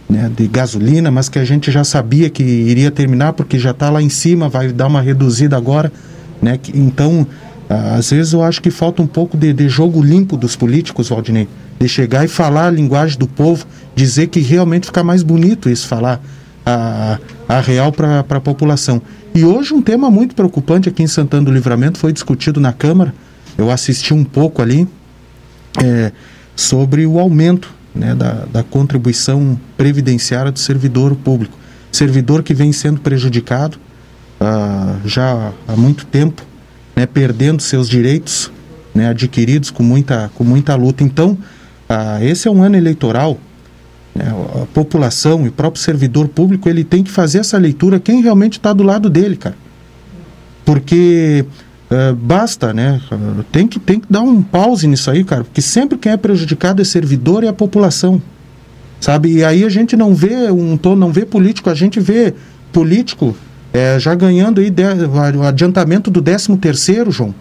né, 0.09 0.31
de 0.35 0.47
gasolina, 0.47 1.11
mas 1.11 1.29
que 1.29 1.39
a 1.39 1.45
gente 1.45 1.71
já 1.71 1.83
sabia 1.83 2.31
que 2.31 2.43
iria 2.43 2.91
terminar 2.91 3.33
porque 3.33 3.59
já 3.59 3.73
está 3.73 3.91
lá 3.91 4.01
em 4.01 4.09
cima, 4.09 4.49
vai 4.49 4.73
dar 4.73 4.87
uma 4.87 5.01
reduzida 5.01 5.57
agora, 5.57 5.93
né? 6.41 6.59
então, 6.75 7.27
às 7.69 8.11
vezes 8.11 8.33
eu 8.33 8.43
acho 8.43 8.63
que 8.63 8.71
falta 8.71 9.03
um 9.03 9.07
pouco 9.07 9.37
de, 9.37 9.53
de 9.53 9.69
jogo 9.69 10.03
limpo 10.03 10.37
dos 10.37 10.55
políticos, 10.55 11.09
Valdinei, 11.09 11.49
de 11.81 11.89
chegar 11.89 12.25
e 12.25 12.29
falar 12.29 12.67
a 12.67 12.71
linguagem 12.71 13.19
do 13.19 13.27
povo, 13.27 13.67
dizer 13.95 14.29
que 14.29 14.41
realmente 14.41 14.87
fica 14.87 15.03
mais 15.03 15.23
bonito 15.23 15.69
isso, 15.69 15.89
falar 15.89 16.23
a, 16.67 17.19
a 17.49 17.61
real 17.61 17.93
para 17.93 18.21
a 18.21 18.41
população. 18.41 19.01
E 19.33 19.45
hoje 19.45 19.73
um 19.73 19.81
tema 19.81 20.11
muito 20.11 20.35
preocupante 20.35 20.89
aqui 20.89 21.03
em 21.03 21.07
Santana 21.07 21.45
do 21.45 21.53
Livramento 21.53 21.99
foi 21.99 22.13
discutido 22.13 22.61
na 22.61 22.73
Câmara, 22.73 23.15
eu 23.57 23.71
assisti 23.71 24.13
um 24.13 24.25
pouco 24.25 24.61
ali, 24.61 24.87
é, 25.83 26.11
sobre 26.57 27.07
o 27.07 27.21
aumento 27.21 27.73
né, 27.95 28.15
da, 28.15 28.47
da 28.53 28.63
contribuição 28.63 29.59
previdenciária 29.77 30.51
do 30.51 30.59
servidor 30.59 31.15
público. 31.15 31.57
Servidor 31.93 32.43
que 32.43 32.53
vem 32.53 32.73
sendo 32.73 33.01
prejudicado 33.01 33.79
ah, 34.41 34.97
já 35.05 35.53
há 35.67 35.77
muito 35.77 36.05
tempo, 36.07 36.43
né, 36.95 37.07
perdendo 37.07 37.63
seus 37.63 37.89
direitos 37.89 38.51
né, 38.95 39.09
adquiridos 39.09 39.71
com 39.71 39.83
muita, 39.83 40.31
com 40.35 40.45
muita 40.45 40.75
luta. 40.75 41.05
Então, 41.05 41.39
ah, 41.89 42.23
esse 42.23 42.49
é 42.49 42.51
um 42.51 42.63
ano 42.63 42.77
eleitoral. 42.77 43.39
Né, 44.17 44.35
a 44.63 44.67
população 44.67 45.45
e 45.45 45.49
o 45.49 45.53
próprio 45.53 45.83
servidor 45.83 46.29
público 46.29 46.69
ele 46.69 46.83
tem 46.85 47.03
que 47.05 47.11
fazer 47.11 47.39
essa 47.39 47.59
leitura 47.59 48.01
quem 48.01 48.23
realmente 48.23 48.59
está 48.59 48.73
do 48.73 48.83
lado 48.83 49.09
dele, 49.09 49.37
cara 49.37 49.57
porque 50.67 51.47
eh, 51.89 52.13
basta, 52.13 52.75
né? 52.75 53.01
Tem 53.53 53.69
que, 53.69 53.79
tem 53.79 54.01
que 54.01 54.07
dar 54.11 54.21
um 54.21 54.43
pause 54.43 54.87
nisso 54.89 55.09
aí, 55.11 55.23
cara, 55.23 55.45
porque 55.45 55.63
sempre 55.63 55.97
quem 55.97 56.11
é 56.13 56.17
prejudicado 56.17 56.83
é 56.83 56.85
servidor 56.85 57.45
e 57.45 57.49
a 57.49 57.53
população, 57.53 58.21
sabe? 59.01 59.33
E 59.33 59.45
aí 59.45 59.65
a 59.65 59.69
gente 59.69 59.97
não 59.97 60.13
vê 60.13 60.51
um 60.51 60.77
tom, 60.77 60.97
não 60.97 61.13
vê 61.13 61.25
político, 61.25 61.71
a 61.71 61.75
gente 61.75 62.01
vê 62.01 62.35
político 62.73 63.35
eh, 63.73 63.97
já 64.01 64.13
ganhando 64.17 64.61
aí 64.61 64.69
de- 64.69 64.83
o 65.39 65.43
adiantamento 65.45 66.11
do 66.11 66.21
13 66.21 66.57
terceiro, 66.57 67.13
João. 67.13 67.33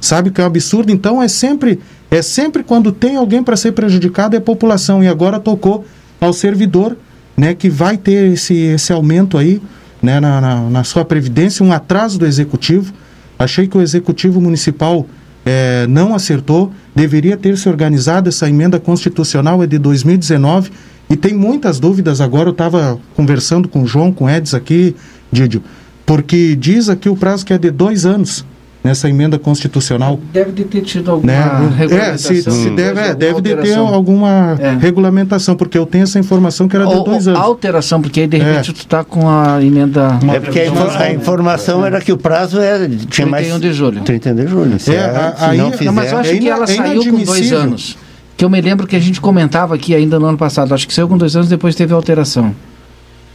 Sabe 0.00 0.30
que 0.30 0.40
é 0.40 0.44
um 0.44 0.46
absurdo? 0.46 0.92
Então 0.92 1.20
é 1.20 1.26
sempre 1.26 1.80
é 2.10 2.22
sempre 2.22 2.62
quando 2.62 2.92
tem 2.92 3.16
alguém 3.16 3.42
para 3.42 3.56
ser 3.56 3.72
prejudicado 3.72 4.34
é 4.34 4.38
a 4.38 4.40
população 4.40 5.02
e 5.02 5.08
agora 5.08 5.38
tocou 5.40 5.84
ao 6.20 6.32
servidor, 6.32 6.96
né, 7.36 7.54
que 7.54 7.70
vai 7.70 7.96
ter 7.96 8.32
esse, 8.32 8.54
esse 8.54 8.92
aumento 8.92 9.38
aí, 9.38 9.60
né, 10.02 10.20
na, 10.20 10.40
na, 10.40 10.70
na 10.70 10.84
sua 10.84 11.04
previdência, 11.04 11.64
um 11.64 11.72
atraso 11.72 12.18
do 12.18 12.26
executivo. 12.26 12.92
Achei 13.38 13.66
que 13.66 13.76
o 13.76 13.80
executivo 13.80 14.40
municipal 14.40 15.06
eh, 15.44 15.86
não 15.88 16.14
acertou, 16.14 16.72
deveria 16.94 17.36
ter 17.36 17.56
se 17.56 17.68
organizado. 17.68 18.28
Essa 18.28 18.48
emenda 18.48 18.78
constitucional 18.78 19.62
é 19.62 19.66
de 19.66 19.78
2019 19.78 20.70
e 21.08 21.16
tem 21.16 21.34
muitas 21.34 21.80
dúvidas 21.80 22.20
agora. 22.20 22.48
Eu 22.48 22.52
estava 22.52 22.98
conversando 23.16 23.68
com 23.68 23.82
o 23.82 23.86
João, 23.86 24.12
com 24.12 24.26
o 24.26 24.28
Eds 24.28 24.52
aqui, 24.52 24.94
Didio, 25.32 25.62
porque 26.04 26.54
diz 26.54 26.88
aqui 26.88 27.08
o 27.08 27.16
prazo 27.16 27.46
que 27.46 27.52
é 27.52 27.58
de 27.58 27.70
dois 27.70 28.04
anos 28.04 28.44
nessa 28.82 29.08
emenda 29.08 29.38
constitucional. 29.38 30.18
deve 30.32 30.52
de 30.52 30.64
ter 30.64 30.80
tido 30.80 31.10
alguma 31.10 31.32
Né? 31.32 31.38
É, 31.74 31.76
regulamentação. 31.76 32.34
se, 32.34 32.42
se 32.50 32.70
deve, 32.70 32.98
é, 32.98 33.02
alguma 33.02 33.14
deve 33.14 33.40
de 33.42 33.56
ter 33.62 33.74
alguma 33.76 34.56
É. 34.58 34.74
regulamentação, 34.80 35.54
porque 35.54 35.76
eu 35.76 35.84
tenho 35.84 36.04
essa 36.04 36.18
informação 36.18 36.66
que 36.66 36.74
era 36.76 36.86
de 36.86 36.94
Ou- 36.94 37.04
dois 37.04 37.26
ou 37.26 37.34
anos. 37.34 37.44
alteração, 37.46 38.00
porque 38.00 38.20
aí 38.20 38.26
de 38.26 38.38
É. 38.38 38.42
repente 38.42 38.72
tu 38.72 38.86
tá 38.86 39.04
com 39.04 39.28
a 39.28 39.62
emenda 39.62 40.18
É 40.34 40.40
porque 40.40 40.60
a, 40.60 40.66
infor- 40.66 40.96
a 40.96 41.12
informação 41.12 41.84
era 41.84 42.00
que 42.00 42.10
o 42.12 42.16
prazo 42.16 42.58
era, 42.58 42.88
tinha 42.88 43.26
mais 43.26 43.46
31 43.46 43.60
de 43.60 43.72
julho. 43.74 44.00
31 44.02 44.34
de 44.34 44.46
julho. 44.46 44.80
Se, 44.80 44.94
É, 44.94 45.00
a- 45.04 45.28
a- 45.28 45.36
se 45.36 45.44
aí- 45.44 45.58
não 45.58 45.72
fizer, 45.72 45.84
Não, 45.84 45.92
mas 45.92 46.10
eu 46.12 46.18
acho 46.18 46.30
é 46.30 46.38
que 46.38 46.48
ela 46.48 46.64
é 46.64 46.66
saiu 46.66 47.04
com 47.04 47.22
dois 47.22 47.52
anos. 47.52 47.98
Que 48.36 48.44
eu 48.46 48.48
me 48.48 48.60
lembro 48.62 48.86
que 48.86 48.96
a 48.96 49.00
gente 49.00 49.20
comentava 49.20 49.74
aqui 49.74 49.94
ainda 49.94 50.18
no 50.18 50.24
ano 50.24 50.38
passado. 50.38 50.72
Acho 50.72 50.88
que 50.88 50.94
saiu 50.94 51.06
com 51.06 51.18
dois 51.18 51.36
anos, 51.36 51.48
depois 51.50 51.74
teve 51.74 51.92
alteração. 51.92 52.54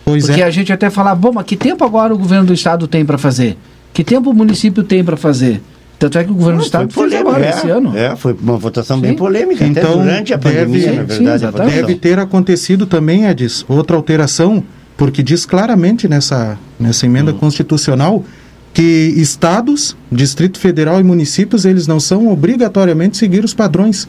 Pois 0.03 0.25
Porque 0.25 0.41
é. 0.41 0.45
a 0.45 0.49
gente 0.49 0.73
até 0.73 0.89
falava, 0.89 1.15
bom, 1.15 1.31
mas 1.33 1.45
que 1.45 1.55
tempo 1.55 1.83
agora 1.83 2.13
o 2.13 2.17
governo 2.17 2.45
do 2.47 2.53
estado 2.53 2.87
tem 2.87 3.05
para 3.05 3.17
fazer? 3.17 3.55
Que 3.95 4.03
tempo 4.03 4.29
o 4.29 4.33
município 4.33 4.83
tem 4.83 5.03
para 5.05 5.15
fazer? 5.15 5.61
Tanto 5.97 6.17
é 6.17 6.23
que 6.25 6.29
o 6.29 6.33
governo 6.33 6.57
do 6.57 6.63
Foi 6.63 6.65
estado 6.65 6.91
fez 6.93 6.95
polêmica, 6.95 7.29
agora, 7.29 7.45
é, 7.45 7.49
esse 7.49 7.69
ano. 7.69 7.97
É, 7.97 8.15
foi 8.17 8.35
uma 8.41 8.57
votação 8.57 8.99
bem 8.99 9.11
Sim. 9.11 9.17
polêmica, 9.17 9.65
até 9.65 9.79
Então, 9.79 9.97
durante 9.99 10.33
a 10.33 10.37
deve- 10.37 10.59
pandemia, 10.65 10.81
sim, 10.81 10.95
na 10.97 11.01
sim, 11.01 11.07
verdade. 11.23 11.45
votação. 11.45 11.73
Deve 11.73 11.95
ter 11.95 12.19
acontecido 12.19 12.85
também, 12.85 13.23
Edis, 13.25 13.63
outra 13.69 13.95
alteração, 13.95 14.61
porque 14.97 15.23
diz 15.23 15.45
claramente 15.45 16.09
nessa, 16.09 16.59
nessa 16.77 17.05
emenda 17.05 17.31
Hum. 17.31 17.37
constitucional 17.37 18.25
que 18.73 18.81
estados, 19.15 19.95
Distrito 20.11 20.59
Federal 20.59 20.99
e 20.99 21.03
municípios, 21.05 21.63
eles 21.63 21.87
não 21.87 21.97
são 22.01 22.27
obrigatoriamente 22.27 23.15
seguir 23.15 23.45
os 23.45 23.53
padrões. 23.53 24.05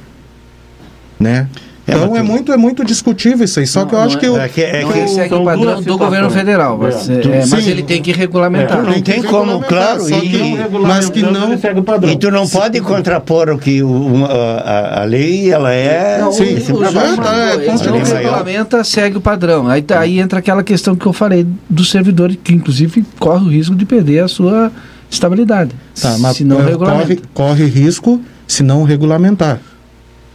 Né? 1.20 1.48
É, 1.88 1.92
então 1.94 2.16
é 2.16 2.20
tu- 2.20 2.24
muito, 2.26 2.52
é 2.52 2.56
muito 2.56 2.84
discutível 2.84 3.44
isso 3.44 3.60
aí. 3.60 3.66
Só 3.66 3.80
Não, 3.80 3.86
que 3.86 3.94
eu 3.94 3.98
não 4.00 4.06
acho 4.06 4.16
é- 4.16 4.20
que 4.20 4.28
o, 4.28 4.36
É 4.38 4.48
que, 4.48 4.60
é 4.62 4.82
Não, 4.82 4.90
que 4.92 5.08
segue 5.08 5.28
são 5.28 5.42
o 5.42 5.44
padrão 5.44 5.82
do 5.82 5.96
governo 5.98 6.30
federal, 6.30 6.76
mas, 6.76 7.08
É, 7.08 7.12
é, 7.14 7.46
mas 7.48 7.64
sim. 7.64 7.70
ele 7.70 7.82
tem 7.84 8.02
que 8.02 8.10
regulamentar. 8.12 8.82
não 8.82 9.00
tem 9.00 9.22
como, 9.22 9.60
claro, 9.60 10.00
só 10.02 10.18
que 10.18 10.26
e- 10.26 10.56
não- 10.68 10.82
mas 10.82 11.08
que 11.08 11.22
não 11.22 11.44
Ele 11.52 11.58
segue 11.58 11.78
o 11.78 11.84
padrão. 11.84 12.10
E 12.12 12.16
tu 12.18 12.28
não 12.30 12.48
pode 12.48 12.80
contrapor 12.80 13.50
o 13.50 13.58
que 13.58 13.82
o- 13.84 14.24
a, 14.26 15.02
a 15.02 15.04
lei, 15.04 15.50
ela 15.52 15.72
é... 15.72 16.18
Não, 16.20 16.32
Sim, 16.32 16.42
o, 16.56 16.60
sim, 16.60 16.72
o 16.72 16.84
é, 16.84 16.88
constitucional. 16.88 17.92
não 17.92 18.04
regulamenta, 18.04 18.82
segue 18.82 19.16
o 19.18 19.20
padrão. 19.20 19.68
Aí, 19.68 19.80
tá- 19.80 20.00
aí 20.00 20.18
entra 20.18 20.40
aquela 20.40 20.64
questão 20.64 20.96
que 20.96 21.06
eu 21.06 21.12
falei 21.12 21.46
do 21.70 21.84
servidor, 21.84 22.34
que 22.34 22.52
inclusive 22.52 23.04
corre 23.20 23.44
o 23.44 23.48
risco 23.48 23.76
de 23.76 23.86
perder 23.86 24.24
a 24.24 24.28
sua 24.28 24.72
estabilidade. 25.08 25.70
Tá, 26.00 26.16
mas 26.18 26.36
se 26.36 26.42
não 26.44 26.60
é, 26.66 26.72
corre, 26.74 27.20
corre 27.32 27.64
risco 27.66 28.20
se 28.46 28.62
não 28.64 28.82
regulamentar. 28.82 29.60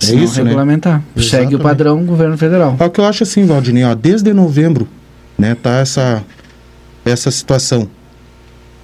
É 0.09 0.15
isso, 0.15 0.43
né? 0.43 0.49
regulamentar. 0.49 1.03
Segue 1.17 1.55
o 1.55 1.59
padrão 1.59 2.03
governo 2.05 2.37
federal. 2.37 2.75
É 2.79 2.85
o 2.85 2.89
que 2.89 2.99
eu 2.99 3.05
acho 3.05 3.23
assim, 3.23 3.45
Valdinei, 3.45 3.83
ó, 3.83 3.93
desde 3.93 4.33
novembro, 4.33 4.87
né, 5.37 5.55
tá 5.55 5.77
essa, 5.77 6.23
essa 7.05 7.29
situação. 7.29 7.87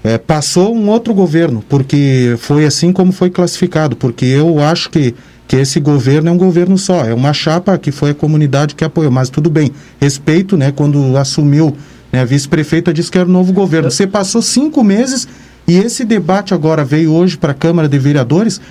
É, 0.03 0.17
passou 0.17 0.75
um 0.75 0.89
outro 0.89 1.13
governo, 1.13 1.63
porque 1.67 2.35
foi 2.37 2.65
assim 2.65 2.93
como 2.93 3.11
foi 3.11 3.29
classificado, 3.29 3.95
porque 3.95 4.25
eu 4.25 4.59
acho 4.63 4.89
que, 4.89 5.13
que 5.47 5.55
esse 5.55 5.79
governo 5.79 6.29
é 6.29 6.31
um 6.31 6.37
governo 6.37 6.77
só, 6.77 7.03
é 7.03 7.13
uma 7.13 7.33
chapa 7.33 7.77
que 7.77 7.91
foi 7.91 8.11
a 8.11 8.15
comunidade 8.15 8.75
que 8.75 8.83
apoiou, 8.83 9.11
mas 9.11 9.29
tudo 9.29 9.49
bem, 9.49 9.71
respeito, 9.99 10.55
né, 10.55 10.71
quando 10.71 11.17
assumiu, 11.17 11.75
né, 12.11 12.21
a 12.21 12.25
vice-prefeita 12.25 12.93
disse 12.93 13.11
que 13.11 13.17
era 13.17 13.27
o 13.27 13.31
novo 13.31 13.51
governo. 13.51 13.91
Você 13.91 14.07
passou 14.07 14.41
cinco 14.41 14.83
meses 14.83 15.27
E 15.67 15.77
esse 15.77 16.05
debate 16.05 16.53
agora 16.53 16.85
veio 16.85 17.11
hoje 17.11 17.37
para 17.37 17.51
a 17.51 17.53
Câmara 17.53 17.89
de 17.89 17.99
Vereadores, 17.99 18.61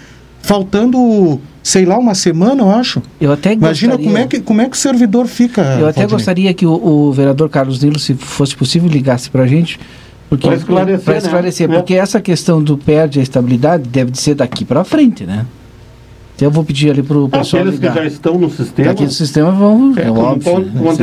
faltando, 0.47 1.41
sei 1.63 1.85
lá, 1.85 1.99
uma 1.99 2.15
semana, 2.15 2.63
eu 2.63 2.71
acho. 2.71 3.03
Eu 3.21 3.33
até 3.33 3.53
Imagina 3.53 3.95
gostaria- 3.97 4.07
como 4.13 4.19
é, 4.25 4.27
que, 4.29 4.41
como 4.41 4.61
é 4.61 4.69
que 4.69 4.77
o 4.77 4.79
servidor 4.79 5.27
fica. 5.27 5.61
Eu 5.63 5.89
até 5.89 6.01
Valdinei. 6.03 6.07
gostaria 6.09 6.55
que 6.55 6.65
o, 6.65 6.73
o 6.73 7.13
vereador 7.13 7.49
Carlos 7.49 7.83
Nilo, 7.83 7.99
se 7.99 8.15
fosse 8.15 8.55
possível, 8.57 8.89
ligasse 8.89 9.29
para 9.29 9.43
a 9.43 9.47
gente. 9.47 9.79
Porque, 10.29 10.47
Pra 10.47 10.57
esclarecer, 10.57 11.05
pra 11.05 11.13
né? 11.15 11.19
esclarecer, 11.19 11.71
É. 11.71 11.75
porque 11.75 11.95
essa 11.95 12.21
questão 12.21 12.63
do 12.63 12.79
perde 12.79 13.19
a 13.21 13.23
estabilidade 13.23 13.89
deve 13.89 14.11
de 14.13 14.19
ser 14.21 14.35
daqui 14.35 14.65
para 14.65 14.83
frente, 14.85 15.25
né? 15.25 15.45
Então 16.37 16.49
eu 16.49 16.53
vou 16.53 16.63
pedir 16.63 16.91
ali 16.91 17.03
pro 17.03 17.29
pessoal 17.31 17.63
Aqueles 17.63 17.81
que 17.81 17.87
ligar. 17.89 18.03
já 18.03 18.07
estão 18.07 18.39
no 18.39 18.51
sistema. 18.51 18.89
Daqui 18.89 19.07
do 19.07 19.13
sistema 19.13 19.51
vão, 19.53 19.95
é, 19.97 20.03
É, 20.03 20.11
óbvio. 20.11 20.59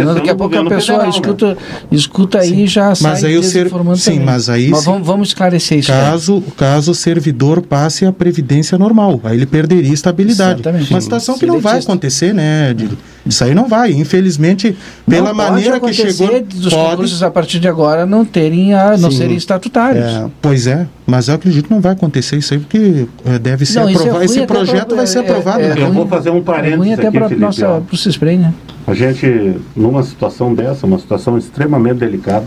né? 0.06 0.14
daqui 0.14 0.30
a 0.30 0.34
no 0.34 0.38
pouco 0.38 0.56
a 0.56 0.64
pessoa 0.66 0.80
federal, 0.80 1.02
né? 1.02 1.10
escuta, 1.10 1.58
escuta 1.92 2.38
aí 2.40 2.64
e 2.64 2.68
já 2.68 2.94
sai 2.94 3.12
Mas 3.14 3.24
aí 3.24 3.36
o 3.38 3.42
ser- 3.44 3.68
sim, 3.96 4.12
também. 4.12 4.20
mas 4.26 4.48
aí 4.48 4.70
Mas 4.70 4.86
vamos, 4.86 5.08
vamos 5.08 5.28
esclarecer 5.30 5.80
isso. 5.80 5.92
aí. 5.92 5.98
Caso, 6.00 6.44
caso 6.56 6.92
o 6.92 6.96
servidor 6.96 7.64
passe 7.64 8.06
a 8.06 8.12
previdência 8.14 8.78
normal, 8.78 9.20
aí 9.24 9.36
ele 9.36 9.48
perderia 9.48 9.92
estabilidade. 9.92 10.62
Exatamente. 10.62 10.92
Uma 10.94 11.02
Sim, 11.02 11.04
situação 11.06 11.36
que 11.38 11.48
não 11.48 11.60
vai 11.60 11.80
acontecer, 11.80 12.32
né, 12.32 12.72
Dido? 12.76 12.96
Isso 13.26 13.44
aí 13.44 13.56
não 13.56 13.68
vai. 13.70 13.92
Infelizmente, 13.92 14.76
pela 15.10 15.30
Não 15.30 15.36
pode 15.36 15.50
maneira 15.52 15.80
que 15.80 15.94
chegou. 15.94 16.42
dos 16.42 16.74
Pode, 16.74 16.90
concursos 16.92 17.24
a 17.24 17.32
partir 17.32 17.60
de 17.60 17.68
agora 17.70 18.06
não 18.06 18.26
terem 18.26 18.74
a, 18.74 18.98
não 18.98 19.10
Sim. 19.12 19.18
serem 19.18 19.38
estatutários. 19.38 20.04
É. 20.06 20.26
Pois 20.42 20.68
é, 20.68 20.86
mas 21.08 21.30
eu 21.30 21.36
acredito 21.36 21.68
que 21.68 21.74
não 21.74 21.80
vai 21.80 21.94
acontecer 21.94 22.36
isso 22.38 22.54
aí, 22.54 22.60
porque 22.60 23.08
eh, 23.26 23.40
deve 23.40 23.66
ser 23.66 23.80
Não, 23.80 23.90
isso 23.90 24.00
é 24.00 24.02
aprovado. 24.02 24.18
ruim 24.18 24.26
Esse 24.26 24.40
até 24.40 24.46
projeto 24.54 24.88
pra- 24.88 24.98
vai 24.98 25.08
ser 25.08 25.18
é- 25.20 25.22
aprovado. 25.22 25.62
é- 25.62 25.68
né? 25.70 25.76
Eu 25.78 25.84
ruim- 25.86 25.94
vou 25.96 26.08
fazer 26.08 26.30
um 26.32 26.38
É 26.38 26.42
parênteses 26.42 26.94
até 26.94 27.08
aqui, 27.08 27.18
para 27.18 27.28
Felipe. 27.30 27.46
nossa 27.46 27.70
ó. 27.70 27.80
pro 27.80 27.96
Cisprem, 27.98 28.38
né? 28.40 28.54
A 28.86 28.94
gente, 28.94 29.56
numa 29.76 30.04
situação 30.04 30.54
dessa, 30.54 30.86
uma 30.86 31.00
situação 31.00 31.38
extremamente 31.38 32.00
delicada, 32.00 32.46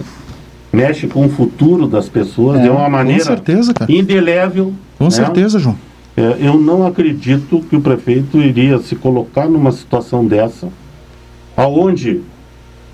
mexe 0.70 1.06
com 1.06 1.24
o 1.24 1.28
futuro 1.30 1.86
das 1.86 2.06
pessoas 2.08 2.58
É, 2.60 2.64
de 2.64 2.68
uma 2.68 2.84
Com 2.84 2.90
maneira 2.90 3.24
certeza, 3.24 3.72
cara. 3.72 3.90
indelével. 3.90 4.74
Com 4.98 5.04
né? 5.04 5.10
certeza, 5.10 5.58
João. 5.58 5.76
É, 6.16 6.36
eu 6.40 6.54
não 6.58 6.86
acredito 6.86 7.60
que 7.68 7.76
o 7.76 7.80
prefeito 7.80 8.38
iria 8.40 8.78
se 8.78 8.96
colocar 8.96 9.46
numa 9.48 9.70
situação 9.70 10.24
dessa, 10.24 10.68
aonde 11.56 12.22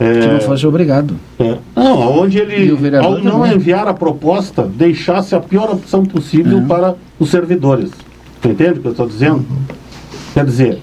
é, 0.01 0.21
Que 0.21 0.27
não 0.33 0.41
fosse 0.41 0.67
obrigado. 0.67 1.15
é, 1.39 1.57
não, 1.77 2.03
aonde 2.03 2.39
ele, 2.39 2.71
ao 3.01 3.19
não 3.21 3.41
também. 3.43 3.55
enviar 3.55 3.87
a 3.87 3.95
proposta, 3.95 4.65
deixasse 4.67 5.35
a 5.35 5.41
pior 5.41 5.71
opção 5.71 6.05
possível 6.05 6.59
Uhum. 6.59 6.67
para 6.67 6.97
os 7.21 7.31
servidores. 7.31 7.91
Tu 8.41 8.49
entende 8.49 8.79
o 8.79 8.83
que 8.83 8.89
eu 8.89 8.93
estou 8.93 9.07
dizendo? 9.07 9.45
Quer 10.35 10.45
dizer, 10.45 10.79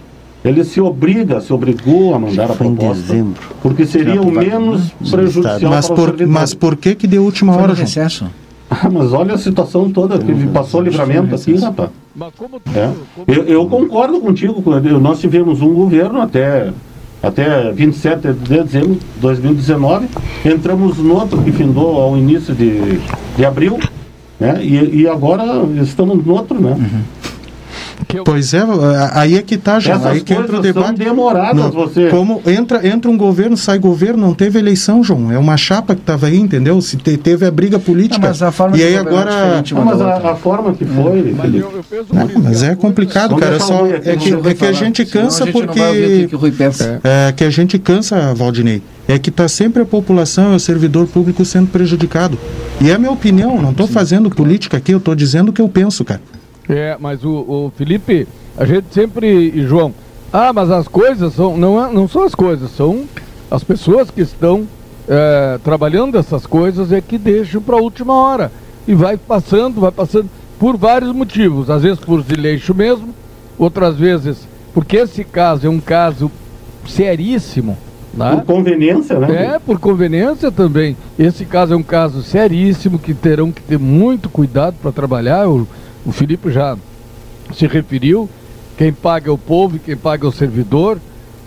ele 0.45 0.63
se 0.63 0.79
obriga, 0.79 1.41
se 1.41 1.51
obrigou 1.51 2.15
a 2.15 2.19
mandar 2.19 2.45
a 2.51 2.53
Foi 2.53 2.67
em 2.67 2.75
proposta, 2.75 3.01
dezembro. 3.01 3.41
porque 3.61 3.85
seria 3.85 4.21
o 4.21 4.31
menos 4.31 4.91
prejudicial 5.11 5.69
Mas 5.71 5.87
para 5.87 5.93
os 5.93 5.99
por, 5.99 6.05
servidores. 6.05 6.33
mas 6.33 6.53
por 6.53 6.77
que 6.77 6.95
que 6.95 7.05
deu 7.07 7.23
última 7.25 7.51
Foi 7.51 7.61
no 7.61 7.67
hora, 7.67 7.75
João? 7.75 7.85
recesso. 7.85 8.25
Ah, 8.71 8.87
mas 8.89 9.11
olha 9.11 9.33
a 9.33 9.37
situação 9.37 9.89
toda 9.89 10.17
que 10.19 10.31
passou 10.47 10.79
o 10.79 10.83
livramento 10.83 11.33
aqui, 11.35 11.55
rapaz. 11.57 11.89
Mas 12.19 12.33
como 12.37 12.59
tu, 12.59 12.69
É. 12.77 12.91
como- 13.15 13.25
Eu, 13.27 13.43
eu 13.45 13.65
concordo 13.67 14.19
contigo. 14.19 14.61
Cleber. 14.61 14.99
Nós 14.99 15.21
tivemos 15.21 15.61
um 15.61 15.73
governo 15.73 16.19
até, 16.21 16.69
até 17.23 17.71
27 17.71 18.33
de 18.33 18.33
dezembro 18.61 18.95
de 18.95 18.99
2019. 19.21 20.07
Entramos 20.43 20.97
no 20.97 21.13
outro 21.15 21.41
que 21.41 21.51
findou 21.53 21.97
ao 22.01 22.17
início 22.17 22.53
de, 22.53 22.99
de 23.37 23.45
abril. 23.45 23.79
Né? 24.37 24.59
E, 24.63 25.01
e 25.03 25.07
agora 25.07 25.45
estamos 25.81 26.25
no 26.25 26.33
outro, 26.33 26.59
né? 26.61 26.75
Pois 28.25 28.53
é, 28.55 28.61
aí 29.13 29.35
é 29.37 29.41
que 29.43 29.55
tá, 29.55 29.79
João. 29.79 29.97
Essas 29.97 30.11
Aí 30.11 30.21
que 30.21 30.33
entra 30.33 30.57
o 30.57 30.61
debate. 30.61 30.97
demoradas, 30.97 31.55
Não, 31.55 31.69
você. 31.71 32.07
Como 32.09 32.41
entra, 32.47 32.87
entra 32.87 33.09
um 33.11 33.15
governo, 33.17 33.55
sai 33.55 33.77
governo, 33.77 34.17
não 34.25 34.33
teve 34.33 34.57
eleição, 34.57 35.03
João. 35.03 35.31
É 35.31 35.37
uma 35.37 35.55
chapa 35.55 35.93
que 35.93 36.01
estava 36.01 36.25
aí, 36.25 36.37
entendeu? 36.39 36.81
Se 36.81 36.97
te- 36.97 37.17
teve 37.17 37.45
a 37.45 37.51
briga 37.51 37.77
política. 37.77 38.19
Não, 38.19 38.27
mas 38.29 38.41
a 38.41 38.51
forma 38.51 38.75
e 38.77 38.81
aí 38.83 38.95
é 38.95 38.97
agora. 38.97 39.29
diferente. 39.29 39.73
Não, 39.75 39.85
mas 39.85 40.01
a, 40.01 40.31
a 40.31 40.35
forma 40.35 40.73
que 40.73 40.85
foi, 40.85 41.33
mas 41.37 41.41
Felipe, 41.45 41.57
eu, 41.59 41.71
eu 41.77 41.83
penso 41.83 42.05
Não, 42.11 42.41
mas 42.43 42.63
é 42.63 42.71
a 42.71 42.75
complicado, 42.75 43.29
Vamos 43.29 43.43
cara. 43.43 43.59
Só 43.59 43.85
é 43.85 43.99
que, 44.17 44.33
é 44.49 44.53
que 44.55 44.65
a 44.65 44.71
gente 44.71 45.05
Senão 45.05 45.25
cansa 45.25 45.43
a 45.43 45.45
gente 45.45 45.55
não 45.59 45.65
porque. 45.67 45.79
vai 45.79 45.89
ouvir 45.89 46.05
o 46.05 46.09
que 46.21 46.27
que 46.29 46.35
o 46.35 46.39
Rui 46.39 46.51
pensa. 46.51 46.99
É, 47.03 47.31
que 47.31 47.43
a 47.43 47.49
gente 47.51 47.77
cansa, 47.77 48.33
Valdinei, 48.33 48.81
é 49.07 49.19
que 49.19 49.29
está 49.29 49.47
sempre 49.47 49.83
a 49.83 49.85
população 49.85 50.53
e 50.53 50.55
o 50.55 50.59
servidor 50.59 51.05
público 51.05 51.45
sendo 51.45 51.67
prejudicado. 51.67 52.39
E 52.81 52.89
é 52.89 52.95
a 52.95 52.97
minha 52.97 53.11
opinião, 53.11 53.61
não 53.61 53.69
estou 53.69 53.87
fazendo 53.87 54.31
política 54.31 54.77
aqui, 54.77 54.91
eu 54.93 54.97
estou 54.97 55.13
dizendo 55.13 55.49
o 55.49 55.53
que 55.53 55.61
eu 55.61 55.69
penso, 55.69 56.03
cara. 56.03 56.21
É, 56.69 56.95
mas 56.99 57.23
o, 57.23 57.31
o 57.31 57.71
Felipe, 57.75 58.27
a 58.57 58.63
gente 58.63 58.93
sempre, 58.93 59.27
e 59.27 59.65
João, 59.65 59.93
ah, 60.31 60.53
mas 60.53 60.69
as 60.69 60.87
coisas 60.87 61.33
são, 61.33 61.57
não, 61.57 61.83
é- 61.83 61.91
não 61.91 62.07
são 62.07 62.23
as 62.23 62.35
coisas, 62.35 62.69
são 62.71 63.05
as 63.49 63.63
pessoas 63.63 64.11
que 64.11 64.21
estão 64.21 64.67
é, 65.07 65.59
trabalhando 65.63 66.17
essas 66.17 66.45
coisas 66.45 66.91
é 66.91 67.01
que 67.01 67.17
deixam 67.17 67.61
para 67.61 67.75
a 67.75 67.81
última 67.81 68.13
hora. 68.13 68.51
E 68.87 68.93
vai 68.93 69.17
passando, 69.17 69.81
vai 69.81 69.91
passando, 69.91 70.29
por 70.59 70.77
vários 70.77 71.11
motivos. 71.11 71.69
Às 71.69 71.81
vezes 71.81 71.99
por 71.99 72.21
desleixo 72.21 72.75
mesmo, 72.75 73.09
outras 73.57 73.95
vezes 73.95 74.47
porque 74.73 74.97
esse 74.97 75.23
caso 75.23 75.67
é 75.67 75.69
um 75.69 75.79
caso 75.79 76.31
seríssimo, 76.87 77.77
né? 78.13 78.35
por 78.37 78.55
conveniência, 78.55 79.19
né? 79.19 79.55
É, 79.55 79.59
por 79.59 79.79
conveniência 79.79 80.51
também. 80.51 80.95
Esse 81.17 81.45
caso 81.45 81.73
é 81.73 81.77
um 81.77 81.83
caso 81.83 82.21
seríssimo 82.21 82.99
que 82.99 83.13
terão 83.13 83.51
que 83.51 83.61
ter 83.61 83.79
muito 83.79 84.29
cuidado 84.29 84.75
para 84.81 84.91
trabalhar. 84.91 85.47
O, 85.47 85.67
o 86.05 86.11
Filipe 86.11 86.51
já 86.51 86.77
se 87.53 87.67
referiu. 87.67 88.29
Quem 88.77 88.93
paga 88.93 89.29
é 89.29 89.33
o 89.33 89.37
povo 89.37 89.75
e 89.75 89.79
quem 89.79 89.97
paga 89.97 90.25
é 90.25 90.29
o 90.29 90.31
servidor, 90.31 90.99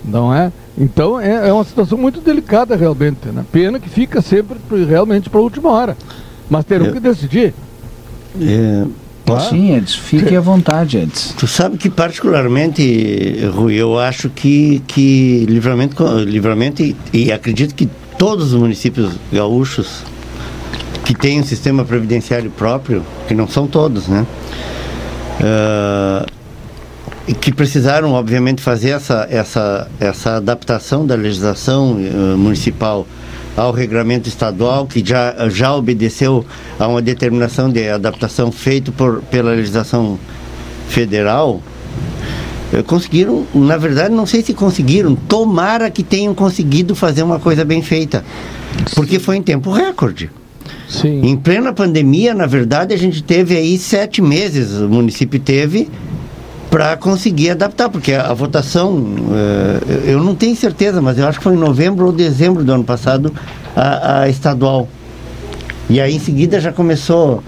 não 0.05 0.35
é? 0.35 0.53
Então 0.77 1.19
é, 1.19 1.49
é 1.49 1.53
uma 1.53 1.65
situação 1.65 1.97
muito 1.97 2.21
delicada 2.21 2.77
realmente. 2.77 3.27
Né? 3.27 3.45
Pena 3.51 3.79
que 3.79 3.89
fica 3.89 4.21
sempre 4.21 4.59
realmente 4.89 5.31
para 5.31 5.41
a 5.41 5.43
última 5.43 5.71
hora. 5.71 5.97
Mas 6.51 6.65
terão 6.65 6.87
Eu- 6.87 6.93
que 6.93 7.01
decidir. 7.01 7.55
É, 8.41 8.85
posso? 9.25 9.51
Sim, 9.51 9.75
Edson. 9.77 9.99
Fique 10.01 10.35
à 10.35 10.41
vontade, 10.41 10.99
Edson. 10.99 11.35
Tu 11.37 11.47
sabe 11.47 11.77
que 11.77 11.89
particularmente, 11.91 13.41
Rui, 13.55 13.75
eu 13.75 13.99
acho 13.99 14.29
que, 14.31 14.83
que 14.87 15.47
livramento, 15.49 16.05
livramento 16.21 16.83
e, 16.83 16.97
e 17.13 17.33
acredito 17.33 17.75
que 17.75 17.89
todos 18.19 18.53
os 18.53 18.61
municípios 18.61 19.13
gaúchos 19.33 20.03
que 21.05 21.15
têm 21.15 21.41
um 21.41 21.45
sistema 21.45 21.85
previdenciário 21.85 22.51
próprio, 22.51 23.05
que 23.27 23.35
não 23.35 23.49
são 23.49 23.67
todos, 23.67 24.09
né? 24.09 24.27
E 27.27 27.35
que 27.35 27.53
precisaram, 27.53 28.13
obviamente, 28.13 28.61
fazer 28.61 28.91
essa, 28.91 29.27
essa, 29.31 29.89
essa 30.01 30.37
adaptação 30.37 31.07
da 31.07 31.15
legislação 31.15 31.97
eh, 31.99 32.37
municipal 32.37 33.07
ao 33.57 33.71
regulamento 33.71 34.29
estadual, 34.29 34.87
que 34.87 35.05
já, 35.07 35.49
já 35.49 35.75
obedeceu 35.75 36.45
a 36.79 36.89
uma 36.89 37.01
determinação 37.01 37.71
de 37.71 37.89
adaptação 37.89 38.51
feita 38.51 38.91
por, 38.91 39.23
pela 39.31 39.53
legislação 39.53 40.19
federal, 40.89 41.63
eh, 42.73 42.83
conseguiram, 42.83 43.47
na 43.55 43.77
verdade, 43.77 44.13
não 44.13 44.27
sei 44.27 44.43
se 44.43 44.53
conseguiram, 44.53 45.15
tomara 45.15 45.91
que 45.91 46.03
tenham 46.03 46.35
conseguido 46.35 46.97
fazer 46.97 47.23
uma 47.23 47.39
coisa 47.39 47.65
bem 47.65 47.83
feita, 47.83 48.25
porque 48.97 49.21
foi 49.21 49.37
em 49.37 49.43
tempo 49.43 49.71
recorde. 49.71 50.29
Sim. 50.93 51.23
Em 51.25 51.37
plena 51.37 51.73
pandemia, 51.73 52.35
na 52.35 52.47
verdade, 52.47 52.93
a 52.95 52.99
gente 52.99 53.23
teve 53.23 53.57
aí 53.57 53.79
sete 53.79 54.21
meses, 54.21 54.73
o 54.79 54.89
município 54.89 55.41
teve 55.41 55.89
para 56.71 56.97
conseguir 56.97 57.51
adaptar, 57.51 57.89
porque 57.89 58.13
a, 58.13 58.31
a 58.31 58.35
votação, 58.35 59.05
eh, 59.33 60.13
eu 60.13 60.23
não 60.23 60.35
tenho 60.35 60.55
certeza, 60.57 61.01
mas 61.03 61.19
eu 61.19 61.27
acho 61.27 61.39
que 61.39 61.45
foi 61.45 61.55
em 61.55 61.59
novembro 61.59 62.07
ou 62.07 62.13
dezembro 62.13 62.63
do 62.63 62.73
ano 62.73 62.85
passado, 62.85 63.33
a, 63.75 64.21
a 64.23 64.29
estadual. 64.29 64.89
E 65.89 66.01
aí 66.01 66.15
em 66.15 66.19
seguida 66.21 66.61
já 66.61 66.73
começou. 66.73 67.43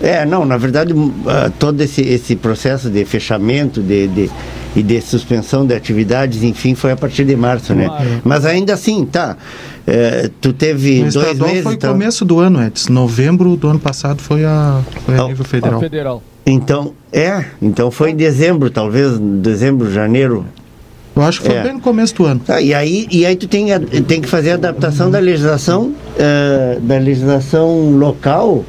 É, 0.00 0.24
não, 0.24 0.44
na 0.44 0.56
verdade, 0.56 0.92
ah, 1.26 1.50
todo 1.58 1.80
esse, 1.80 2.00
esse 2.02 2.34
processo 2.34 2.90
de 2.90 3.04
fechamento 3.04 3.80
de, 3.80 4.08
de- 4.08 4.30
e 4.74 4.82
de 4.82 5.00
suspensão 5.00 5.66
de 5.66 5.74
atividades, 5.74 6.42
enfim, 6.42 6.74
foi 6.74 6.92
a 6.92 6.96
partir 6.96 7.24
de 7.24 7.36
março, 7.36 7.74
né? 7.74 7.86
Claro. 7.86 8.04
Mas 8.24 8.44
ainda 8.46 8.72
assim, 8.74 9.04
tá. 9.04 9.36
Eh, 9.86 10.30
tu 10.40 10.52
teve 10.52 10.98
O 10.98 11.02
dois 11.02 11.16
estadual 11.16 11.48
meses. 11.48 11.62
foi 11.64 11.74
então- 11.74 11.92
começo 11.92 12.24
do 12.24 12.38
ano, 12.40 12.62
Edson. 12.62 12.92
Novembro 12.92 13.56
do 13.56 13.68
ano 13.68 13.78
passado 13.78 14.20
foi 14.22 14.44
a, 14.44 14.80
foi 15.04 15.16
a 15.16 15.22
Ah, 15.22 15.28
nível 15.28 15.44
A 15.44 15.48
federal. 15.48 15.80
federal. 15.80 16.22
Então, 16.44 16.92
é, 17.12 17.44
então 17.60 17.90
foi 17.90 18.10
em 18.10 18.16
dezembro, 18.16 18.68
talvez, 18.70 19.18
dezembro, 19.18 19.90
janeiro. 19.92 20.44
Eu 21.14 21.22
acho 21.22 21.40
que 21.40 21.46
foi 21.46 21.56
É. 21.56 21.62
bem 21.62 21.74
no 21.74 21.80
começo 21.80 22.14
do 22.14 22.24
ano. 22.24 22.40
Tá, 22.40 22.60
e 22.60 22.72
aí, 22.72 23.06
e 23.10 23.26
aí 23.26 23.36
tu 23.36 23.46
tem, 23.46 23.66
tem 24.08 24.20
que 24.20 24.28
fazer 24.28 24.52
a 24.52 24.54
adaptação 24.54 25.10
da 25.10 25.18
legislação, 25.18 25.92
eh, 26.18 26.78
da 26.80 26.96
legislação 26.98 27.90
local, 27.98 28.64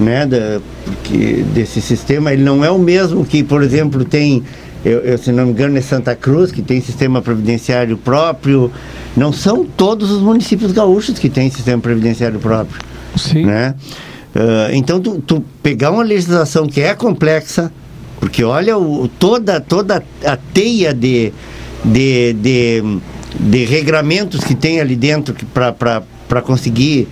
né, 0.00 0.26
da, 0.26 0.60
porque 0.84 1.44
desse 1.54 1.80
sistema, 1.80 2.32
ele 2.32 2.42
não 2.42 2.64
é 2.64 2.70
o 2.70 2.78
mesmo 2.78 3.24
que, 3.24 3.42
por 3.42 3.62
exemplo, 3.62 4.04
tem, 4.04 4.42
eu, 4.86 5.00
eu, 5.00 5.18
se 5.18 5.32
não 5.32 5.46
me 5.46 5.50
engano, 5.50 5.76
é 5.76 5.80
Santa 5.80 6.14
Cruz, 6.14 6.52
que 6.52 6.62
tem 6.62 6.80
sistema 6.80 7.20
previdenciário 7.20 7.96
próprio, 7.96 8.70
não 9.16 9.32
são 9.32 9.64
todos 9.64 10.10
os 10.10 10.22
municípios 10.22 10.72
gaúchos 10.72 11.18
que 11.18 11.28
têm 11.28 11.50
sistema 11.50 11.82
previdenciário 11.82 12.38
próprio 12.38 12.80
Sim. 13.16 13.46
né? 13.46 13.74
Ah, 14.34 14.68
então 14.72 15.00
tu, 15.00 15.20
tu 15.20 15.42
pegar 15.62 15.90
uma 15.90 16.02
legislação 16.02 16.66
que 16.66 16.80
é 16.80 16.94
complexa, 16.94 17.72
porque 18.20 18.44
olha 18.44 18.76
o, 18.78 19.08
toda 19.08 19.60
toda 19.60 20.02
a 20.24 20.36
teia 20.36 20.92
de 20.92 21.32
de, 21.84 22.32
de, 22.34 22.98
de 23.38 23.64
regramentos 23.64 24.44
que 24.44 24.54
tem 24.54 24.80
ali 24.80 24.96
dentro 24.96 25.34
para 25.52 26.42
conseguir 26.42 27.08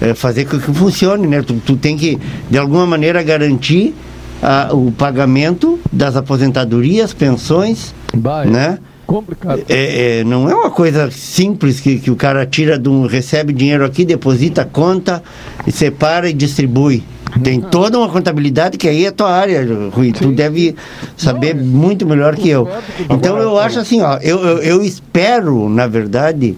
eh, 0.00 0.14
fazer 0.14 0.46
com 0.46 0.58
que 0.58 0.72
funcione, 0.72 1.26
né? 1.26 1.42
Tu, 1.42 1.54
tu 1.64 1.76
tem 1.76 1.96
que, 1.96 2.18
de 2.50 2.58
alguma 2.58 2.86
maneira, 2.86 3.22
garantir 3.22 3.94
ah, 4.42 4.70
o 4.72 4.92
pagamento 4.92 5.78
das 5.92 6.16
aposentadorias, 6.16 7.12
pensões, 7.12 7.94
Vai, 8.14 8.46
né? 8.46 8.78
complicado. 9.06 9.62
É, 9.68 10.18
é, 10.18 10.24
não 10.24 10.50
é 10.50 10.54
uma 10.54 10.70
coisa 10.70 11.10
simples 11.10 11.80
que, 11.80 11.98
que 11.98 12.10
o 12.10 12.16
cara 12.16 12.44
tira 12.44 12.78
de 12.78 12.88
um, 12.88 13.06
recebe 13.06 13.52
dinheiro 13.52 13.84
aqui, 13.84 14.04
deposita, 14.04 14.64
conta, 14.64 15.22
e 15.66 15.72
separa 15.72 16.28
e 16.28 16.32
distribui. 16.32 17.04
Tem 17.42 17.60
toda 17.60 17.98
uma 17.98 18.08
contabilidade 18.08 18.78
que 18.78 18.88
aí 18.88 19.04
é 19.04 19.10
tua 19.10 19.30
área, 19.30 19.66
Rui. 19.92 20.12
Tu 20.12 20.32
deve 20.32 20.74
saber 21.16 21.54
muito 21.54 22.06
melhor 22.06 22.34
que 22.34 22.48
eu. 22.48 22.68
Então 23.10 23.36
eu 23.38 23.58
acho 23.58 23.78
assim, 23.78 24.00
ó, 24.00 24.18
eu, 24.22 24.38
eu, 24.38 24.58
eu 24.58 24.82
espero, 24.82 25.68
na 25.68 25.86
verdade, 25.86 26.56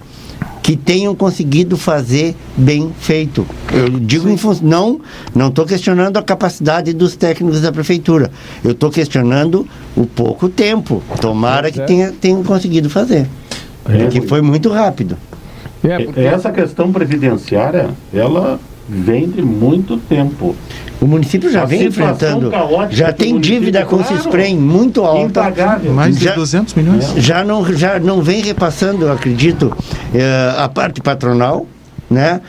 que 0.69 0.77
tenham 0.77 1.15
conseguido 1.15 1.79
fazer 1.79 2.37
bem 2.55 2.93
feito. 3.01 3.47
Eu 3.73 3.89
digo 3.89 4.29
em 4.29 4.37
função. 4.37 4.69
Não 4.69 5.01
não 5.35 5.49
estou 5.49 5.65
questionando 5.65 6.19
a 6.19 6.23
capacidade 6.23 6.93
dos 6.93 7.17
técnicos 7.17 7.63
da 7.63 7.73
prefeitura. 7.73 8.31
Eu 8.63 8.73
estou 8.73 8.91
questionando 8.91 9.67
o 9.97 10.05
pouco 10.05 10.47
tempo. 10.47 11.03
Tomara 11.23 11.73
que 11.73 11.81
tenha, 11.87 12.13
tenham 12.13 12.45
conseguido 12.45 12.91
fazer. 12.91 13.27
Que 14.11 14.21
foi 14.21 14.43
muito 14.43 14.69
rápido. 14.69 15.17
É, 15.83 16.05
porque 16.05 16.21
Essa 16.21 16.53
questão 16.53 16.93
previdenciária, 16.93 17.89
ela 18.13 18.61
vem 18.89 19.29
de 19.29 19.43
muito 19.43 19.97
tempo. 19.99 20.57
O 21.01 21.07
município 21.07 21.51
já 21.53 21.63
A 21.63 21.65
vem 21.65 21.85
enfrentando. 21.85 22.51
caótica 22.51 22.93
Já 22.97 23.13
tem 23.13 23.39
dívida 23.39 23.85
com 23.85 23.97
o 23.97 23.99
Claro. 24.01 24.17
Cisprem 24.17 24.57
muito 24.57 25.05
alta. 25.05 25.23
Impagável. 25.27 25.93
Mais 25.93 26.17
de 26.19 26.25
Já- 26.25 26.35
200 26.35 26.75
milhões. 26.75 27.13
já 27.17 27.45
não, 27.45 27.65
já 27.73 28.01
não 28.01 28.21
vem 28.23 28.41
repassando, 28.43 29.05
eu 29.05 29.13
acredito, 29.13 29.73
eh, 30.15 30.55
a 30.57 30.69
parte 30.69 31.01
patronal, 31.01 31.67
né? 32.11 32.41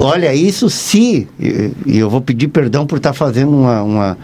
Olha, 0.00 0.32
isso 0.34 0.70
se, 0.70 1.28
e 1.38 1.72
e 1.86 1.98
eu 1.98 2.08
vou 2.08 2.20
pedir 2.20 2.48
perdão 2.48 2.86
por 2.86 2.96
estar 2.98 3.12
fazendo 3.12 3.50
uma, 3.50 3.82
uma, 3.82 4.18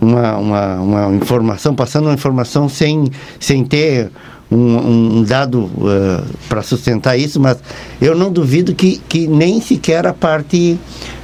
uma, 0.00 0.36
uma, 0.36 0.74
uma 0.80 1.14
informação, 1.14 1.74
passando 1.74 2.04
uma 2.06 2.14
informação 2.14 2.68
sem, 2.68 3.08
sem 3.38 3.64
ter 3.64 4.10
um, 4.50 5.18
um- 5.20 5.22
dado 5.22 5.70
para 6.48 6.62
sustentar 6.62 7.16
isso, 7.16 7.38
mas 7.40 7.58
eu 8.00 8.14
não 8.14 8.32
duvido 8.32 8.74
que, 8.74 9.00
que 9.08 9.26
nem 9.26 9.60
sequer 9.60 10.06
a 10.06 10.12
parte 10.12 10.76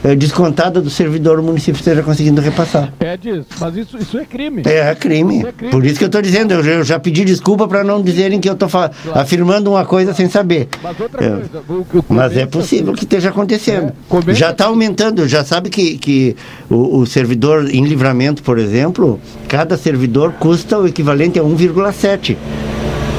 eh, 0.04 0.14
descontada 0.14 0.80
do 0.80 0.88
servidor 0.90 1.40
o 1.40 1.42
município 1.42 1.78
esteja 1.78 2.02
conseguindo 2.02 2.40
repassar. 2.40 2.92
é 3.00 3.16
disso, 3.16 3.46
mas 3.58 3.76
isso, 3.76 3.96
isso 3.98 4.18
é 4.18 4.24
crime. 4.24 4.62
É 4.64 4.94
crime. 4.94 5.38
Isso 5.38 5.46
é 5.48 5.52
crime. 5.52 5.70
Por 5.72 5.84
isso 5.84 5.98
que 5.98 6.04
eu 6.04 6.08
estou 6.08 6.22
dizendo, 6.22 6.52
eu, 6.54 6.62
já- 6.62 6.70
eu 6.72 6.84
já 6.84 6.98
pedi 7.00 7.24
desculpa 7.24 7.66
para 7.66 7.82
não 7.82 8.00
dizerem 8.02 8.38
que 8.40 8.48
eu 8.48 8.52
estou 8.52 8.68
afirmando 9.14 9.70
uma 9.70 9.84
coisa 9.84 10.14
sem 10.14 10.28
saber. 10.28 10.68
Mas 10.82 10.98
outra 11.00 11.24
É. 11.24 11.28
coisa, 11.30 11.62
o 11.68 11.86
eu 11.94 12.04
Mas 12.08 12.32
é 12.32 12.34
comento 12.34 12.58
possível 12.58 12.92
que 12.92 13.04
esteja 13.04 13.30
acontecendo. 13.30 13.92
É, 14.28 14.34
Já 14.34 14.50
está 14.50 14.66
aumentando, 14.66 15.26
já 15.26 15.44
sabe 15.44 15.68
que, 15.70 15.98
que 15.98 16.36
o, 16.70 16.98
o 16.98 17.06
servidor 17.06 17.68
em 17.70 17.84
livramento, 17.84 18.42
por 18.42 18.58
exemplo, 18.58 19.18
cada 19.48 19.76
servidor 19.76 20.32
custa 20.38 20.78
o 20.78 20.86
equivalente 20.86 21.38
a 21.38 21.42
1,7. 21.42 22.36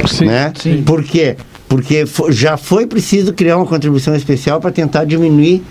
Sim, 0.06 0.26
né? 0.26 0.54
sim. 0.56 0.84
Por 0.84 1.04
quê? 1.04 1.36
Porque 1.68 2.06
já 2.30 2.58
foi 2.58 2.86
preciso 2.86 3.34
criar 3.34 3.58
uma 3.58 3.66
contribuição 3.66 4.16
especial 4.16 4.60
para 4.62 4.72
tentar 4.72 5.04
diminuir 5.06 5.64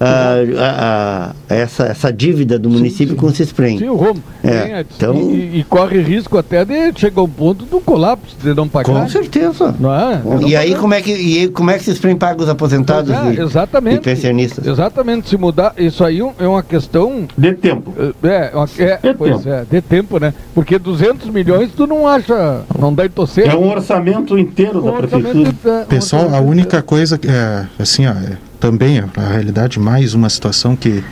a- 0.00 1.32
a- 1.48 1.54
essa, 1.54 1.84
essa 1.84 2.12
dívida 2.12 2.58
do 2.58 2.68
município 2.70 3.16
com 3.16 3.26
o 3.26 3.30
Cisprem. 3.30 3.78
Sim, 3.78 3.88
o 3.88 3.96
Romo. 3.96 4.22
É, 4.44 4.80
Edson, 4.80 4.94
então- 4.96 5.30
e, 5.30 5.60
e 5.60 5.64
corre 5.64 6.00
risco 6.00 6.36
até 6.38 6.64
de 6.64 6.92
chegar 6.98 7.20
ao 7.20 7.28
ponto 7.28 7.64
do 7.64 7.80
colapso, 7.80 8.36
de 8.42 8.54
não 8.54 8.68
pagar. 8.68 8.86
Com 8.92 9.08
certeza. 9.08 9.74
Não 9.78 9.92
é? 9.94 10.16
De 10.16 10.24
não 10.28 10.48
E 10.48 10.56
aí 10.56 10.68
pagar. 10.70 10.80
como 10.80 10.94
é 10.94 11.00
que 11.02 11.12
e 11.12 11.48
como 11.48 11.70
é 11.70 11.78
que 11.78 11.84
se 11.84 11.92
Cisprem 11.92 12.16
paga 12.16 12.42
os 12.42 12.48
aposentados 12.48 13.10
é, 13.10 13.34
e, 13.34 13.40
exatamente. 13.40 13.96
e 13.96 14.00
pensionistas? 14.00 14.66
Exatamente, 14.66 15.28
se 15.28 15.36
mudar, 15.36 15.72
isso 15.78 16.04
aí 16.04 16.20
é 16.38 16.46
uma 16.46 16.62
questão. 16.62 17.26
De 17.36 17.54
tempo. 17.54 17.94
É, 18.22 18.50
uma- 18.54 18.68
é, 18.78 18.96
De 19.02 19.14
pois 19.14 19.36
tempo. 19.36 19.48
é, 19.48 19.64
de 19.70 19.80
tempo, 19.80 20.18
né? 20.20 20.34
Porque 20.54 20.78
200 20.78 21.28
milhões 21.30 21.70
tu 21.76 21.86
não 21.86 22.06
acha, 22.06 22.62
não 22.78 22.92
dá 22.92 23.06
em 23.06 23.08
torcer. 23.10 23.48
É 23.48 23.54
um 23.56 23.70
orçamento 23.70 24.38
inteiro 24.38 24.80
da 24.82 24.92
prefeitura. 24.92 25.50
é, 25.64 25.70
um 25.82 25.84
Pessoal, 25.86 26.22
a 26.22 26.26
orçamento 26.26 26.50
única 26.50 26.82
coisa 26.82 27.16
que 27.18 27.28
é, 27.28 27.66
assim, 27.78 28.06
ó, 28.06 28.10
é, 28.10 28.36
também, 28.60 29.00
ó, 29.00 29.20
na 29.20 29.28
realidade, 29.28 29.78
mais 29.78 30.14
uma 30.14 30.28
situação 30.28 30.76
que, 30.76 31.02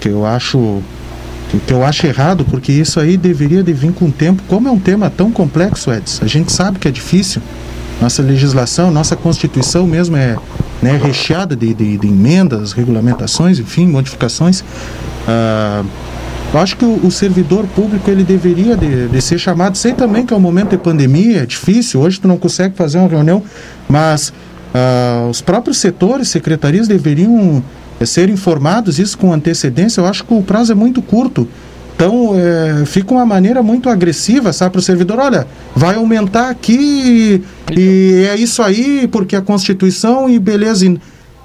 que 0.00 0.08
eu 0.08 0.24
acho 0.24 0.82
que 1.66 1.72
eu 1.72 1.84
acho 1.84 2.06
errado, 2.06 2.44
porque 2.44 2.72
isso 2.72 2.98
aí 2.98 3.16
deveria 3.16 3.62
de 3.62 3.72
vir 3.72 3.92
com 3.92 4.06
o 4.06 4.12
tempo. 4.12 4.42
Como 4.48 4.66
é 4.66 4.70
um 4.70 4.78
tema 4.78 5.08
tão 5.08 5.30
complexo, 5.30 5.92
Edson, 5.92 6.24
a 6.24 6.26
gente 6.26 6.52
sabe 6.52 6.78
que 6.78 6.88
é 6.88 6.90
difícil. 6.90 7.40
Nossa 8.00 8.22
legislação, 8.22 8.90
nossa 8.90 9.14
Constituição 9.14 9.86
mesmo 9.86 10.16
é 10.16 10.36
né, 10.82 11.00
recheada 11.02 11.54
de, 11.54 11.72
de, 11.72 11.96
de 11.96 12.08
emendas, 12.08 12.72
regulamentações, 12.72 13.60
enfim, 13.60 13.86
modificações. 13.86 14.64
Ah, 15.28 15.84
eu 16.52 16.60
acho 16.60 16.76
que 16.76 16.84
o, 16.84 17.06
o 17.06 17.10
servidor 17.10 17.66
público 17.66 18.10
ele 18.10 18.22
deveria 18.22 18.76
de, 18.76 19.08
de 19.08 19.22
ser 19.22 19.38
chamado. 19.38 19.76
Sei 19.76 19.92
também 19.92 20.26
que 20.26 20.34
é 20.34 20.36
um 20.36 20.40
momento 20.40 20.70
de 20.70 20.78
pandemia, 20.78 21.42
é 21.42 21.46
difícil. 21.46 22.00
Hoje 22.00 22.20
tu 22.20 22.28
não 22.28 22.36
consegue 22.36 22.76
fazer 22.76 22.98
uma 22.98 23.08
reunião, 23.08 23.42
mas 23.88 24.32
ah, 24.74 25.28
os 25.30 25.40
próprios 25.40 25.78
setores, 25.78 26.28
secretarias 26.28 26.88
deveriam 26.88 27.62
eh, 28.00 28.04
ser 28.04 28.28
informados 28.28 28.98
isso 28.98 29.16
com 29.16 29.32
antecedência. 29.32 30.00
Eu 30.00 30.06
acho 30.06 30.24
que 30.24 30.34
o 30.34 30.42
prazo 30.42 30.72
é 30.72 30.74
muito 30.74 31.00
curto. 31.00 31.46
Então 31.94 32.32
eh, 32.34 32.82
fica 32.84 33.14
uma 33.14 33.24
maneira 33.24 33.62
muito 33.62 33.88
agressiva, 33.88 34.52
sabe, 34.52 34.72
para 34.72 34.80
o 34.80 34.82
servidor. 34.82 35.20
Olha, 35.20 35.46
vai 35.76 35.94
aumentar 35.94 36.50
aqui 36.50 37.40
e, 37.70 37.78
e 37.78 38.26
é 38.26 38.36
isso 38.36 38.60
aí 38.64 39.06
porque 39.06 39.36
a 39.36 39.40
Constituição 39.40 40.28
e 40.28 40.40
beleza. 40.40 40.84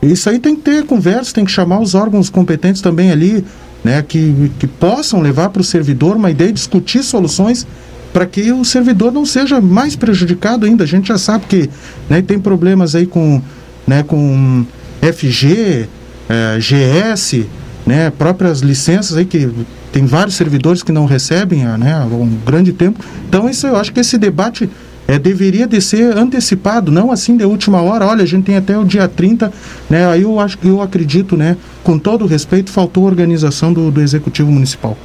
E 0.02 0.12
isso 0.12 0.28
aí 0.28 0.40
tem 0.40 0.56
que 0.56 0.64
ter 0.64 0.86
conversa, 0.86 1.32
tem 1.32 1.46
que 1.46 1.52
chamar 1.52 1.80
os 1.80 1.94
órgãos 1.94 2.32
competentes 2.32 2.82
também 2.82 3.12
ali, 3.12 3.46
né, 3.84 4.02
que, 4.02 4.52
que 4.58 4.66
possam 4.66 5.22
levar 5.22 5.50
para 5.50 5.62
o 5.62 5.64
servidor 5.64 6.16
uma 6.16 6.32
ideia 6.32 6.50
e 6.50 6.54
discutir 6.54 7.04
soluções 7.04 7.68
para 8.12 8.26
que 8.26 8.52
o 8.52 8.64
servidor 8.66 9.12
não 9.12 9.26
seja 9.26 9.62
mais 9.62 9.96
prejudicado 9.96 10.66
ainda. 10.66 10.84
A 10.84 10.88
gente 10.88 11.08
já 11.08 11.18
sabe 11.18 11.46
que 11.48 11.70
né, 12.10 12.22
tem 12.22 12.40
problemas 12.40 12.96
aí 12.96 13.06
com, 13.06 13.42
né, 13.88 14.04
com 14.04 14.66
FG, 15.02 15.88
eh, 16.30 16.58
GS, 16.60 17.46
né, 17.86 18.10
próprias 18.12 18.62
licenças 18.62 19.18
aí 19.18 19.26
que 19.26 19.50
tem 19.92 20.06
vários 20.06 20.36
servidores 20.36 20.84
que 20.84 20.92
não 20.92 21.06
recebem 21.06 21.64
né, 21.78 21.94
há 21.94 22.06
um 22.06 22.38
grande 22.46 22.74
tempo. 22.74 23.04
Então 23.28 23.50
isso 23.50 23.66
eu 23.68 23.76
acho 23.76 23.92
que 23.92 24.00
esse 24.00 24.18
debate 24.18 24.70
é, 25.10 25.18
deveria 25.18 25.66
de 25.66 25.82
ser 25.82 26.16
antecipado, 26.16 26.92
não 26.92 27.12
assim 27.12 27.36
de 27.36 27.44
última 27.44 27.82
hora. 27.82 28.06
Olha, 28.06 28.22
a 28.22 28.28
gente 28.28 28.44
tem 28.46 28.58
até 28.58 28.78
o 28.78 28.86
dia 28.86 29.08
30, 29.08 29.52
né? 29.90 30.08
Aí 30.08 30.22
eu 30.22 30.40
acho 30.40 30.56
que 30.60 30.68
eu 30.68 30.84
acredito, 30.84 31.36
né? 31.36 31.58
Com 31.84 31.98
todo 31.98 32.28
respeito, 32.28 32.70
faltou 32.70 33.06
organização 33.06 33.74
do, 33.74 33.90
do 33.90 34.02
executivo 34.02 34.52
municipal. 34.52 34.96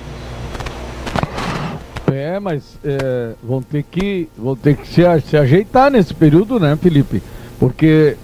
Mas 2.44 2.78
é, 2.84 3.32
vão 3.42 3.62
ter 3.62 3.82
que, 3.82 4.28
vão 4.36 4.54
ter 4.54 4.76
que 4.76 4.86
se, 4.86 5.00
se 5.30 5.34
ajeitar 5.34 5.90
nesse 5.90 6.12
período, 6.12 6.60
né, 6.60 6.76
Felipe? 6.76 7.22
Porque 7.58 8.18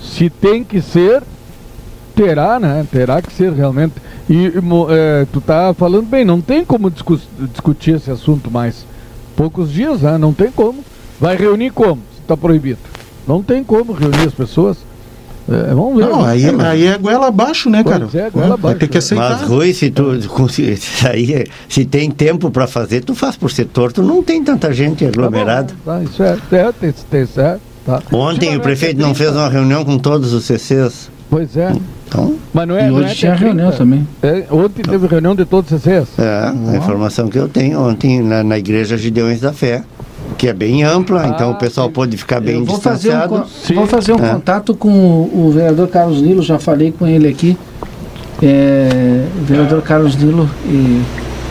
se 0.00 0.30
tem 0.30 0.62
que 0.62 0.80
ser, 0.80 1.24
terá, 2.14 2.60
né? 2.60 2.86
Terá 2.88 3.20
que 3.20 3.32
ser 3.32 3.52
realmente. 3.52 3.94
E 4.30 4.52
é, 4.90 5.26
tu 5.32 5.40
tá 5.40 5.74
falando 5.74 6.06
bem, 6.06 6.24
não 6.24 6.40
tem 6.40 6.64
como 6.64 6.88
discu- 6.88 7.20
discutir 7.52 7.96
esse 7.96 8.12
assunto 8.12 8.48
mais. 8.48 8.86
Poucos 9.34 9.72
dias, 9.72 10.02
né? 10.02 10.16
Não 10.18 10.32
tem 10.32 10.52
como. 10.52 10.84
Vai 11.18 11.36
reunir 11.36 11.72
como? 11.72 12.00
Se 12.14 12.22
tá 12.28 12.36
proibido. 12.36 12.78
Não 13.26 13.42
tem 13.42 13.64
como 13.64 13.92
reunir 13.92 14.24
as 14.28 14.34
pessoas. 14.34 14.76
É, 15.48 15.74
vamos 15.74 15.96
ver. 15.96 16.06
Não, 16.08 16.24
aí, 16.24 16.44
aí 16.60 16.86
é 16.86 16.96
goela 16.98 17.26
abaixo, 17.28 17.68
né, 17.68 17.82
Pois 17.82 17.96
cara? 18.12 18.26
é, 18.26 18.30
goela 18.30 18.46
Vai 18.48 18.54
abaixo, 18.58 18.78
ter 18.78 18.88
que 18.88 18.96
é. 18.96 18.98
aceitar. 18.98 19.38
Mas, 19.40 19.48
Rui, 19.48 19.72
se 19.74 19.90
tu 19.90 20.18
se 20.48 20.78
aí, 21.06 21.46
se 21.68 21.84
tem 21.84 22.10
tempo 22.10 22.50
para 22.50 22.66
fazer, 22.66 23.04
tu 23.04 23.14
faz 23.14 23.36
por 23.36 23.50
setor, 23.50 23.92
tu 23.92 24.02
não 24.02 24.22
tem 24.22 24.42
tanta 24.42 24.72
gente 24.72 25.04
Tá 25.04 25.10
bom, 25.10 25.26
aglomerada. 25.26 25.74
tá, 25.84 26.02
isso 26.02 26.22
é, 26.22 26.38
é, 26.52 26.72
tem, 26.72 26.94
tem 27.10 27.26
certo. 27.26 27.60
Tá. 27.84 28.00
Ontem 28.10 28.56
o 28.56 28.60
prefeito 28.60 28.98
não 29.00 29.14
fez 29.14 29.32
uma 29.32 29.48
reunião 29.48 29.84
com 29.84 29.98
todos 29.98 30.32
os 30.32 30.44
CCs. 30.44 31.10
Pois 31.28 31.54
é. 31.56 31.72
Então, 32.08 32.36
Mas 32.52 32.68
não 32.68 32.76
é, 32.76 32.86
E 32.86 32.90
não 32.90 32.96
hoje 32.96 33.10
é 33.10 33.14
tinha 33.14 33.34
reunião 33.34 33.68
30. 33.70 33.76
também. 33.84 34.08
É, 34.22 34.44
ontem 34.50 34.82
teve 34.82 35.06
reunião 35.06 35.34
de 35.34 35.44
todos 35.44 35.70
os 35.70 35.82
CCs. 35.82 36.08
é, 36.18 36.72
a 36.72 36.76
informação 36.76 37.28
que 37.28 37.38
eu 37.38 37.48
tenho 37.48 37.80
ontem 37.80 38.22
na, 38.22 38.42
na 38.42 38.56
Igreja 38.58 38.96
Gideões 38.96 39.40
da 39.40 39.52
Fé, 39.52 39.82
que 40.34 40.48
é 40.48 40.52
bem 40.52 40.82
ampla, 40.82 41.26
então 41.28 41.50
o 41.52 41.54
pessoal 41.56 41.88
pode 41.90 42.16
ficar 42.16 42.40
bem 42.40 42.64
vou 42.64 42.78
fazer 42.80 43.08
um, 43.10 43.12
distanciado. 43.20 43.46
vou 43.74 43.86
fazer 43.86 44.12
um 44.12 44.24
É. 44.24 44.28
contato 44.30 44.74
com 44.74 44.88
o, 44.90 45.46
o 45.48 45.50
vereador 45.52 45.88
Carlos 45.88 46.20
Nilo, 46.20 46.42
já 46.42 46.58
falei 46.58 46.92
com 46.92 47.06
ele 47.06 47.28
aqui. 47.28 47.56
É, 48.42 49.24
o 49.40 49.44
vereador 49.44 49.80
Carlos 49.82 50.16
Nilo 50.16 50.50
e 50.66 51.02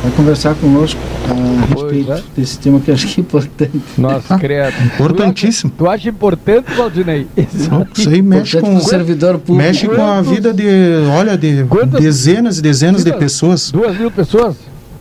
vai 0.03 0.11
conversar 0.11 0.53
conosco 0.55 0.99
a 1.29 1.73
Pois 1.73 1.91
respeito 1.91 2.11
é. 2.11 2.21
desse 2.35 2.59
tema 2.59 2.79
que 2.81 2.91
eu 2.91 2.95
acho 2.95 3.07
que 3.07 3.21
é 3.21 3.23
importante. 3.23 3.81
Nossa, 3.97 4.37
credo. 4.39 4.73
Importantíssimo. 4.85 5.71
Tu 5.77 5.87
acha 5.89 6.09
importante, 6.09 6.65
Valdinei? 6.75 7.25
Não, 7.71 7.87
Isso 7.95 8.09
aí 8.09 8.21
mexe 8.21 8.57
Importante 8.57 8.61
com, 8.75 8.79
pro 8.79 8.89
servidor 8.89 9.39
público. 9.39 9.55
mexe 9.67 9.87
com 9.87 10.01
a 10.01 10.21
vida 10.21 10.53
de, 10.53 10.65
olha, 11.17 11.37
de 11.37 11.63
Quantas- 11.69 12.01
dezenas 12.01 12.57
e 12.59 12.61
dezenas 12.61 13.03
de 13.03 13.13
pessoas. 13.13 13.71
Duas 13.71 13.97
mil 13.97 14.11
pessoas? 14.11 14.55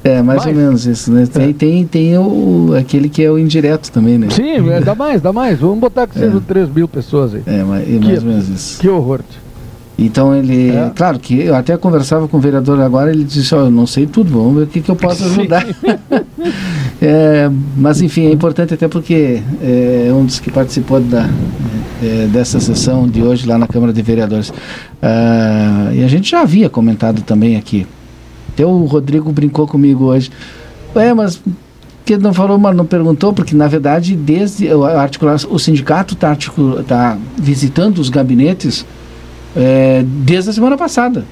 É, 0.04 0.20
mais, 0.20 0.44
Mais. 0.44 0.56
ou 0.56 0.62
menos 0.62 0.86
isso, 0.86 1.12
né? 1.12 1.26
Tem, 1.26 1.52
tem, 1.52 1.86
tem 1.86 2.18
o, 2.18 2.74
aquele 2.76 3.08
que 3.08 3.22
é 3.22 3.30
o 3.30 3.38
indireto 3.38 3.90
também, 3.90 4.18
né? 4.18 4.28
Sim, 4.30 4.68
é, 4.70 4.80
dá 4.80 4.94
mais, 4.94 5.22
dá 5.22 5.32
mais. 5.32 5.58
Vamos 5.60 5.78
botar 5.78 6.06
que 6.06 6.18
seja 6.18 6.36
É. 6.36 6.40
3 6.40 6.68
mil 6.70 6.88
pessoas 6.88 7.34
aí. 7.34 7.42
É, 7.46 7.62
mais, 7.62 7.88
é 7.88 7.98
mais 7.98 8.22
ou 8.22 8.28
menos 8.28 8.48
isso. 8.48 8.80
Que 8.80 8.88
horror. 8.88 9.20
Então 9.98 10.34
ele, 10.34 10.70
é. 10.70 10.90
claro 10.94 11.18
que 11.18 11.40
eu 11.40 11.54
até 11.54 11.76
conversava 11.76 12.26
com 12.26 12.38
o 12.38 12.40
vereador 12.40 12.80
agora, 12.80 13.12
ele 13.12 13.22
disse, 13.22 13.54
oh, 13.54 13.58
eu 13.58 13.70
não 13.70 13.86
sei 13.86 14.06
tudo, 14.06 14.32
vamos 14.32 14.56
ver 14.56 14.62
o 14.62 14.66
que, 14.66 14.80
que 14.80 14.90
eu 14.90 14.96
posso 14.96 15.24
ajudar. 15.24 15.64
é, 17.00 17.48
mas 17.76 18.00
enfim, 18.00 18.26
é 18.26 18.32
importante 18.32 18.74
até 18.74 18.88
porque 18.88 19.40
é 19.62 20.10
um 20.12 20.24
dos 20.24 20.40
que 20.40 20.50
participou 20.50 21.00
da, 21.00 21.28
é, 22.02 22.26
dessa 22.26 22.58
sessão 22.58 23.06
de 23.06 23.22
hoje 23.22 23.46
lá 23.46 23.56
na 23.56 23.68
Câmara 23.68 23.92
de 23.92 24.02
Vereadores. 24.02 24.48
Uh, 24.48 25.94
e 25.94 26.02
a 26.02 26.08
gente 26.08 26.30
já 26.30 26.40
havia 26.40 26.68
comentado 26.68 27.22
também 27.22 27.56
aqui. 27.56 27.86
Até 28.52 28.66
o 28.66 28.84
Rodrigo 28.84 29.30
brincou 29.32 29.66
comigo 29.66 30.04
hoje. 30.04 30.30
É, 30.94 31.12
mas 31.14 31.40
que 32.04 32.16
não 32.16 32.34
falou, 32.34 32.58
mas 32.58 32.76
não 32.76 32.84
perguntou, 32.84 33.32
porque 33.32 33.54
na 33.54 33.68
verdade 33.68 34.16
desde 34.16 34.68
o 35.48 35.58
sindicato 35.58 36.14
está 36.14 36.36
tá 36.86 37.18
visitando 37.36 37.98
os 37.98 38.08
gabinetes 38.08 38.84
é, 39.56 40.04
desde 40.04 40.50
a 40.50 40.52
semana 40.52 40.76
passada. 40.76 41.24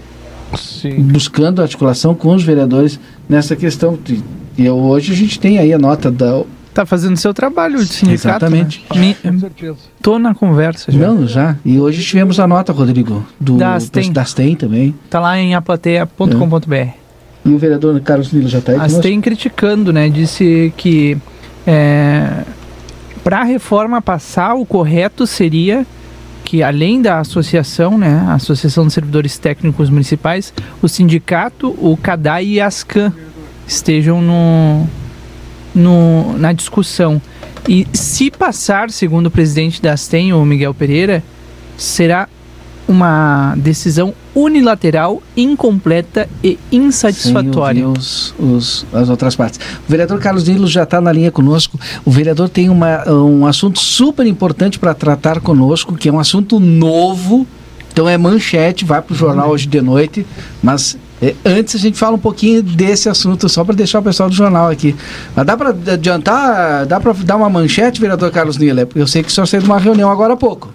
Sim. 0.56 1.00
Buscando 1.02 1.62
articulação 1.62 2.14
com 2.14 2.34
os 2.34 2.42
vereadores 2.42 2.98
nessa 3.28 3.54
questão. 3.54 3.98
E 4.58 4.68
hoje 4.68 5.12
a 5.12 5.16
gente 5.16 5.38
tem 5.38 5.58
aí 5.58 5.72
a 5.72 5.78
nota 5.78 6.10
da. 6.10 6.42
Tá 6.74 6.86
fazendo 6.86 7.16
seu 7.16 7.34
trabalho 7.34 7.78
de 7.78 7.86
sindicato. 7.86 8.44
Exatamente. 8.44 8.84
Né? 8.94 9.16
Com 9.22 9.40
certeza. 9.40 9.78
Tô 10.00 10.18
na 10.18 10.34
conversa 10.34 10.90
já. 10.90 10.98
Não, 10.98 11.26
já. 11.26 11.56
E 11.64 11.78
hoje 11.78 12.02
tivemos 12.02 12.38
a 12.38 12.46
nota, 12.46 12.72
Rodrigo, 12.72 13.24
do 13.40 13.56
Dastem, 13.56 14.12
Dastem 14.12 14.54
também. 14.54 14.94
Tá 15.08 15.18
lá 15.20 15.38
em 15.38 15.54
aplateia.com.br. 15.54 16.74
É. 16.74 16.99
E 17.44 17.48
o 17.50 17.58
vereador 17.58 17.98
Carlos 18.00 18.32
Nilo 18.32 18.48
já 18.48 18.58
está 18.58 18.72
aí 18.72 18.78
Astem 18.78 19.20
criticando, 19.20 19.92
né? 19.92 20.08
Disse 20.08 20.72
que 20.76 21.16
é, 21.66 22.44
para 23.22 23.40
a 23.40 23.44
reforma 23.44 24.00
passar, 24.00 24.54
o 24.54 24.64
correto 24.64 25.26
seria 25.26 25.86
que 26.44 26.62
além 26.62 27.00
da 27.00 27.20
associação, 27.20 27.96
né, 27.96 28.24
a 28.26 28.34
Associação 28.34 28.86
de 28.86 28.92
Servidores 28.92 29.38
Técnicos 29.38 29.88
Municipais, 29.88 30.52
o 30.82 30.88
sindicato, 30.88 31.68
o 31.78 31.96
CADAI 31.96 32.44
e 32.44 32.60
a 32.60 32.66
ASCAN 32.66 33.12
estejam 33.68 34.20
no, 34.20 34.86
no, 35.72 36.36
na 36.38 36.52
discussão. 36.52 37.22
E 37.68 37.86
se 37.92 38.30
passar, 38.30 38.90
segundo 38.90 39.26
o 39.26 39.30
presidente 39.30 39.80
da 39.80 39.92
Astem, 39.92 40.32
o 40.32 40.44
Miguel 40.44 40.74
Pereira, 40.74 41.22
será 41.76 42.28
uma 42.88 43.54
decisão 43.56 44.12
unilateral, 44.34 45.22
incompleta 45.36 46.28
e 46.42 46.58
insatisfatória. 46.70 47.82
Sem 47.82 47.92
os, 47.92 48.34
os, 48.38 48.86
as 48.92 49.08
outras 49.08 49.34
partes. 49.36 49.58
O 49.86 49.90
vereador 49.90 50.18
Carlos 50.18 50.46
Nilo 50.46 50.66
já 50.66 50.84
está 50.84 51.00
na 51.00 51.12
linha 51.12 51.30
conosco. 51.30 51.78
O 52.04 52.10
vereador 52.10 52.48
tem 52.48 52.68
uma, 52.68 53.08
um 53.10 53.46
assunto 53.46 53.78
super 53.80 54.26
importante 54.26 54.78
para 54.78 54.94
tratar 54.94 55.40
conosco, 55.40 55.94
que 55.94 56.08
é 56.08 56.12
um 56.12 56.18
assunto 56.18 56.60
novo. 56.60 57.46
Então 57.92 58.08
é 58.08 58.16
manchete, 58.16 58.84
vai 58.84 59.02
para 59.02 59.12
o 59.12 59.16
jornal 59.16 59.50
hoje 59.50 59.66
de 59.66 59.80
noite. 59.80 60.24
Mas 60.62 60.96
é, 61.20 61.34
antes 61.44 61.74
a 61.74 61.78
gente 61.78 61.98
fala 61.98 62.16
um 62.16 62.20
pouquinho 62.20 62.62
desse 62.62 63.08
assunto, 63.08 63.48
só 63.48 63.64
para 63.64 63.74
deixar 63.74 63.98
o 63.98 64.02
pessoal 64.02 64.28
do 64.28 64.34
jornal 64.34 64.70
aqui. 64.70 64.94
Mas 65.34 65.44
dá 65.44 65.56
para 65.56 65.70
adiantar, 65.70 66.86
dá 66.86 67.00
para 67.00 67.12
dar 67.12 67.36
uma 67.36 67.50
manchete, 67.50 68.00
vereador 68.00 68.30
Carlos 68.30 68.56
Nilo? 68.56 68.88
Eu 68.94 69.06
sei 69.06 69.22
que 69.22 69.28
o 69.28 69.32
senhor 69.32 69.46
saiu 69.46 69.62
de 69.62 69.66
uma 69.66 69.78
reunião 69.78 70.10
agora 70.10 70.34
há 70.34 70.36
pouco. 70.36 70.72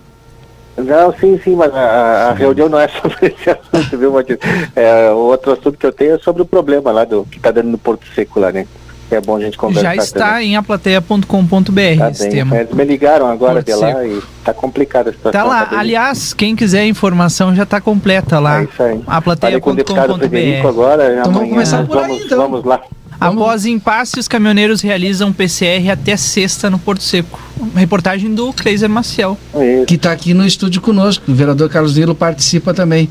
Não, 0.78 1.14
sim, 1.14 1.40
sim, 1.44 1.56
mas 1.56 1.74
a, 1.74 2.30
a 2.30 2.34
reunião 2.34 2.68
não 2.68 2.80
é 2.80 2.88
sobre 3.02 3.28
esse 3.28 3.50
assunto, 3.50 3.98
viu, 3.98 4.12
Matheus? 4.12 4.40
É, 4.76 5.10
o 5.12 5.18
outro 5.18 5.54
assunto 5.54 5.78
que 5.78 5.86
eu 5.86 5.92
tenho 5.92 6.16
é 6.16 6.20
sobre 6.20 6.42
o 6.42 6.46
problema 6.46 6.92
lá 6.92 7.06
do 7.06 7.26
que 7.26 7.38
está 7.38 7.52
dando 7.52 7.70
no 7.70 7.78
Porto 7.78 8.06
Seco 8.14 8.40
lá, 8.40 8.52
né? 8.52 8.68
É 9.10 9.22
bom 9.22 9.36
a 9.36 9.40
gente 9.40 9.56
conversar. 9.56 9.96
Já 9.96 9.96
está 9.96 10.30
também. 10.32 10.54
em 10.54 10.56
aplateia.com.br 10.56 11.98
tá 11.98 12.10
esse 12.10 12.28
tema. 12.28 12.58
Eles 12.58 12.74
me 12.74 12.84
ligaram 12.84 13.28
agora 13.28 13.56
Porto 13.56 13.66
de 13.68 13.74
lá 13.76 13.88
Seco. 13.88 14.04
e 14.04 14.18
está 14.18 14.54
complicada 14.54 15.12
a 15.12 15.14
situação. 15.14 15.42
Tá 15.42 15.48
lá, 15.48 15.66
tá 15.66 15.80
aliás, 15.80 16.34
quem 16.34 16.56
quiser 16.56 16.82
a 16.82 16.88
informação 16.88 17.56
já 17.56 17.64
está 17.64 17.80
completa 17.80 18.40
lá. 18.40 18.62
É 18.62 18.64
isso 18.64 18.82
aí. 18.82 19.02
aplateia.com.br. 19.06 19.86
então 19.86 21.32
vamos 21.32 21.50
começar 21.50 21.86
por 21.86 22.00
aí, 22.00 22.08
vamos, 22.08 22.26
então. 22.26 22.38
Vamos 22.40 22.64
lá. 22.64 22.82
Após 23.20 23.66
impasse, 23.66 24.20
os 24.20 24.28
caminhoneiros 24.28 24.82
realizam 24.82 25.32
PCR 25.32 25.90
até 25.92 26.18
sexta 26.18 26.70
no 26.70 26.78
Porto 26.78 27.04
Seco. 27.04 27.42
Uma 27.58 27.80
reportagem 27.80 28.34
do 28.34 28.52
Kleiser 28.54 28.90
Maciel. 28.90 29.38
É 29.54 29.86
que 29.86 29.96
está 29.96 30.12
aqui 30.12 30.34
no 30.34 30.46
estúdio 30.46 30.82
conosco. 30.82 31.24
O 31.32 31.34
vereador 31.34 31.70
Carlos 31.70 31.96
Nilo 31.96 32.14
participa 32.14 32.74
também. 32.74 33.10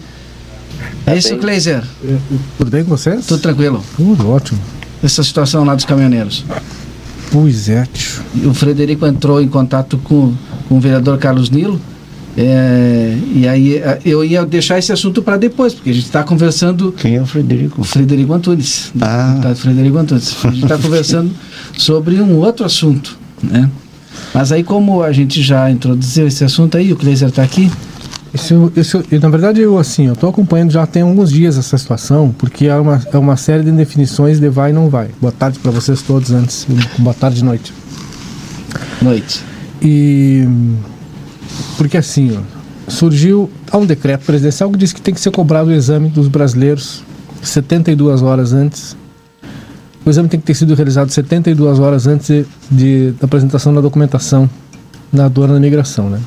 É 1.06 1.10
tá 1.10 1.16
isso, 1.16 1.36
Kleiser? 1.36 1.82
É, 2.04 2.16
tudo 2.58 2.70
bem 2.70 2.84
com 2.84 2.90
vocês? 2.90 3.26
Tudo 3.26 3.40
tranquilo. 3.40 3.84
Tudo 3.96 4.30
ótimo. 4.30 4.60
Essa 5.02 5.22
situação 5.22 5.64
lá 5.64 5.74
dos 5.74 5.84
caminhoneiros. 5.84 6.44
Pois 7.30 7.68
é, 7.68 7.86
tio. 7.92 8.22
E 8.34 8.46
o 8.46 8.54
Frederico 8.54 9.06
entrou 9.06 9.40
em 9.40 9.48
contato 9.48 9.98
com, 9.98 10.34
com 10.68 10.76
o 10.76 10.80
vereador 10.80 11.18
Carlos 11.18 11.50
Nilo 11.50 11.80
é, 12.36 13.16
e 13.32 13.46
aí 13.46 13.82
eu 14.04 14.24
ia 14.24 14.44
deixar 14.44 14.78
esse 14.78 14.92
assunto 14.92 15.22
para 15.22 15.36
depois, 15.36 15.72
porque 15.72 15.90
a 15.90 15.92
gente 15.92 16.06
está 16.06 16.22
conversando. 16.24 16.92
Quem 16.92 17.16
é 17.16 17.22
o 17.22 17.26
Frederico? 17.26 17.80
O 17.80 17.84
Frederico 17.84 18.32
Antunes. 18.32 18.92
Ah. 19.00 19.38
Tá, 19.40 19.54
Frederico 19.54 19.96
Antunes. 19.96 20.36
A 20.44 20.50
gente 20.50 20.64
está 20.64 20.78
conversando 20.78 21.30
sobre 21.78 22.20
um 22.20 22.36
outro 22.38 22.66
assunto, 22.66 23.16
né? 23.42 23.70
Mas 24.32 24.50
aí 24.50 24.64
como 24.64 25.02
a 25.02 25.12
gente 25.12 25.40
já 25.42 25.70
introduziu 25.70 26.26
esse 26.26 26.44
assunto 26.44 26.76
aí, 26.76 26.92
o 26.92 26.96
Kleiser 26.96 27.28
está 27.28 27.42
aqui. 27.42 27.70
Isso, 28.32 28.72
isso, 28.74 29.04
na 29.22 29.28
verdade, 29.28 29.60
eu 29.60 29.78
assim, 29.78 30.06
eu 30.06 30.14
estou 30.14 30.28
acompanhando 30.28 30.72
já 30.72 30.84
tem 30.84 31.02
alguns 31.02 31.30
dias 31.30 31.56
essa 31.56 31.78
situação, 31.78 32.34
porque 32.36 32.66
é 32.66 32.74
uma, 32.74 33.00
é 33.12 33.16
uma 33.16 33.36
série 33.36 33.62
de 33.62 33.70
definições 33.70 34.40
de 34.40 34.48
vai 34.48 34.70
e 34.70 34.72
não 34.72 34.88
vai. 34.88 35.08
Boa 35.20 35.32
tarde 35.32 35.60
para 35.60 35.70
vocês 35.70 36.02
todos 36.02 36.32
antes. 36.32 36.66
Boa 36.98 37.14
tarde 37.14 37.42
e 37.42 37.44
noite. 37.44 37.72
Noite. 39.00 39.40
E 39.80 40.48
porque 41.76 41.96
assim, 41.96 42.36
ó, 42.36 42.90
surgiu 42.90 43.50
há 43.70 43.78
um 43.78 43.86
decreto 43.86 44.24
presidencial 44.24 44.70
que 44.70 44.78
diz 44.78 44.92
que 44.92 45.00
tem 45.00 45.14
que 45.14 45.20
ser 45.20 45.30
cobrado 45.30 45.70
o 45.70 45.72
exame 45.72 46.08
dos 46.08 46.28
brasileiros 46.28 47.02
72 47.42 48.22
horas 48.22 48.52
antes. 48.52 48.96
O 50.04 50.10
exame 50.10 50.28
tem 50.28 50.38
que 50.38 50.46
ter 50.46 50.54
sido 50.54 50.74
realizado 50.74 51.10
72 51.10 51.78
horas 51.78 52.06
antes 52.06 52.26
de, 52.28 52.46
de 52.70 53.10
da 53.12 53.24
apresentação 53.24 53.72
da 53.74 53.80
documentação 53.80 54.48
na 55.12 55.26
aduana 55.26 55.54
da 55.54 55.60
migração, 55.60 56.10
né? 56.10 56.20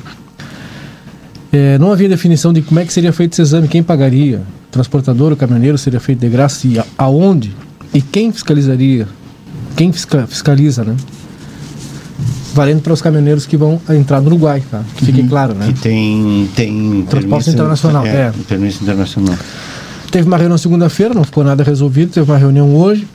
É, 1.52 1.78
não 1.78 1.92
havia 1.92 2.08
definição 2.08 2.52
de 2.52 2.60
como 2.60 2.80
é 2.80 2.84
que 2.84 2.92
seria 2.92 3.12
feito 3.12 3.32
esse 3.32 3.42
exame, 3.42 3.68
quem 3.68 3.82
pagaria, 3.82 4.42
transportador, 4.70 5.32
o 5.32 5.36
caminhoneiro 5.36 5.78
seria 5.78 6.00
feito 6.00 6.18
de 6.18 6.28
graça 6.28 6.66
e 6.66 6.80
aonde 6.96 7.54
e 7.94 8.02
quem 8.02 8.30
fiscalizaria, 8.30 9.08
quem 9.74 9.90
fiscaliza, 9.92 10.84
né? 10.84 10.94
Valendo 12.54 12.82
para 12.82 12.92
os 12.92 13.02
caminhoneiros 13.02 13.46
que 13.46 13.56
vão 13.56 13.80
entrar 13.90 14.20
no 14.20 14.28
Uruguai, 14.28 14.62
tá? 14.70 14.82
Que 14.96 15.06
fique 15.06 15.20
uhum. 15.20 15.28
claro, 15.28 15.54
né? 15.54 15.66
Que 15.66 15.80
tem, 15.80 16.48
tem 16.54 17.06
transporte 17.08 17.50
internacional, 17.50 18.06
é, 18.06 18.10
é. 18.10 18.32
Permissão 18.48 18.82
internacional. 18.82 19.36
Teve 20.10 20.26
uma 20.26 20.36
reunião 20.36 20.56
segunda-feira, 20.56 21.12
não 21.14 21.24
ficou 21.24 21.44
nada 21.44 21.62
resolvido, 21.62 22.12
teve 22.12 22.30
uma 22.30 22.38
reunião 22.38 22.74
hoje. 22.74 23.06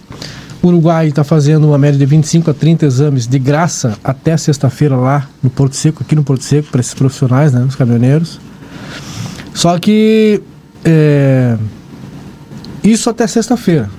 O 0.61 0.67
Uruguai 0.67 1.07
está 1.07 1.23
fazendo 1.23 1.67
uma 1.67 1.77
média 1.77 1.99
de 1.99 2.05
25 2.05 2.51
a 2.51 2.53
30 2.53 2.85
exames 2.85 3.27
de 3.27 3.37
graça 3.37 3.97
até 4.03 4.37
sexta-feira 4.37 4.95
lá 4.95 5.27
no 5.41 5.49
Porto 5.49 5.75
Seco, 5.75 6.03
aqui 6.03 6.15
no 6.15 6.23
Porto 6.23 6.43
Seco, 6.43 6.69
para 6.71 6.79
esses 6.79 6.93
profissionais, 6.93 7.51
né, 7.51 7.65
os 7.67 7.75
caminhoneiros. 7.75 8.39
Só 9.53 9.77
que 9.77 10.41
é, 10.85 11.57
isso 12.83 13.09
até 13.09 13.27
sexta-feira. 13.27 13.89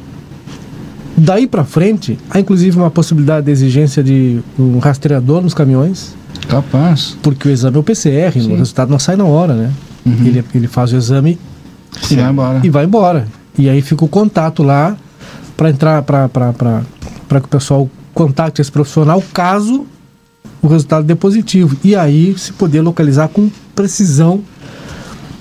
Daí 1.16 1.46
para 1.46 1.64
frente, 1.64 2.18
há 2.28 2.40
inclusive 2.40 2.76
uma 2.76 2.90
possibilidade 2.90 3.46
de 3.46 3.52
exigência 3.52 4.02
de 4.02 4.40
um 4.58 4.78
rastreador 4.78 5.40
nos 5.42 5.54
caminhões. 5.54 6.14
Capaz. 6.48 7.16
Porque 7.22 7.48
o 7.48 7.50
exame 7.50 7.76
é 7.76 7.80
o 7.80 7.82
PCR, 7.82 8.32
Sim. 8.32 8.52
o 8.52 8.56
resultado 8.56 8.90
não 8.90 8.98
sai 8.98 9.16
na 9.16 9.24
hora, 9.24 9.54
né? 9.54 9.72
Uhum. 10.04 10.26
Ele, 10.26 10.44
ele 10.54 10.66
faz 10.66 10.92
o 10.92 10.96
exame 10.96 11.38
e 12.10 12.16
vai 12.16 12.30
embora. 12.30 12.60
E 12.62 12.70
vai 12.70 12.84
embora. 12.84 13.28
E 13.56 13.68
aí 13.68 13.80
fica 13.80 14.04
o 14.04 14.08
contato 14.08 14.62
lá 14.62 14.96
para 15.56 15.70
entrar, 15.70 16.02
para 16.02 17.40
que 17.40 17.46
o 17.46 17.48
pessoal 17.48 17.88
contate 18.12 18.60
esse 18.60 18.70
profissional 18.70 19.22
caso 19.32 19.86
o 20.60 20.66
resultado 20.66 21.04
dê 21.04 21.14
positivo. 21.14 21.76
E 21.84 21.94
aí 21.94 22.36
se 22.38 22.52
poder 22.52 22.80
localizar 22.80 23.28
com 23.28 23.50
precisão 23.74 24.42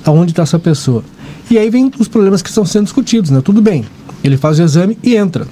aonde 0.06 0.32
está 0.32 0.44
essa 0.44 0.60
pessoa. 0.60 1.04
E 1.50 1.58
aí 1.58 1.70
vem 1.70 1.92
os 1.98 2.08
problemas 2.08 2.42
que 2.42 2.50
estão 2.50 2.66
sendo 2.66 2.86
discutidos, 2.86 3.30
né? 3.30 3.42
Tudo 3.42 3.62
bem, 3.62 3.86
ele 4.24 4.38
faz 4.38 4.60
o 4.60 4.64
exame 4.64 4.98
e 5.02 5.16
entra. 5.16 5.48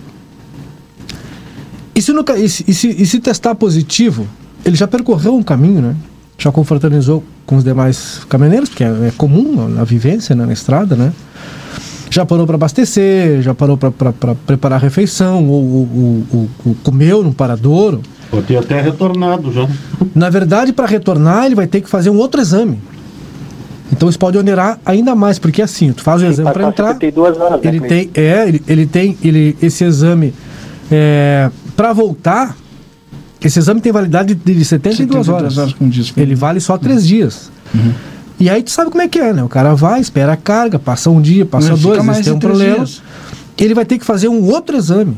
E 1.93 2.01
se, 2.01 2.13
no, 2.13 2.23
e, 2.37 2.49
se, 2.49 2.63
e, 2.67 2.73
se, 2.73 2.87
e 2.87 3.05
se 3.05 3.19
testar 3.19 3.55
positivo, 3.55 4.27
ele 4.65 4.75
já 4.75 4.87
percorreu 4.87 5.35
um 5.35 5.43
caminho, 5.43 5.81
né? 5.81 5.95
Já 6.37 6.51
confraternizou 6.51 7.23
com 7.45 7.57
os 7.57 7.63
demais 7.63 8.21
caminhoneiros, 8.29 8.69
porque 8.69 8.83
é, 8.83 8.87
é 8.87 9.13
comum 9.17 9.67
na 9.67 9.83
vivência, 9.83 10.35
né? 10.35 10.45
na 10.45 10.53
estrada, 10.53 10.95
né? 10.95 11.11
Já 12.09 12.25
parou 12.25 12.45
para 12.45 12.55
abastecer, 12.55 13.41
já 13.41 13.53
parou 13.53 13.77
para 13.77 14.35
preparar 14.45 14.79
a 14.79 14.81
refeição, 14.81 15.47
ou, 15.47 15.63
ou, 15.63 16.23
ou, 16.33 16.49
ou 16.65 16.75
comeu 16.83 17.23
no 17.23 17.33
paradouro. 17.33 18.01
Pode 18.29 18.47
ter 18.47 18.57
até 18.57 18.81
retornado 18.81 19.51
já. 19.51 19.67
Na 20.13 20.29
verdade, 20.29 20.73
para 20.73 20.85
retornar, 20.85 21.45
ele 21.45 21.55
vai 21.55 21.67
ter 21.67 21.81
que 21.81 21.89
fazer 21.89 22.09
um 22.09 22.17
outro 22.17 22.41
exame. 22.41 22.79
Então 23.91 24.07
isso 24.09 24.19
pode 24.19 24.37
onerar 24.37 24.79
ainda 24.85 25.13
mais, 25.15 25.37
porque 25.37 25.61
assim, 25.61 25.91
tu 25.91 26.01
faz 26.01 26.21
o 26.21 26.25
exame 26.25 26.51
para 26.51 26.67
entrar. 26.67 26.97
Horas, 27.17 27.37
né, 27.37 27.59
ele 27.63 27.79
tem, 27.81 28.09
é, 28.13 28.47
ele, 28.47 28.63
ele 28.67 28.85
tem, 28.85 29.17
ele, 29.21 29.57
esse 29.61 29.83
exame 29.83 30.33
é, 30.89 31.49
para 31.81 31.93
voltar, 31.93 32.55
esse 33.43 33.57
exame 33.57 33.81
tem 33.81 33.91
validade 33.91 34.35
de 34.35 34.63
72, 34.63 35.25
72 35.25 35.29
horas. 35.29 35.57
horas 35.57 35.75
diz, 35.81 36.13
ele 36.15 36.35
vale 36.35 36.59
só 36.59 36.77
três 36.77 37.01
uhum. 37.01 37.07
dias. 37.07 37.51
Uhum. 37.73 37.93
E 38.39 38.47
aí 38.51 38.61
tu 38.61 38.69
sabe 38.69 38.91
como 38.91 39.01
é 39.01 39.07
que 39.07 39.17
é, 39.17 39.33
né? 39.33 39.43
O 39.43 39.49
cara 39.49 39.73
vai, 39.73 39.99
espera 39.99 40.33
a 40.33 40.37
carga, 40.37 40.77
passa 40.77 41.09
um 41.09 41.19
dia, 41.19 41.43
passa 41.43 41.75
fica 41.75 41.87
dois, 41.87 42.05
mais 42.05 42.23
tem 42.23 42.33
um 42.33 42.37
problema. 42.37 42.75
dias. 42.75 43.01
Ele 43.57 43.73
vai 43.73 43.83
ter 43.83 43.97
que 43.97 44.05
fazer 44.05 44.27
um 44.27 44.43
outro 44.43 44.77
exame. 44.77 45.17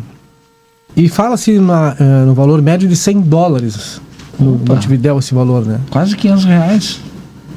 E 0.95 1.09
fala-se 1.09 1.51
eh, 1.51 2.25
no 2.25 2.33
valor 2.33 2.61
médio 2.61 2.87
de 2.87 2.95
100 2.95 3.21
dólares 3.21 3.99
no 4.39 4.55
Opa. 4.55 4.75
Montevidéu 4.75 5.19
esse 5.19 5.33
valor, 5.33 5.65
né? 5.65 5.81
Quase 5.89 6.15
500 6.15 6.45
reais. 6.45 7.01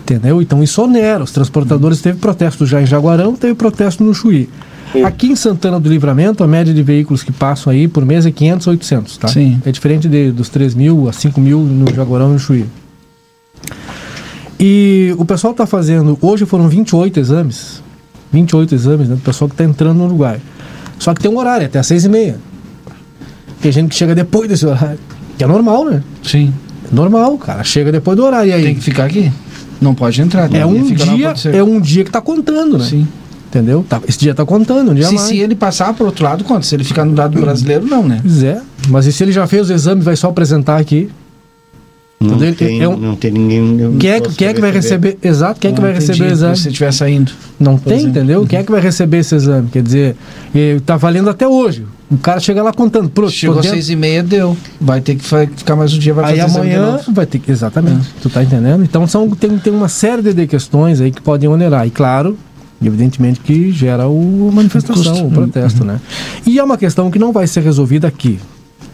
Entendeu? 0.03 0.43
Então 0.43 0.65
isso 0.65 0.83
onera. 0.83 1.23
Os 1.23 1.31
transportadores 1.31 2.01
teve 2.01 2.19
protesto 2.19 2.67
já 2.67 2.83
em 2.83 2.87
Jaguarão, 2.87 3.37
teve 3.37 3.55
protesto 3.55 4.03
no 4.03 4.13
Chuí. 4.13 4.49
Aqui 5.05 5.29
em 5.29 5.37
Santana 5.37 5.79
do 5.79 5.89
Livramento, 5.89 6.43
a 6.43 6.47
média 6.47 6.73
de 6.73 6.83
veículos 6.83 7.23
que 7.23 7.33
passam 7.33 7.73
aí 7.73 7.89
por 7.89 8.05
mês 8.05 8.27
é 8.27 8.31
500, 8.31 8.67
800, 8.67 9.17
tá? 9.19 9.29
Sim. 9.29 9.61
É 9.65 9.71
diferente 9.71 10.09
de, 10.09 10.31
dos 10.31 10.49
3 10.49 10.75
mil 10.75 11.09
a 11.09 11.13
5 11.13 11.41
mil 11.41 11.61
no 11.61 11.93
Jaguarão 11.95 12.31
e 12.31 12.33
no 12.35 12.39
Chuí. 12.39 12.67
E 14.59 15.15
o 15.19 15.25
pessoal 15.25 15.53
está 15.53 15.67
fazendo, 15.67 16.19
hoje 16.21 16.47
foram 16.47 16.69
28 16.69 17.21
exames, 17.21 17.83
28 18.33 18.75
exames, 18.75 19.09
né, 19.09 19.15
do 19.15 19.21
pessoal 19.21 19.49
que 19.49 19.55
está 19.55 19.65
entrando 19.65 19.99
no 19.99 20.07
Uruguai. 20.07 20.41
Só 20.99 21.13
que 21.13 21.21
tem 21.21 21.31
um 21.31 21.39
horário, 21.39 21.67
até 21.67 21.79
às 21.79 21.87
6 21.87 22.07
e 22.07 22.09
meia. 22.09 22.39
Tem 23.61 23.71
gente 23.71 23.91
que 23.91 23.95
chega 23.95 24.15
depois 24.15 24.49
desse 24.49 24.65
horário, 24.65 24.99
que 25.37 25.45
é 25.45 25.47
normal, 25.47 25.85
né? 25.85 26.03
Sim. 26.23 26.53
É 26.91 26.95
normal, 26.95 27.37
cara, 27.39 27.63
chega 27.65 27.93
depois 27.93 28.17
do 28.17 28.25
horário. 28.25 28.51
E 28.51 28.53
aí? 28.53 28.63
Tem 28.63 28.75
que 28.75 28.81
ficar 28.81 29.05
aqui. 29.05 29.31
Não 29.81 29.95
pode 29.95 30.21
entrar. 30.23 30.47
É 30.47 30.59
né? 30.59 30.67
um 30.67 30.83
dia, 30.83 31.35
é 31.53 31.63
um 31.63 31.81
dia 31.81 32.05
que 32.05 32.11
tá 32.11 32.21
contando, 32.21 32.79
né? 32.79 32.85
Sim. 32.85 33.07
Entendeu? 33.57 33.85
Tá, 33.89 34.01
esse 34.07 34.19
dia 34.19 34.35
tá 34.35 34.45
contando, 34.45 34.91
um 34.91 34.95
dia 34.95 35.07
Se, 35.07 35.15
mais. 35.15 35.29
se 35.29 35.39
ele 35.39 35.55
passar 35.55 35.95
para 35.95 36.05
outro 36.05 36.25
lado, 36.25 36.45
conta. 36.45 36.63
Se 36.63 36.75
ele 36.75 36.85
ficar 36.85 37.05
no 37.05 37.15
lado 37.17 37.41
brasileiro, 37.41 37.87
não, 37.87 38.03
né? 38.07 38.19
Pois 38.23 38.43
é. 38.43 38.61
Mas 38.89 39.07
e 39.07 39.13
se 39.13 39.23
ele 39.25 39.33
já 39.33 39.47
fez 39.47 39.71
o 39.71 39.73
exame, 39.73 40.03
vai 40.03 40.15
só 40.17 40.29
apresentar 40.29 40.77
aqui? 40.79 41.09
Não 42.19 42.37
Entendeu? 42.37 42.55
tem, 42.55 42.83
É 42.83 42.89
um- 42.89 42.97
não 42.97 43.15
tem 43.15 43.31
ninguém. 43.31 43.97
Quem 43.99 44.11
é, 44.11 44.21
quem 44.21 44.49
é 44.49 44.55
que 44.55 44.61
vai 44.61 44.71
receber? 44.71 45.19
Exato, 45.23 45.61
quem 45.61 45.71
é 45.71 45.75
que 45.75 45.81
vai 45.81 45.93
receber 45.93 46.25
o 46.25 46.33
exame? 46.33 46.57
Se 46.57 46.63
você 46.63 46.69
estiver 46.71 46.93
saindo. 46.93 47.31
Não 47.61 47.77
tem, 47.77 47.93
exemplo. 47.99 48.11
entendeu? 48.11 48.47
Quem 48.47 48.59
é 48.59 48.63
que 48.63 48.73
vai 48.73 48.81
receber 48.81 49.19
esse 49.19 49.35
exame? 49.35 49.69
Quer 49.71 49.83
dizer, 49.83 50.17
tá 50.87 50.97
valendo 50.97 51.29
até 51.29 51.47
hoje. 51.47 51.85
O 52.11 52.17
cara 52.17 52.41
chega 52.41 52.63
lá 52.63 52.73
contando. 52.73 53.11
Pronto, 53.11 53.31
Chegou 53.33 53.59
às 53.59 53.67
seis 53.67 53.91
e 53.91 53.97
meia, 53.97 54.23
deu. 54.23 54.57
Vai 54.81 55.01
ter 55.03 55.17
que 55.17 55.25
ficar 55.25 55.77
mais 55.77 55.93
um 55.93 55.99
dia, 55.99 56.15
vai 56.15 56.33
Aí 56.33 56.41
amanhã 56.41 56.99
vai 57.13 57.27
ter 57.27 57.39
que. 57.39 57.51
Exatamente. 57.51 58.09
Tu 58.23 58.31
tá 58.31 58.43
entendendo? 58.43 58.83
Então 58.83 59.07
são, 59.07 59.29
tem, 59.31 59.59
tem 59.59 59.73
uma 59.73 59.89
série 59.89 60.23
de- 60.23 60.33
de 60.33 60.47
questões 60.47 61.01
aí 61.01 61.11
que 61.11 61.21
podem 61.21 61.49
onerar. 61.51 61.87
E 61.87 61.91
claro, 61.91 62.39
evidentemente 62.85 63.41
que 63.41 63.71
gera 63.73 64.09
o 64.09 64.49
a 64.51 64.55
manifestação, 64.55 65.27
o 65.27 65.31
protesto, 65.31 65.85
né? 65.85 66.01
E 66.47 66.59
é 66.59 66.65
uma 66.65 66.77
questão 66.77 67.11
que 67.11 67.19
não 67.19 67.33
vai 67.33 67.47
ser 67.47 67.63
resolvida 67.63 68.07
aqui. 68.07 68.39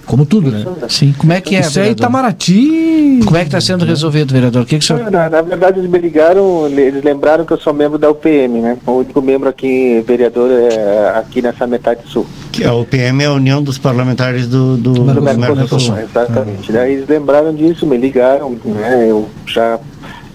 Como 0.06 0.26
tudo, 0.26 0.50
né? 0.50 0.64
Sim. 0.88 1.14
Como 1.16 1.32
é 1.32 1.40
que 1.40 1.54
é, 1.54 1.60
Isso 1.60 1.78
aí, 1.78 1.84
vereador? 1.84 1.98
Itamaraty. 1.98 3.20
Como 3.24 3.36
é 3.36 3.40
que 3.40 3.46
está 3.46 3.60
sendo 3.60 3.84
resolvido, 3.84 4.32
vereador? 4.32 4.62
O 4.62 4.66
que, 4.66 4.78
que 4.78 4.84
o 4.84 4.86
senhor... 4.86 5.10
Na, 5.10 5.30
na 5.30 5.42
verdade, 5.42 5.78
eles 5.78 5.90
me 5.90 5.98
ligaram, 5.98 6.66
eles 6.66 7.04
lembraram 7.04 7.44
que 7.44 7.52
eu 7.52 7.58
sou 7.58 7.72
membro 7.72 7.98
da 7.98 8.10
UPM, 8.10 8.60
né? 8.60 8.76
O 8.84 8.92
único 8.92 9.22
membro 9.22 9.48
aqui, 9.48 10.02
vereador, 10.06 10.50
é 10.50 11.12
aqui 11.16 11.40
nessa 11.40 11.66
metade 11.66 12.00
sul. 12.06 12.26
Que 12.50 12.64
a 12.64 12.74
UPM 12.74 13.22
é 13.22 13.26
a 13.26 13.32
União 13.32 13.62
dos 13.62 13.78
Parlamentares 13.78 14.46
do, 14.48 14.76
do, 14.76 14.92
do 14.92 15.14
Do 15.14 15.22
Mercosul. 15.22 15.56
Mercosul, 15.56 15.98
exatamente. 15.98 16.72
Daí 16.72 16.94
eles 16.94 17.08
lembraram 17.08 17.54
disso, 17.54 17.86
me 17.86 17.96
ligaram, 17.96 18.56
né? 18.64 19.06
Eu 19.08 19.28
já 19.46 19.78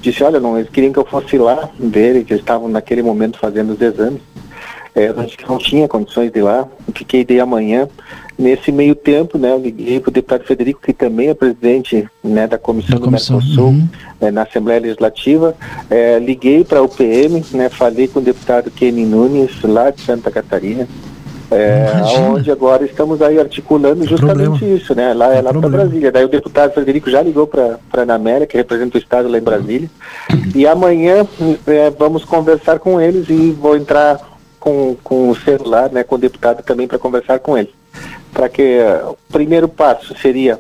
disse, 0.01 0.23
olha, 0.23 0.39
não, 0.39 0.57
eles 0.57 0.69
queriam 0.69 0.93
que 0.93 0.99
eu 0.99 1.05
fosse 1.05 1.37
lá 1.37 1.69
ver, 1.79 2.23
que 2.23 2.33
eles 2.33 2.41
estavam 2.41 2.67
naquele 2.67 3.01
momento 3.01 3.39
fazendo 3.39 3.73
os 3.73 3.81
exames. 3.81 4.21
É, 4.97 5.09
eu 5.09 5.13
disse 5.13 5.37
que 5.37 5.47
não 5.47 5.59
tinha 5.59 5.87
condições 5.87 6.31
de 6.31 6.39
ir 6.39 6.41
lá, 6.41 6.67
fiquei 6.95 7.23
de 7.23 7.39
amanhã. 7.39 7.87
Nesse 8.37 8.71
meio 8.71 8.95
tempo, 8.95 9.37
né, 9.37 9.51
eu 9.51 9.59
liguei 9.59 9.99
para 9.99 10.09
o 10.09 10.13
deputado 10.13 10.43
Federico, 10.43 10.81
que 10.81 10.91
também 10.91 11.29
é 11.29 11.33
presidente 11.35 12.07
né, 12.23 12.47
da 12.47 12.57
Comissão 12.57 12.91
Da 12.91 12.97
do 12.97 13.05
comissão, 13.05 13.37
Mercosul, 13.37 13.65
uhum. 13.65 13.87
eh, 14.21 14.31
na 14.31 14.41
Assembleia 14.41 14.79
Legislativa. 14.79 15.55
Eh, 15.89 16.17
liguei 16.19 16.63
para 16.63 16.79
a 16.79 16.81
UPM, 16.81 17.43
né, 17.51 17.69
falei 17.69 18.07
com 18.07 18.19
o 18.19 18.23
deputado 18.23 18.71
Kenny 18.71 19.05
Nunes, 19.05 19.61
lá 19.61 19.91
de 19.91 20.01
Santa 20.01 20.31
Catarina. 20.31 20.87
É, 21.49 21.91
Imagina. 21.95 22.29
onde 22.29 22.51
agora 22.51 22.83
estamos 22.83 23.21
aí 23.21 23.39
articulando 23.39 24.05
justamente 24.05 24.49
problema. 24.49 24.75
isso, 24.75 24.93
né? 24.93 25.13
Lá 25.13 25.33
é 25.33 25.41
lá 25.41 25.53
para. 25.53 25.69
Brasília. 25.69 26.11
Daí 26.11 26.25
o 26.25 26.29
deputado 26.29 26.73
Frederico 26.73 27.09
já 27.09 27.21
ligou 27.21 27.47
para 27.47 27.79
a 27.93 28.13
Amélia, 28.13 28.45
que 28.45 28.57
representa 28.57 28.97
o 28.97 29.01
estado 29.01 29.29
lá 29.29 29.37
em 29.37 29.41
Brasília. 29.41 29.89
E 30.53 30.67
amanhã 30.67 31.25
é, 31.65 31.89
vamos 31.89 32.25
conversar 32.25 32.79
com 32.79 32.99
eles 32.99 33.29
e 33.29 33.51
vou 33.51 33.77
entrar 33.77 34.19
com, 34.59 34.97
com 35.01 35.29
o 35.29 35.35
celular, 35.35 35.89
né, 35.89 36.03
com 36.03 36.15
o 36.15 36.19
deputado 36.19 36.61
também 36.63 36.87
para 36.87 36.99
conversar 36.99 37.39
com 37.39 37.57
ele. 37.57 37.73
Para 38.33 38.49
que 38.49 38.61
eh, 38.61 39.01
o 39.05 39.15
primeiro 39.31 39.67
passo 39.67 40.13
seria 40.21 40.59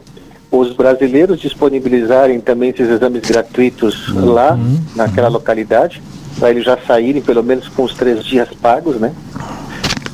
os 0.49 0.73
brasileiros 0.73 1.39
disponibilizarem 1.39 2.39
também 2.39 2.69
esses 2.69 2.89
exames 2.89 3.21
gratuitos 3.21 4.13
lá, 4.13 4.57
naquela 4.95 5.27
localidade, 5.27 6.01
para 6.39 6.51
eles 6.51 6.63
já 6.63 6.77
saírem 6.87 7.21
pelo 7.21 7.43
menos 7.43 7.67
com 7.67 7.83
os 7.83 7.93
três 7.93 8.23
dias 8.23 8.47
pagos, 8.61 8.95
né? 8.95 9.13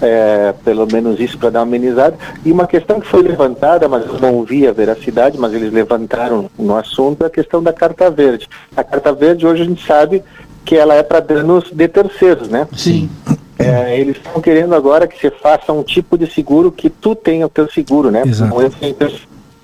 É, 0.06 0.54
pelo 0.66 0.86
menos 0.86 1.18
isso 1.18 1.38
para 1.38 1.50
dar 1.50 1.60
uma 1.60 1.68
amenizada. 1.68 2.18
E 2.44 2.52
uma 2.52 2.68
questão 2.68 3.00
que 3.00 3.08
foi 3.08 3.22
levantada, 3.24 3.88
mas 3.88 4.06
eu 4.06 4.20
não 4.20 4.44
vi 4.44 4.68
a 4.68 4.74
veracidade, 4.74 5.38
mas 5.38 5.54
eles 5.54 5.72
levantaram 5.72 6.50
no 6.60 6.76
assunto, 6.76 7.24
é 7.24 7.28
a 7.28 7.30
questão 7.30 7.64
da 7.64 7.72
carta 7.72 8.12
verde. 8.12 8.50
A 8.76 8.84
carta 8.84 9.14
verde 9.14 9.48
hoje 9.48 9.62
a 9.62 9.66
gente 9.66 9.86
sabe 9.86 10.22
que 10.66 10.76
ela 10.76 10.94
é 10.96 11.04
para 11.04 11.22
danos 11.22 11.72
de 11.72 11.88
terceiros, 11.88 12.50
né? 12.50 12.68
Sim. 12.76 13.10
É, 13.58 13.98
eles 13.98 14.18
estão 14.18 14.42
querendo 14.42 14.76
agora 14.76 15.08
que 15.08 15.18
você 15.18 15.32
faça 15.32 15.72
um 15.72 15.84
tipo 15.84 16.18
de 16.18 16.28
seguro 16.28 16.72
que 16.72 16.90
tu 16.90 17.16
tenha 17.16 17.46
o 17.46 17.50
teu 17.50 17.70
seguro, 17.70 18.12
né? 18.12 18.24
Exato. 18.26 18.54
Não 18.54 18.62
eu 18.62 18.70
tenho 18.70 18.94
teu 18.94 19.10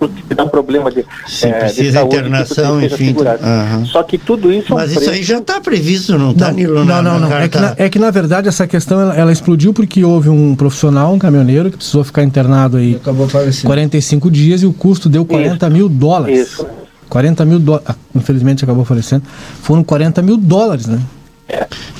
que 0.07 0.33
dá 0.33 0.45
um 0.45 0.49
problema 0.49 0.89
de, 0.89 1.05
Se 1.27 1.47
é, 1.47 1.51
de 1.53 1.59
precisa 1.59 1.99
saúde, 1.99 2.15
internação, 2.15 2.81
enfim, 2.81 3.15
aham. 3.41 3.85
Só 3.85 4.01
que 4.03 4.17
tudo 4.17 4.53
isso 4.53 4.71
é 4.71 4.75
um 4.75 4.77
Mas 4.79 4.91
isso 4.91 4.99
preço- 5.01 5.13
aí 5.15 5.23
já 5.23 5.39
está 5.39 5.59
previsto, 5.59 6.17
não 6.17 6.31
está, 6.31 6.51
Nilo? 6.51 6.85
Não, 6.85 7.01
não, 7.03 7.19
na 7.19 7.27
não. 7.27 7.37
É 7.37 7.49
que, 7.49 7.57
na, 7.59 7.73
é 7.77 7.89
que 7.89 7.99
na 7.99 8.09
verdade 8.11 8.47
essa 8.47 8.65
questão 8.65 8.99
ela, 9.01 9.15
ela 9.15 9.31
explodiu 9.31 9.73
porque 9.73 10.03
houve 10.03 10.29
um 10.29 10.55
profissional, 10.55 11.13
um 11.13 11.19
caminhoneiro, 11.19 11.69
que 11.69 11.77
precisou 11.77 12.03
ficar 12.03 12.23
internado 12.23 12.77
aí 12.77 12.95
Acabou 12.95 13.27
falecendo. 13.27 13.65
45 13.65 14.31
dias 14.31 14.61
e 14.63 14.65
o 14.65 14.71
custo 14.73 15.09
deu 15.09 15.25
40 15.25 15.69
mil 15.69 15.89
dólares. 15.89 16.47
Isso. 16.47 16.65
40 17.09 17.43
mil 17.43 17.59
dólares. 17.59 17.87
Infelizmente 18.15 18.63
acabou 18.63 18.85
falecendo. 18.85 19.23
Foram 19.61 19.83
40 19.83 20.21
mil 20.21 20.37
dólares, 20.37 20.85
né? 20.87 20.99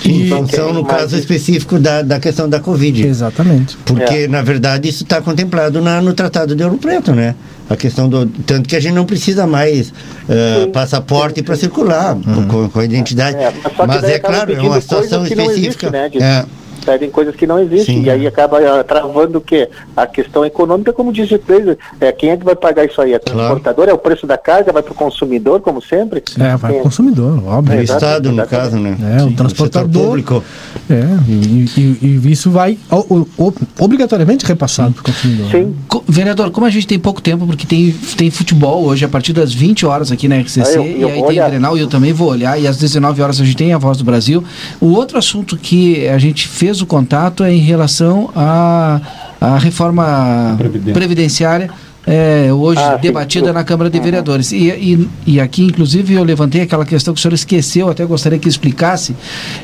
Em 0.06 0.28
função, 0.30 0.74
no 0.74 0.86
caso 0.86 1.16
específico 1.18 1.80
da, 1.80 2.02
da 2.02 2.20
questão 2.20 2.48
da 2.50 2.60
Covid. 2.60 3.06
Exatamente. 3.06 3.78
Porque, 3.86 4.28
na 4.28 4.42
verdade, 4.42 4.88
isso 4.90 5.04
está 5.04 5.22
contemplado 5.22 5.82
na- 5.82 6.02
no 6.02 6.14
Tratado 6.14 6.56
de 6.56 6.64
Ouro 6.64 6.78
Preto, 6.78 7.14
né? 7.14 7.36
A 7.70 7.76
questão 7.76 8.10
do. 8.10 8.26
Tanto 8.26 8.68
que 8.68 8.76
a 8.76 8.80
gente 8.80 8.94
não 8.94 9.06
precisa 9.06 9.46
mais 9.46 9.94
eh, 10.28 10.68
passaporte 10.74 11.44
para 11.44 11.56
circular 11.56 12.16
com, 12.50 12.70
com 12.70 12.80
a 12.80 12.86
identidade. 12.86 13.38
É, 13.38 13.54
mas 13.78 13.88
mas 13.88 14.04
é 14.06 14.18
claro, 14.20 14.54
é 14.54 14.60
uma 14.62 14.82
situação 14.82 15.20
não 15.20 15.26
existe, 15.28 15.50
específica. 15.50 15.90
né, 15.92 16.10
de- 16.10 16.18
É. 16.22 16.46
pedem 16.80 17.10
coisas 17.10 17.36
que 17.36 17.46
não 17.48 17.60
existem. 17.60 17.98
Sim. 18.00 18.04
E 18.04 18.10
aí 18.10 18.28
acaba 18.28 18.58
ah, 18.60 18.84
travando 18.84 19.38
o 19.38 19.42
quê? 19.42 19.70
A 19.96 20.06
questão 20.08 20.46
econômica, 20.46 20.92
como 20.94 21.12
disse 21.14 21.36
o 21.36 21.40
Cleiser, 21.40 21.78
é, 22.00 22.12
quem 22.12 22.32
é 22.32 22.38
que 22.38 22.44
vai 22.46 22.56
pagar 22.56 22.86
isso 22.86 23.02
aí? 23.02 23.14
É 23.14 23.18
o 23.18 23.20
transportador? 23.20 23.90
É 23.90 23.94
o 23.94 23.98
preço 23.98 24.26
da 24.28 24.38
carga? 24.38 24.72
Vai 24.72 24.82
para 24.84 24.92
o 24.92 24.96
consumidor, 24.96 25.62
como 25.62 25.82
sempre? 25.82 26.24
É, 26.40 26.56
vai 26.58 26.74
pro 26.74 26.82
consumidor, 26.84 27.44
óbvio. 27.46 27.78
O 27.78 27.82
Exato, 27.82 28.06
Estado, 28.06 28.32
no 28.32 28.48
caso, 28.48 28.78
né? 28.78 28.98
É, 29.20 29.24
o 29.24 29.30
Sim, 29.30 29.34
transportador. 29.36 29.90
setor 29.92 30.06
público. 30.08 30.44
É, 30.90 31.04
e, 31.28 31.66
e- 31.78 32.22
e 32.26 32.32
isso 32.32 32.50
vai 32.52 32.78
o- 32.92 33.26
o- 33.38 33.54
obrigatoriamente 33.80 34.46
repassado 34.46 34.94
para 34.94 35.02
o 35.02 35.04
consumidor. 35.04 35.52
Sim. 35.52 35.76
Co- 35.88 36.04
Vereador, 36.08 36.52
como 36.52 36.66
a 36.66 36.70
gente 36.70 36.88
tem 36.88 36.98
pouco 37.00 37.22
tempo, 37.22 37.46
porque 37.46 37.66
tem, 37.66 37.92
tem 38.18 38.30
futebol 38.32 38.84
hoje 38.86 39.06
a 39.06 39.08
partir 39.10 39.34
das 39.34 39.54
20 39.54 39.86
horas 39.86 40.12
aqui 40.12 40.28
na 40.28 40.36
RCC, 40.38 40.72
Ah, 40.78 40.82
eu- 40.82 40.86
e 40.86 41.02
eu 41.02 41.08
aí 41.10 41.14
vou 41.16 41.28
tem 41.28 41.38
olhar. 41.38 41.48
o 41.48 41.50
Grenal 41.52 41.78
e 41.78 41.82
eu 41.82 41.88
também 41.88 42.14
vou 42.14 42.30
olhar, 42.30 42.60
e 42.60 42.68
às 42.68 42.78
19 42.78 43.22
horas 43.22 43.40
a 43.40 43.46
gente 43.46 43.56
tem 43.58 43.74
a 43.74 43.78
Voz 43.78 43.98
do 43.98 44.04
Brasil. 44.04 44.44
O 44.82 44.88
outro 44.94 45.18
assunto 45.18 45.58
que 45.58 46.08
a 46.08 46.18
gente 46.18 46.48
fez 46.48 46.69
o 46.82 46.86
contato 46.86 47.44
é 47.44 47.52
em 47.54 47.60
relação 47.60 48.30
à 48.36 49.00
à 49.42 49.58
reforma 49.58 50.56
Previdência. 50.58 50.94
previdenciária. 50.94 51.70
é, 52.06 52.52
hoje 52.52 52.82
Ah, 52.82 52.96
sim. 52.96 53.02
debatida 53.02 53.54
na 53.54 53.64
Câmara 53.64 53.90
de 53.90 54.00
Vereadores. 54.00 54.52
E, 54.52 54.68
e, 54.68 55.10
e 55.28 55.40
aqui, 55.40 55.64
inclusive, 55.64 56.14
eu 56.16 56.24
levantei 56.24 56.62
aquela 56.62 56.84
questão 56.86 57.14
que 57.14 57.20
o 57.20 57.22
senhor 57.22 57.34
esqueceu, 57.34 57.88
até 57.90 58.04
gostaria 58.06 58.38
que 58.40 58.50
explicasse, 58.50 59.16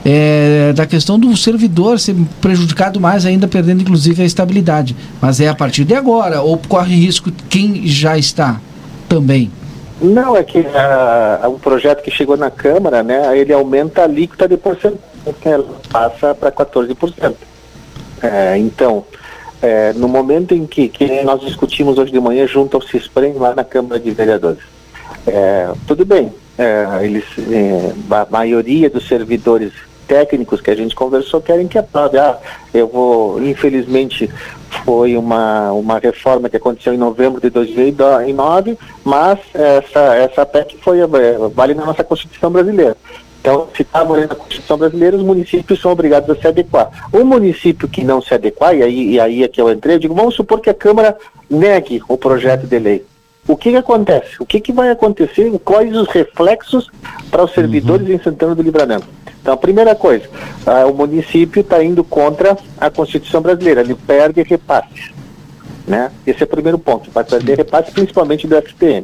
é, 0.06 0.72
da 0.74 0.86
questão 0.86 1.18
do 1.20 1.36
servidor 1.36 2.00
ser 2.00 2.16
prejudicado 2.40 3.00
mais 3.02 3.26
ainda, 3.26 3.48
perdendo 3.48 3.82
inclusive 3.82 4.22
a 4.22 4.26
estabilidade. 4.26 4.96
Mas 5.22 5.40
é 5.42 5.48
a 5.48 5.56
partir 5.56 5.84
de 5.86 5.94
agora, 5.96 6.42
ou 6.42 6.58
corre 6.70 6.96
risco 6.96 7.32
quem 7.50 7.86
já 7.88 8.18
está 8.18 8.60
também? 9.10 9.52
Não, 10.02 10.36
é 10.38 10.44
que 10.44 10.60
ah, 10.76 11.48
um 11.50 11.58
projeto 11.58 12.04
que 12.04 12.12
chegou 12.12 12.38
na 12.38 12.52
Câmara, 12.52 13.02
né, 13.02 13.38
ele 13.38 13.52
aumenta 13.54 14.02
a 14.02 14.04
alíquota 14.06 14.48
de 14.48 14.56
porcentagem, 14.58 15.00
ela 15.44 15.66
passa 15.92 16.36
para 16.36 16.52
14%. 16.52 17.36
É, 18.22 18.58
então, 18.58 19.06
é, 19.62 19.94
no 19.94 20.08
momento 20.08 20.54
em 20.54 20.66
que, 20.66 20.90
que 20.90 21.24
nós 21.24 21.42
discutimos 21.42 21.98
hoje 21.98 22.12
de 22.12 22.20
manhã 22.20 22.48
junto 22.48 22.78
ao 22.78 22.82
CISPREM 22.82 23.34
lá 23.34 23.54
na 23.54 23.64
Câmara 23.64 24.00
de 24.00 24.12
Vereadores, 24.12 24.64
é, 25.28 25.72
tudo 25.88 26.06
bem, 26.06 26.32
é, 26.58 27.04
eles, 27.04 27.26
é, 27.52 27.94
a 28.10 28.28
maioria 28.30 28.90
dos 28.90 29.08
servidores 29.08 29.74
técnicos 30.08 30.62
que 30.62 30.70
a 30.70 30.76
gente 30.76 30.96
conversou 30.96 31.42
querem 31.42 31.68
que 31.68 31.78
aprove. 31.78 32.18
Ah, 32.18 32.38
eu 32.74 32.88
vou, 32.88 33.44
infelizmente, 33.44 34.30
foi 34.84 35.18
uma, 35.18 35.72
uma 35.72 36.00
reforma 36.00 36.50
que 36.50 36.58
aconteceu 36.58 36.94
em 36.94 36.98
novembro 36.98 37.42
de 37.42 37.50
2009, 37.50 38.78
mas 39.04 39.40
essa, 39.54 40.16
essa 40.16 40.46
PEC 40.46 40.78
foi, 40.82 41.00
é, 41.00 41.08
vale 41.54 41.74
na 41.74 41.86
nossa 41.86 42.04
Constituição 42.04 42.52
brasileira. 42.52 42.96
Então, 43.46 43.68
se 43.76 43.84
está 43.84 44.04
morando 44.04 44.30
na 44.30 44.36
Constituição 44.36 44.76
brasileira, 44.76 45.16
os 45.16 45.22
municípios 45.22 45.80
são 45.80 45.92
obrigados 45.92 46.28
a 46.32 46.42
se 46.42 46.48
adequar. 46.48 46.90
O 47.14 47.24
município 47.24 47.88
que 47.88 48.04
não 48.04 48.20
se 48.20 48.34
adequar, 48.34 48.76
e 48.76 48.82
aí, 48.82 49.12
e 49.12 49.20
aí 49.20 49.44
é 49.44 49.48
que 49.48 49.62
eu 49.62 49.72
entrei, 49.72 49.98
eu 49.98 50.00
digo, 50.00 50.16
vamos 50.16 50.34
supor 50.34 50.60
que 50.60 50.68
a 50.68 50.74
Câmara 50.74 51.16
negue 51.48 52.02
o 52.10 52.18
projeto 52.18 52.66
de 52.66 52.80
lei. 52.80 53.06
O 53.48 53.56
que, 53.56 53.70
que 53.70 53.78
acontece? 53.78 54.30
O 54.40 54.48
que, 54.48 54.60
que 54.60 54.74
vai 54.74 54.90
acontecer? 54.90 55.52
Quais 55.64 55.96
os 55.96 56.08
reflexos 56.08 56.90
para 57.30 57.44
os 57.44 57.54
servidores 57.54 58.10
em 58.10 58.18
Santana 58.18 58.56
do 58.56 58.64
Livramento? 58.64 59.06
Então, 59.40 59.54
a 59.54 59.58
primeira 59.58 59.94
coisa, 59.94 60.28
ah, 60.66 60.88
o 60.88 60.96
município 60.96 61.60
está 61.60 61.84
indo 61.84 62.04
contra 62.04 62.58
a 62.80 62.90
Constituição 62.90 63.42
brasileira, 63.44 63.82
ele 63.82 63.94
perde 63.94 64.42
repasses. 64.42 65.12
Né? 65.88 66.12
Esse 66.26 66.42
é 66.42 66.46
o 66.46 66.50
primeiro 66.50 66.80
ponto, 66.80 67.12
vai 67.12 67.24
perder 67.24 67.58
repasses 67.58 67.94
principalmente 67.94 68.48
do 68.48 68.56
FPM. 68.56 69.04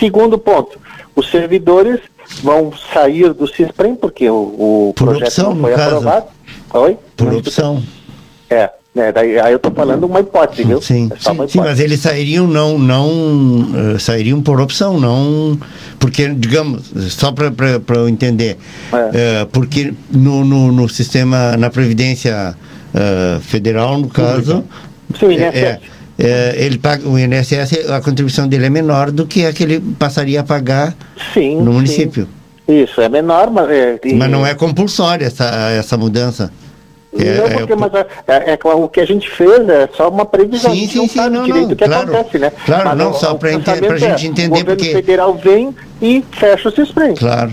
Segundo 0.00 0.36
ponto, 0.36 0.80
os 1.14 1.30
servidores 1.30 2.00
vão 2.42 2.72
sair 2.92 3.32
do 3.32 3.46
CISPREM, 3.46 3.94
porque 3.94 4.28
o, 4.28 4.34
o 4.34 4.92
Por 4.96 5.08
projeto 5.08 5.28
opção, 5.28 5.54
não 5.54 5.62
foi 5.62 5.72
caso. 5.74 5.96
aprovado. 5.96 6.26
Oi? 6.74 6.96
Por 7.16 7.34
opção. 7.34 7.82
É, 8.48 8.70
né, 8.94 9.10
daí, 9.12 9.38
aí 9.38 9.52
eu 9.52 9.56
estou 9.56 9.72
falando 9.72 10.04
uma 10.04 10.20
hipótese, 10.20 10.64
viu? 10.64 10.80
Sim, 10.82 11.10
É 11.12 11.18
sim, 11.18 11.32
hipótese. 11.32 11.56
mas 11.58 11.80
eles 11.80 12.00
sairiam 12.00 12.46
não, 12.46 12.78
não 12.78 13.66
eh, 13.94 13.98
sairiam 13.98 14.40
por 14.42 14.60
opção, 14.60 15.00
não 15.00 15.58
porque 15.98 16.28
digamos 16.28 16.92
só 17.10 17.32
para 17.32 17.52
eu 17.96 18.08
entender, 18.08 18.58
eh, 19.14 19.46
porque 19.50 19.94
no, 20.10 20.44
no, 20.44 20.70
no 20.72 20.88
sistema 20.88 21.56
na 21.56 21.70
previdência 21.70 22.54
eh, 22.94 23.38
federal 23.40 23.96
no 23.98 24.08
caso, 24.08 24.62
Sim, 25.18 25.26
o 25.26 25.91
é, 26.18 26.24
é, 26.24 26.62
é, 26.62 26.64
ele 26.64 26.78
paga 26.78 27.08
o 27.08 27.18
INSS 27.18 27.88
a 27.90 28.00
contribuição 28.00 28.46
dele 28.48 28.66
é 28.66 28.70
menor 28.70 29.10
do 29.10 29.26
que 29.26 29.44
a 29.46 29.52
que 29.52 29.62
ele 29.62 29.80
passaria 29.98 30.40
a 30.40 30.44
pagar 30.44 30.94
Sim, 31.34 31.56
no 31.56 31.64
sim. 31.66 31.76
município. 31.76 32.28
Isso, 32.68 33.00
é 33.00 33.08
menor, 33.08 33.50
mas... 33.50 33.68
É, 33.70 33.98
e- 34.04 34.14
Mas 34.14 34.30
não 34.30 34.46
é 34.46 34.54
compulsória 34.54 35.26
essa 35.26 35.44
essa 35.70 35.96
mudança. 35.96 36.52
É- 37.18 37.36
não, 37.38 37.46
é- 37.46 37.50
porque 37.50 37.74
mas, 37.74 37.92
é, 37.94 38.52
é, 38.52 38.56
que 38.56 38.66
o 38.66 38.88
que 38.88 39.00
a 39.00 39.04
gente 39.04 39.28
fez 39.28 39.68
é 39.68 39.88
só 39.94 40.08
uma 40.08 40.24
previsão. 40.24 40.72
Sim, 40.72 40.84
a 40.86 40.88
sim, 40.88 40.98
não 40.98 41.08
sim, 41.08 41.14
sabe 41.14 41.36
não, 41.36 41.44
direito 41.44 41.68
não, 41.70 41.76
que 41.76 41.84
claro. 41.84 42.14
acontece, 42.14 42.38
né? 42.38 42.52
Claro, 42.64 42.84
Mas 42.88 42.98
não, 42.98 43.10
o- 43.10 43.14
só 43.14 43.34
pensamento 43.34 43.86
pra 43.86 43.96
gente 43.98 44.24
é, 44.26 44.28
entender, 44.28 44.46
O 44.46 44.50
governo 44.60 44.76
porque- 44.76 44.92
federal 44.92 45.34
vem 45.34 45.74
e 46.00 46.24
fecha 46.32 46.68
o 46.68 46.72
CISPREM. 46.72 47.14
Claro. 47.16 47.52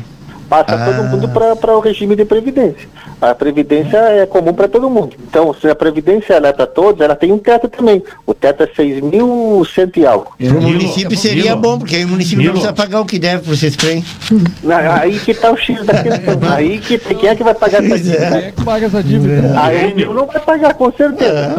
Passa 0.49 0.73
Ah. 0.76 0.85
todo 0.85 1.03
mundo 1.03 1.30
para 1.30 1.77
o 1.77 1.80
regime 1.80 2.15
de 2.15 2.26
previdência. 2.26 2.89
A 3.21 3.35
previdência 3.35 3.97
é 3.97 4.26
comum 4.26 4.53
para 4.53 4.67
todo 4.67 4.89
mundo. 4.89 5.15
Então, 5.30 5.53
se 5.53 5.67
a 5.67 5.76
previdência 5.76 6.34
ela 6.34 6.47
é 6.47 6.53
para 6.53 6.65
todos, 6.65 7.01
ela 7.01 7.15
tem 7.15 7.31
um 7.31 7.38
teto 7.38 7.67
também. 7.67 8.01
O 8.26 8.34
teto 8.34 8.63
é 8.63 8.67
6.100 8.67 9.97
e 9.97 10.05
algo. 10.05 10.34
Para 10.38 10.57
o 10.57 10.61
município 10.61 11.17
seria 11.17 11.55
bom, 11.55 11.77
porque 11.77 11.97
aí 11.97 12.05
o 12.05 12.07
município 12.07 12.43
não 12.45 12.51
precisa 12.53 12.73
pagar 12.73 13.01
o 13.01 13.05
que 13.05 13.19
deve 13.19 13.43
para 13.43 13.55
vocês 13.55 13.76
trem. 13.76 14.03
Não, 14.63 14.77
Aí 14.77 15.19
que 15.19 15.31
está 15.31 15.51
o 15.51 15.57
X 15.57 15.85
da 15.85 16.01
questão. 16.01 16.39
Aí 16.49 16.80
que 16.80 16.97
quem 16.97 17.30
é 17.30 17.35
que 17.35 17.43
vai 17.43 17.53
pagar 17.53 17.84
essa 17.84 17.97
dívida? 17.99 18.30
Quem 18.30 18.38
é 18.39 18.51
que 18.51 18.63
paga 18.63 18.85
essa 18.88 19.03
dívida? 19.03 19.61
Aí 19.61 19.93
o 19.93 19.95
Rio 19.95 20.13
não 20.13 20.26
vai 20.26 20.39
pagar, 20.39 20.73
com 20.73 20.91
certeza. 20.91 21.55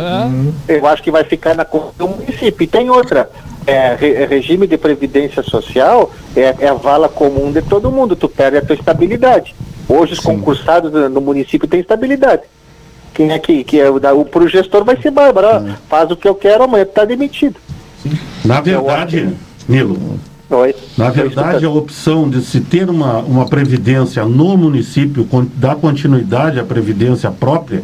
Eu 0.67 0.87
acho 0.87 1.03
que 1.03 1.11
vai 1.11 1.25
ficar 1.25 1.55
na 1.55 1.65
conta 1.65 1.93
do 1.99 2.09
município. 2.09 2.65
E 2.65 2.67
tem 2.67 2.91
outra. 2.91 3.31
É, 3.66 3.95
re- 3.95 4.24
regime 4.27 4.66
de 4.66 4.77
previdência 4.78 5.43
social 5.43 6.11
é, 6.35 6.55
é 6.61 6.69
a 6.69 6.74
vala 6.74 7.09
comum 7.09 7.53
de 7.53 7.62
todo 7.62 7.91
mundo. 7.91 8.16
Tu 8.16 8.28
perde 8.28 8.57
a 8.57 8.62
tua 8.62 8.74
estabilidade. 8.74 9.55
Hoje 9.89 10.15
os 10.15 10.20
concursados 10.20 10.91
no, 11.11 11.20
município 11.20 11.69
têm 11.69 11.81
estabilidade. 11.81 12.43
Quem 13.12 13.31
é 13.32 13.39
que, 13.39 13.62
que 13.65 13.78
é 13.81 13.91
o, 13.91 13.99
da- 14.01 14.15
o 14.15 14.24
pro 14.24 14.49
gestor 14.49 14.85
vai 14.85 14.97
ser 15.01 15.11
bárbaro. 15.11 15.74
Faz 15.89 16.11
o 16.11 16.16
que 16.16 16.28
eu 16.28 16.35
quero, 16.35 16.65
amanhã 16.65 16.85
tu 16.85 16.93
tá 16.93 17.05
demitido. 17.05 17.57
Na 18.45 18.61
verdade, 18.61 19.28
Nilo, 19.69 20.19
Oi. 20.49 20.74
na 20.97 21.11
verdade, 21.11 21.65
a 21.65 21.70
opção 21.70 22.28
de 22.31 22.41
se 22.41 22.61
ter 22.61 22.89
uma, 22.89 23.19
uma 23.19 23.47
previdência 23.47 24.24
no 24.24 24.57
município, 24.57 25.28
dar 25.57 25.77
continuidade 25.77 26.59
à 26.59 26.65
previdência 26.65 27.31
própria, 27.31 27.82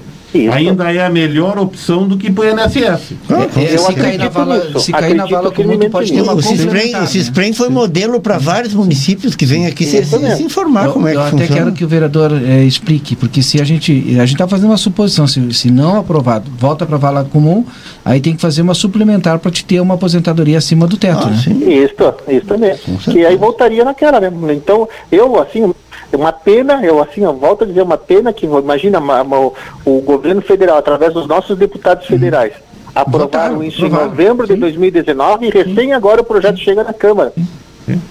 ainda 0.52 0.92
é 0.92 1.04
a 1.04 1.10
melhor 1.10 1.58
opção 1.58 2.06
do 2.06 2.16
que 2.16 2.30
para 2.30 2.44
o 2.44 2.60
INSS. 2.60 3.14
É, 3.56 3.76
se 3.78 3.94
cair 3.94 4.18
na 4.18 4.28
vala, 4.28 4.78
se 4.78 4.92
cair 4.92 5.14
na 5.14 5.26
vala 5.26 5.50
comum, 5.50 5.78
pode 5.90 6.12
ter 6.12 6.20
uma 6.20 6.34
O 6.34 6.42
Cisprem, 6.42 6.94
o 6.94 7.00
né? 7.00 7.06
Cisprem 7.06 7.52
foi 7.52 7.68
modelo 7.68 8.20
para 8.20 8.38
vários 8.38 8.74
municípios 8.74 9.34
que 9.34 9.46
vêm 9.46 9.66
aqui 9.66 9.84
se, 9.86 10.04
se, 10.04 10.36
se 10.36 10.42
informar 10.42 10.86
eu, 10.86 10.92
como 10.92 11.08
é 11.08 11.12
que 11.12 11.16
eu 11.16 11.22
até 11.22 11.30
funciona. 11.30 11.54
quero 11.54 11.72
que 11.72 11.84
o 11.84 11.88
vereador 11.88 12.32
eh, 12.32 12.64
explique, 12.64 13.16
porque 13.16 13.42
se 13.42 13.60
a 13.60 13.64
gente 13.64 13.92
a 14.18 14.26
gente 14.26 14.34
está 14.34 14.46
fazendo 14.46 14.70
uma 14.70 14.76
suposição, 14.76 15.26
se, 15.26 15.52
se 15.52 15.70
não 15.70 15.96
aprovado, 15.96 16.50
volta 16.58 16.84
para 16.84 16.96
a 16.96 16.98
vala 16.98 17.24
comum, 17.24 17.64
aí 18.04 18.20
tem 18.20 18.34
que 18.34 18.40
fazer 18.40 18.62
uma 18.62 18.74
suplementar 18.74 19.38
para 19.38 19.50
te 19.50 19.64
ter 19.64 19.80
uma 19.80 19.94
aposentadoria 19.94 20.58
acima 20.58 20.86
do 20.86 20.96
teto, 20.96 21.28
né? 21.28 21.36
Isso, 21.36 21.94
isso 22.28 22.46
também. 22.46 22.74
Que 23.04 23.24
aí 23.24 23.36
voltaria 23.36 23.84
naquela, 23.84 24.20
né? 24.20 24.30
Então, 24.52 24.88
eu, 25.10 25.40
assim, 25.40 25.62
é 25.64 25.85
uma 26.12 26.32
pena, 26.32 26.84
eu, 26.84 27.02
assim, 27.02 27.22
eu 27.22 27.32
volto 27.34 27.64
a 27.64 27.66
dizer, 27.66 27.82
uma 27.82 27.98
pena 27.98 28.32
que, 28.32 28.46
imagina, 28.46 29.00
ma- 29.00 29.24
ma- 29.24 29.38
o, 29.40 29.54
o 29.84 30.00
governo 30.00 30.40
federal, 30.42 30.78
através 30.78 31.12
dos 31.12 31.26
nossos 31.26 31.56
deputados 31.58 32.06
federais, 32.06 32.52
aprovaram 32.94 33.62
isso 33.62 33.84
em 33.84 33.90
novembro 33.90 34.46
de 34.46 34.54
2019 34.56 35.46
e 35.46 35.50
recém 35.50 35.92
agora 35.92 36.20
o 36.20 36.24
projeto 36.24 36.58
chega 36.58 36.82
na 36.84 36.92
Câmara. 36.94 37.32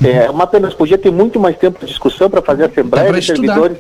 É 0.03 0.30
uma 0.30 0.47
pena, 0.47 0.69
podia 0.72 0.97
ter 0.97 1.11
muito 1.11 1.39
mais 1.39 1.57
tempo 1.57 1.80
de 1.80 1.85
discussão 1.88 2.30
para 2.30 2.41
fazer 2.41 2.64
a 2.64 2.65
Assembleia 2.68 3.11
de. 3.14 3.26
Servidores. 3.26 3.77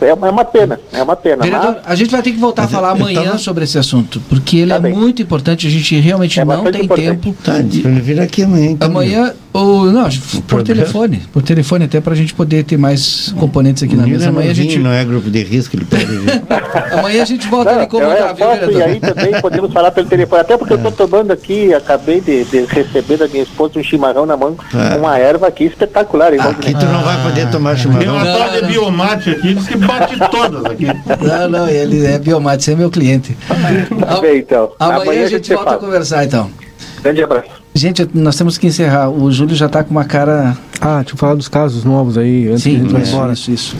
É, 0.00 0.12
uma- 0.12 0.28
é 0.28 0.30
uma 0.30 0.44
pena, 0.44 0.80
é 0.92 1.02
uma 1.02 1.16
pena. 1.16 1.42
Vereador, 1.44 1.76
a 1.84 1.94
gente 1.94 2.10
vai 2.10 2.22
ter 2.22 2.32
que 2.32 2.38
voltar 2.38 2.64
a 2.64 2.68
falar 2.68 2.90
amanhã 2.90 3.38
sobre 3.38 3.64
esse 3.64 3.78
assunto, 3.78 4.20
porque 4.28 4.58
ele 4.58 4.72
é 4.72 4.78
muito 4.80 5.22
importante, 5.22 5.66
a 5.66 5.70
gente 5.70 5.98
realmente 6.00 6.42
não 6.44 6.64
tem 6.64 6.86
tempo. 6.88 7.34
Tá, 7.44 7.58
ele 7.58 8.00
vir 8.00 8.20
aqui 8.20 8.42
amanhã. 8.42 8.70
Então, 8.70 8.88
Amanhã, 8.88 9.34
ou 9.52 9.86
não, 9.86 10.04
por 10.08 10.42
programa? 10.42 10.64
telefone, 10.80 11.22
por 11.32 11.42
telefone 11.42 11.84
até 11.84 12.00
para 12.00 12.12
a 12.12 12.16
gente 12.16 12.34
poder 12.34 12.64
ter 12.64 12.76
mais 12.76 13.32
componentes 13.38 13.82
aqui 13.82 13.94
o 13.94 13.96
na 13.98 14.06
mesa. 14.06 14.26
é 14.26 14.28
Amanhã 14.28 14.50
a 14.50 14.54
gente, 14.54 14.78
não 14.78 14.92
é 14.92 15.04
grupo 15.04 15.30
de 15.30 15.42
risco, 15.42 15.76
ele 15.76 15.84
pode 15.84 16.04
vir. 16.04 16.42
amanhã 16.98 17.22
a 17.22 17.24
gente 17.24 17.46
volta 17.48 17.70
a 17.70 17.74
lhe 17.74 17.80
eu, 17.80 17.84
incomodar, 17.84 18.18
eu 18.30 18.34
viu, 18.34 18.46
posso, 18.46 18.56
e 18.56 18.66
vereador? 18.66 18.82
aí 18.82 19.00
também 19.00 19.40
podemos 19.40 19.72
falar 19.72 19.90
pelo 19.90 20.08
telefone, 20.08 20.40
até 20.40 20.56
porque 20.56 20.72
eu 20.74 20.76
estou 20.78 20.92
tomando 20.92 21.30
aqui, 21.32 21.72
acabei 21.74 22.20
de, 22.20 22.44
de 22.44 22.64
receber 22.66 23.16
da 23.16 23.28
minha 23.28 23.42
esposa 23.42 23.78
um 23.78 23.82
chimarrão 23.82 24.26
na 24.26 24.36
mão, 24.36 24.56
É. 24.74 24.96
uma 24.96 25.18
erva 25.36 25.46
aqui 25.48 25.64
espetacular. 25.64 26.32
hein, 26.32 26.40
Aqui 26.40 26.74
tu 26.74 26.86
não 26.86 27.02
vai 27.02 27.22
poder 27.22 27.50
tomar 27.50 27.74
Tem 27.74 27.82
chimarrão. 27.82 28.14
uma 28.16 28.24
tal 28.24 28.50
de 28.50 28.66
biomate 28.66 29.30
aqui, 29.30 29.54
diz 29.54 29.66
que 29.68 29.76
bate 29.76 30.18
todas 30.30 30.64
aqui. 30.64 30.86
Não, 30.86 31.48
não, 31.48 31.68
ele 31.68 32.04
é 32.06 32.18
biomate, 32.18 32.64
você 32.64 32.72
é 32.72 32.76
meu 32.76 32.90
cliente. 32.90 33.36
Tá 34.06 34.20
bem, 34.20 34.38
então. 34.38 34.72
Amanhã, 34.78 35.24
a 35.24 35.28
gente 35.28 35.52
volta 35.54 35.74
a 35.74 35.78
conversar, 35.78 36.24
então. 36.24 36.50
Grande 37.02 37.22
abraço. 37.22 37.48
Gente, 37.74 38.08
nós 38.14 38.34
temos 38.36 38.56
que 38.56 38.66
encerrar. 38.66 39.10
O 39.10 39.30
Júlio 39.30 39.54
já 39.54 39.66
está 39.66 39.84
com 39.84 39.90
uma 39.90 40.04
cara. 40.04 40.56
Ah, 40.80 40.96
deixa 41.00 41.12
eu 41.12 41.16
falar 41.18 41.34
dos 41.34 41.46
casos 41.46 41.84
novos 41.84 42.16
aí, 42.16 42.48
antes 42.48 42.62
Sim, 42.62 42.70
que 42.70 42.76
a 42.76 42.80
gente 42.80 42.92
vá 42.92 42.98
isso, 43.00 43.12
embora. 43.14 43.32
isso, 43.34 43.50
isso. 43.50 43.76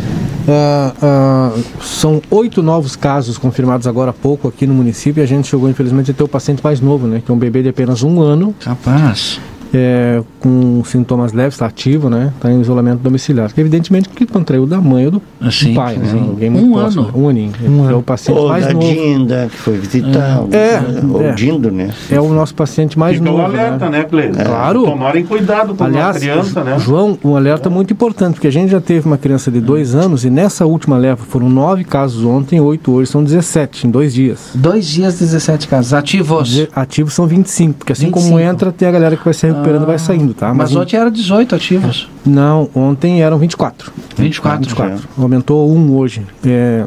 Ah, 0.47 0.93
ah, 1.03 1.53
são 1.83 2.21
oito 2.31 2.63
novos 2.63 2.95
casos 2.95 3.39
confirmados 3.39 3.87
agora 3.87 4.11
há 4.11 4.15
pouco 4.15 4.47
aqui 4.49 4.67
no 4.67 4.75
município 4.75 5.21
e 5.23 5.25
a 5.25 5.27
gente 5.27 5.49
chegou, 5.49 5.69
infelizmente, 5.69 6.11
a 6.11 6.15
ter 6.15 6.23
o 6.23 6.29
paciente 6.29 6.63
mais 6.63 6.79
novo, 6.81 7.07
né? 7.07 7.23
Que 7.25 7.31
é 7.31 7.35
um 7.35 7.39
bebê 7.39 7.63
de 7.63 7.71
apenas 7.71 8.03
um 8.03 8.21
ano. 8.21 8.55
Capaz. 8.61 9.41
É, 9.79 10.23
com 10.41 10.83
sintomas 10.85 11.33
leves, 11.35 11.55
está 11.55 11.67
ativo, 11.67 12.09
né? 12.09 12.33
Está 12.35 12.51
em 12.51 12.61
isolamento 12.63 13.01
domiciliar. 13.01 13.51
Evidentemente 13.57 14.09
que 14.09 14.25
contraiu 14.25 14.67
da 14.67 14.81
mãe 14.81 15.05
ou 15.05 15.11
do, 15.13 15.23
do 15.39 15.53
Sim, 15.53 15.75
pai, 15.75 15.97
né? 15.97 16.11
Alguém 16.27 16.49
muito 16.49 16.67
Um 16.67 16.73
próximo, 16.73 17.03
ano. 17.03 17.13
né? 17.13 17.19
Um 17.23 17.29
aninho. 17.29 17.53
é 17.91 17.95
o 17.95 18.03
paciente 18.03 18.39
Ou 18.39 18.49
mais 18.49 18.67
da 18.67 18.73
novo. 18.73 18.87
Dinda, 18.87 19.49
que 19.51 19.57
foi 19.57 19.77
visitar. 19.77 20.41
É, 20.51 20.81
Ou 21.13 21.23
é. 21.23 21.33
Dindo, 21.33 21.71
né? 21.71 21.91
É 22.11 22.19
o 22.19 22.33
nosso 22.33 22.55
paciente 22.55 22.99
mais 22.99 23.19
Fica 23.19 23.29
novo. 23.31 23.43
alerta, 23.43 23.91
né, 23.91 24.05
Cleiton? 24.05 24.43
Claro. 24.45 24.85
Tomarem 24.85 25.25
cuidado 25.27 25.75
com 25.75 25.85
Aliás, 25.85 26.17
a 26.17 26.21
criança, 26.21 26.65
né? 26.65 26.79
João, 26.79 27.19
um 27.23 27.37
alerta 27.37 27.69
muito 27.69 27.93
importante, 27.93 28.35
porque 28.35 28.47
a 28.47 28.53
gente 28.53 28.71
já 28.71 28.81
teve 28.81 29.07
uma 29.07 29.19
criança 29.19 29.51
de 29.51 29.61
dois 29.61 29.95
anos 29.95 30.25
e 30.25 30.31
nessa 30.31 30.65
última 30.65 30.97
leva 30.97 31.23
foram 31.29 31.51
nove 31.51 31.85
casos 31.85 32.25
ontem, 32.25 32.61
oito 32.61 32.93
hoje, 32.93 33.11
são 33.11 33.23
17 33.23 33.87
em 33.87 33.91
dois 33.91 34.15
dias. 34.15 34.51
Dois 34.55 34.87
dias, 34.87 35.19
17 35.19 35.69
casos. 35.69 35.93
Ativos. 35.93 36.49
De- 36.49 36.69
Ativos 36.75 37.13
são 37.13 37.27
25, 37.27 37.75
porque 37.79 37.93
assim 37.93 38.07
25. 38.07 38.25
como 38.29 38.41
entra, 38.41 38.73
tem 38.73 38.89
a 38.89 38.91
galera 38.93 39.17
que 39.17 39.25
vai 39.25 39.35
se 39.35 39.47
recuperando 39.67 39.87
vai 39.87 39.99
saindo, 39.99 40.35
tá? 40.35 40.55
Mas 40.55 40.71
em- 40.73 40.79
ontem 40.79 40.97
era 40.97 41.11
18 41.11 41.55
ativos. 41.55 42.09
Não, 42.25 42.69
ontem 42.75 43.23
eram 43.23 43.39
24. 43.39 43.93
24. 44.17 44.61
24. 44.61 45.09
Aumentou 45.19 45.71
um 45.71 45.97
hoje. 45.97 46.23
É, 46.45 46.85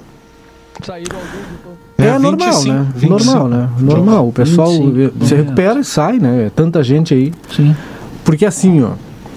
é, 1.98 2.06
É, 2.06 2.18
normal, 2.20 2.52
25, 2.52 2.74
né? 2.74 2.88
25. 2.96 3.10
Normal, 3.26 3.48
né? 3.50 3.70
Normal. 3.80 4.28
O 4.30 4.32
pessoal 4.32 4.70
25, 4.72 5.00
eh, 5.24 5.26
se 5.26 5.34
é. 5.34 5.38
recupera 5.38 5.80
e 5.80 5.84
sai, 5.84 6.18
né? 6.18 6.46
É 6.46 6.50
tanta 6.50 6.82
gente 6.84 7.14
aí. 7.14 7.34
Sim. 7.54 7.76
Porque 8.24 8.46
assim, 8.46 8.82
ó, 8.82 8.92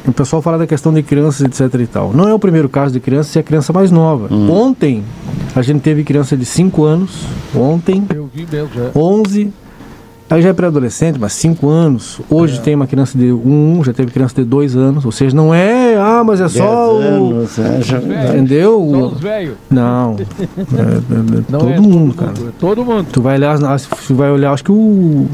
o 0.06 0.12
pessoal 0.12 0.40
fala 0.40 0.59
da 0.59 0.66
questão 0.66 0.93
de 0.93 1.02
crianças, 1.02 1.40
etc 1.40 1.81
e 1.81 1.86
tal. 1.86 2.12
Não 2.12 2.28
é 2.28 2.35
o 2.35 2.39
primeiro 2.39 2.69
caso 2.69 2.93
de 2.93 3.01
criança, 3.01 3.39
é 3.39 3.40
a 3.40 3.43
criança 3.43 3.73
mais 3.73 3.90
nova. 3.90 4.32
Ontem, 4.32 5.02
a 5.56 5.62
gente 5.62 5.81
teve 5.81 6.05
criança 6.05 6.36
de 6.36 6.44
5 6.44 6.85
anos. 6.85 7.24
Ontem, 7.55 8.05
Eu 8.14 8.31
vi 8.32 8.47
mesmo, 8.51 8.70
já. 8.74 8.90
11. 8.94 9.52
Aí 10.32 10.40
já 10.40 10.48
é 10.48 10.52
pré-adolescente, 10.54 11.18
mas 11.20 11.34
5 11.34 11.68
anos. 11.68 12.18
Hoje 12.30 12.59
tem 12.62 12.74
uma 12.74 12.86
criança 12.86 13.18
de 13.18 13.30
1, 13.30 13.36
um, 13.78 13.84
já 13.84 13.92
teve 13.92 14.10
criança 14.10 14.34
de 14.36 14.44
2 14.44 14.74
anos. 14.74 15.04
Ou 15.04 15.12
seja, 15.12 15.36
não 15.36 15.52
é, 15.54 15.94
ah, 15.98 16.22
mas 16.24 16.40
é 16.40 16.48
só 16.48 16.98
Dez 16.98 17.04
o. 17.20 17.24
anos, 17.34 17.59
é, 17.59 17.82
já- 17.82 17.98
Entendeu? 17.98 18.88
Só 18.90 19.06
os 19.09 19.20
velhos. 19.20 19.54
Não. 19.70 20.16
É, 20.74 20.80
é, 20.80 21.38
é 21.38 21.44
Não 21.50 21.59
todo 21.60 21.70
é 21.72 21.80
mundo, 21.80 22.14
cara. 22.14 22.32
É 22.32 22.50
todo 22.59 22.82
mundo. 22.82 23.06
Tu 23.12 23.20
vai 23.20 23.36
olhar, 23.36 23.62
as- 23.62 23.86
tu 24.06 24.14
vai 24.14 24.30
olhar, 24.30 24.52
acho 24.52 24.64
que 24.64 24.72
o. 24.72 25.26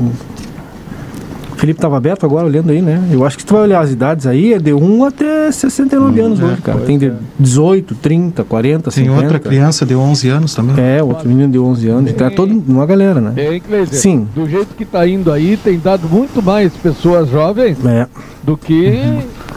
Felipe 1.59 1.81
tava 1.81 1.97
aberto 1.97 2.25
agora 2.25 2.47
olhando 2.47 2.71
aí, 2.71 2.81
né? 2.81 3.03
Eu 3.11 3.27
acho 3.27 3.37
que 3.37 3.43
se 3.43 3.47
tu 3.47 3.55
vai 3.55 3.65
olhar 3.65 3.81
as 3.81 3.91
idades 3.91 4.27
aí, 4.29 4.55
é 4.55 4.59
de 4.61 4.73
1 4.73 5.05
até 5.05 5.51
69 5.51 6.21
anos 6.21 6.41
hoje, 6.41 6.63
cara. 6.63 6.79
Tem 6.81 6.97
de 6.97 7.13
18, 7.39 7.97
30, 7.97 8.45
40, 8.45 8.91
Tem 8.93 9.05
50. 9.05 9.23
outra 9.25 9.39
criança 9.41 9.85
de 9.85 9.95
11 9.95 10.29
anos 10.29 10.55
também. 10.55 10.77
É, 10.79 11.03
outro 11.03 11.29
menino 11.29 11.51
de 11.51 11.59
11 11.59 11.89
anos. 11.89 12.11
Então 12.13 12.27
é 12.29 12.31
todo 12.31 12.63
uma 12.69 12.87
galera, 12.87 13.21
né? 13.21 13.33
É, 13.37 13.59
Cleiser, 13.59 13.99
Sim. 13.99 14.29
do 14.35 14.49
jeito 14.49 14.75
que 14.77 14.85
tá 14.85 15.07
indo 15.07 15.33
aí, 15.33 15.57
tem 15.57 15.79
dado 15.81 16.09
muito 16.09 16.41
mais 16.41 16.73
pessoas 16.75 17.29
jovens 17.29 17.77
É. 17.85 18.07
do 18.45 18.57
que 18.57 18.87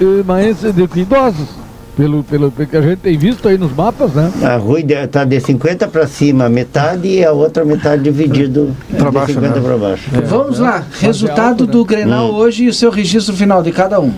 eh, 0.01 0.23
mais 0.25 0.57
do 0.61 0.87
que 0.87 1.01
idosos. 1.01 1.49
Pelo, 1.95 2.23
pelo, 2.23 2.49
pelo 2.51 2.69
que 2.69 2.77
a 2.77 2.81
gente 2.81 2.99
tem 2.99 3.17
visto 3.17 3.47
aí 3.47 3.57
nos 3.57 3.75
mapas, 3.75 4.13
né? 4.13 4.31
A 4.43 4.55
rua 4.55 4.79
está 4.79 5.25
de 5.25 5.39
50 5.39 5.87
para 5.89 6.07
cima, 6.07 6.47
metade, 6.47 7.07
e 7.07 7.23
a 7.23 7.33
outra 7.33 7.65
metade 7.65 8.01
dividido 8.03 8.75
Pra 8.97 9.09
de 9.09 9.11
baixo, 9.15 9.33
50 9.33 9.55
né? 9.59 9.61
para 9.61 9.77
baixo. 9.77 10.09
Vamos 10.25 10.57
lá, 10.59 10.85
resultado 10.99 11.65
né? 11.65 11.71
do 11.71 11.83
Grenal 11.83 12.31
Hum. 12.31 12.35
hoje 12.35 12.63
e 12.63 12.69
o 12.69 12.73
seu 12.73 12.89
registro 12.89 13.35
final 13.35 13.61
de 13.61 13.71
cada 13.71 13.99
um. 13.99 14.11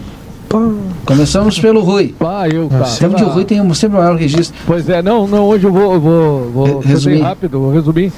Começamos 1.03 1.57
pelo 1.59 1.81
Rui. 1.81 2.13
Pá, 2.17 2.47
eu, 2.47 2.67
tá. 2.69 2.85
Sempre 2.85 3.17
que 3.17 3.23
o 3.23 3.29
Rui 3.29 3.43
tem 3.43 3.59
um- 3.59 3.73
sempre 3.73 3.97
o 3.97 4.01
maior 4.01 4.15
registro. 4.15 4.55
Pois 4.67 4.87
é, 4.87 5.01
não, 5.01 5.27
não, 5.27 5.45
hoje 5.45 5.65
eu 5.65 5.73
vou, 5.73 5.99
vou, 5.99 6.51
vou 6.51 6.79
resumir. 6.79 7.21
rápido, 7.21 7.59
vou 7.59 7.71
resumir. 7.73 8.11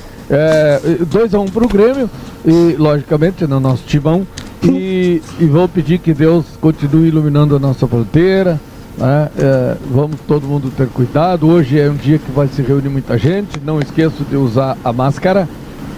2 1.09 1.33
a 1.33 1.39
1 1.39 1.43
um 1.43 1.45
pro 1.45 1.67
Grêmio, 1.67 2.09
e 2.45 2.75
logicamente 2.77 3.47
no 3.47 3.59
nosso 3.59 3.83
timão. 3.85 4.27
E, 4.63 5.21
e 5.39 5.45
vou 5.45 5.67
pedir 5.69 5.99
que 5.99 6.13
Deus 6.13 6.45
continue 6.59 7.07
iluminando 7.07 7.55
a 7.55 7.59
nossa 7.59 7.87
fronteira. 7.87 8.59
Né? 8.97 9.29
É, 9.37 9.75
vamos 9.91 10.17
todo 10.27 10.45
mundo 10.47 10.71
ter 10.75 10.87
cuidado. 10.87 11.47
Hoje 11.47 11.79
é 11.79 11.89
um 11.89 11.95
dia 11.95 12.17
que 12.17 12.31
vai 12.31 12.47
se 12.47 12.61
reunir 12.61 12.89
muita 12.89 13.17
gente. 13.17 13.59
Não 13.63 13.79
esqueça 13.79 14.23
de 14.29 14.35
usar 14.35 14.77
a 14.83 14.91
máscara. 14.93 15.47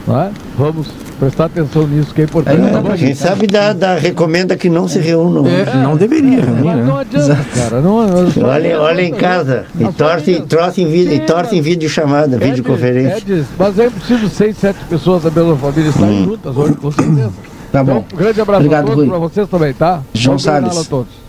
né? 0.07 0.31
Vamos 0.57 0.87
prestar 1.19 1.45
atenção 1.45 1.85
nisso 1.87 2.13
que 2.13 2.21
é 2.21 2.23
importante. 2.25 2.61
Quem 2.97 3.13
sabe 3.15 3.45
dá, 3.47 3.73
dá, 3.73 3.95
recomenda 3.95 4.55
que 4.55 4.69
não 4.69 4.87
se 4.87 4.99
reúnam. 4.99 5.45
É, 5.47 5.75
não 5.83 5.97
deveria, 5.97 6.43
Mas 6.45 6.63
né? 6.77 6.83
não 6.85 6.97
adianta, 6.97 7.37
cara. 7.55 7.81
Não, 7.81 8.07
não- 8.07 8.47
Olha, 8.47 8.79
olha 8.79 9.01
em 9.01 9.13
casa 9.13 9.65
e 9.79 9.85
torce, 9.91 10.41
torce, 10.41 10.81
em 10.83 10.87
vídeo, 10.89 11.13
e 11.13 11.19
torce 11.19 11.55
em 11.57 11.61
vídeo 11.61 11.89
chamada, 11.89 12.35
É 12.35 12.39
videoconferência. 12.39 13.19
de- 13.21 13.33
é 13.33 13.35
de- 13.37 13.45
mas 13.57 13.77
é 13.79 13.89
possível 13.89 14.29
seis, 14.29 14.57
sete 14.57 14.77
pessoas 14.89 15.23
da 15.23 15.31
mesma 15.31 15.55
família 15.57 15.89
estarem 15.89 16.21
Hum. 16.21 16.25
juntas 16.25 16.55
hoje, 16.55 16.73
com 16.75 16.91
certeza. 16.91 17.31
Tá 17.71 17.83
bom. 17.83 18.05
Um 18.13 18.17
grande 18.17 18.39
abraço 18.39 18.59
Obrigado, 18.61 18.85
a 18.85 18.91
todos, 18.95 19.09
para 19.09 19.17
vocês 19.19 19.49
também, 19.49 19.73
tá? 19.73 20.01
João 20.13 20.39
Salles. 20.39 20.77
a 20.77 20.83
todos. 20.85 21.26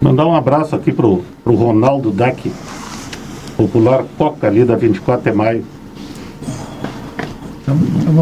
Mandar 0.00 0.26
um 0.26 0.34
abraço 0.34 0.74
aqui 0.74 0.92
pro, 0.92 1.22
pro 1.44 1.54
Ronaldo 1.54 2.10
Deck, 2.10 2.50
popular 3.56 4.04
Coca 4.16 4.46
ali 4.46 4.64
da 4.64 4.74
24 4.76 5.30
de 5.30 5.36
maio. 5.36 5.64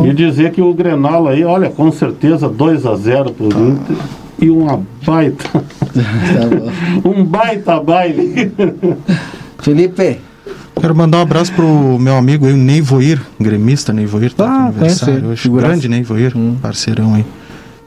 E 0.04 0.12
dizer 0.12 0.50
que 0.50 0.60
o 0.60 0.74
Grenal 0.74 1.28
aí, 1.28 1.44
olha, 1.44 1.70
com 1.70 1.90
certeza 1.92 2.48
2 2.48 2.84
a 2.84 2.96
0 2.96 3.32
pro 3.32 3.46
Inter 3.46 3.96
e 4.40 4.50
uma 4.50 4.82
baita. 5.06 5.64
um 7.04 7.24
baita 7.24 7.80
baile. 7.80 8.52
Felipe. 9.60 10.18
Quero 10.80 10.94
mandar 10.94 11.18
um 11.18 11.22
abraço 11.22 11.52
pro 11.52 11.98
meu 11.98 12.16
amigo 12.16 12.46
aí, 12.46 12.52
o 12.52 12.56
Neivoir, 12.56 13.20
gremista 13.40 13.92
Neivoir, 13.92 14.32
tá 14.32 14.44
de 14.46 14.50
Ah, 14.50 14.54
aniversário 14.66 14.78
conhece 14.78 15.10
ele, 15.10 15.26
hoje. 15.26 15.42
figuraça. 15.42 15.68
Grande 15.68 15.88
Neivoir, 15.88 16.32
parceirão 16.60 17.14
aí. 17.14 17.24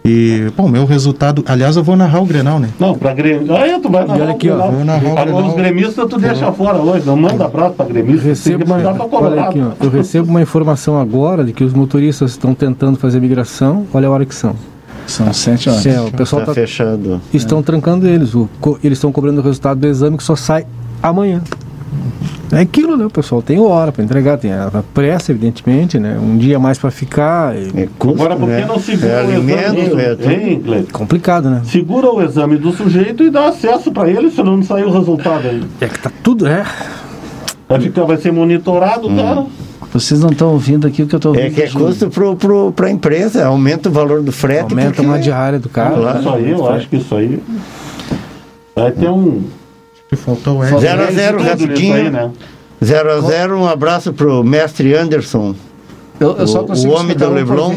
E, 0.04 0.52
bom, 0.58 0.68
meu 0.68 0.86
resultado. 0.86 1.44
Aliás, 1.48 1.76
eu 1.78 1.84
vou 1.84 1.96
narrar 1.96 2.22
o 2.22 2.26
Grenal, 2.26 2.60
né? 2.60 2.70
Não, 2.80 2.96
pra 2.98 3.14
Grêmio. 3.14 3.56
Aí 3.56 3.80
tu 3.80 3.88
vai 3.90 4.04
E 4.04 4.08
narrar 4.08 4.22
olha 4.22 4.32
o 4.32 4.36
aqui, 4.36 4.50
ó, 4.50 4.56
Grenal. 4.56 4.72
vou 4.72 4.86
narrar 4.86 5.04
o 5.04 5.12
Agora, 5.12 5.26
Grenal. 5.32 5.48
Os 5.50 5.54
gremistas 5.56 6.08
tu 6.10 6.18
deixa 6.18 6.52
fora 6.52 6.78
hoje, 6.80 7.06
não 7.06 7.16
manda 7.16 7.46
abraço 7.46 7.76
pra 7.76 7.86
gremista, 7.86 8.14
tem 8.24 8.24
que 8.24 8.28
Recebo 8.30 8.66
uma, 8.66 8.78
mandar 8.78 8.94
pra 9.08 9.44
aqui, 9.48 9.62
ó, 9.62 9.86
eu 9.86 9.90
recebo 9.92 10.30
uma 10.30 10.42
informação 10.42 11.00
agora 11.00 11.44
de 11.44 11.54
que 11.54 11.64
os 11.64 11.72
motoristas 11.74 12.32
estão 12.32 12.56
tentando 12.56 12.98
fazer 12.98 13.20
migração. 13.22 13.86
Olha 13.94 14.08
a 14.08 14.12
hora 14.12 14.26
que 14.26 14.34
são. 14.34 14.56
São 15.06 15.32
sete 15.34 15.70
horas. 15.70 15.86
É, 15.86 16.02
o 16.02 16.12
pessoal 16.12 16.42
Tá 16.42 16.48
tá, 16.48 16.54
fechado. 16.56 17.22
estão 17.34 17.62
trancando 17.62 18.08
eles. 18.08 18.34
O 18.34 18.50
co- 18.60 18.80
eles 18.84 18.98
estão 18.98 19.12
cobrando 19.12 19.40
o 19.40 19.44
resultado 19.44 19.80
do 19.80 19.88
exame 19.88 20.18
que 20.18 20.24
só 20.24 20.36
sai 20.36 20.66
amanhã. 21.04 21.42
É 22.52 22.60
aquilo, 22.60 22.98
né? 22.98 23.06
O 23.06 23.10
pessoal 23.10 23.42
tem 23.42 23.60
hora 23.60 23.92
para 23.92 24.04
entregar, 24.04 24.38
tem 24.38 24.52
a 24.52 24.84
pressa, 24.94 25.32
evidentemente, 25.32 25.98
né? 26.00 26.20
Um 26.22 26.38
dia 26.38 26.60
mais 26.60 26.78
para 26.78 26.92
ficar. 26.92 27.56
É 27.56 27.88
Agora, 28.00 28.36
por 28.36 28.50
que 28.50 28.66
não 28.66 28.80
segura 28.80 29.08
é 29.12 29.24
o 29.26 29.32
exame? 29.32 29.54
alimento, 29.54 30.00
é 30.00 30.16
tudo. 30.16 30.32
Hein, 30.32 30.62
Cleiton? 30.64 30.92
complicado, 30.92 31.50
né? 31.50 31.62
Segura 31.66 32.12
o 32.12 32.22
exame 32.22 32.58
do 32.58 32.72
sujeito 32.74 33.24
e 33.24 33.30
dá 33.30 33.48
acesso 33.48 33.92
pra 33.92 34.10
ele, 34.10 34.30
se 34.30 34.44
não 34.44 34.62
sair 34.64 34.84
o 34.84 34.92
resultado 34.92 35.48
aí. 35.48 35.64
É 35.80 35.88
que 35.88 36.00
tá 36.00 36.12
tudo, 36.22 36.46
é. 36.46 36.66
Vai, 37.70 37.80
ficar, 37.80 38.04
vai 38.04 38.18
ser 38.18 38.34
monitorado, 38.34 39.10
cara. 39.16 39.46
Vocês 39.94 40.20
não 40.22 40.30
estão 40.30 40.52
ouvindo 40.52 40.88
aqui 40.88 41.04
o 41.04 41.08
que 41.08 41.16
eu 41.16 41.18
estou 41.18 41.32
ouvindo. 41.34 41.48
É 41.48 41.50
que 41.50 41.62
é 41.64 41.70
custo 41.70 42.10
pro, 42.10 42.72
pra 42.74 42.90
empresa, 42.90 43.46
aumenta 43.46 43.90
o 43.90 43.92
valor 43.92 44.22
do 44.22 44.32
frete. 44.32 44.72
Aumenta 44.72 44.90
porque- 44.90 45.02
uma 45.06 45.20
diária 45.20 45.60
do 45.60 45.70
carro. 45.70 46.02
Claro. 46.02 46.20
Isso 46.20 46.30
aí, 46.30 46.52
eu 46.52 46.70
acho 46.70 46.90
que 46.90 46.98
isso 46.98 47.16
aí. 47.16 47.42
Vai 48.76 48.92
ter 48.92 49.10
um. 49.10 49.44
Faltou 50.18 50.60
o 50.60 50.80
0 50.80 51.04
a 51.04 51.12
0 51.12 51.38
tudo 51.38 51.44
nisso 51.44 51.64
rapidinho. 51.66 51.96
aí, 51.96 52.10
né? 52.10 52.32
0 52.84 53.12
a 53.12 53.22
0 53.22 53.58
um 53.58 53.68
abraço 53.68 54.12
pro 54.12 54.44
mestre 54.44 54.94
Anderson, 54.96 55.56
Eu, 56.20 56.36
eu 56.38 56.48
só 56.48 56.64
o, 56.64 56.72
o 56.88 56.90
homem 56.92 57.16
por 57.16 57.30
Leblon. 57.30 57.74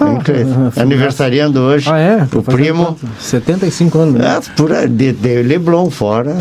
Hein, 0.00 0.18
Cleiton? 0.24 0.72
Aniversariando 0.76 1.60
hoje. 1.60 1.88
Ah, 1.90 1.98
é? 1.98 2.28
O 2.34 2.42
primo. 2.42 2.86
quanto? 2.86 3.06
75 3.20 3.98
anos. 3.98 4.14
né? 4.14 4.26
Ah, 4.26 4.40
por 4.56 4.70
de, 4.88 5.12
de 5.12 5.42
Leblon 5.42 5.90
fora. 5.90 6.38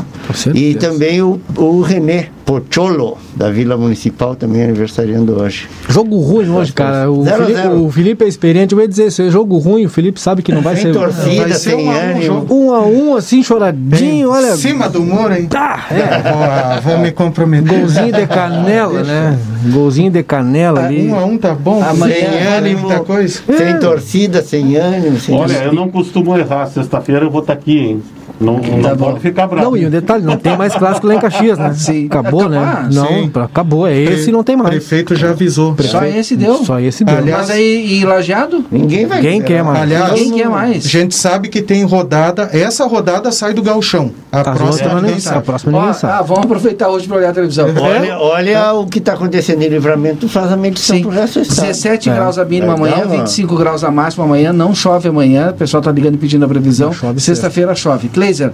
E 0.55 0.73
também 0.75 1.21
o, 1.21 1.39
o 1.55 1.81
René 1.81 2.29
Pocholo, 2.45 3.17
da 3.35 3.49
Vila 3.49 3.77
Municipal, 3.77 4.35
também 4.35 4.63
aniversariando 4.63 5.41
hoje. 5.41 5.67
Jogo 5.87 6.19
ruim 6.19 6.49
hoje, 6.49 6.73
cara. 6.73 7.09
O 7.09 7.23
Zero 7.23 7.45
Felipe, 7.45 7.61
zero. 7.61 7.83
o 7.85 7.91
Felipe 7.91 8.25
é 8.25 8.27
experiente. 8.27 8.73
Eu 8.75 8.81
ia 8.81 8.87
dizer 8.87 9.07
isso. 9.07 9.21
É 9.21 9.29
jogo 9.29 9.57
ruim. 9.57 9.85
O 9.85 9.89
Felipe 9.89 10.19
sabe 10.19 10.41
que 10.43 10.51
não 10.51 10.61
vai 10.61 10.75
Sem 10.75 10.91
ser. 10.91 10.99
torcida, 10.99 11.41
vai 11.41 11.51
ser 11.53 11.71
sem 11.71 11.85
um 11.87 11.89
a 11.89 11.93
um 11.93 11.97
ânimo. 11.99 12.21
jogo. 12.21 12.53
Um 12.55 12.73
a 12.73 12.85
um, 12.85 13.15
assim, 13.15 13.41
choradinho. 13.41 14.29
Olha. 14.29 14.55
Cima 14.57 14.89
do 14.89 15.01
muro, 15.01 15.33
hein? 15.33 15.47
Tá, 15.47 15.87
é. 15.89 15.95
Vou, 16.31 16.43
ah, 16.43 16.79
vou 16.83 16.97
me 16.99 17.11
comprometer. 17.11 17.79
Golzinho 17.79 18.11
de 18.11 18.27
canela, 18.27 19.03
né? 19.03 19.39
Golzinho 19.71 20.11
de 20.11 20.21
canela 20.23 20.85
ali. 20.85 21.07
Um 21.07 21.15
a 21.17 21.25
um 21.25 21.37
tá 21.37 21.53
bom. 21.55 21.81
Amanhã, 21.81 22.13
sem 22.13 22.47
ânimo, 22.47 22.79
muita 22.81 22.99
coisa. 22.99 23.39
Sem 23.57 23.79
torcida, 23.79 24.41
sem 24.43 24.75
ânimo. 24.75 25.17
Sem 25.19 25.33
Olha, 25.35 25.63
eu 25.63 25.73
não 25.73 25.89
costumo 25.89 26.37
errar. 26.37 26.65
Sexta-feira 26.67 27.25
eu 27.25 27.31
vou 27.31 27.41
estar 27.41 27.53
aqui, 27.53 27.77
hein? 27.79 28.03
Não, 28.43 28.57
não 28.59 28.81
Tá 28.81 28.95
bom. 28.95 29.05
pode 29.05 29.19
ficar 29.21 29.47
bravo. 29.47 29.69
Não, 29.71 29.77
e 29.77 29.85
um 29.85 29.89
detalhe, 29.89 30.23
não 30.23 30.37
tem 30.37 30.57
mais 30.57 30.73
clássico 30.75 31.07
lá 31.07 31.15
em 31.15 31.19
Caxias, 31.19 31.57
né? 31.57 31.73
Sim. 31.73 32.05
Acabou, 32.07 32.49
né? 32.49 32.57
Ah, 32.57 32.89
Não, 32.91 33.07
sim. 33.07 33.31
acabou. 33.35 33.87
É 33.87 33.97
esse 33.97 34.29
e 34.29 34.33
não 34.33 34.43
tem 34.43 34.55
O 34.55 34.59
mais. 34.59 34.69
prefeito 34.69 35.15
já 35.15 35.29
avisou. 35.31 35.75
Só 35.81 36.03
esse 36.05 36.35
deu. 36.35 36.57
Só 36.63 36.79
esse 36.79 37.03
deu. 37.03 37.17
Aliás, 37.17 37.47
Mas 37.47 37.49
aí, 37.57 37.99
e 37.99 38.05
lajeado? 38.05 38.65
Ninguém 38.71 39.05
vai 39.05 39.21
Quem 39.21 39.41
quer 39.41 39.63
mais? 39.63 39.81
Aliás, 39.81 40.13
Quem 40.13 40.31
quer 40.31 40.49
mais? 40.49 40.85
a 40.85 40.89
gente 40.89 41.15
sabe 41.15 41.47
que 41.49 41.61
tem 41.61 41.83
rodada. 41.83 42.49
Essa 42.53 42.85
rodada 42.85 43.31
sai 43.31 43.53
do 43.53 43.61
galchão. 43.61 44.11
A 44.31 44.41
As 44.41 44.57
próxima 44.57 45.01
ninguém 45.01 45.19
sabe. 45.19 45.37
a 45.37 45.41
próxima 45.41 45.77
Ó, 45.77 45.79
ninguém 45.81 45.93
sabe. 45.93 46.13
ah, 46.13 46.21
vamos 46.21 46.43
aproveitar 46.45 46.89
hoje 46.89 47.07
para 47.07 47.17
olhar 47.17 47.29
a 47.29 47.33
televisão. 47.33 47.67
Olha, 47.79 48.17
olha 48.17 48.73
o 48.73 48.87
que 48.87 48.99
está 48.99 49.13
acontecendo 49.13 49.61
em 49.61 49.67
livramento, 49.67 50.27
faz 50.27 50.51
a 50.51 50.57
medição 50.57 50.95
Sim. 50.97 51.03
pro 51.03 51.11
resto 51.11 51.39
do 51.39 51.43
estado. 51.43 51.65
17 51.67 52.09
É. 52.09 52.13
graus 52.13 52.37
a 52.37 52.45
mínima 52.45 52.73
amanhã, 52.73 52.95
uma- 53.05 53.17
25 53.17 53.55
graus 53.55 53.83
a 53.83 53.91
máxima 53.91 54.25
amanhã, 54.25 54.51
não 54.51 54.73
chove 54.73 55.07
amanhã. 55.09 55.51
O 55.51 55.53
pessoal 55.53 55.81
tá 55.83 55.91
ligando 55.91 56.15
e 56.15 56.17
pedindo 56.17 56.43
a 56.45 56.47
previsão. 56.47 56.91
chove 56.91 57.19
Sexta-feira 57.19 57.73
chove. 57.75 58.09
Gleiser, 58.33 58.51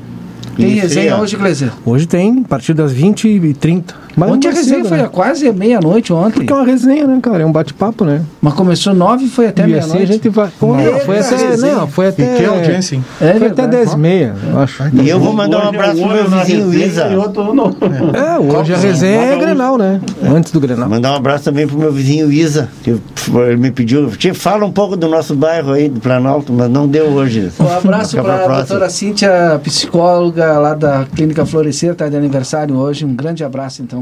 tem 0.58 0.72
Isso, 0.74 0.82
resenha 0.82 1.18
hoje, 1.18 1.38
Gleiser? 1.38 1.72
Hoje 1.86 2.06
tem, 2.06 2.42
a 2.44 2.48
partir 2.48 2.74
das 2.74 2.92
20 2.92 3.28
e 3.28 3.54
30. 3.54 3.96
Mas 4.20 4.32
Ontem 4.32 4.50
a 4.50 4.52
resenha 4.52 4.78
cedo, 4.80 4.90
foi 4.90 4.98
né? 4.98 5.06
a 5.06 5.08
quase 5.08 5.50
meia-noite 5.54 6.12
ontem. 6.12 6.34
Porque 6.34 6.52
é 6.52 6.56
uma 6.56 6.66
resenha, 6.66 7.08
né, 7.08 7.20
cara? 7.22 7.44
É 7.44 7.46
um 7.46 7.52
bate-papo, 7.54 8.04
né? 8.04 8.22
Mas 8.42 8.54
começou 8.54 8.94
nove 8.94 9.26
e 9.26 9.30
foi 9.30 9.48
até 9.48 9.62
e 9.62 9.66
assim 9.66 9.72
meia-noite. 9.72 10.04
a 10.04 10.14
gente 10.14 10.30
vai. 10.30 10.50
Pô, 10.60 10.76
Meu 10.76 11.00
foi 11.00 11.16
Deus, 11.16 11.28
até. 11.32 11.48
resenha. 11.48 11.76
Não, 11.76 11.88
foi 11.88 12.08
até. 12.08 12.36
E 12.36 12.38
que 12.38 12.46
audiência, 12.46 12.96
hein? 12.96 13.06
É 13.22 13.34
foi 13.36 13.48
até. 13.48 13.68
10 13.68 13.94
e 13.94 13.98
meia, 13.98 14.36
eu 14.52 14.60
acho. 14.60 14.84
E 14.94 15.08
eu 15.08 15.20
vou 15.20 15.32
mandar 15.32 15.60
um 15.60 15.66
é 15.66 15.68
abraço 15.70 16.02
pro 16.02 16.08
meu 16.10 16.28
vizinho 16.28 16.70
resenha 16.70 16.86
Isa. 16.86 17.04
É, 18.14 18.40
hoje 18.40 18.74
a 18.74 18.78
resenha 18.78 19.22
é 19.22 19.38
Grenal, 19.38 19.78
né? 19.78 20.02
Antes 20.24 20.52
do 20.52 20.60
Grenal. 20.60 20.90
Mandar 20.90 21.14
um 21.14 21.16
abraço 21.16 21.46
também 21.46 21.66
pro 21.66 21.78
meu 21.78 21.92
vizinho 21.92 22.32
Isa, 22.32 22.68
que 22.84 22.90
ele 22.90 23.58
me 23.58 23.72
pediu. 23.72 24.10
Fala 24.34 24.66
um 24.66 24.72
pouco 24.72 24.98
do 24.98 25.08
nosso 25.08 25.36
bairro 25.36 25.72
aí, 25.72 25.88
do 25.88 26.00
Planalto, 26.00 26.52
mas 26.52 26.70
não 26.70 26.88
deu 26.88 27.06
hoje. 27.06 27.50
Um 27.60 27.68
abraço 27.68 28.18
para 28.18 28.36
a 28.36 28.38
próxima. 28.40 28.56
doutora 28.58 28.90
Cíntia, 28.90 29.62
psicóloga 29.64 30.58
lá 30.60 30.74
da 30.74 31.06
Clínica 31.16 31.46
Florescer, 31.46 31.92
está 31.92 32.10
de 32.10 32.18
aniversário 32.18 32.76
hoje. 32.76 33.06
Um 33.06 33.16
grande 33.16 33.44
abraço 33.44 33.82
então 33.82 34.02